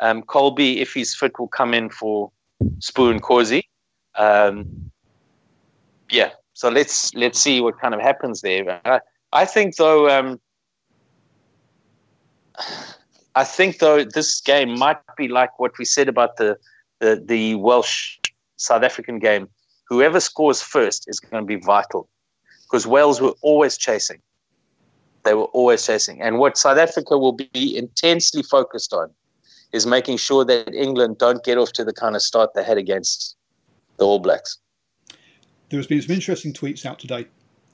Um, 0.00 0.22
Kolbe, 0.22 0.76
if 0.76 0.92
he's 0.92 1.14
fit, 1.14 1.32
will 1.38 1.48
come 1.48 1.72
in 1.72 1.88
for 1.88 2.30
S'bu 2.80 3.18
Nkosi. 3.18 3.62
Um, 4.16 4.90
yeah, 6.10 6.32
so 6.52 6.68
let's 6.68 7.14
let's 7.14 7.40
see 7.40 7.62
what 7.62 7.80
kind 7.80 7.94
of 7.94 8.02
happens 8.02 8.42
there. 8.42 8.82
I, 8.84 9.00
I 9.36 9.44
think 9.44 9.76
though, 9.76 10.08
um, 10.08 10.40
I 13.34 13.44
think 13.44 13.80
though 13.80 14.02
this 14.02 14.40
game 14.40 14.78
might 14.78 14.96
be 15.16 15.28
like 15.28 15.58
what 15.58 15.76
we 15.78 15.84
said 15.84 16.08
about 16.08 16.38
the 16.38 16.56
the, 17.00 17.22
the 17.22 17.54
Welsh 17.56 18.18
South 18.56 18.82
African 18.82 19.18
game. 19.18 19.48
Whoever 19.90 20.20
scores 20.20 20.62
first 20.62 21.04
is 21.06 21.20
going 21.20 21.42
to 21.42 21.46
be 21.46 21.56
vital 21.56 22.08
because 22.64 22.86
Wales 22.86 23.20
were 23.20 23.34
always 23.42 23.76
chasing. 23.76 24.20
They 25.24 25.34
were 25.34 25.50
always 25.58 25.84
chasing, 25.84 26.22
and 26.22 26.38
what 26.38 26.56
South 26.56 26.78
Africa 26.78 27.18
will 27.18 27.32
be 27.34 27.76
intensely 27.76 28.42
focused 28.42 28.94
on 28.94 29.10
is 29.72 29.86
making 29.86 30.16
sure 30.16 30.44
that 30.46 30.72
England 30.72 31.18
don't 31.18 31.44
get 31.44 31.58
off 31.58 31.72
to 31.72 31.84
the 31.84 31.92
kind 31.92 32.16
of 32.16 32.22
start 32.22 32.54
they 32.54 32.64
had 32.64 32.78
against 32.78 33.36
the 33.98 34.06
All 34.06 34.18
Blacks 34.18 34.58
there 35.68 35.78
has 35.78 35.86
been 35.86 36.00
some 36.02 36.14
interesting 36.14 36.52
tweets 36.52 36.86
out 36.86 36.98
today, 36.98 37.26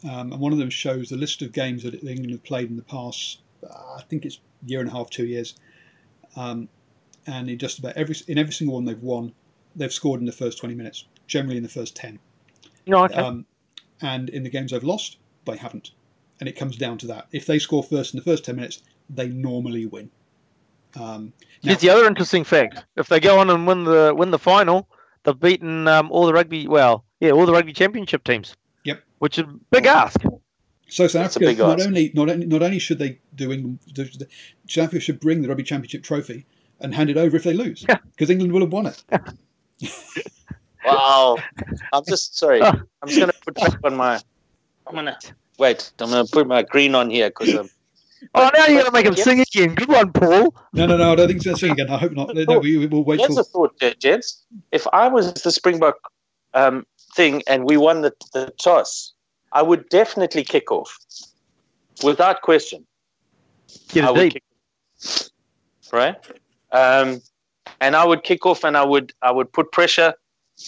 um, 0.05 0.33
and 0.33 0.41
one 0.41 0.53
of 0.53 0.59
them 0.59 0.71
shows 0.71 1.09
the 1.09 1.17
list 1.17 1.43
of 1.43 1.53
games 1.53 1.83
that 1.85 1.95
England 2.03 2.31
have 2.31 2.43
played 2.43 2.69
in 2.69 2.77
the 2.77 2.83
past. 2.83 3.41
Uh, 3.63 3.97
I 3.99 4.03
think 4.09 4.25
it's 4.25 4.41
year 4.67 4.81
and 4.81 4.89
a 4.89 4.93
half, 4.93 5.11
two 5.11 5.27
years, 5.27 5.55
um, 6.37 6.69
and 7.27 7.49
in 7.49 7.59
just 7.59 7.79
about 7.79 7.97
every 7.97 8.17
in 8.27 8.39
every 8.39 8.53
single 8.53 8.75
one 8.75 8.85
they've 8.85 9.03
won, 9.03 9.33
they've 9.77 9.93
scored 9.93 10.21
in 10.21 10.27
the 10.27 10.33
first 10.33 10.59
twenty 10.59 10.75
minutes. 10.75 11.05
Generally 11.27 11.59
in 11.59 11.63
the 11.63 11.69
first 11.69 11.95
ten. 11.95 12.19
No, 12.87 13.05
okay. 13.05 13.15
Um, 13.15 13.47
and 14.01 14.29
in 14.29 14.43
the 14.43 14.51
games 14.51 14.73
they've 14.73 14.83
lost, 14.83 15.19
they 15.45 15.57
haven't, 15.57 15.93
and 16.41 16.49
it 16.49 16.57
comes 16.57 16.77
down 16.77 16.99
to 16.99 17.07
that. 17.07 17.29
If 17.33 17.47
they 17.47 17.59
score 17.59 17.83
first 17.83 18.13
in 18.13 18.19
the 18.19 18.25
first 18.25 18.45
ten 18.45 18.57
minutes, 18.57 18.83
they 19.09 19.29
normally 19.29 19.87
win. 19.87 20.11
Um, 20.97 21.33
now, 21.63 21.71
Here's 21.71 21.81
the 21.81 21.91
other 21.91 22.07
interesting 22.07 22.45
fact: 22.45 22.85
if 22.97 23.09
they 23.09 23.21
go 23.21 23.39
on 23.39 23.51
and 23.51 23.67
win 23.67 23.85
the 23.85 24.13
win 24.17 24.33
the 24.33 24.39
final, 24.39 24.89
they've 25.23 25.39
beaten 25.39 25.87
um, 25.87 26.11
all 26.11 26.27
the 26.27 26.35
rugby. 26.35 26.67
Well, 26.67 27.05
yeah, 27.21 27.31
all 27.31 27.47
the 27.47 27.53
rugby 27.53 27.73
championship 27.73 28.25
teams. 28.25 28.57
Yep. 29.23 29.23
Which 29.23 29.39
is 29.39 29.45
a 29.45 29.59
big 29.71 29.87
ask. 29.87 30.21
So 30.89 31.07
South 31.07 31.37
Africa 31.37 31.55
not 31.55 31.79
ask. 31.79 31.87
only 31.87 32.11
not 32.13 32.29
only 32.29 32.45
not 32.45 32.63
only 32.63 32.81
should 32.81 32.99
they 32.99 33.21
do 33.37 33.53
England, 33.53 33.79
South 34.69 34.85
Africa 34.85 35.01
should 35.01 35.21
bring 35.21 35.43
the 35.43 35.49
rugby 35.49 35.63
championship 35.63 36.03
trophy 36.03 36.45
and 36.81 36.93
hand 36.93 37.09
it 37.09 37.17
over 37.17 37.37
if 37.37 37.45
they 37.45 37.55
lose 37.55 37.87
because 37.87 38.31
England 38.31 38.53
will 38.53 38.61
have 38.61 38.73
won 38.73 38.87
it. 38.87 39.05
wow! 40.85 41.39
I'm 41.93 42.05
just 42.07 42.37
sorry. 42.37 42.61
Oh. 42.63 42.73
I'm 43.01 43.09
just 43.09 43.21
gonna 43.21 43.33
put 43.45 43.55
back 43.55 43.79
on 43.85 43.97
my. 43.97 44.21
I'm 44.87 44.97
gonna 44.97 45.17
wait. 45.59 45.93
I'm 46.01 46.11
gonna 46.11 46.27
put 46.27 46.49
my 46.49 46.63
green 46.63 46.95
on 46.95 47.09
here 47.09 47.31
because 47.31 47.55
I'm. 47.55 47.71
Oh, 48.35 48.51
now 48.55 48.67
you're 48.67 48.83
going 48.83 48.87
to 48.87 48.93
make 48.93 49.07
him 49.07 49.17
sing 49.17 49.41
again. 49.41 49.75
Good 49.75 49.89
one, 49.89 50.13
Paul. 50.13 50.55
No, 50.73 50.87
no, 50.87 50.97
no. 50.97 51.11
I 51.11 51.17
don't 51.17 51.27
think 51.27 51.39
he's 51.39 51.45
going 51.45 51.57
to 51.57 51.61
sing 51.61 51.73
again. 51.73 51.91
I 51.91 51.99
hope 51.99 52.13
not. 52.13 52.33
No, 52.33 52.61
we, 52.61 52.87
will 52.87 53.03
wait. 53.03 53.19
Here's 53.19 53.37
a 53.37 53.43
thought, 53.43 53.77
gents. 53.99 54.45
If 54.71 54.87
I 54.93 55.09
was 55.09 55.35
the 55.35 55.51
Springbok 55.51 55.97
um, 56.55 56.87
thing 57.15 57.43
and 57.47 57.65
we 57.65 57.77
won 57.77 58.03
the, 58.03 58.13
the 58.33 58.53
toss, 58.63 59.12
I 59.53 59.63
would 59.63 59.89
definitely 59.89 60.45
kick 60.45 60.71
off 60.71 60.97
without 62.03 62.43
question. 62.43 62.87
Get 63.89 64.15
deep. 64.15 64.43
Right? 65.93 66.17
Um, 66.73 67.21
and 67.81 67.97
I 67.97 68.05
would 68.05 68.23
kick 68.23 68.47
off 68.47 68.65
and 68.65 68.77
I 68.77 68.85
would 68.85 69.13
I 69.23 69.31
would 69.31 69.53
put 69.53 69.73
pressure 69.73 70.15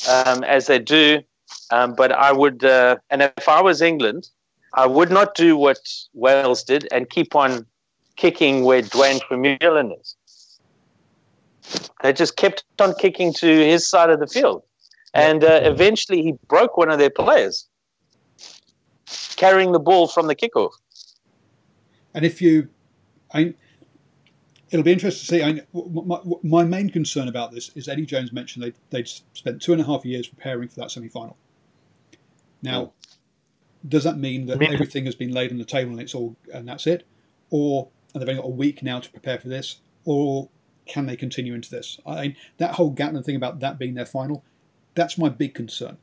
um, 0.08 0.44
as 0.44 0.66
they 0.66 0.78
do. 0.78 1.22
Um, 1.70 1.94
but 1.94 2.12
I 2.12 2.32
would, 2.32 2.64
uh, 2.64 2.96
and 3.10 3.22
if 3.22 3.48
I 3.48 3.60
was 3.60 3.80
England, 3.80 4.28
I 4.74 4.86
would 4.86 5.10
not 5.10 5.34
do 5.34 5.56
what 5.56 5.78
Wales 6.12 6.62
did 6.62 6.88
and 6.92 7.08
keep 7.08 7.34
on 7.34 7.66
kicking 8.16 8.64
where 8.64 8.82
Duane 8.82 9.20
Vermeulen 9.30 9.98
is. 10.00 10.16
They 12.02 12.12
just 12.12 12.36
kept 12.36 12.64
on 12.78 12.94
kicking 12.94 13.32
to 13.34 13.46
his 13.46 13.88
side 13.88 14.10
of 14.10 14.20
the 14.20 14.26
field 14.26 14.62
and 15.14 15.44
uh, 15.44 15.60
eventually 15.62 16.22
he 16.22 16.32
broke 16.48 16.76
one 16.76 16.90
of 16.90 16.98
their 16.98 17.10
players 17.10 17.68
carrying 19.36 19.72
the 19.72 19.78
ball 19.78 20.08
from 20.08 20.26
the 20.26 20.34
kickoff. 20.34 20.72
And 22.14 22.24
if 22.24 22.40
you, 22.40 22.68
I, 23.32 23.54
it'll 24.70 24.84
be 24.84 24.92
interesting 24.92 25.38
to 25.38 25.44
see. 25.44 25.60
I, 25.60 25.66
my, 25.72 26.20
my, 26.42 26.64
main 26.64 26.90
concern 26.90 27.28
about 27.28 27.50
this 27.52 27.70
is 27.74 27.88
Eddie 27.88 28.06
Jones 28.06 28.32
mentioned 28.32 28.64
they 28.64 28.72
they'd 28.90 29.08
spent 29.08 29.60
two 29.60 29.72
and 29.72 29.80
a 29.80 29.84
half 29.84 30.04
years 30.04 30.28
preparing 30.28 30.68
for 30.68 30.80
that 30.80 30.90
semi 30.90 31.08
final. 31.08 31.36
Now, 32.62 32.92
does 33.86 34.04
that 34.04 34.16
mean 34.16 34.46
that 34.46 34.62
everything 34.62 35.04
has 35.06 35.14
been 35.14 35.32
laid 35.32 35.50
on 35.50 35.58
the 35.58 35.64
table 35.64 35.90
and 35.90 36.00
it's 36.00 36.14
all 36.14 36.36
and 36.52 36.68
that's 36.68 36.86
it, 36.86 37.06
or 37.50 37.88
and 38.12 38.22
they've 38.22 38.28
only 38.28 38.40
got 38.40 38.48
a 38.48 38.52
week 38.52 38.82
now 38.82 39.00
to 39.00 39.10
prepare 39.10 39.38
for 39.38 39.48
this, 39.48 39.80
or 40.04 40.48
can 40.86 41.06
they 41.06 41.16
continue 41.16 41.54
into 41.54 41.70
this? 41.70 41.98
I 42.06 42.36
that 42.58 42.76
whole 42.76 42.94
Gatland 42.94 43.24
thing 43.24 43.36
about 43.36 43.58
that 43.60 43.78
being 43.78 43.94
their 43.94 44.06
final 44.06 44.44
that's 44.94 45.18
my 45.18 45.28
big 45.28 45.54
concern. 45.54 45.98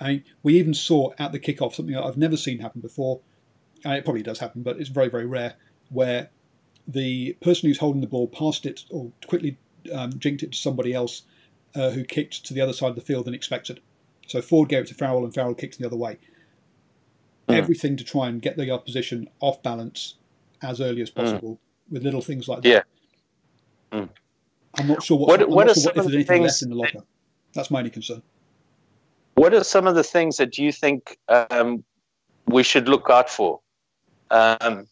I 0.00 0.08
mean, 0.08 0.24
we 0.42 0.58
even 0.58 0.74
saw 0.74 1.12
at 1.18 1.32
the 1.32 1.40
kickoff 1.40 1.74
something 1.74 1.94
that 1.94 2.04
I've 2.04 2.16
never 2.16 2.36
seen 2.36 2.58
happen 2.58 2.80
before. 2.80 3.20
And 3.84 3.94
it 3.94 4.04
probably 4.04 4.22
does 4.22 4.38
happen, 4.38 4.62
but 4.62 4.80
it's 4.80 4.88
very, 4.88 5.08
very 5.08 5.26
rare, 5.26 5.54
where 5.90 6.30
the 6.86 7.34
person 7.40 7.68
who's 7.68 7.78
holding 7.78 8.00
the 8.00 8.06
ball 8.06 8.26
passed 8.26 8.66
it 8.66 8.84
or 8.90 9.12
quickly 9.26 9.56
um, 9.92 10.18
jinked 10.18 10.42
it 10.42 10.52
to 10.52 10.58
somebody 10.58 10.92
else 10.94 11.22
uh, 11.74 11.90
who 11.90 12.04
kicked 12.04 12.44
to 12.46 12.54
the 12.54 12.60
other 12.60 12.72
side 12.72 12.88
of 12.90 12.94
the 12.96 13.00
field 13.00 13.26
than 13.26 13.34
expected. 13.34 13.80
So 14.26 14.42
Ford 14.42 14.68
gave 14.68 14.82
it 14.82 14.88
to 14.88 14.94
Farrell, 14.94 15.24
and 15.24 15.32
Farrell 15.32 15.54
kicked 15.54 15.78
the 15.78 15.86
other 15.86 15.96
way. 15.96 16.18
Mm. 17.48 17.54
Everything 17.54 17.96
to 17.96 18.04
try 18.04 18.28
and 18.28 18.42
get 18.42 18.56
the 18.56 18.70
opposition 18.70 19.28
off 19.40 19.62
balance 19.62 20.14
as 20.60 20.80
early 20.80 21.02
as 21.02 21.08
hmm. 21.10 21.20
possible 21.20 21.52
mm. 21.52 21.92
with 21.92 22.02
little 22.02 22.20
things 22.20 22.48
like 22.48 22.62
that. 22.62 22.68
Yeah. 22.68 22.82
Mm. 23.92 24.08
I'm 24.74 24.86
not 24.88 25.02
sure 25.02 25.16
what, 25.16 25.40
what, 25.40 25.48
what, 25.48 25.76
sure 25.76 25.84
what 25.84 25.96
if 25.96 26.02
there's 26.02 26.14
anything 26.14 26.42
left 26.42 26.62
in 26.62 26.70
the 26.70 26.74
locker. 26.74 27.04
That's 27.54 27.70
my 27.70 27.78
only 27.78 27.90
concern. 27.90 28.22
What 29.38 29.54
are 29.54 29.62
some 29.62 29.86
of 29.86 29.94
the 29.94 30.02
things 30.02 30.36
that 30.38 30.58
you 30.58 30.72
think 30.72 31.16
um, 31.28 31.84
we 32.46 32.64
should 32.64 32.88
look 32.88 33.08
out 33.08 33.30
for? 33.30 33.60
Um, 34.32 34.88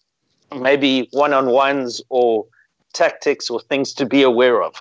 maybe 0.57 1.09
one 1.11 1.33
on 1.33 1.47
ones 1.47 2.01
or 2.11 2.47
tactics 2.93 3.51
or 3.51 3.61
things 3.61 3.93
to 3.95 4.07
be 4.07 4.23
aware 4.23 4.63
of? 4.63 4.81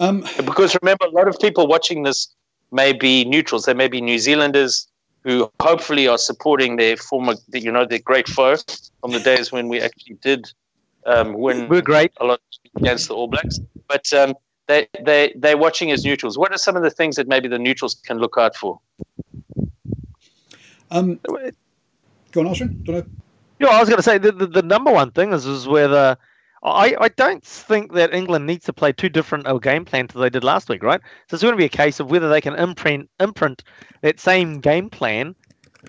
Um, 0.00 0.26
because 0.46 0.74
remember, 0.80 1.04
a 1.04 1.10
lot 1.10 1.28
of 1.28 1.38
people 1.38 1.66
watching 1.66 2.04
this 2.04 2.34
may 2.72 2.94
be 2.94 3.26
neutrals. 3.26 3.66
They 3.66 3.74
may 3.74 3.88
be 3.88 4.00
New 4.00 4.18
Zealanders 4.18 4.88
who 5.22 5.50
hopefully 5.60 6.08
are 6.08 6.18
supporting 6.18 6.76
their 6.76 6.96
former, 6.96 7.34
you 7.52 7.70
know, 7.70 7.84
their 7.84 7.98
great 7.98 8.28
foe 8.28 8.56
from 9.02 9.12
the 9.12 9.20
days 9.20 9.52
when 9.52 9.68
we 9.68 9.82
actually 9.82 10.16
did 10.22 10.50
um, 11.04 11.34
win. 11.34 11.68
We're 11.68 11.82
great 11.82 12.12
a 12.16 12.24
lot 12.24 12.40
against 12.76 13.08
the 13.08 13.14
All 13.14 13.28
Blacks. 13.28 13.58
But 13.88 14.10
um, 14.14 14.34
they 14.66 14.88
they 15.00 15.32
they're 15.36 15.58
watching 15.58 15.90
as 15.90 16.04
neutrals. 16.04 16.38
What 16.38 16.52
are 16.52 16.58
some 16.58 16.76
of 16.76 16.82
the 16.82 16.90
things 16.90 17.16
that 17.16 17.28
maybe 17.28 17.48
the 17.48 17.58
neutrals 17.58 17.94
can 17.94 18.18
look 18.18 18.36
out 18.38 18.56
for? 18.56 18.80
Um, 20.90 21.18
go 21.24 22.40
on, 22.40 22.46
Ashwin. 22.46 22.84
Don't 22.84 22.96
know. 22.96 23.04
Yeah, 23.58 23.68
I 23.68 23.80
was 23.80 23.88
going 23.88 23.98
to 23.98 24.02
say 24.02 24.18
the, 24.18 24.32
the, 24.32 24.46
the 24.46 24.62
number 24.62 24.92
one 24.92 25.10
thing 25.10 25.32
is 25.32 25.46
is 25.46 25.68
whether 25.68 26.16
I, 26.64 26.96
I 26.98 27.08
don't 27.08 27.44
think 27.44 27.92
that 27.92 28.14
England 28.14 28.46
needs 28.46 28.64
to 28.64 28.72
play 28.72 28.92
too 28.92 29.10
different 29.10 29.46
a 29.46 29.58
game 29.58 29.84
plan 29.84 30.08
to 30.08 30.18
they 30.18 30.30
did 30.30 30.44
last 30.44 30.68
week, 30.68 30.82
right? 30.82 31.00
So 31.28 31.34
it's 31.34 31.42
going 31.42 31.52
to 31.52 31.58
be 31.58 31.66
a 31.66 31.68
case 31.68 32.00
of 32.00 32.10
whether 32.10 32.28
they 32.28 32.40
can 32.40 32.54
imprint 32.54 33.10
imprint 33.20 33.62
that 34.00 34.18
same 34.18 34.60
game 34.60 34.88
plan 34.88 35.34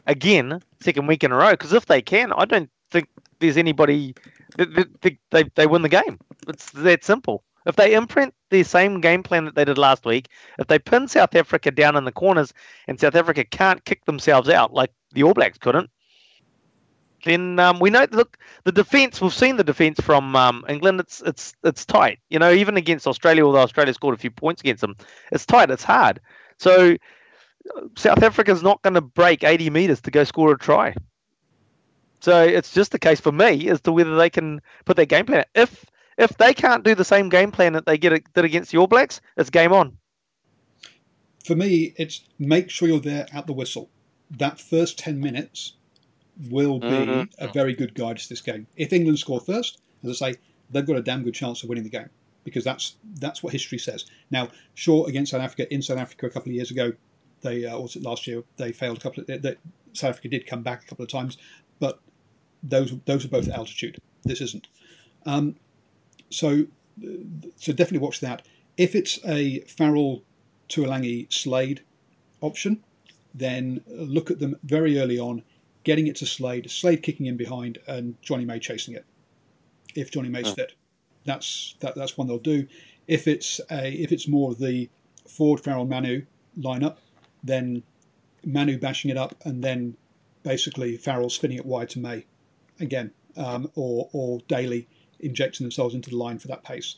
again 0.05 0.59
second 0.81 1.07
week 1.07 1.23
in 1.23 1.31
a 1.31 1.35
row. 1.35 1.51
Because 1.51 1.71
if 1.71 1.85
they 1.85 2.01
can, 2.01 2.33
I 2.33 2.43
don't 2.43 2.69
think 2.91 3.07
there's 3.39 3.57
anybody 3.57 4.15
they, 4.57 4.65
they, 5.01 5.17
they, 5.31 5.43
they 5.55 5.67
win 5.67 5.81
the 5.81 5.89
game. 5.89 6.19
It's 6.47 6.71
that 6.71 7.05
simple. 7.05 7.43
If 7.65 7.75
they 7.75 7.93
imprint 7.93 8.33
the 8.49 8.63
same 8.63 9.01
game 9.01 9.23
plan 9.23 9.45
that 9.45 9.55
they 9.55 9.65
did 9.65 9.77
last 9.77 10.05
week, 10.05 10.29
if 10.59 10.67
they 10.67 10.79
pin 10.79 11.07
South 11.07 11.35
Africa 11.35 11.71
down 11.71 11.95
in 11.95 12.05
the 12.05 12.11
corners 12.11 12.53
and 12.87 12.99
South 12.99 13.15
Africa 13.15 13.43
can't 13.43 13.83
kick 13.85 14.05
themselves 14.05 14.49
out 14.49 14.73
like 14.73 14.91
the 15.13 15.23
All 15.23 15.33
Blacks 15.33 15.57
couldn't, 15.57 15.89
then 17.23 17.57
um, 17.59 17.79
we 17.79 17.89
know. 17.89 18.05
Look, 18.11 18.37
the 18.63 18.71
defence. 18.71 19.19
We've 19.19 19.33
seen 19.33 19.57
the 19.57 19.63
defence 19.63 19.99
from 19.99 20.35
um, 20.35 20.63
England. 20.69 20.99
It's 20.99 21.21
it's 21.25 21.55
it's 21.63 21.83
tight. 21.83 22.19
You 22.29 22.37
know, 22.37 22.51
even 22.51 22.77
against 22.77 23.07
Australia, 23.07 23.43
although 23.43 23.61
Australia 23.61 23.93
scored 23.93 24.13
a 24.13 24.19
few 24.19 24.29
points 24.29 24.61
against 24.61 24.81
them, 24.81 24.95
it's 25.31 25.45
tight. 25.45 25.71
It's 25.71 25.83
hard. 25.83 26.21
So 26.57 26.97
South 27.97 28.23
Africa's 28.23 28.63
not 28.63 28.81
going 28.83 28.93
to 28.93 29.01
break 29.01 29.43
80 29.43 29.69
meters 29.71 30.01
to 30.01 30.11
go 30.11 30.23
score 30.23 30.51
a 30.51 30.57
try. 30.57 30.93
So 32.21 32.41
it's 32.43 32.73
just 32.73 32.91
the 32.91 32.99
case 32.99 33.19
for 33.19 33.31
me 33.31 33.69
as 33.69 33.81
to 33.81 33.91
whether 33.91 34.15
they 34.15 34.29
can 34.29 34.61
put 34.85 34.95
their 34.95 35.05
game 35.05 35.25
plan. 35.25 35.45
If 35.53 35.85
if 36.17 36.37
they 36.37 36.53
can't 36.53 36.83
do 36.83 36.95
the 36.95 37.05
same 37.05 37.29
game 37.29 37.51
plan 37.51 37.73
that 37.73 37.85
they 37.85 37.97
get 37.97 38.23
did 38.33 38.45
against 38.45 38.71
the 38.71 38.77
All 38.77 38.87
Blacks, 38.87 39.21
it's 39.37 39.49
game 39.49 39.73
on. 39.73 39.97
For 41.45 41.55
me, 41.55 41.93
it's 41.97 42.21
make 42.39 42.69
sure 42.69 42.87
you're 42.87 42.99
there 42.99 43.27
at 43.33 43.47
the 43.47 43.53
whistle. 43.53 43.89
That 44.31 44.59
first 44.59 44.97
ten 44.97 45.19
minutes 45.19 45.73
will 46.49 46.79
be 46.79 46.87
mm-hmm. 46.87 47.43
a 47.43 47.51
very 47.51 47.73
good 47.73 47.93
guide 47.95 48.17
to 48.17 48.29
this 48.29 48.41
game. 48.41 48.67
If 48.75 48.91
England 48.91 49.19
score 49.19 49.39
first, 49.39 49.81
as 50.03 50.21
I 50.21 50.31
say, 50.31 50.37
they've 50.71 50.85
got 50.85 50.97
a 50.97 51.01
damn 51.01 51.23
good 51.23 51.33
chance 51.33 51.63
of 51.63 51.69
winning 51.69 51.83
the 51.83 51.89
game 51.89 52.09
because 52.43 52.63
that's 52.63 52.95
that's 53.19 53.43
what 53.43 53.53
history 53.53 53.77
says. 53.77 54.05
Now, 54.31 54.49
sure, 54.73 55.07
against 55.07 55.31
South 55.31 55.41
Africa 55.41 55.71
in 55.73 55.81
South 55.81 55.97
Africa 55.97 56.27
a 56.27 56.29
couple 56.29 56.49
of 56.49 56.55
years 56.55 56.71
ago, 56.71 56.93
they 57.41 57.65
uh, 57.65 57.77
was 57.77 57.95
it 57.95 58.03
last 58.03 58.25
year 58.27 58.43
they 58.57 58.71
failed 58.71 58.97
a 58.97 59.01
couple 59.01 59.21
of 59.21 59.27
they, 59.27 59.55
South 59.93 60.11
Africa 60.11 60.29
did 60.29 60.47
come 60.47 60.63
back 60.63 60.83
a 60.83 60.87
couple 60.87 61.03
of 61.03 61.11
times, 61.11 61.37
but 61.79 61.99
those 62.63 62.93
those 63.05 63.25
are 63.25 63.29
both 63.29 63.49
altitude. 63.49 63.97
This 64.23 64.41
isn't. 64.41 64.67
Um, 65.25 65.55
so 66.29 66.65
so 67.57 67.73
definitely 67.73 67.99
watch 67.99 68.19
that. 68.21 68.45
If 68.77 68.95
it's 68.95 69.19
a 69.25 69.59
Farrell, 69.61 70.23
Tuilagi, 70.69 71.31
Slade 71.31 71.81
option, 72.41 72.83
then 73.33 73.81
look 73.87 74.31
at 74.31 74.39
them 74.39 74.55
very 74.63 74.99
early 74.99 75.19
on, 75.19 75.43
getting 75.83 76.07
it 76.07 76.15
to 76.17 76.25
Slade, 76.25 76.69
Slade 76.71 77.03
kicking 77.03 77.25
in 77.25 77.37
behind, 77.37 77.79
and 77.87 78.21
Jonny 78.21 78.45
May 78.45 78.59
chasing 78.59 78.95
it. 78.95 79.05
If 79.93 80.11
Jonny 80.11 80.29
May's 80.29 80.47
oh. 80.47 80.53
fit, 80.53 80.73
that's 81.25 81.75
that, 81.79 81.95
that's 81.95 82.17
one 82.17 82.27
they'll 82.27 82.37
do. 82.37 82.67
If 83.07 83.27
it's 83.27 83.59
a 83.69 83.91
if 83.91 84.11
it's 84.11 84.27
more 84.27 84.51
of 84.51 84.59
the 84.59 84.89
Ford 85.27 85.59
Farrell 85.59 85.85
Manu 85.85 86.25
lineup, 86.57 86.97
then 87.43 87.83
Manu 88.45 88.77
bashing 88.77 89.11
it 89.11 89.17
up, 89.17 89.35
and 89.43 89.63
then 89.63 89.97
basically 90.43 90.97
Farrell 90.97 91.29
spinning 91.29 91.57
it 91.57 91.65
wide 91.65 91.89
to 91.89 91.99
May 91.99 92.25
again, 92.79 93.11
um, 93.37 93.69
or 93.75 94.09
or 94.13 94.39
Daly 94.47 94.87
injecting 95.19 95.63
themselves 95.63 95.95
into 95.95 96.09
the 96.09 96.17
line 96.17 96.39
for 96.39 96.47
that 96.47 96.63
pace. 96.63 96.97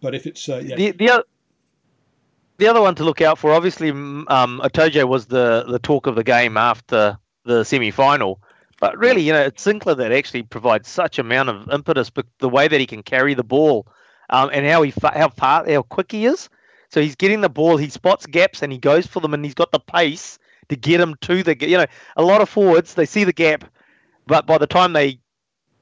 But 0.00 0.14
if 0.14 0.26
it's 0.26 0.48
uh, 0.48 0.62
yeah. 0.64 0.76
The, 0.76 0.90
the, 0.92 1.10
other, 1.10 1.24
the 2.58 2.66
other 2.66 2.80
one 2.80 2.94
to 2.96 3.04
look 3.04 3.20
out 3.20 3.38
for, 3.38 3.52
obviously, 3.52 3.90
um, 3.90 4.60
was 4.60 5.26
the, 5.26 5.64
the 5.68 5.78
talk 5.82 6.06
of 6.06 6.14
the 6.16 6.24
game 6.24 6.56
after 6.56 7.18
the 7.44 7.64
semi 7.64 7.90
final. 7.90 8.40
But 8.80 8.98
really, 8.98 9.22
you 9.22 9.32
know, 9.32 9.42
it's 9.42 9.64
Sinckler 9.64 9.96
that 9.96 10.12
actually 10.12 10.42
provides 10.42 10.88
such 10.88 11.18
amount 11.18 11.48
of 11.48 11.70
impetus, 11.70 12.10
but 12.10 12.26
the 12.38 12.48
way 12.48 12.68
that 12.68 12.80
he 12.80 12.86
can 12.86 13.02
carry 13.02 13.34
the 13.34 13.44
ball 13.44 13.86
um, 14.30 14.50
and 14.52 14.66
how 14.66 14.82
he 14.82 14.92
how 15.02 15.28
far 15.28 15.70
how 15.70 15.82
quick 15.82 16.12
he 16.12 16.26
is. 16.26 16.48
So 16.90 17.00
he's 17.00 17.16
getting 17.16 17.40
the 17.40 17.48
ball, 17.48 17.76
he 17.76 17.88
spots 17.88 18.26
gaps 18.26 18.62
and 18.62 18.72
he 18.72 18.78
goes 18.78 19.06
for 19.06 19.20
them, 19.20 19.34
and 19.34 19.44
he's 19.44 19.54
got 19.54 19.72
the 19.72 19.80
pace 19.80 20.38
to 20.68 20.76
get 20.76 21.00
him 21.00 21.16
to 21.22 21.42
the. 21.42 21.56
You 21.66 21.78
know, 21.78 21.86
a 22.16 22.22
lot 22.22 22.40
of 22.40 22.48
forwards 22.48 22.94
they 22.94 23.06
see 23.06 23.24
the 23.24 23.32
gap, 23.32 23.64
but 24.26 24.46
by 24.46 24.58
the 24.58 24.66
time 24.66 24.92
they 24.92 25.18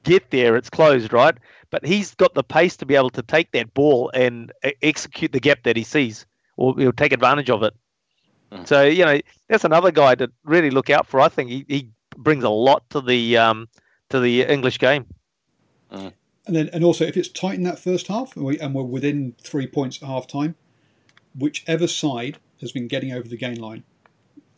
get 0.03 0.29
there, 0.31 0.55
it's 0.55 0.69
closed, 0.69 1.13
right? 1.13 1.35
But 1.73 1.83
he's 1.83 2.13
got 2.13 2.35
the 2.35 2.43
pace 2.43 2.77
to 2.77 2.85
be 2.85 2.93
able 2.93 3.09
to 3.09 3.23
take 3.23 3.51
that 3.53 3.73
ball 3.73 4.11
and 4.13 4.51
execute 4.83 5.31
the 5.31 5.39
gap 5.39 5.63
that 5.63 5.75
he 5.75 5.81
sees, 5.81 6.27
or 6.55 6.75
he'll 6.77 6.93
take 6.93 7.11
advantage 7.11 7.49
of 7.49 7.63
it. 7.63 7.73
Mm. 8.51 8.67
So 8.67 8.83
you 8.83 9.03
know 9.03 9.19
that's 9.49 9.63
another 9.63 9.91
guy 9.91 10.13
to 10.13 10.31
really 10.43 10.69
look 10.69 10.91
out 10.91 11.07
for. 11.07 11.19
I 11.19 11.29
think 11.29 11.49
he, 11.49 11.65
he 11.67 11.89
brings 12.15 12.43
a 12.43 12.49
lot 12.51 12.87
to 12.91 13.01
the 13.01 13.37
um, 13.37 13.67
to 14.09 14.19
the 14.19 14.43
English 14.43 14.77
game. 14.77 15.07
Mm. 15.91 16.13
And 16.45 16.55
then 16.55 16.69
and 16.73 16.83
also 16.83 17.05
if 17.05 17.17
it's 17.17 17.27
tight 17.27 17.55
in 17.55 17.63
that 17.63 17.79
first 17.79 18.05
half 18.05 18.35
and, 18.35 18.45
we, 18.45 18.59
and 18.59 18.75
we're 18.75 18.83
within 18.83 19.33
three 19.41 19.65
points 19.65 19.97
at 20.03 20.07
half 20.07 20.27
time, 20.27 20.53
whichever 21.35 21.87
side 21.87 22.37
has 22.61 22.71
been 22.71 22.87
getting 22.87 23.11
over 23.13 23.27
the 23.27 23.37
gain 23.37 23.59
line, 23.59 23.83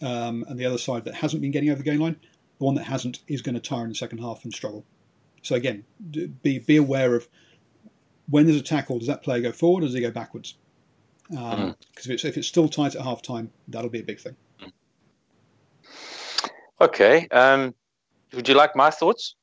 um, 0.02 0.44
and 0.50 0.60
the 0.60 0.66
other 0.66 0.78
side 0.78 1.06
that 1.06 1.16
hasn't 1.16 1.42
been 1.42 1.52
getting 1.52 1.70
over 1.70 1.78
the 1.78 1.90
gain 1.90 2.00
line, 2.00 2.18
the 2.60 2.66
one 2.66 2.76
that 2.76 2.84
hasn't 2.84 3.20
is 3.30 3.42
going 3.42 3.56
to 3.56 3.62
tire 3.62 3.84
in 3.84 3.90
the 3.90 3.96
second 3.96 4.18
half 4.18 4.44
and 4.44 4.54
struggle. 4.54 4.84
So 5.46 5.56
again, 5.56 5.84
be 6.42 6.60
be 6.60 6.78
aware 6.78 7.16
of 7.16 7.28
when 8.30 8.46
there's 8.46 8.60
a 8.60 8.64
tackle. 8.64 8.98
Does 8.98 9.08
that 9.08 9.22
player 9.22 9.42
go 9.42 9.52
forward 9.52 9.84
or 9.84 9.88
does 9.88 9.94
he 9.94 10.02
go 10.02 10.12
backwards? 10.12 10.56
Because 11.30 11.54
um, 11.54 11.60
mm. 11.72 11.76
if 11.98 12.10
it's 12.10 12.26
if 12.26 12.38
it's 12.38 12.48
still 12.48 12.68
tight 12.68 12.96
at 12.96 13.02
half 13.02 13.22
time, 13.22 13.52
that'll 13.68 13.90
be 13.90 14.00
a 14.00 14.04
big 14.04 14.20
thing. 14.20 14.36
Okay. 16.82 17.28
Um, 17.30 17.74
would 18.34 18.50
you 18.50 18.56
like 18.56 18.76
my 18.76 18.90
thoughts? 18.90 19.36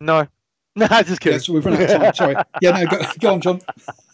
No. 0.00 0.26
No, 0.76 0.86
I 0.88 1.02
just 1.02 1.20
kidding. 1.20 1.34
Yeah, 1.34 1.42
so 1.42 1.52
we've 1.52 1.66
run 1.66 1.74
out 1.74 1.82
of 1.82 2.00
time. 2.00 2.14
Sorry. 2.14 2.36
Yeah, 2.62 2.70
no, 2.70 2.86
go, 2.86 3.04
go 3.18 3.32
on, 3.32 3.40
John. 3.40 3.60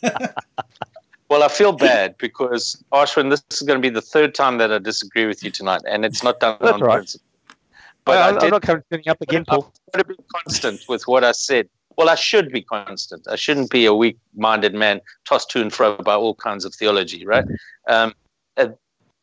well, 1.29 1.43
I 1.43 1.49
feel 1.49 1.73
bad 1.73 2.17
because 2.17 2.83
Ashwin, 2.95 3.29
this 3.29 3.45
is 3.51 3.61
going 3.61 3.77
to 3.77 3.83
be 3.83 3.91
the 3.91 4.01
third 4.01 4.35
time 4.35 4.57
that 4.57 4.73
I 4.73 4.79
disagree 4.79 5.27
with 5.27 5.45
you 5.45 5.51
tonight, 5.51 5.83
and 5.87 6.03
it's 6.03 6.25
not 6.25 6.41
done 6.41 6.57
That's 6.63 6.73
on 6.73 6.81
right. 6.81 6.95
principle. 6.95 7.26
But 8.07 8.13
well, 8.13 8.41
I 8.41 8.45
am 8.45 8.51
not 8.51 8.63
coming 8.63 9.09
up 9.09 9.21
again, 9.21 9.45
Paul. 9.45 9.73
I'm 9.93 10.01
going 10.01 10.17
to 10.17 10.23
be 10.23 10.29
constant 10.33 10.81
with 10.89 11.03
what 11.09 11.25
I 11.25 11.33
said. 11.33 11.69
Well, 11.99 12.09
I 12.09 12.15
should 12.15 12.53
be 12.53 12.63
constant. 12.63 13.27
I 13.29 13.35
shouldn't 13.35 13.69
be 13.69 13.85
a 13.85 13.93
weak-minded 13.93 14.75
man 14.75 15.01
tossed 15.29 15.51
to 15.51 15.61
and 15.61 15.73
fro 15.73 15.97
by 15.97 16.15
all 16.15 16.37
kinds 16.37 16.65
of 16.65 16.73
theology, 16.73 17.27
right? 17.27 17.45
Um, 17.89 18.15
uh, 18.57 18.69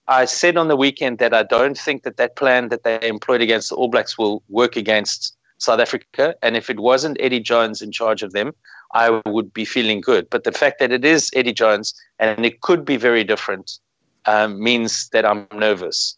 I 0.09 0.25
said 0.25 0.57
on 0.57 0.67
the 0.67 0.75
weekend 0.75 1.19
that 1.19 1.33
I 1.33 1.43
don't 1.43 1.77
think 1.77 2.03
that 2.03 2.17
that 2.17 2.35
plan 2.35 2.67
that 2.69 2.83
they 2.83 2.99
employed 3.07 3.41
against 3.41 3.69
the 3.69 3.75
All 3.75 3.87
Blacks 3.87 4.17
will 4.17 4.43
work 4.49 4.75
against 4.75 5.37
South 5.59 5.79
Africa. 5.79 6.35
And 6.41 6.57
if 6.57 6.69
it 6.69 6.79
wasn't 6.79 7.15
Eddie 7.21 7.39
Jones 7.39 7.81
in 7.81 7.93
charge 7.93 8.21
of 8.21 8.33
them, 8.33 8.51
I 8.93 9.21
would 9.25 9.53
be 9.53 9.63
feeling 9.63 10.01
good. 10.01 10.29
But 10.29 10.43
the 10.43 10.51
fact 10.51 10.79
that 10.79 10.91
it 10.91 11.05
is 11.05 11.31
Eddie 11.33 11.53
Jones 11.53 11.93
and 12.19 12.45
it 12.45 12.59
could 12.59 12.83
be 12.83 12.97
very 12.97 13.23
different 13.23 13.79
um, 14.25 14.61
means 14.61 15.07
that 15.13 15.25
I'm 15.25 15.47
nervous 15.53 16.17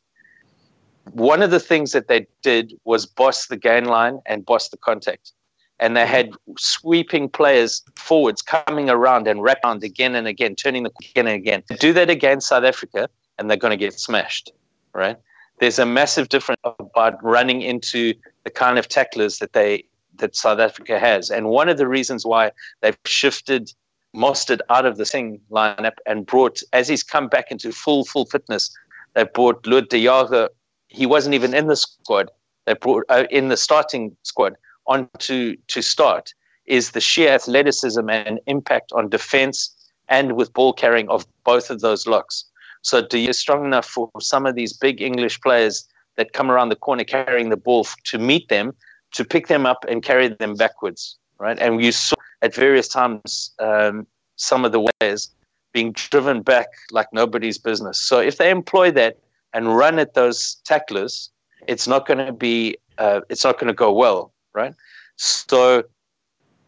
one 1.11 1.41
of 1.41 1.51
the 1.51 1.59
things 1.59 1.91
that 1.91 2.07
they 2.07 2.27
did 2.41 2.73
was 2.83 3.05
boss 3.05 3.47
the 3.47 3.57
gain 3.57 3.85
line 3.85 4.19
and 4.25 4.45
boss 4.45 4.69
the 4.69 4.77
contact. 4.77 5.31
And 5.79 5.97
they 5.97 6.05
had 6.05 6.31
sweeping 6.57 7.27
players 7.29 7.83
forwards 7.95 8.41
coming 8.41 8.89
around 8.89 9.27
and 9.27 9.43
wrap 9.43 9.59
around 9.65 9.83
again 9.83 10.15
and 10.15 10.25
again, 10.25 10.55
turning 10.55 10.83
the 10.83 10.91
again 11.01 11.27
and 11.27 11.35
again. 11.35 11.63
Do 11.79 11.91
that 11.93 12.09
against 12.09 12.47
South 12.47 12.63
Africa, 12.63 13.09
and 13.37 13.49
they're 13.49 13.57
going 13.57 13.71
to 13.71 13.77
get 13.77 13.99
smashed, 13.99 14.51
right? 14.93 15.17
There's 15.59 15.79
a 15.79 15.85
massive 15.85 16.29
difference 16.29 16.61
about 16.63 17.21
running 17.23 17.61
into 17.61 18.13
the 18.45 18.49
kind 18.49 18.79
of 18.79 18.87
tacklers 18.87 19.39
that 19.39 19.53
they 19.53 19.83
that 20.15 20.33
South 20.33 20.59
Africa 20.59 20.97
has. 20.97 21.29
And 21.29 21.49
one 21.49 21.67
of 21.67 21.77
the 21.77 21.89
reasons 21.89 22.25
why 22.25 22.51
they've 22.81 22.97
shifted 23.05 23.73
Mostert 24.15 24.59
out 24.69 24.85
of 24.85 24.95
the 24.95 25.05
Sing 25.05 25.41
lineup 25.51 25.97
and 26.05 26.25
brought, 26.25 26.61
as 26.71 26.87
he's 26.87 27.03
come 27.03 27.27
back 27.27 27.51
into 27.51 27.73
full 27.73 28.05
full 28.05 28.25
fitness, 28.25 28.73
they've 29.13 29.31
brought 29.33 29.67
Lood 29.67 29.89
de 29.89 30.01
Jager 30.03 30.49
he 30.95 31.05
wasn't 31.05 31.35
even 31.35 31.53
in 31.53 31.67
the 31.67 31.75
squad. 31.75 32.31
They 32.65 32.73
brought 32.73 33.05
uh, 33.09 33.25
in 33.29 33.49
the 33.49 33.57
starting 33.57 34.15
squad 34.23 34.55
on 34.87 35.09
to 35.19 35.55
to 35.67 35.81
start 35.81 36.33
is 36.65 36.91
the 36.91 37.01
sheer 37.01 37.29
athleticism 37.29 38.09
and 38.09 38.39
impact 38.47 38.91
on 38.93 39.09
defense 39.09 39.75
and 40.07 40.35
with 40.35 40.53
ball 40.53 40.73
carrying 40.73 41.09
of 41.09 41.25
both 41.43 41.69
of 41.69 41.81
those 41.81 42.07
locks. 42.07 42.45
So 42.81 43.05
do 43.05 43.17
you 43.19 43.33
strong 43.33 43.65
enough 43.65 43.85
for 43.85 44.09
some 44.19 44.45
of 44.45 44.55
these 44.55 44.73
big 44.73 45.01
English 45.01 45.41
players 45.41 45.87
that 46.17 46.33
come 46.33 46.49
around 46.49 46.69
the 46.69 46.75
corner 46.75 47.03
carrying 47.03 47.49
the 47.49 47.57
ball 47.57 47.85
to 48.05 48.17
meet 48.17 48.47
them, 48.49 48.73
to 49.13 49.25
pick 49.25 49.47
them 49.47 49.65
up 49.65 49.85
and 49.87 50.03
carry 50.03 50.27
them 50.27 50.55
backwards, 50.55 51.17
right? 51.39 51.57
And 51.59 51.83
you 51.83 51.91
saw 51.91 52.15
at 52.41 52.55
various 52.55 52.87
times 52.87 53.51
um, 53.59 54.07
some 54.37 54.65
of 54.65 54.71
the 54.71 54.85
ways 55.01 55.29
being 55.73 55.91
driven 55.91 56.41
back 56.41 56.67
like 56.91 57.07
nobody's 57.11 57.57
business. 57.57 57.99
So 57.99 58.19
if 58.19 58.37
they 58.37 58.49
employ 58.49 58.91
that 58.91 59.17
and 59.55 59.75
run 59.75 59.97
at 59.97 60.13
those 60.13 60.55
tacklers, 60.65 61.31
it's 61.67 61.87
not 61.87 62.05
going 62.05 62.23
to 62.23 62.33
be 62.33 62.77
uh, 62.99 63.21
it's 63.29 63.43
not 63.43 63.57
going 63.57 63.67
to 63.67 63.73
go 63.73 63.91
well, 63.91 64.33
right? 64.53 64.73
So 65.15 65.83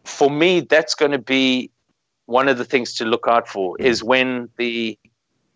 for 0.04 0.30
me, 0.30 0.60
that's 0.60 0.94
going 0.94 1.12
to 1.12 1.18
be 1.18 1.70
one 2.26 2.48
of 2.48 2.58
the 2.58 2.64
things 2.64 2.94
to 2.94 3.04
look 3.04 3.26
out 3.28 3.46
for 3.46 3.76
is 3.78 4.02
when 4.02 4.48
the 4.56 4.98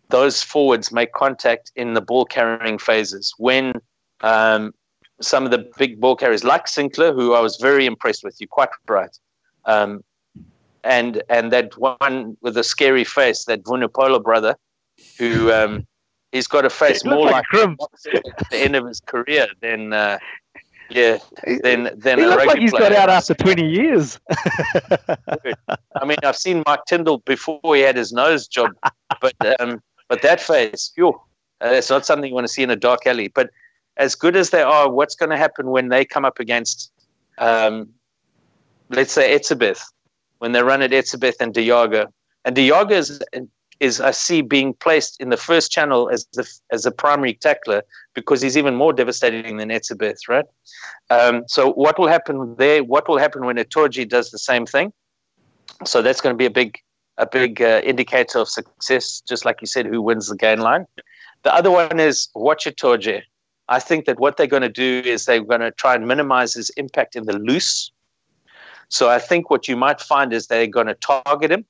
those 0.09 0.43
forwards 0.43 0.91
make 0.91 1.11
contact 1.13 1.71
in 1.75 1.95
the 1.95 2.01
ball 2.01 2.25
carrying 2.25 2.77
phases. 2.77 3.33
When 3.37 3.73
um, 4.21 4.73
some 5.19 5.43
of 5.45 5.51
the 5.51 5.69
big 5.77 5.99
ball 5.99 6.15
carriers, 6.15 6.43
like 6.43 6.65
Sinckler, 6.65 7.15
who 7.15 7.33
I 7.33 7.39
was 7.39 7.57
very 7.57 7.85
impressed 7.87 8.23
with, 8.23 8.35
you're 8.39 8.47
quite 8.47 8.69
right, 8.87 9.17
um, 9.65 10.03
and 10.83 11.23
and 11.29 11.51
that 11.51 11.77
one 11.77 12.37
with 12.41 12.57
a 12.57 12.63
scary 12.63 13.03
face, 13.03 13.45
that 13.45 13.63
Vunipola 13.63 14.21
brother, 14.21 14.55
who 15.17 15.51
um, 15.51 15.87
he's 16.33 16.47
got 16.47 16.65
a 16.65 16.69
face 16.69 17.05
more 17.05 17.29
like, 17.29 17.45
like 17.53 17.77
the 18.51 18.57
end 18.57 18.75
of 18.75 18.85
his 18.85 18.99
career 18.99 19.47
than 19.61 19.93
uh, 19.93 20.17
yeah, 20.89 21.17
then 21.61 21.91
then 21.95 22.19
he 22.19 22.25
looks 22.25 22.45
like 22.45 22.57
he's 22.59 22.71
player. 22.71 22.89
got 22.89 22.97
out 22.97 23.09
after 23.09 23.33
twenty 23.33 23.69
years. 23.69 24.19
I 25.09 26.05
mean, 26.05 26.17
I've 26.23 26.35
seen 26.35 26.63
Mike 26.65 26.81
Tindall 26.87 27.19
before 27.19 27.75
he 27.75 27.81
had 27.81 27.95
his 27.95 28.11
nose 28.11 28.47
job, 28.47 28.71
but 29.21 29.61
um, 29.61 29.81
but 30.09 30.21
that 30.23 30.41
face, 30.41 30.91
phew, 30.93 31.09
uh, 31.63 31.69
it's 31.69 31.89
not 31.89 32.05
something 32.05 32.27
you 32.27 32.35
want 32.35 32.47
to 32.47 32.53
see 32.53 32.63
in 32.63 32.69
a 32.69 32.75
dark 32.75 33.07
alley. 33.07 33.29
But 33.29 33.49
as 33.97 34.15
good 34.15 34.35
as 34.35 34.49
they 34.49 34.61
are, 34.61 34.91
what's 34.91 35.15
going 35.15 35.29
to 35.29 35.37
happen 35.37 35.67
when 35.67 35.89
they 35.89 36.03
come 36.03 36.25
up 36.25 36.39
against, 36.39 36.91
um, 37.37 37.89
let's 38.89 39.13
say 39.13 39.37
Etzebeth, 39.37 39.83
when 40.39 40.51
they 40.51 40.61
run 40.61 40.81
at 40.81 40.91
Etzebeth 40.91 41.35
and 41.39 41.53
Jager, 41.53 42.07
and 42.43 42.55
Jager 42.55 42.91
is 42.91 43.21
is 43.79 43.99
I 43.99 44.11
see 44.11 44.41
being 44.41 44.73
placed 44.73 45.19
in 45.19 45.29
the 45.29 45.37
first 45.37 45.71
channel 45.71 46.09
as 46.09 46.25
the 46.33 46.47
as 46.71 46.85
a 46.85 46.91
primary 46.91 47.33
tackler 47.33 47.83
because 48.13 48.41
he's 48.41 48.57
even 48.57 48.75
more 48.75 48.93
devastating 48.93 49.57
than 49.57 49.69
Etzebeth, 49.69 50.27
right? 50.27 50.45
Um, 51.09 51.43
so 51.47 51.71
what 51.73 51.97
will 51.97 52.07
happen 52.07 52.55
there? 52.57 52.83
What 52.83 53.07
will 53.07 53.17
happen 53.17 53.45
when 53.45 53.57
Itoje 53.57 54.07
does 54.07 54.31
the 54.31 54.39
same 54.39 54.65
thing? 54.65 54.93
So 55.85 56.01
that's 56.01 56.21
going 56.21 56.33
to 56.33 56.37
be 56.37 56.45
a 56.45 56.51
big 56.51 56.79
a 57.17 57.27
big 57.27 57.61
uh, 57.61 57.81
indicator 57.83 58.39
of 58.39 58.49
success, 58.49 59.21
just 59.27 59.45
like 59.45 59.61
you 59.61 59.67
said, 59.67 59.85
who 59.85 60.01
wins 60.01 60.29
the 60.29 60.35
gain 60.35 60.59
line. 60.59 60.85
The 61.43 61.53
other 61.53 61.69
one 61.69 61.99
is 61.99 62.29
watch 62.33 62.65
Itoje. 62.65 63.21
I 63.69 63.79
think 63.79 64.05
that 64.05 64.19
what 64.19 64.37
they're 64.37 64.47
going 64.47 64.63
to 64.63 64.69
do 64.69 65.01
is 65.05 65.25
they're 65.25 65.43
going 65.43 65.61
to 65.61 65.71
try 65.71 65.95
and 65.95 66.07
minimize 66.07 66.53
his 66.53 66.69
impact 66.71 67.15
in 67.15 67.25
the 67.25 67.37
loose. 67.37 67.91
So 68.89 69.09
I 69.09 69.19
think 69.19 69.49
what 69.49 69.67
you 69.67 69.75
might 69.75 70.01
find 70.01 70.33
is 70.33 70.47
they're 70.47 70.67
going 70.67 70.87
to 70.87 70.95
target 70.95 71.51
him 71.51 71.65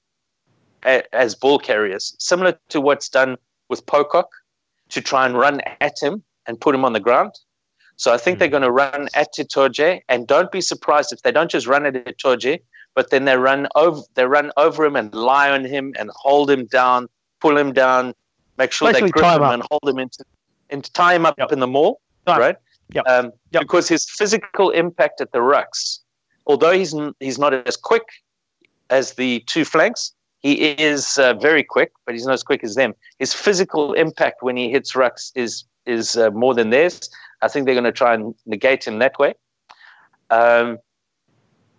as 0.86 1.36
ball 1.36 1.60
carriers, 1.60 2.16
similar 2.20 2.58
to 2.70 2.82
what's 2.82 3.10
done 3.10 3.38
with 3.70 3.86
Pocock 3.86 4.30
to 4.90 5.02
try 5.02 5.26
and 5.26 5.38
run 5.38 5.62
at 5.82 5.96
him 6.02 6.24
and 6.46 6.60
put 6.60 6.76
him 6.76 6.86
on 6.86 6.94
the 6.94 7.00
ground. 7.00 7.34
So 7.96 8.14
I 8.14 8.18
think 8.18 8.36
mm. 8.36 8.40
they're 8.40 8.48
going 8.50 8.64
to 8.64 8.72
run 8.72 9.08
at 9.14 9.30
Itoje, 9.38 10.02
and 10.10 10.28
don't 10.28 10.52
be 10.52 10.62
surprised 10.62 11.14
if 11.14 11.22
they 11.22 11.32
don't 11.32 11.50
just 11.50 11.68
run 11.68 11.86
at 11.86 11.94
Itoje, 11.94 12.60
but 12.96 13.10
then 13.12 13.26
they 13.26 13.38
run 13.38 13.68
over 13.76 14.02
they 14.16 14.26
run 14.26 14.52
over 14.58 14.86
him 14.86 14.96
and 14.96 15.14
lie 15.14 15.50
on 15.50 15.66
him 15.66 15.94
and 15.98 16.10
hold 16.16 16.50
him 16.50 16.66
down, 16.66 17.08
pull 17.40 17.58
him 17.58 17.74
down, 17.74 18.14
make 18.58 18.72
sure 18.72 18.90
Basically 18.90 19.08
they 19.08 19.12
grip 19.12 19.26
him, 19.26 19.44
him 19.44 19.52
and 19.52 19.64
hold 19.70 19.88
him 19.88 20.00
into 20.00 20.24
and 20.70 20.94
tie 20.94 21.14
him 21.16 21.26
up 21.26 21.36
yep. 21.38 21.52
in 21.52 21.60
the 21.60 21.68
maul, 21.68 22.02
time. 22.26 22.40
right? 22.40 22.56
Yep. 22.94 23.08
Um, 23.08 23.32
yep. 23.52 23.62
Because 23.64 23.88
his 23.88 24.10
physical 24.10 24.70
impact 24.72 25.22
at 25.22 25.32
the 25.32 25.40
rucks, 25.40 26.00
although 26.46 26.72
he's 26.72 26.96
he's 27.20 27.40
not 27.40 27.54
as 27.54 27.78
quick 27.78 28.04
as 28.90 29.14
the 29.14 29.40
two 29.48 29.66
flanks, 29.66 30.14
he 30.44 30.72
is 30.74 31.18
uh, 31.18 31.34
very 31.36 31.64
quick, 31.64 31.94
but 32.06 32.14
he's 32.14 32.26
not 32.26 32.34
as 32.34 32.44
quick 32.44 32.64
as 32.64 32.76
them. 32.76 32.94
His 33.18 33.34
physical 33.34 33.94
impact 33.94 34.44
when 34.44 34.58
he 34.58 34.70
hits 34.70 34.92
rucks 34.94 35.32
is 35.36 35.64
is 35.86 36.16
uh, 36.16 36.30
more 36.32 36.54
than 36.54 36.70
theirs. 36.70 37.10
I 37.42 37.48
think 37.48 37.66
they're 37.66 37.76
going 37.76 37.84
to 37.86 37.92
try 37.92 38.14
and 38.14 38.36
negate 38.46 38.86
him 38.86 39.00
that 39.00 39.18
way. 39.20 39.34
Um, 40.30 40.78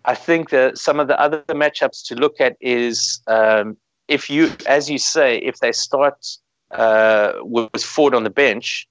I 0.05 0.15
think 0.15 0.51
that 0.51 0.77
some 0.79 1.01
of 1.01 1.09
the 1.09 1.19
other 1.19 1.43
matchups 1.49 2.07
to 2.09 2.15
look 2.15 2.41
at 2.41 2.57
is 2.61 3.23
um, 3.27 3.77
if 4.09 4.29
you, 4.29 4.53
as 4.67 4.91
you 4.91 4.99
say, 4.99 5.39
if 5.39 5.59
they 5.61 5.73
start 5.73 6.27
uh, 6.71 7.33
with 7.41 7.83
Ford 7.83 8.15
on 8.15 8.25
the 8.25 8.31
bench, 8.31 8.87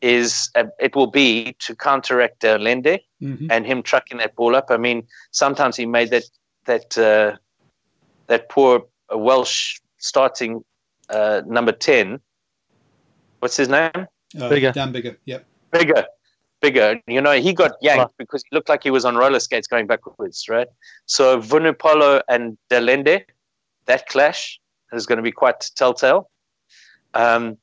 is 0.00 0.50
uh, 0.54 0.64
it 0.78 0.94
will 0.94 1.10
be 1.10 1.54
to 1.58 1.74
counteract 1.74 2.44
uh, 2.44 2.54
Allende 2.54 2.98
mm-hmm. 3.22 3.50
and 3.50 3.66
him 3.66 3.82
trucking 3.82 4.18
that 4.18 4.36
ball 4.36 4.54
up. 4.54 4.66
I 4.70 4.76
mean, 4.76 5.06
sometimes 5.32 5.76
he 5.76 5.86
made 5.86 6.10
that 6.10 6.24
that 6.66 6.96
uh, 6.96 7.36
that 8.28 8.48
poor 8.48 8.84
Welsh 9.12 9.80
starting 9.98 10.64
uh, 11.10 11.42
number 11.46 11.72
10. 11.72 12.20
What's 13.40 13.56
his 13.56 13.68
name? 13.68 13.90
Uh, 13.94 14.48
Biggar. 14.50 14.72
Dan 14.72 14.92
Biggar, 14.92 15.16
yep. 15.24 15.46
Biggar. 15.72 16.04
Biggar. 16.62 17.00
You 17.06 17.20
know, 17.20 17.32
he 17.32 17.52
got 17.52 17.72
yanked 17.80 18.14
because 18.18 18.42
he 18.48 18.54
looked 18.54 18.68
like 18.68 18.82
he 18.82 18.90
was 18.90 19.04
on 19.04 19.16
roller 19.16 19.40
skates 19.40 19.68
going 19.68 19.86
backwards, 19.86 20.48
right? 20.48 20.68
So 21.06 21.40
Vunipola 21.40 22.22
and 22.28 22.58
de 22.68 22.78
Allende, 22.78 23.24
that 23.86 24.06
clash 24.08 24.60
is 24.92 25.06
going 25.06 25.18
to 25.18 25.22
be 25.22 25.32
quite 25.32 25.70
telltale. 25.76 26.28
Um, 27.14 27.58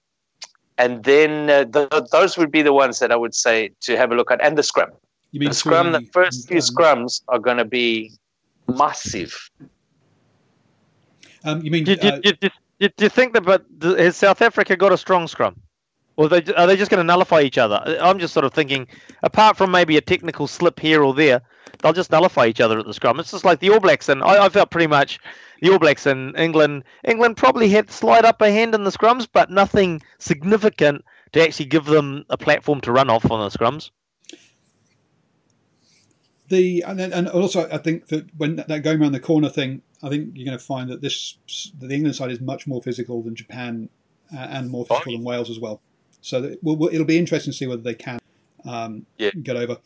and 0.77 1.03
then 1.03 1.49
uh, 1.49 1.63
the, 1.65 2.07
those 2.11 2.38
would 2.38 2.51
be 2.51 2.61
the 2.61 2.73
ones 2.73 2.99
that 2.99 3.11
I 3.11 3.15
would 3.15 3.35
say 3.35 3.72
to 3.81 3.97
have 3.97 4.11
a 4.11 4.15
look 4.15 4.31
at. 4.31 4.41
And 4.41 4.57
the 4.57 4.63
scrum. 4.63 4.89
You 5.31 5.39
mean 5.39 5.49
the 5.49 5.55
scrum, 5.55 5.91
the 5.91 6.05
first 6.13 6.47
few 6.47 6.57
scrums 6.57 7.22
are 7.27 7.39
going 7.39 7.57
to 7.57 7.65
be 7.65 8.13
massive. 8.67 9.49
Um, 11.45 11.61
you 11.61 11.72
mean? 11.72 11.84
Do, 11.84 11.93
uh, 11.93 12.19
do, 12.19 12.34
do, 12.34 12.49
do, 12.80 12.89
you 12.99 13.09
think 13.09 13.34
that? 13.34 13.43
But 13.43 13.65
has 13.81 14.17
South 14.17 14.41
Africa 14.41 14.76
got 14.76 14.91
a 14.91 14.97
strong 14.97 15.27
scrum? 15.27 15.61
Or 16.17 16.30
they, 16.30 16.43
are 16.53 16.65
they 16.65 16.77
just 16.77 16.89
going 16.89 16.99
to 16.99 17.03
nullify 17.03 17.41
each 17.41 17.57
other? 17.57 17.97
I'm 18.01 18.19
just 18.19 18.34
sort 18.34 18.45
of 18.45 18.53
thinking, 18.53 18.88
apart 19.22 19.57
from 19.57 19.69
maybe 19.72 19.97
a 19.97 20.01
technical 20.01 20.47
slip 20.47 20.80
here 20.80 21.03
or 21.03 21.13
there, 21.13 21.41
they'll 21.81 21.93
just 21.93 22.11
nullify 22.11 22.45
each 22.45 22.61
other 22.61 22.80
at 22.80 22.85
the 22.85 22.93
scrum. 22.93 23.19
It's 23.19 23.31
just 23.31 23.43
like 23.43 23.59
the 23.59 23.69
All 23.69 23.80
Blacks, 23.80 24.09
and 24.09 24.23
I, 24.23 24.45
I 24.45 24.49
felt 24.49 24.72
pretty 24.72 24.88
much 24.88 25.19
the 25.61 25.72
All 25.72 25.80
Blacks 25.80 26.07
in 26.07 26.34
England. 26.35 26.84
England 27.03 27.38
probably 27.38 27.69
had 27.69 27.91
slight 27.91 28.26
upper 28.26 28.49
hand 28.49 28.73
in 28.73 28.85
the 28.85 28.91
scrums, 28.91 29.27
but 29.31 29.51
nothing 29.51 30.01
significant 30.17 31.03
to 31.34 31.41
actually 31.41 31.65
give 31.65 31.85
them 31.85 32.26
a 32.30 32.38
platform 32.38 32.80
to 32.81 32.93
run 32.93 33.09
off 33.09 33.30
on 33.30 33.41
the 33.41 33.55
scrums. 33.55 33.91
The 36.47 36.84
and, 36.85 36.99
and 36.99 37.27
also 37.27 37.67
I 37.72 37.77
think 37.80 38.07
that 38.07 38.27
when 38.38 38.57
that 38.57 38.84
going 38.84 39.01
around 39.01 39.13
the 39.13 39.19
corner 39.19 39.49
thing, 39.49 39.81
I 40.03 40.09
think 40.09 40.31
you're 40.35 40.45
going 40.45 40.57
to 40.57 40.63
find 40.63 40.89
that 40.91 41.01
this 41.01 41.38
that 41.80 41.88
the 41.88 41.95
England 41.95 42.15
side 42.15 42.31
is 42.31 42.39
much 42.39 42.67
more 42.67 42.81
physical 42.81 43.22
than 43.23 43.35
Japan 43.35 43.89
uh, 44.34 44.39
and 44.39 44.69
more 44.69 44.85
physical 44.85 45.13
than 45.13 45.23
Wales 45.23 45.49
as 45.49 45.59
well. 45.59 45.81
So 46.22 46.41
that, 46.41 46.63
we'll, 46.63 46.89
it'll 46.93 47.05
be 47.05 47.17
interesting 47.17 47.51
to 47.51 47.57
see 47.57 47.67
whether 47.67 47.81
they 47.81 47.95
can 47.95 48.19
um, 48.65 49.05
yeah. 49.17 49.31
get 49.31 49.55
over. 49.55 49.77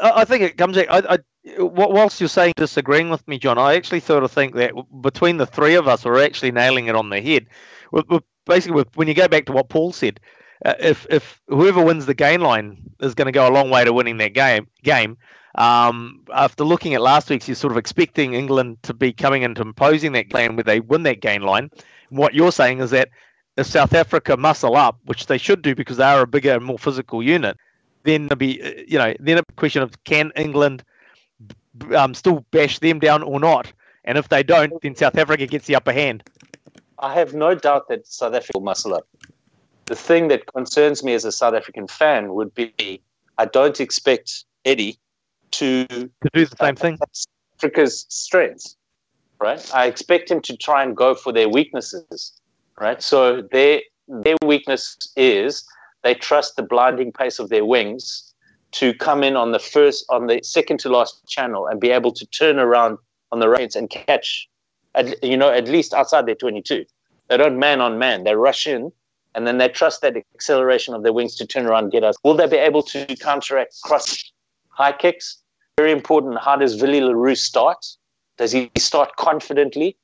I 0.00 0.24
think 0.24 0.42
it 0.42 0.56
comes. 0.56 0.78
I, 0.78 0.84
I, 0.88 1.18
whilst 1.58 2.20
you're 2.20 2.28
saying 2.28 2.54
disagreeing 2.56 3.10
with 3.10 3.26
me, 3.28 3.38
John, 3.38 3.58
I 3.58 3.74
actually 3.74 4.00
sort 4.00 4.24
of 4.24 4.32
think 4.32 4.54
that 4.54 4.72
between 5.02 5.36
the 5.36 5.46
three 5.46 5.74
of 5.74 5.86
us, 5.86 6.04
we're 6.04 6.24
actually 6.24 6.52
nailing 6.52 6.86
it 6.86 6.94
on 6.94 7.10
the 7.10 7.20
head. 7.20 7.46
We're, 7.92 8.04
we're 8.08 8.20
basically, 8.46 8.84
when 8.94 9.08
you 9.08 9.14
go 9.14 9.28
back 9.28 9.44
to 9.46 9.52
what 9.52 9.68
Paul 9.68 9.92
said, 9.92 10.20
uh, 10.64 10.74
if 10.80 11.06
if 11.10 11.42
whoever 11.48 11.84
wins 11.84 12.06
the 12.06 12.14
gain 12.14 12.40
line 12.40 12.78
is 13.00 13.14
going 13.14 13.26
to 13.26 13.32
go 13.32 13.46
a 13.46 13.52
long 13.52 13.68
way 13.68 13.84
to 13.84 13.92
winning 13.92 14.16
that 14.18 14.32
game, 14.32 14.68
game, 14.82 15.18
um, 15.56 16.20
after 16.34 16.64
looking 16.64 16.94
at 16.94 17.00
last 17.00 17.30
week's, 17.30 17.46
you're 17.46 17.54
sort 17.54 17.72
of 17.72 17.76
expecting 17.76 18.34
England 18.34 18.78
to 18.82 18.94
be 18.94 19.12
coming 19.12 19.42
into 19.42 19.62
imposing 19.62 20.12
that 20.12 20.30
plan 20.30 20.56
where 20.56 20.64
they 20.64 20.80
win 20.80 21.04
that 21.04 21.20
gain 21.20 21.42
line. 21.42 21.70
What 22.10 22.34
you're 22.34 22.52
saying 22.52 22.80
is 22.80 22.90
that 22.90 23.10
if 23.56 23.66
South 23.66 23.94
Africa 23.94 24.36
muscle 24.36 24.76
up, 24.76 24.98
which 25.04 25.26
they 25.26 25.38
should 25.38 25.62
do 25.62 25.74
because 25.74 25.96
they 25.96 26.04
are 26.04 26.22
a 26.22 26.26
bigger 26.26 26.54
and 26.54 26.64
more 26.64 26.78
physical 26.78 27.22
unit, 27.22 27.56
then 28.02 28.26
there'll 28.26 28.36
be, 28.36 28.60
uh, 28.62 28.82
you 28.86 28.98
know, 28.98 29.14
then 29.20 29.38
a 29.38 29.42
question 29.56 29.82
of 29.82 30.02
can 30.04 30.32
England 30.34 30.82
um, 31.94 32.14
still 32.14 32.44
bash 32.50 32.80
them 32.80 32.98
down 32.98 33.22
or 33.22 33.38
not? 33.38 33.72
And 34.04 34.18
if 34.18 34.28
they 34.28 34.42
don't, 34.42 34.80
then 34.82 34.96
South 34.96 35.16
Africa 35.16 35.46
gets 35.46 35.66
the 35.66 35.76
upper 35.76 35.92
hand. 35.92 36.24
I 36.98 37.14
have 37.14 37.32
no 37.32 37.54
doubt 37.54 37.88
that 37.88 38.06
South 38.06 38.34
Africa 38.34 38.58
will 38.58 38.64
muscle 38.64 38.94
up. 38.94 39.06
The 39.86 39.96
thing 39.96 40.28
that 40.28 40.46
concerns 40.52 41.04
me 41.04 41.14
as 41.14 41.24
a 41.24 41.32
South 41.32 41.54
African 41.54 41.86
fan 41.86 42.34
would 42.34 42.54
be 42.54 43.00
I 43.38 43.44
don't 43.46 43.80
expect 43.80 44.44
Eddie 44.64 44.98
to, 45.58 45.86
to 45.86 46.10
do 46.32 46.46
the 46.46 46.56
same 46.60 46.76
thing. 46.76 46.98
Africa's 47.58 48.06
strengths, 48.08 48.76
right? 49.40 49.74
I 49.74 49.86
expect 49.86 50.30
him 50.30 50.40
to 50.42 50.56
try 50.56 50.82
and 50.82 50.96
go 50.96 51.14
for 51.14 51.32
their 51.32 51.48
weaknesses, 51.48 52.32
right? 52.80 53.02
So 53.02 53.42
their 53.52 53.80
their 54.06 54.36
weakness 54.44 54.96
is 55.16 55.66
they 56.02 56.14
trust 56.14 56.56
the 56.56 56.62
blinding 56.62 57.10
pace 57.12 57.38
of 57.38 57.48
their 57.48 57.64
wings 57.64 58.34
to 58.72 58.92
come 58.94 59.22
in 59.22 59.36
on 59.36 59.52
the 59.52 59.58
first, 59.58 60.04
on 60.10 60.26
the 60.26 60.40
second 60.42 60.78
to 60.80 60.88
last 60.88 61.26
channel 61.26 61.66
and 61.66 61.80
be 61.80 61.90
able 61.90 62.12
to 62.12 62.26
turn 62.26 62.58
around 62.58 62.98
on 63.32 63.38
the 63.38 63.48
right 63.48 63.74
and 63.74 63.88
catch, 63.88 64.48
at, 64.94 65.22
you 65.24 65.36
know, 65.36 65.50
at 65.50 65.68
least 65.68 65.94
outside 65.94 66.26
their 66.26 66.34
22. 66.34 66.84
They 67.28 67.36
don't 67.36 67.58
man 67.58 67.80
on 67.80 67.98
man. 67.98 68.24
They 68.24 68.34
rush 68.34 68.66
in 68.66 68.92
and 69.34 69.46
then 69.46 69.58
they 69.58 69.68
trust 69.68 70.02
that 70.02 70.16
acceleration 70.34 70.94
of 70.94 71.02
their 71.02 71.12
wings 71.12 71.34
to 71.36 71.46
turn 71.46 71.66
around 71.66 71.84
and 71.84 71.92
get 71.92 72.04
us. 72.04 72.16
Will 72.22 72.34
they 72.34 72.46
be 72.46 72.56
able 72.56 72.82
to 72.82 73.06
counteract 73.16 73.80
cross 73.82 74.32
high 74.68 74.92
kicks? 74.92 75.38
Very 75.76 75.92
important. 75.92 76.38
How 76.38 76.56
does 76.56 76.80
Willie 76.80 77.00
le 77.00 77.14
Roux 77.14 77.34
start? 77.34 77.84
Does 78.38 78.52
he 78.52 78.70
start 78.78 79.16
confidently? 79.16 79.96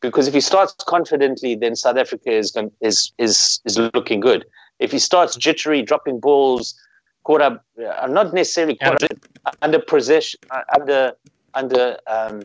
Because 0.00 0.26
if 0.28 0.34
he 0.34 0.40
starts 0.40 0.74
confidently, 0.86 1.54
then 1.54 1.76
South 1.76 1.96
Africa 1.96 2.30
is 2.30 2.56
is 2.80 3.12
is 3.18 3.60
is 3.64 3.78
looking 3.94 4.20
good. 4.20 4.44
If 4.78 4.92
he 4.92 4.98
starts 4.98 5.36
jittery, 5.36 5.82
dropping 5.82 6.20
balls, 6.20 6.74
caught 7.24 7.42
up, 7.42 7.64
uh, 7.78 8.06
not 8.06 8.32
necessarily 8.32 8.76
caught 8.76 9.02
up, 9.02 9.10
under 9.60 9.78
possession, 9.78 10.40
uh, 10.50 10.62
under 10.78 11.12
under 11.54 11.98
um, 12.06 12.42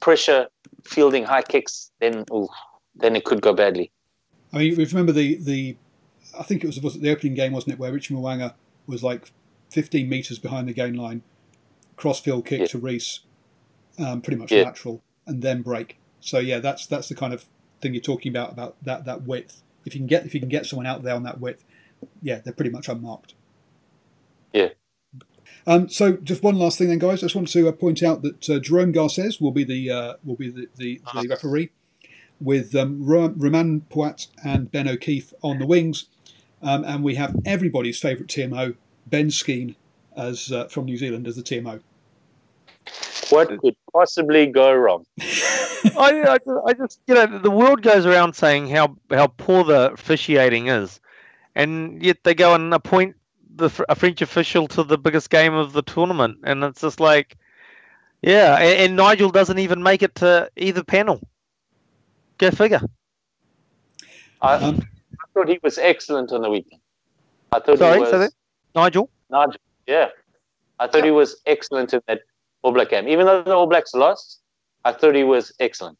pressure, 0.00 0.48
fielding 0.84 1.24
high 1.24 1.42
kicks, 1.42 1.90
then 2.00 2.24
ooh, 2.32 2.48
then 2.94 3.14
it 3.14 3.24
could 3.24 3.42
go 3.42 3.52
badly. 3.52 3.90
I 4.52 4.58
mean, 4.58 4.72
if 4.72 4.78
you 4.78 4.98
remember 4.98 5.12
the 5.12 5.36
the, 5.42 5.76
I 6.38 6.44
think 6.44 6.64
it 6.64 6.68
was, 6.68 6.80
was 6.80 6.96
it 6.96 7.02
the 7.02 7.10
opening 7.10 7.34
game, 7.34 7.52
wasn't 7.52 7.74
it, 7.74 7.78
where 7.78 7.92
Richie 7.92 8.14
Mo'unga 8.14 8.54
was 8.86 9.02
like 9.02 9.32
15 9.70 10.08
meters 10.08 10.38
behind 10.38 10.68
the 10.68 10.72
gain 10.72 10.94
line, 10.94 11.22
cross 11.96 12.20
field 12.20 12.46
kick 12.46 12.60
Yeah. 12.60 12.66
to 12.66 12.78
Reece, 12.78 13.20
um, 13.98 14.20
pretty 14.20 14.38
much 14.38 14.52
Yeah. 14.52 14.62
lateral, 14.64 15.02
and 15.26 15.42
then 15.42 15.62
break. 15.62 15.98
So 16.20 16.38
yeah, 16.38 16.58
that's 16.58 16.86
that's 16.86 17.08
the 17.08 17.14
kind 17.14 17.32
of 17.34 17.44
thing 17.80 17.94
you're 17.94 18.02
talking 18.02 18.30
about 18.30 18.52
about 18.52 18.76
that 18.84 19.04
that 19.04 19.22
width. 19.22 19.62
If 19.84 19.94
you 19.94 20.00
can 20.00 20.06
get 20.06 20.24
if 20.26 20.34
you 20.34 20.40
can 20.40 20.48
get 20.48 20.66
someone 20.66 20.86
out 20.86 21.02
there 21.02 21.14
on 21.14 21.22
that 21.24 21.40
width, 21.40 21.64
yeah, 22.22 22.40
they're 22.40 22.52
pretty 22.54 22.70
much 22.70 22.88
unmarked. 22.88 23.34
Yeah. 24.52 24.70
Um, 25.66 25.88
so 25.88 26.16
just 26.18 26.42
one 26.42 26.56
last 26.56 26.78
thing 26.78 26.88
then, 26.88 26.98
guys. 26.98 27.22
I 27.22 27.26
just 27.26 27.34
want 27.34 27.48
to 27.48 27.68
uh, 27.68 27.72
point 27.72 28.02
out 28.02 28.22
that 28.22 28.50
uh, 28.50 28.58
Jerome 28.58 28.92
Garces 28.92 29.40
will 29.40 29.52
be 29.52 29.64
the 29.64 29.90
uh, 29.90 30.14
will 30.24 30.36
be 30.36 30.50
the, 30.50 30.68
the, 30.76 31.00
the 31.14 31.28
referee, 31.28 31.70
with 32.40 32.74
um, 32.74 33.04
Romain 33.04 33.82
Poite 33.90 34.28
and 34.44 34.70
Ben 34.70 34.88
O'Keeffe 34.88 35.32
on 35.42 35.58
the 35.58 35.66
wings, 35.66 36.06
um, 36.62 36.84
and 36.84 37.02
we 37.02 37.14
have 37.14 37.36
everybody's 37.46 37.98
favourite 37.98 38.28
TMO, 38.28 38.76
Ben 39.06 39.28
Skeen, 39.28 39.74
as 40.16 40.52
uh, 40.52 40.66
from 40.68 40.84
New 40.84 40.96
Zealand 40.96 41.26
as 41.26 41.36
the 41.36 41.42
TMO. 41.42 41.80
What 43.30 43.48
could 43.60 43.76
possibly 43.92 44.46
go 44.46 44.72
wrong? 44.72 45.06
I, 45.20 46.36
I, 46.36 46.38
I 46.66 46.72
just, 46.74 47.00
you 47.06 47.14
know, 47.14 47.38
the 47.38 47.50
world 47.50 47.82
goes 47.82 48.06
around 48.06 48.34
saying 48.34 48.68
how, 48.68 48.96
how 49.10 49.28
poor 49.28 49.64
the 49.64 49.92
officiating 49.92 50.68
is, 50.68 51.00
and 51.54 52.02
yet 52.02 52.18
they 52.24 52.34
go 52.34 52.54
and 52.54 52.72
appoint 52.72 53.16
the 53.56 53.70
a 53.88 53.94
French 53.94 54.20
official 54.22 54.66
to 54.68 54.82
the 54.82 54.98
biggest 54.98 55.30
game 55.30 55.54
of 55.54 55.72
the 55.72 55.82
tournament, 55.82 56.38
and 56.44 56.62
it's 56.64 56.80
just 56.80 57.00
like, 57.00 57.36
yeah, 58.22 58.56
and, 58.56 58.78
and 58.80 58.96
Nigel 58.96 59.30
doesn't 59.30 59.58
even 59.58 59.82
make 59.82 60.02
it 60.02 60.14
to 60.16 60.50
either 60.56 60.82
panel. 60.82 61.20
Go 62.38 62.50
figure. 62.50 62.80
I, 64.42 64.54
Um, 64.54 64.82
I 65.20 65.26
thought 65.32 65.48
he 65.48 65.60
was 65.62 65.78
excellent 65.78 66.32
on 66.32 66.42
the 66.42 66.50
weekend. 66.50 66.80
I 67.52 67.60
thought 67.60 67.78
Sorry, 67.78 67.94
he 67.94 68.00
was 68.00 68.10
say? 68.10 68.28
Nigel. 68.74 69.10
Nigel, 69.30 69.60
yeah. 69.86 70.08
I 70.78 70.86
thought 70.88 71.04
he 71.04 71.10
was 71.10 71.40
excellent 71.46 71.92
in 71.94 72.00
that 72.08 72.20
All 72.62 72.72
Black 72.72 72.90
game. 72.90 73.08
Even 73.08 73.26
though 73.26 73.42
the 73.42 73.54
All 73.54 73.66
Blacks 73.66 73.94
lost, 73.94 74.40
I 74.84 74.92
thought 74.92 75.14
he 75.14 75.24
was 75.24 75.52
excellent. 75.60 75.98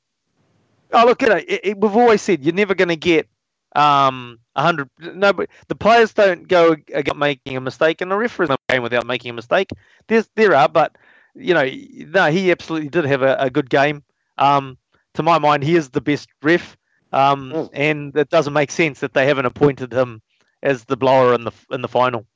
Oh, 0.93 1.07
look, 1.07 1.23
you 1.23 1.29
know, 1.29 1.37
it, 1.37 1.61
it, 1.63 1.81
we've 1.81 1.97
always 1.97 2.23
said 2.23 2.45
you're 2.45 2.55
never 2.55 2.75
going 2.75 2.89
to 2.89 2.97
get 2.97 3.29
um 3.77 4.39
a 4.55 4.63
hundred. 4.63 4.89
No, 5.01 5.33
but 5.33 5.49
the 5.69 5.75
players 5.75 6.13
don't 6.13 6.47
go 6.47 6.77
about 6.95 7.17
making 7.17 7.57
a 7.57 7.61
mistake, 7.61 8.01
and 8.01 8.11
the 8.11 8.17
referees 8.17 8.49
don't 8.49 8.61
game 8.69 8.83
without 8.83 9.07
making 9.07 9.31
a 9.31 9.35
mistake. 9.35 9.71
There's 10.09 10.29
there 10.37 10.55
are, 10.55 10.69
but 10.69 10.97
you 11.35 11.55
know, 11.55 11.65
no, 11.65 12.31
he 12.31 12.51
absolutely 12.51 12.89
did 12.89 13.05
have 13.05 13.23
a, 13.23 13.37
a 13.39 13.51
good 13.51 13.69
game. 13.71 14.05
Um, 14.39 14.79
to 15.15 15.23
my 15.23 15.39
mind, 15.39 15.65
he 15.65 15.77
is 15.77 15.91
the 15.91 16.01
best 16.01 16.29
ref. 16.43 16.77
Um, 17.13 17.53
Mm. 17.53 17.71
and 17.73 18.17
it 18.17 18.29
doesn't 18.29 18.53
make 18.53 18.73
sense 18.73 18.99
that 19.01 19.15
they 19.15 19.27
haven't 19.27 19.47
appointed 19.47 19.93
him 19.93 20.21
as 20.65 20.85
the 20.85 20.97
blower 20.97 21.33
in 21.35 21.45
the 21.45 21.53
in 21.71 21.81
the 21.81 21.89
final. 21.89 22.27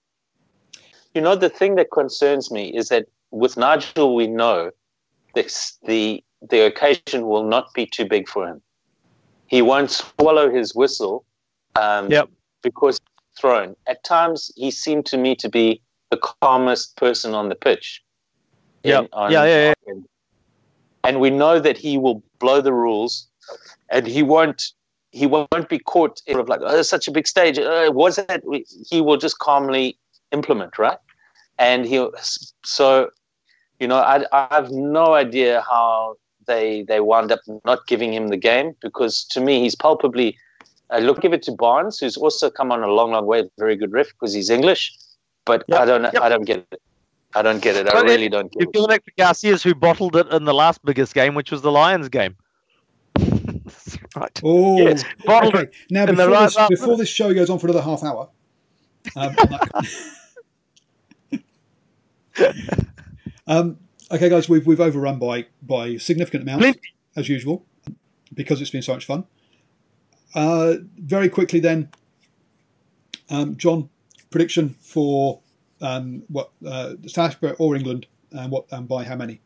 You 1.15 1.21
know, 1.21 1.35
the 1.35 1.49
thing 1.49 1.75
that 1.77 1.91
concerns 1.91 2.51
me 2.51 2.69
is 2.69 2.89
that 2.89 3.07
with 3.31 3.57
Nigel, 3.57 4.15
we 4.15 4.27
know 4.27 4.71
this, 5.35 5.77
the 5.85 6.23
the 6.41 6.61
occasion 6.67 7.27
will 7.27 7.43
not 7.43 7.75
be 7.75 7.85
too 7.87 8.05
big 8.05 8.29
for 8.29 8.47
him. 8.47 8.63
He 9.49 9.61
won't 9.61 9.91
swallow 9.91 10.51
his 10.51 10.73
whistle 10.75 11.25
um, 11.75 12.11
Yep. 12.11 12.29
because 12.63 12.99
he's 13.01 13.41
thrown. 13.41 13.75
At 13.89 14.05
times, 14.05 14.53
he 14.55 14.71
seemed 14.71 15.05
to 15.07 15.17
me 15.19 15.35
to 15.37 15.49
be 15.49 15.83
the 16.11 16.19
calmest 16.41 16.97
person 16.97 17.35
on 17.35 17.49
the 17.49 17.57
pitch. 17.57 18.03
Yep. 18.85 19.09
In- 19.13 19.31
Yeah, 19.33 19.45
yeah, 19.45 19.75
on- 19.89 20.05
And 21.03 21.21
we 21.21 21.31
know 21.31 21.59
that 21.59 21.77
he 21.77 21.99
will 21.99 22.23
blow 22.39 22.61
the 22.61 22.73
rules, 22.73 23.27
and 23.89 24.07
he 24.07 24.23
won't. 24.23 24.73
He 25.11 25.27
won't 25.27 25.69
be 25.71 25.79
caught 25.79 26.21
in 26.27 26.35
sort 26.35 26.43
of 26.43 26.49
like, 26.51 26.61
oh, 26.63 26.83
such 26.83 27.09
a 27.09 27.11
big 27.11 27.27
stage. 27.27 27.59
Uh, 27.59 27.91
was 27.93 28.19
it? 28.19 28.45
He 28.91 29.01
will 29.01 29.17
just 29.17 29.39
calmly 29.39 29.99
implement, 30.33 30.79
right? 30.79 30.99
And 31.59 31.85
he, 31.87 32.07
so, 32.65 33.11
you 33.81 33.89
know, 33.89 33.97
I, 33.97 34.25
I 34.33 34.49
have 34.55 34.71
no 34.71 35.15
idea 35.15 35.65
how 35.69 36.17
they 36.47 36.83
they 36.83 37.01
wound 37.01 37.31
up 37.33 37.41
not 37.65 37.87
giving 37.87 38.13
him 38.13 38.29
the 38.29 38.37
game 38.37 38.75
because 38.81 39.25
to 39.33 39.41
me 39.41 39.61
he's 39.61 39.75
palpably. 39.75 40.37
I 40.91 41.01
look 41.01 41.21
give 41.21 41.35
it 41.35 41.43
to 41.43 41.53
Barnes, 41.53 41.99
who's 41.99 42.17
also 42.17 42.49
come 42.51 42.73
on 42.73 42.83
a 42.83 42.87
long, 42.87 43.13
long 43.13 43.27
way, 43.27 43.51
very 43.59 43.77
good 43.77 43.93
riff 43.93 44.09
because 44.15 44.33
he's 44.33 44.49
English, 44.49 44.97
but 45.45 45.63
Yep, 45.69 45.81
I 45.81 45.85
don't, 45.85 46.03
yep. 46.05 46.23
I 46.23 46.29
don't 46.31 46.45
get 46.45 46.67
it. 46.73 46.81
I 47.35 47.43
don't 47.43 47.61
get 47.61 47.77
it. 47.77 47.87
I 47.89 47.93
But 47.93 48.07
it- 48.07 48.13
really 48.13 48.29
don't 48.31 48.51
get 48.51 48.61
You've 48.61 48.69
it. 48.71 48.73
given 48.75 48.91
it 48.93 49.05
to 49.05 49.13
Garces 49.19 49.63
who 49.63 49.75
bottled 49.75 50.17
it 50.17 50.29
in 50.33 50.45
the 50.45 50.55
last 50.55 50.83
biggest 50.83 51.13
game, 51.13 51.35
which 51.35 51.51
was 51.51 51.61
the 51.61 51.71
Lions 51.71 52.09
game. 52.09 52.37
Right. 54.17 54.41
Oh, 54.43 54.79
Yes. 54.79 55.05
Bottled 55.27 55.55
okay. 55.57 55.71
Now 55.91 56.05
in 56.05 56.07
the 56.09 56.13
before 56.15 56.33
right 56.33 56.45
this, 56.71 56.81
before 56.81 56.97
this 56.97 57.09
show 57.11 57.35
goes 57.35 57.51
on 57.51 57.59
for 57.59 57.67
another 57.67 57.83
half 57.83 58.03
hour, 58.03 58.31
um, 59.17 59.29
on 59.29 59.35
that- 59.51 59.85
um, 63.47 63.79
okay, 64.11 64.29
guys, 64.29 64.49
we've 64.49 64.67
we've 64.67 64.81
overrun 64.81 65.19
by 65.19 65.47
by 65.63 65.97
significant 65.97 66.43
amounts 66.43 66.63
Plenty. 66.63 66.81
as 67.17 67.29
usual 67.29 67.65
because 68.35 68.61
it's 68.61 68.71
been 68.71 68.83
so 68.83 68.93
much 68.95 69.07
fun. 69.07 69.25
Uh, 70.35 70.75
very 70.99 71.29
quickly, 71.29 71.59
then, 71.59 71.89
um, 73.31 73.57
John, 73.57 73.89
prediction 74.31 74.77
for 74.81 75.41
um, 75.81 76.23
what 76.29 76.51
uh, 76.67 76.95
South 77.07 77.33
Africa 77.33 77.57
or 77.59 77.75
England, 77.77 78.07
and 78.33 78.51
what 78.53 78.67
and 78.71 78.87
by 78.87 79.05
how 79.05 79.17
many? 79.17 79.41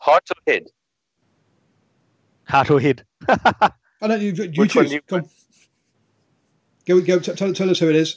Heart 0.00 0.28
or 0.30 0.52
head? 0.52 0.66
Heart 2.44 2.70
or 2.70 2.80
head? 2.80 3.04
I 3.28 3.70
don't. 4.02 4.20
You, 4.20 4.32
you 4.32 4.52
Which 4.60 4.76
one 4.76 4.84
choose. 4.84 4.90
do 4.90 5.16
you- 5.16 5.22
Go, 6.86 7.00
go, 7.00 7.00
go. 7.00 7.18
T- 7.18 7.32
tell, 7.32 7.52
tell 7.52 7.70
us 7.70 7.78
who 7.80 7.88
it 7.88 7.96
is. 7.96 8.16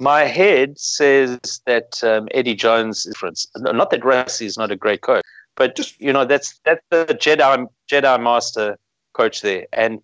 My 0.00 0.22
head 0.22 0.78
says 0.78 1.38
that 1.66 2.02
um, 2.02 2.26
Eddie 2.32 2.54
Jones 2.54 3.04
is 3.04 3.12
different. 3.12 3.46
Not 3.56 3.90
that 3.90 4.00
Rassie 4.00 4.46
is 4.46 4.56
not 4.56 4.70
a 4.70 4.76
great 4.76 5.02
coach, 5.02 5.22
but 5.56 5.76
Just- 5.76 6.00
you 6.00 6.12
know 6.12 6.24
that's 6.24 6.58
that's 6.64 6.80
the 6.90 7.04
Jedi 7.06 7.66
Jedi 7.90 8.22
Master 8.22 8.78
coach 9.12 9.42
there, 9.42 9.66
and 9.74 10.00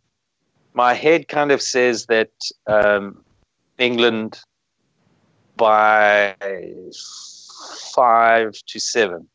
my 0.75 0.93
head 0.93 1.29
kind 1.29 1.51
of 1.51 1.63
says 1.63 2.05
that 2.07 2.31
um, 2.67 3.25
England 3.79 4.39
by 5.57 6.35
five 7.95 8.53
to 8.67 8.79
seven. 8.79 9.27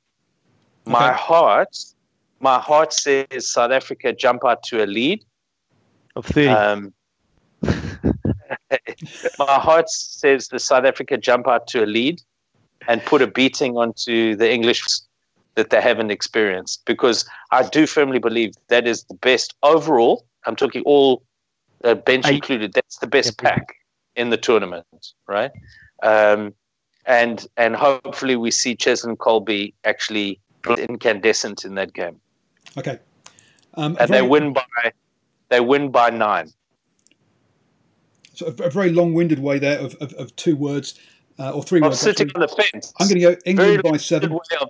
My 0.85 1.09
Okay. 1.09 1.17
heart, 1.17 1.75
my 2.39 2.59
heart 2.59 2.93
says 2.93 3.51
South 3.51 3.71
Africa 3.71 4.13
jump 4.13 4.45
out 4.45 4.61
to 4.63 4.83
a 4.83 4.85
lead. 4.85 5.23
Of 6.15 6.25
30. 6.27 6.49
Um, 6.49 6.93
my 9.39 9.59
heart 9.59 9.89
says 9.89 10.47
the 10.47 10.59
South 10.59 10.85
Africa 10.85 11.17
jump 11.17 11.47
out 11.47 11.67
to 11.67 11.83
a 11.83 11.85
lead 11.85 12.21
and 12.87 13.01
put 13.03 13.21
a 13.21 13.27
beating 13.27 13.77
onto 13.77 14.35
the 14.35 14.51
English 14.51 14.83
that 15.55 15.69
they 15.69 15.81
haven't 15.81 16.11
experienced 16.11 16.83
because 16.85 17.25
I 17.51 17.67
do 17.67 17.85
firmly 17.85 18.19
believe 18.19 18.53
that 18.69 18.87
is 18.87 19.03
the 19.03 19.15
best 19.15 19.53
overall. 19.63 20.25
I'm 20.45 20.55
talking 20.55 20.81
all 20.85 21.23
uh, 21.83 21.95
bench 21.95 22.27
Eight. 22.27 22.35
included. 22.35 22.73
That's 22.73 22.97
the 22.97 23.07
best 23.07 23.41
Yeah. 23.41 23.49
pack 23.49 23.75
in 24.15 24.29
the 24.29 24.37
tournament, 24.37 25.13
right? 25.27 25.51
Um, 26.03 26.53
and 27.05 27.47
and 27.57 27.75
hopefully 27.75 28.35
we 28.35 28.51
see 28.51 28.75
Cheslin 28.75 29.17
Kolbe 29.17 29.73
actually 29.83 30.39
incandescent 30.77 31.65
in 31.65 31.75
that 31.75 31.93
game, 31.93 32.21
Okay. 32.77 32.99
Um, 33.73 33.97
and 33.99 34.09
they 34.13 34.21
win 34.21 34.53
by 34.53 34.91
they 35.49 35.59
win 35.59 35.89
by 35.91 36.09
nine. 36.09 36.51
So 38.33 38.47
a, 38.47 38.63
a 38.63 38.69
very 38.69 38.91
long-winded 38.91 39.39
way 39.39 39.59
there 39.59 39.79
of, 39.79 39.95
of, 39.95 40.13
of 40.13 40.35
two 40.35 40.55
words 40.55 40.99
uh, 41.39 41.51
or 41.51 41.63
3 41.63 41.79
I'm 41.79 41.85
words. 41.89 41.99
sitting 41.99 42.27
actually. 42.27 42.43
on 42.43 42.47
the 42.49 42.63
fence. 42.71 42.93
I'm 42.99 43.07
going 43.07 43.21
to 43.21 43.35
go 43.35 43.41
England 43.45 43.81
Very 43.81 43.91
by 43.93 43.97
seven. 43.97 44.31
way 44.31 44.39
of 44.59 44.69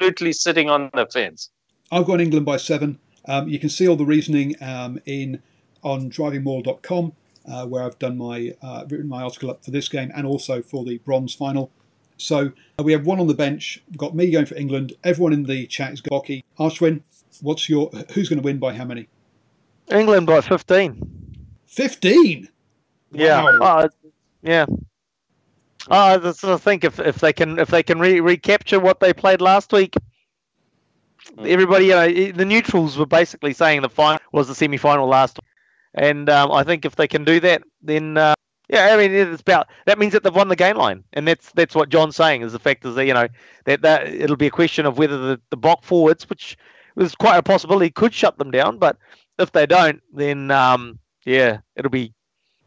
absolutely 0.00 0.32
sitting 0.32 0.70
on 0.70 0.90
the 0.94 1.06
fence. 1.06 1.50
I've 1.90 2.06
gone 2.06 2.20
England 2.20 2.46
by 2.46 2.56
seven. 2.56 2.98
Um, 3.26 3.48
you 3.48 3.58
can 3.58 3.68
see 3.68 3.86
all 3.88 3.96
the 3.96 4.04
reasoning 4.06 4.54
um, 4.62 4.98
in 5.06 5.42
on 5.82 6.10
drivingmaul.com, 6.10 7.12
uh, 7.50 7.66
where 7.66 7.84
I've 7.84 7.98
done 7.98 8.16
my 8.16 8.54
uh, 8.62 8.84
written 8.88 9.08
my 9.08 9.22
article 9.22 9.50
up 9.50 9.64
for 9.64 9.70
this 9.72 9.88
game 9.88 10.10
and 10.14 10.26
also 10.26 10.62
for 10.62 10.84
the 10.84 10.98
bronze 10.98 11.34
final. 11.34 11.70
So 12.16 12.52
uh, 12.78 12.82
we 12.82 12.92
have 12.92 13.04
one 13.04 13.20
on 13.20 13.26
the 13.26 13.34
bench. 13.34 13.82
We've 13.88 13.98
got 13.98 14.14
me 14.14 14.30
going 14.30 14.46
for 14.46 14.54
England. 14.54 14.92
Everyone 15.04 15.32
in 15.32 15.42
the 15.44 15.66
chat 15.66 15.92
is 15.92 16.00
Gocky. 16.00 16.44
Ashwin, 16.58 17.02
what's 17.40 17.68
your 17.68 17.90
who's 18.12 18.28
going 18.28 18.40
to 18.40 18.44
win 18.44 18.58
by 18.58 18.72
how 18.74 18.84
many? 18.84 19.08
England 19.90 20.26
by 20.26 20.40
15. 20.40 21.40
Fifteen. 21.66 22.48
Yeah. 23.12 23.42
Oh, 23.60 23.88
yeah. 24.42 24.66
Oh, 25.90 26.18
that's 26.18 26.44
I 26.44 26.56
think 26.56 26.84
if, 26.84 27.00
if 27.00 27.16
they 27.18 27.32
can 27.32 27.58
if 27.58 27.68
they 27.68 27.82
can 27.82 27.98
re- 27.98 28.20
recapture 28.20 28.80
what 28.80 29.00
they 29.00 29.12
played 29.12 29.40
last 29.40 29.72
week, 29.72 29.96
everybody 31.44 31.86
you 31.86 31.92
know 31.92 32.32
the 32.32 32.44
neutrals 32.44 32.96
were 32.96 33.06
basically 33.06 33.52
saying 33.52 33.82
the 33.82 33.88
final 33.88 34.20
was 34.32 34.48
the 34.48 34.54
semi 34.54 34.76
final 34.76 35.08
last, 35.08 35.38
week. 35.38 36.04
and 36.04 36.30
um, 36.30 36.52
I 36.52 36.62
think 36.64 36.84
if 36.84 36.96
they 36.96 37.08
can 37.08 37.24
do 37.24 37.40
that, 37.40 37.62
then 37.82 38.16
uh, 38.16 38.34
Yeah, 38.68 38.94
I 38.94 38.96
mean 38.96 39.12
it's 39.12 39.42
about 39.42 39.68
that 39.86 39.98
means 39.98 40.12
that 40.14 40.22
they've 40.22 40.34
won 40.34 40.48
the 40.48 40.56
game 40.56 40.76
line, 40.76 41.04
and 41.12 41.28
that's 41.28 41.52
that's 41.52 41.74
what 41.74 41.88
John's 41.90 42.16
saying 42.16 42.42
is 42.42 42.52
the 42.52 42.58
fact 42.58 42.84
is 42.86 42.94
that 42.94 43.06
you 43.06 43.14
know 43.14 43.28
that, 43.66 43.82
that 43.82 44.06
it'll 44.08 44.36
be 44.36 44.46
a 44.46 44.50
question 44.50 44.86
of 44.86 44.98
whether 44.98 45.18
the 45.18 45.40
the 45.50 45.56
block 45.56 45.84
forwards, 45.84 46.28
which 46.30 46.56
was 46.94 47.14
quite 47.14 47.36
a 47.38 47.42
possibility, 47.42 47.90
could 47.90 48.14
shut 48.14 48.38
them 48.38 48.50
down, 48.50 48.78
but 48.78 48.96
if 49.38 49.52
they 49.52 49.66
don't, 49.66 50.00
then 50.12 50.50
um, 50.50 50.98
yeah, 51.26 51.58
it'll 51.76 51.90
be 51.90 52.12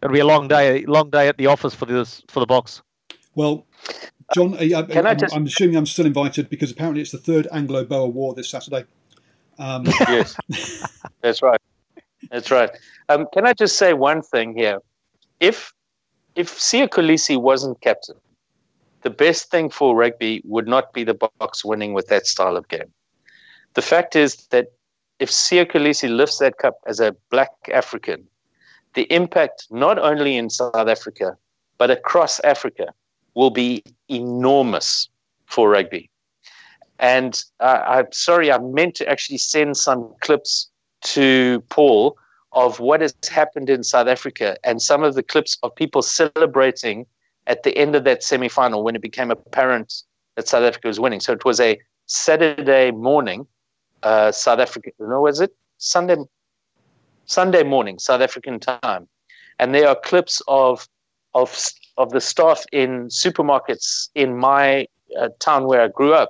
it'll 0.05 0.13
be 0.13 0.19
a 0.19 0.25
long 0.25 0.47
day, 0.47 0.85
long 0.85 1.09
day 1.09 1.27
at 1.27 1.37
the 1.37 1.47
office 1.47 1.73
for 1.73 1.85
this 1.85 2.21
for 2.27 2.39
the 2.39 2.47
Boks. 2.47 2.81
Well, 3.35 3.65
John, 4.33 4.55
I, 4.55 4.63
am 4.63 5.17
just... 5.17 5.35
assuming 5.35 5.75
I'm 5.75 5.85
still 5.85 6.05
invited 6.05 6.49
because 6.49 6.71
apparently 6.71 7.01
it's 7.01 7.11
the 7.11 7.17
third 7.17 7.47
Anglo 7.51 7.83
Boer 7.83 8.07
War 8.07 8.33
this 8.33 8.49
Saturday. 8.49 8.85
Um, 9.59 9.85
yes, 10.07 10.35
that's 11.21 11.41
right. 11.41 11.61
That's 12.31 12.51
right. 12.51 12.69
Um, 13.09 13.27
can 13.33 13.45
I 13.45 13.53
just 13.53 13.77
say 13.77 13.93
one 13.93 14.21
thing 14.21 14.55
here? 14.55 14.79
If 15.39 15.73
if 16.35 16.57
Siya 16.57 16.89
Kolisi 16.89 17.39
wasn't 17.39 17.79
captain, 17.81 18.15
the 19.01 19.09
best 19.09 19.51
thing 19.51 19.69
for 19.69 19.95
rugby 19.95 20.41
would 20.45 20.67
not 20.67 20.93
be 20.93 21.03
the 21.03 21.15
Boks 21.15 21.63
winning 21.63 21.93
with 21.93 22.07
that 22.07 22.25
style 22.25 22.57
of 22.57 22.67
game. 22.67 22.91
The 23.75 23.81
fact 23.81 24.15
is 24.15 24.47
that 24.47 24.67
if 25.19 25.29
Siya 25.29 25.69
Kolisi 25.69 26.13
lifts 26.13 26.39
that 26.39 26.57
cup 26.57 26.79
as 26.87 26.99
a 26.99 27.15
black 27.29 27.51
African, 27.73 28.27
the 28.95 29.03
impact 29.13 29.67
not 29.69 29.99
only 29.99 30.35
in 30.37 30.49
South 30.49 30.75
Africa, 30.75 31.37
but 31.77 31.91
across 31.91 32.39
Africa 32.41 32.93
will 33.35 33.49
be 33.49 33.83
enormous 34.09 35.09
for 35.45 35.69
rugby. 35.69 36.09
And 36.99 37.43
uh, 37.59 37.83
I'm 37.85 38.11
sorry, 38.11 38.51
I 38.51 38.57
meant 38.57 38.95
to 38.95 39.07
actually 39.07 39.37
send 39.37 39.77
some 39.77 40.13
clips 40.21 40.69
to 41.03 41.61
Paul 41.69 42.17
of 42.53 42.79
what 42.79 43.01
has 43.01 43.13
happened 43.29 43.69
in 43.69 43.83
South 43.83 44.07
Africa 44.07 44.57
and 44.63 44.81
some 44.81 45.03
of 45.03 45.13
the 45.13 45.23
clips 45.23 45.57
of 45.61 45.75
people 45.75 46.01
celebrating 46.01 47.05
at 47.47 47.63
the 47.63 47.77
end 47.77 47.95
of 47.95 48.05
that 48.05 48.23
semi 48.23 48.47
final 48.47 48.83
when 48.83 48.95
it 48.95 49.01
became 49.01 49.29
apparent 49.29 50.03
that 50.35 50.47
South 50.47 50.63
Africa 50.63 50.87
was 50.87 50.99
winning. 50.99 51.19
So 51.19 51.33
it 51.33 51.43
was 51.43 51.59
a 51.59 51.77
Saturday 52.07 52.91
morning, 52.91 53.45
uh, 54.03 54.31
South 54.31 54.59
Africa, 54.59 54.91
no, 54.99 55.21
was 55.21 55.41
it? 55.41 55.53
Sunday, 55.77 56.15
Sunday 57.25 57.63
morning, 57.63 57.99
South 57.99 58.21
African 58.21 58.59
time. 58.59 59.07
And 59.59 59.73
there 59.73 59.87
are 59.87 59.95
clips 59.95 60.41
of, 60.47 60.87
of, 61.33 61.69
of 61.97 62.11
the 62.11 62.21
staff 62.21 62.65
in 62.71 63.07
supermarkets 63.07 64.09
in 64.15 64.37
my 64.37 64.87
uh, 65.19 65.29
town 65.39 65.65
where 65.65 65.81
I 65.81 65.87
grew 65.87 66.13
up 66.13 66.29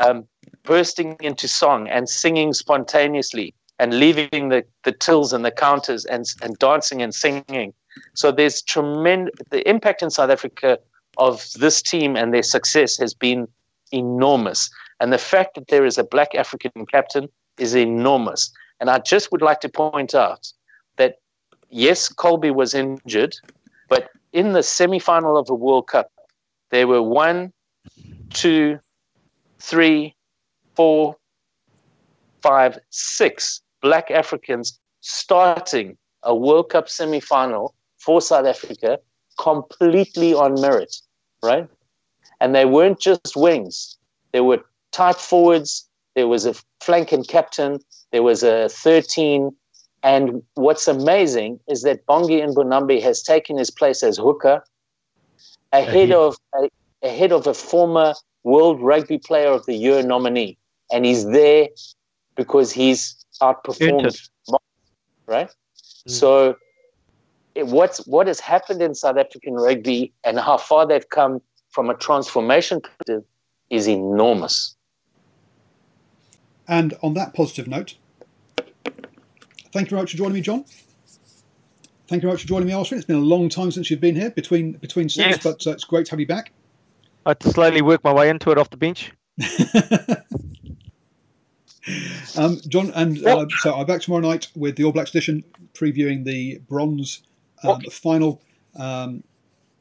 um, 0.00 0.26
bursting 0.62 1.16
into 1.20 1.48
song 1.48 1.88
and 1.88 2.08
singing 2.08 2.52
spontaneously 2.52 3.54
and 3.78 3.98
leaving 3.98 4.48
the, 4.48 4.64
the 4.84 4.92
tills 4.92 5.32
and 5.32 5.44
the 5.44 5.50
counters 5.50 6.04
and, 6.06 6.26
and 6.42 6.58
dancing 6.58 7.02
and 7.02 7.14
singing. 7.14 7.72
So 8.14 8.32
there's 8.32 8.62
tremendous, 8.62 9.34
the 9.50 9.68
impact 9.68 10.02
in 10.02 10.10
South 10.10 10.30
Africa 10.30 10.78
of 11.18 11.46
this 11.58 11.82
team 11.82 12.16
and 12.16 12.32
their 12.32 12.42
success 12.42 12.96
has 12.98 13.14
been 13.14 13.48
enormous. 13.92 14.70
And 15.00 15.12
the 15.12 15.18
fact 15.18 15.54
that 15.54 15.68
there 15.68 15.84
is 15.84 15.98
a 15.98 16.04
black 16.04 16.34
African 16.34 16.86
captain 16.86 17.28
is 17.58 17.74
enormous. 17.74 18.50
And 18.80 18.90
I 18.90 18.98
just 18.98 19.32
would 19.32 19.42
like 19.42 19.60
to 19.60 19.68
point 19.68 20.14
out 20.14 20.52
that 20.96 21.16
yes, 21.70 22.08
Kolbe 22.08 22.54
was 22.54 22.74
injured, 22.74 23.36
but 23.88 24.10
in 24.32 24.52
the 24.52 24.62
semi 24.62 24.98
final 24.98 25.36
of 25.36 25.46
the 25.46 25.54
World 25.54 25.88
Cup, 25.88 26.10
there 26.70 26.86
were 26.86 27.02
one, 27.02 27.52
two, 28.30 28.78
three, 29.58 30.14
four, 30.74 31.16
five, 32.42 32.78
six 32.90 33.62
black 33.80 34.10
Africans 34.10 34.78
starting 35.00 35.96
a 36.22 36.34
World 36.34 36.70
Cup 36.70 36.88
semi 36.88 37.20
final 37.20 37.74
for 37.98 38.20
South 38.20 38.46
Africa 38.46 38.98
completely 39.38 40.34
on 40.34 40.60
merit, 40.60 40.96
right? 41.42 41.68
And 42.40 42.54
they 42.54 42.64
weren't 42.64 43.00
just 43.00 43.36
wings, 43.36 43.96
there 44.32 44.44
were 44.44 44.62
tight 44.92 45.16
forwards, 45.16 45.88
there 46.14 46.28
was 46.28 46.46
a 46.46 46.54
flank 46.80 47.12
and 47.12 47.26
captain, 47.26 47.78
there 48.16 48.22
was 48.22 48.42
a 48.42 48.70
13. 48.70 49.54
And 50.02 50.42
what's 50.54 50.88
amazing 50.88 51.60
is 51.68 51.82
that 51.82 52.06
Bongi 52.06 52.40
Mbonambi 52.40 53.02
has 53.02 53.22
taken 53.22 53.58
his 53.58 53.70
place 53.70 54.02
as 54.02 54.16
hooker 54.16 54.64
ahead 55.70 56.12
of 56.12 56.38
a, 56.54 56.70
ahead 57.02 57.30
of 57.30 57.46
a 57.46 57.52
former 57.52 58.14
World 58.42 58.80
Rugby 58.80 59.18
Player 59.18 59.48
of 59.48 59.66
the 59.66 59.74
Year 59.74 60.02
nominee. 60.02 60.56
And 60.90 61.04
he's 61.04 61.26
there 61.26 61.68
because 62.36 62.72
he's 62.72 63.22
outperformed, 63.42 64.16
right? 65.26 65.48
Mm. 65.48 66.10
So, 66.10 66.56
it, 67.54 67.66
what's 67.66 68.06
what 68.06 68.28
has 68.28 68.40
happened 68.40 68.80
in 68.80 68.94
South 68.94 69.18
African 69.18 69.54
rugby 69.54 70.14
and 70.24 70.38
how 70.38 70.56
far 70.56 70.86
they've 70.86 71.10
come 71.10 71.42
from 71.68 71.90
a 71.90 71.94
transformation 71.94 72.80
perspective 72.80 73.24
is 73.68 73.86
enormous. 73.86 74.74
And 76.66 76.94
on 77.02 77.12
that 77.14 77.34
positive 77.34 77.68
note, 77.68 77.96
thank 79.76 79.90
you 79.90 79.90
very 79.90 80.02
much 80.02 80.12
for 80.12 80.16
joining 80.16 80.32
me, 80.32 80.40
John. 80.40 80.64
Thank 82.08 82.22
you 82.22 82.28
very 82.28 82.34
much 82.34 82.42
for 82.42 82.48
joining 82.48 82.68
me, 82.68 82.72
Austin. 82.72 82.96
It's 82.96 83.06
been 83.06 83.16
a 83.16 83.20
long 83.20 83.50
time 83.50 83.70
since 83.70 83.90
you've 83.90 84.00
been 84.00 84.16
here 84.16 84.30
between 84.30 84.72
between 84.72 85.08
sets, 85.10 85.36
yes. 85.36 85.42
but 85.42 85.66
uh, 85.66 85.72
it's 85.72 85.84
great 85.84 86.06
to 86.06 86.12
have 86.12 86.20
you 86.20 86.26
back. 86.26 86.52
I 87.26 87.30
had 87.30 87.40
to 87.40 87.50
slowly 87.50 87.82
work 87.82 88.02
my 88.02 88.12
way 88.12 88.30
into 88.30 88.50
it 88.50 88.58
off 88.58 88.70
the 88.70 88.76
bench. 88.78 89.12
um, 92.38 92.58
John, 92.68 92.90
and 92.94 93.22
uh, 93.26 93.46
so 93.58 93.74
I'm 93.74 93.84
back 93.84 94.00
tomorrow 94.00 94.22
night 94.22 94.48
with 94.54 94.76
the 94.76 94.84
All 94.84 94.92
Blacks 94.92 95.10
edition, 95.10 95.44
previewing 95.74 96.24
the 96.24 96.58
bronze 96.68 97.22
um, 97.62 97.82
final, 97.90 98.40
um, 98.78 99.24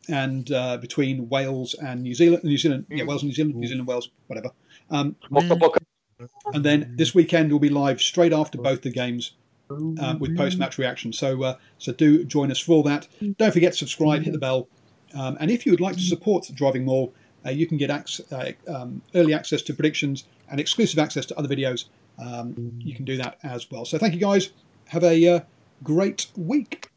and 0.09 0.51
uh, 0.51 0.75
between 0.77 1.29
Wales 1.29 1.73
and 1.75 2.01
New 2.03 2.15
Zealand, 2.15 2.43
New 2.43 2.57
Zealand, 2.57 2.85
yeah, 2.89 3.05
Wales 3.05 3.21
and 3.21 3.29
New 3.29 3.35
Zealand, 3.35 3.55
New 3.55 3.67
Zealand, 3.67 3.87
Wales, 3.87 4.09
whatever. 4.27 4.49
Um, 4.89 5.15
and 6.53 6.65
then 6.65 6.95
this 6.97 7.15
weekend 7.15 7.49
we'll 7.49 7.59
be 7.59 7.69
live 7.69 8.01
straight 8.01 8.33
after 8.33 8.57
both 8.57 8.81
the 8.81 8.91
games. 8.91 9.33
Um, 9.67 10.19
with 10.19 10.37
post-match 10.37 10.77
reaction, 10.77 11.11
so 11.11 11.41
uh, 11.43 11.55
so 11.79 11.91
do 11.91 12.23
join 12.23 12.51
us 12.51 12.59
for 12.59 12.83
that. 12.83 13.07
Don't 13.37 13.51
forget 13.51 13.71
to 13.71 13.77
subscribe, 13.77 14.21
hit 14.21 14.33
the 14.33 14.39
bell, 14.39 14.67
um, 15.15 15.37
and 15.39 15.49
if 15.49 15.65
you 15.65 15.71
would 15.71 15.81
like 15.81 15.95
to 15.95 16.01
support 16.01 16.47
Driving 16.53 16.85
Maul, 16.85 17.13
uh, 17.45 17.49
you 17.49 17.65
can 17.65 17.77
get 17.77 17.89
ac- 17.89 18.23
uh, 18.31 18.51
um, 18.71 19.01
early 19.15 19.33
access 19.33 19.61
to 19.63 19.73
predictions 19.73 20.25
and 20.49 20.59
exclusive 20.59 20.99
access 20.99 21.25
to 21.27 21.37
other 21.37 21.47
videos. 21.47 21.85
Um, 22.19 22.53
you 22.79 22.93
can 22.95 23.05
do 23.05 23.17
that 23.17 23.37
as 23.43 23.69
well. 23.71 23.85
So 23.85 23.97
thank 23.97 24.13
you 24.13 24.19
guys. 24.19 24.51
Have 24.89 25.03
a 25.03 25.27
uh, 25.27 25.39
great 25.83 26.27
week. 26.35 26.91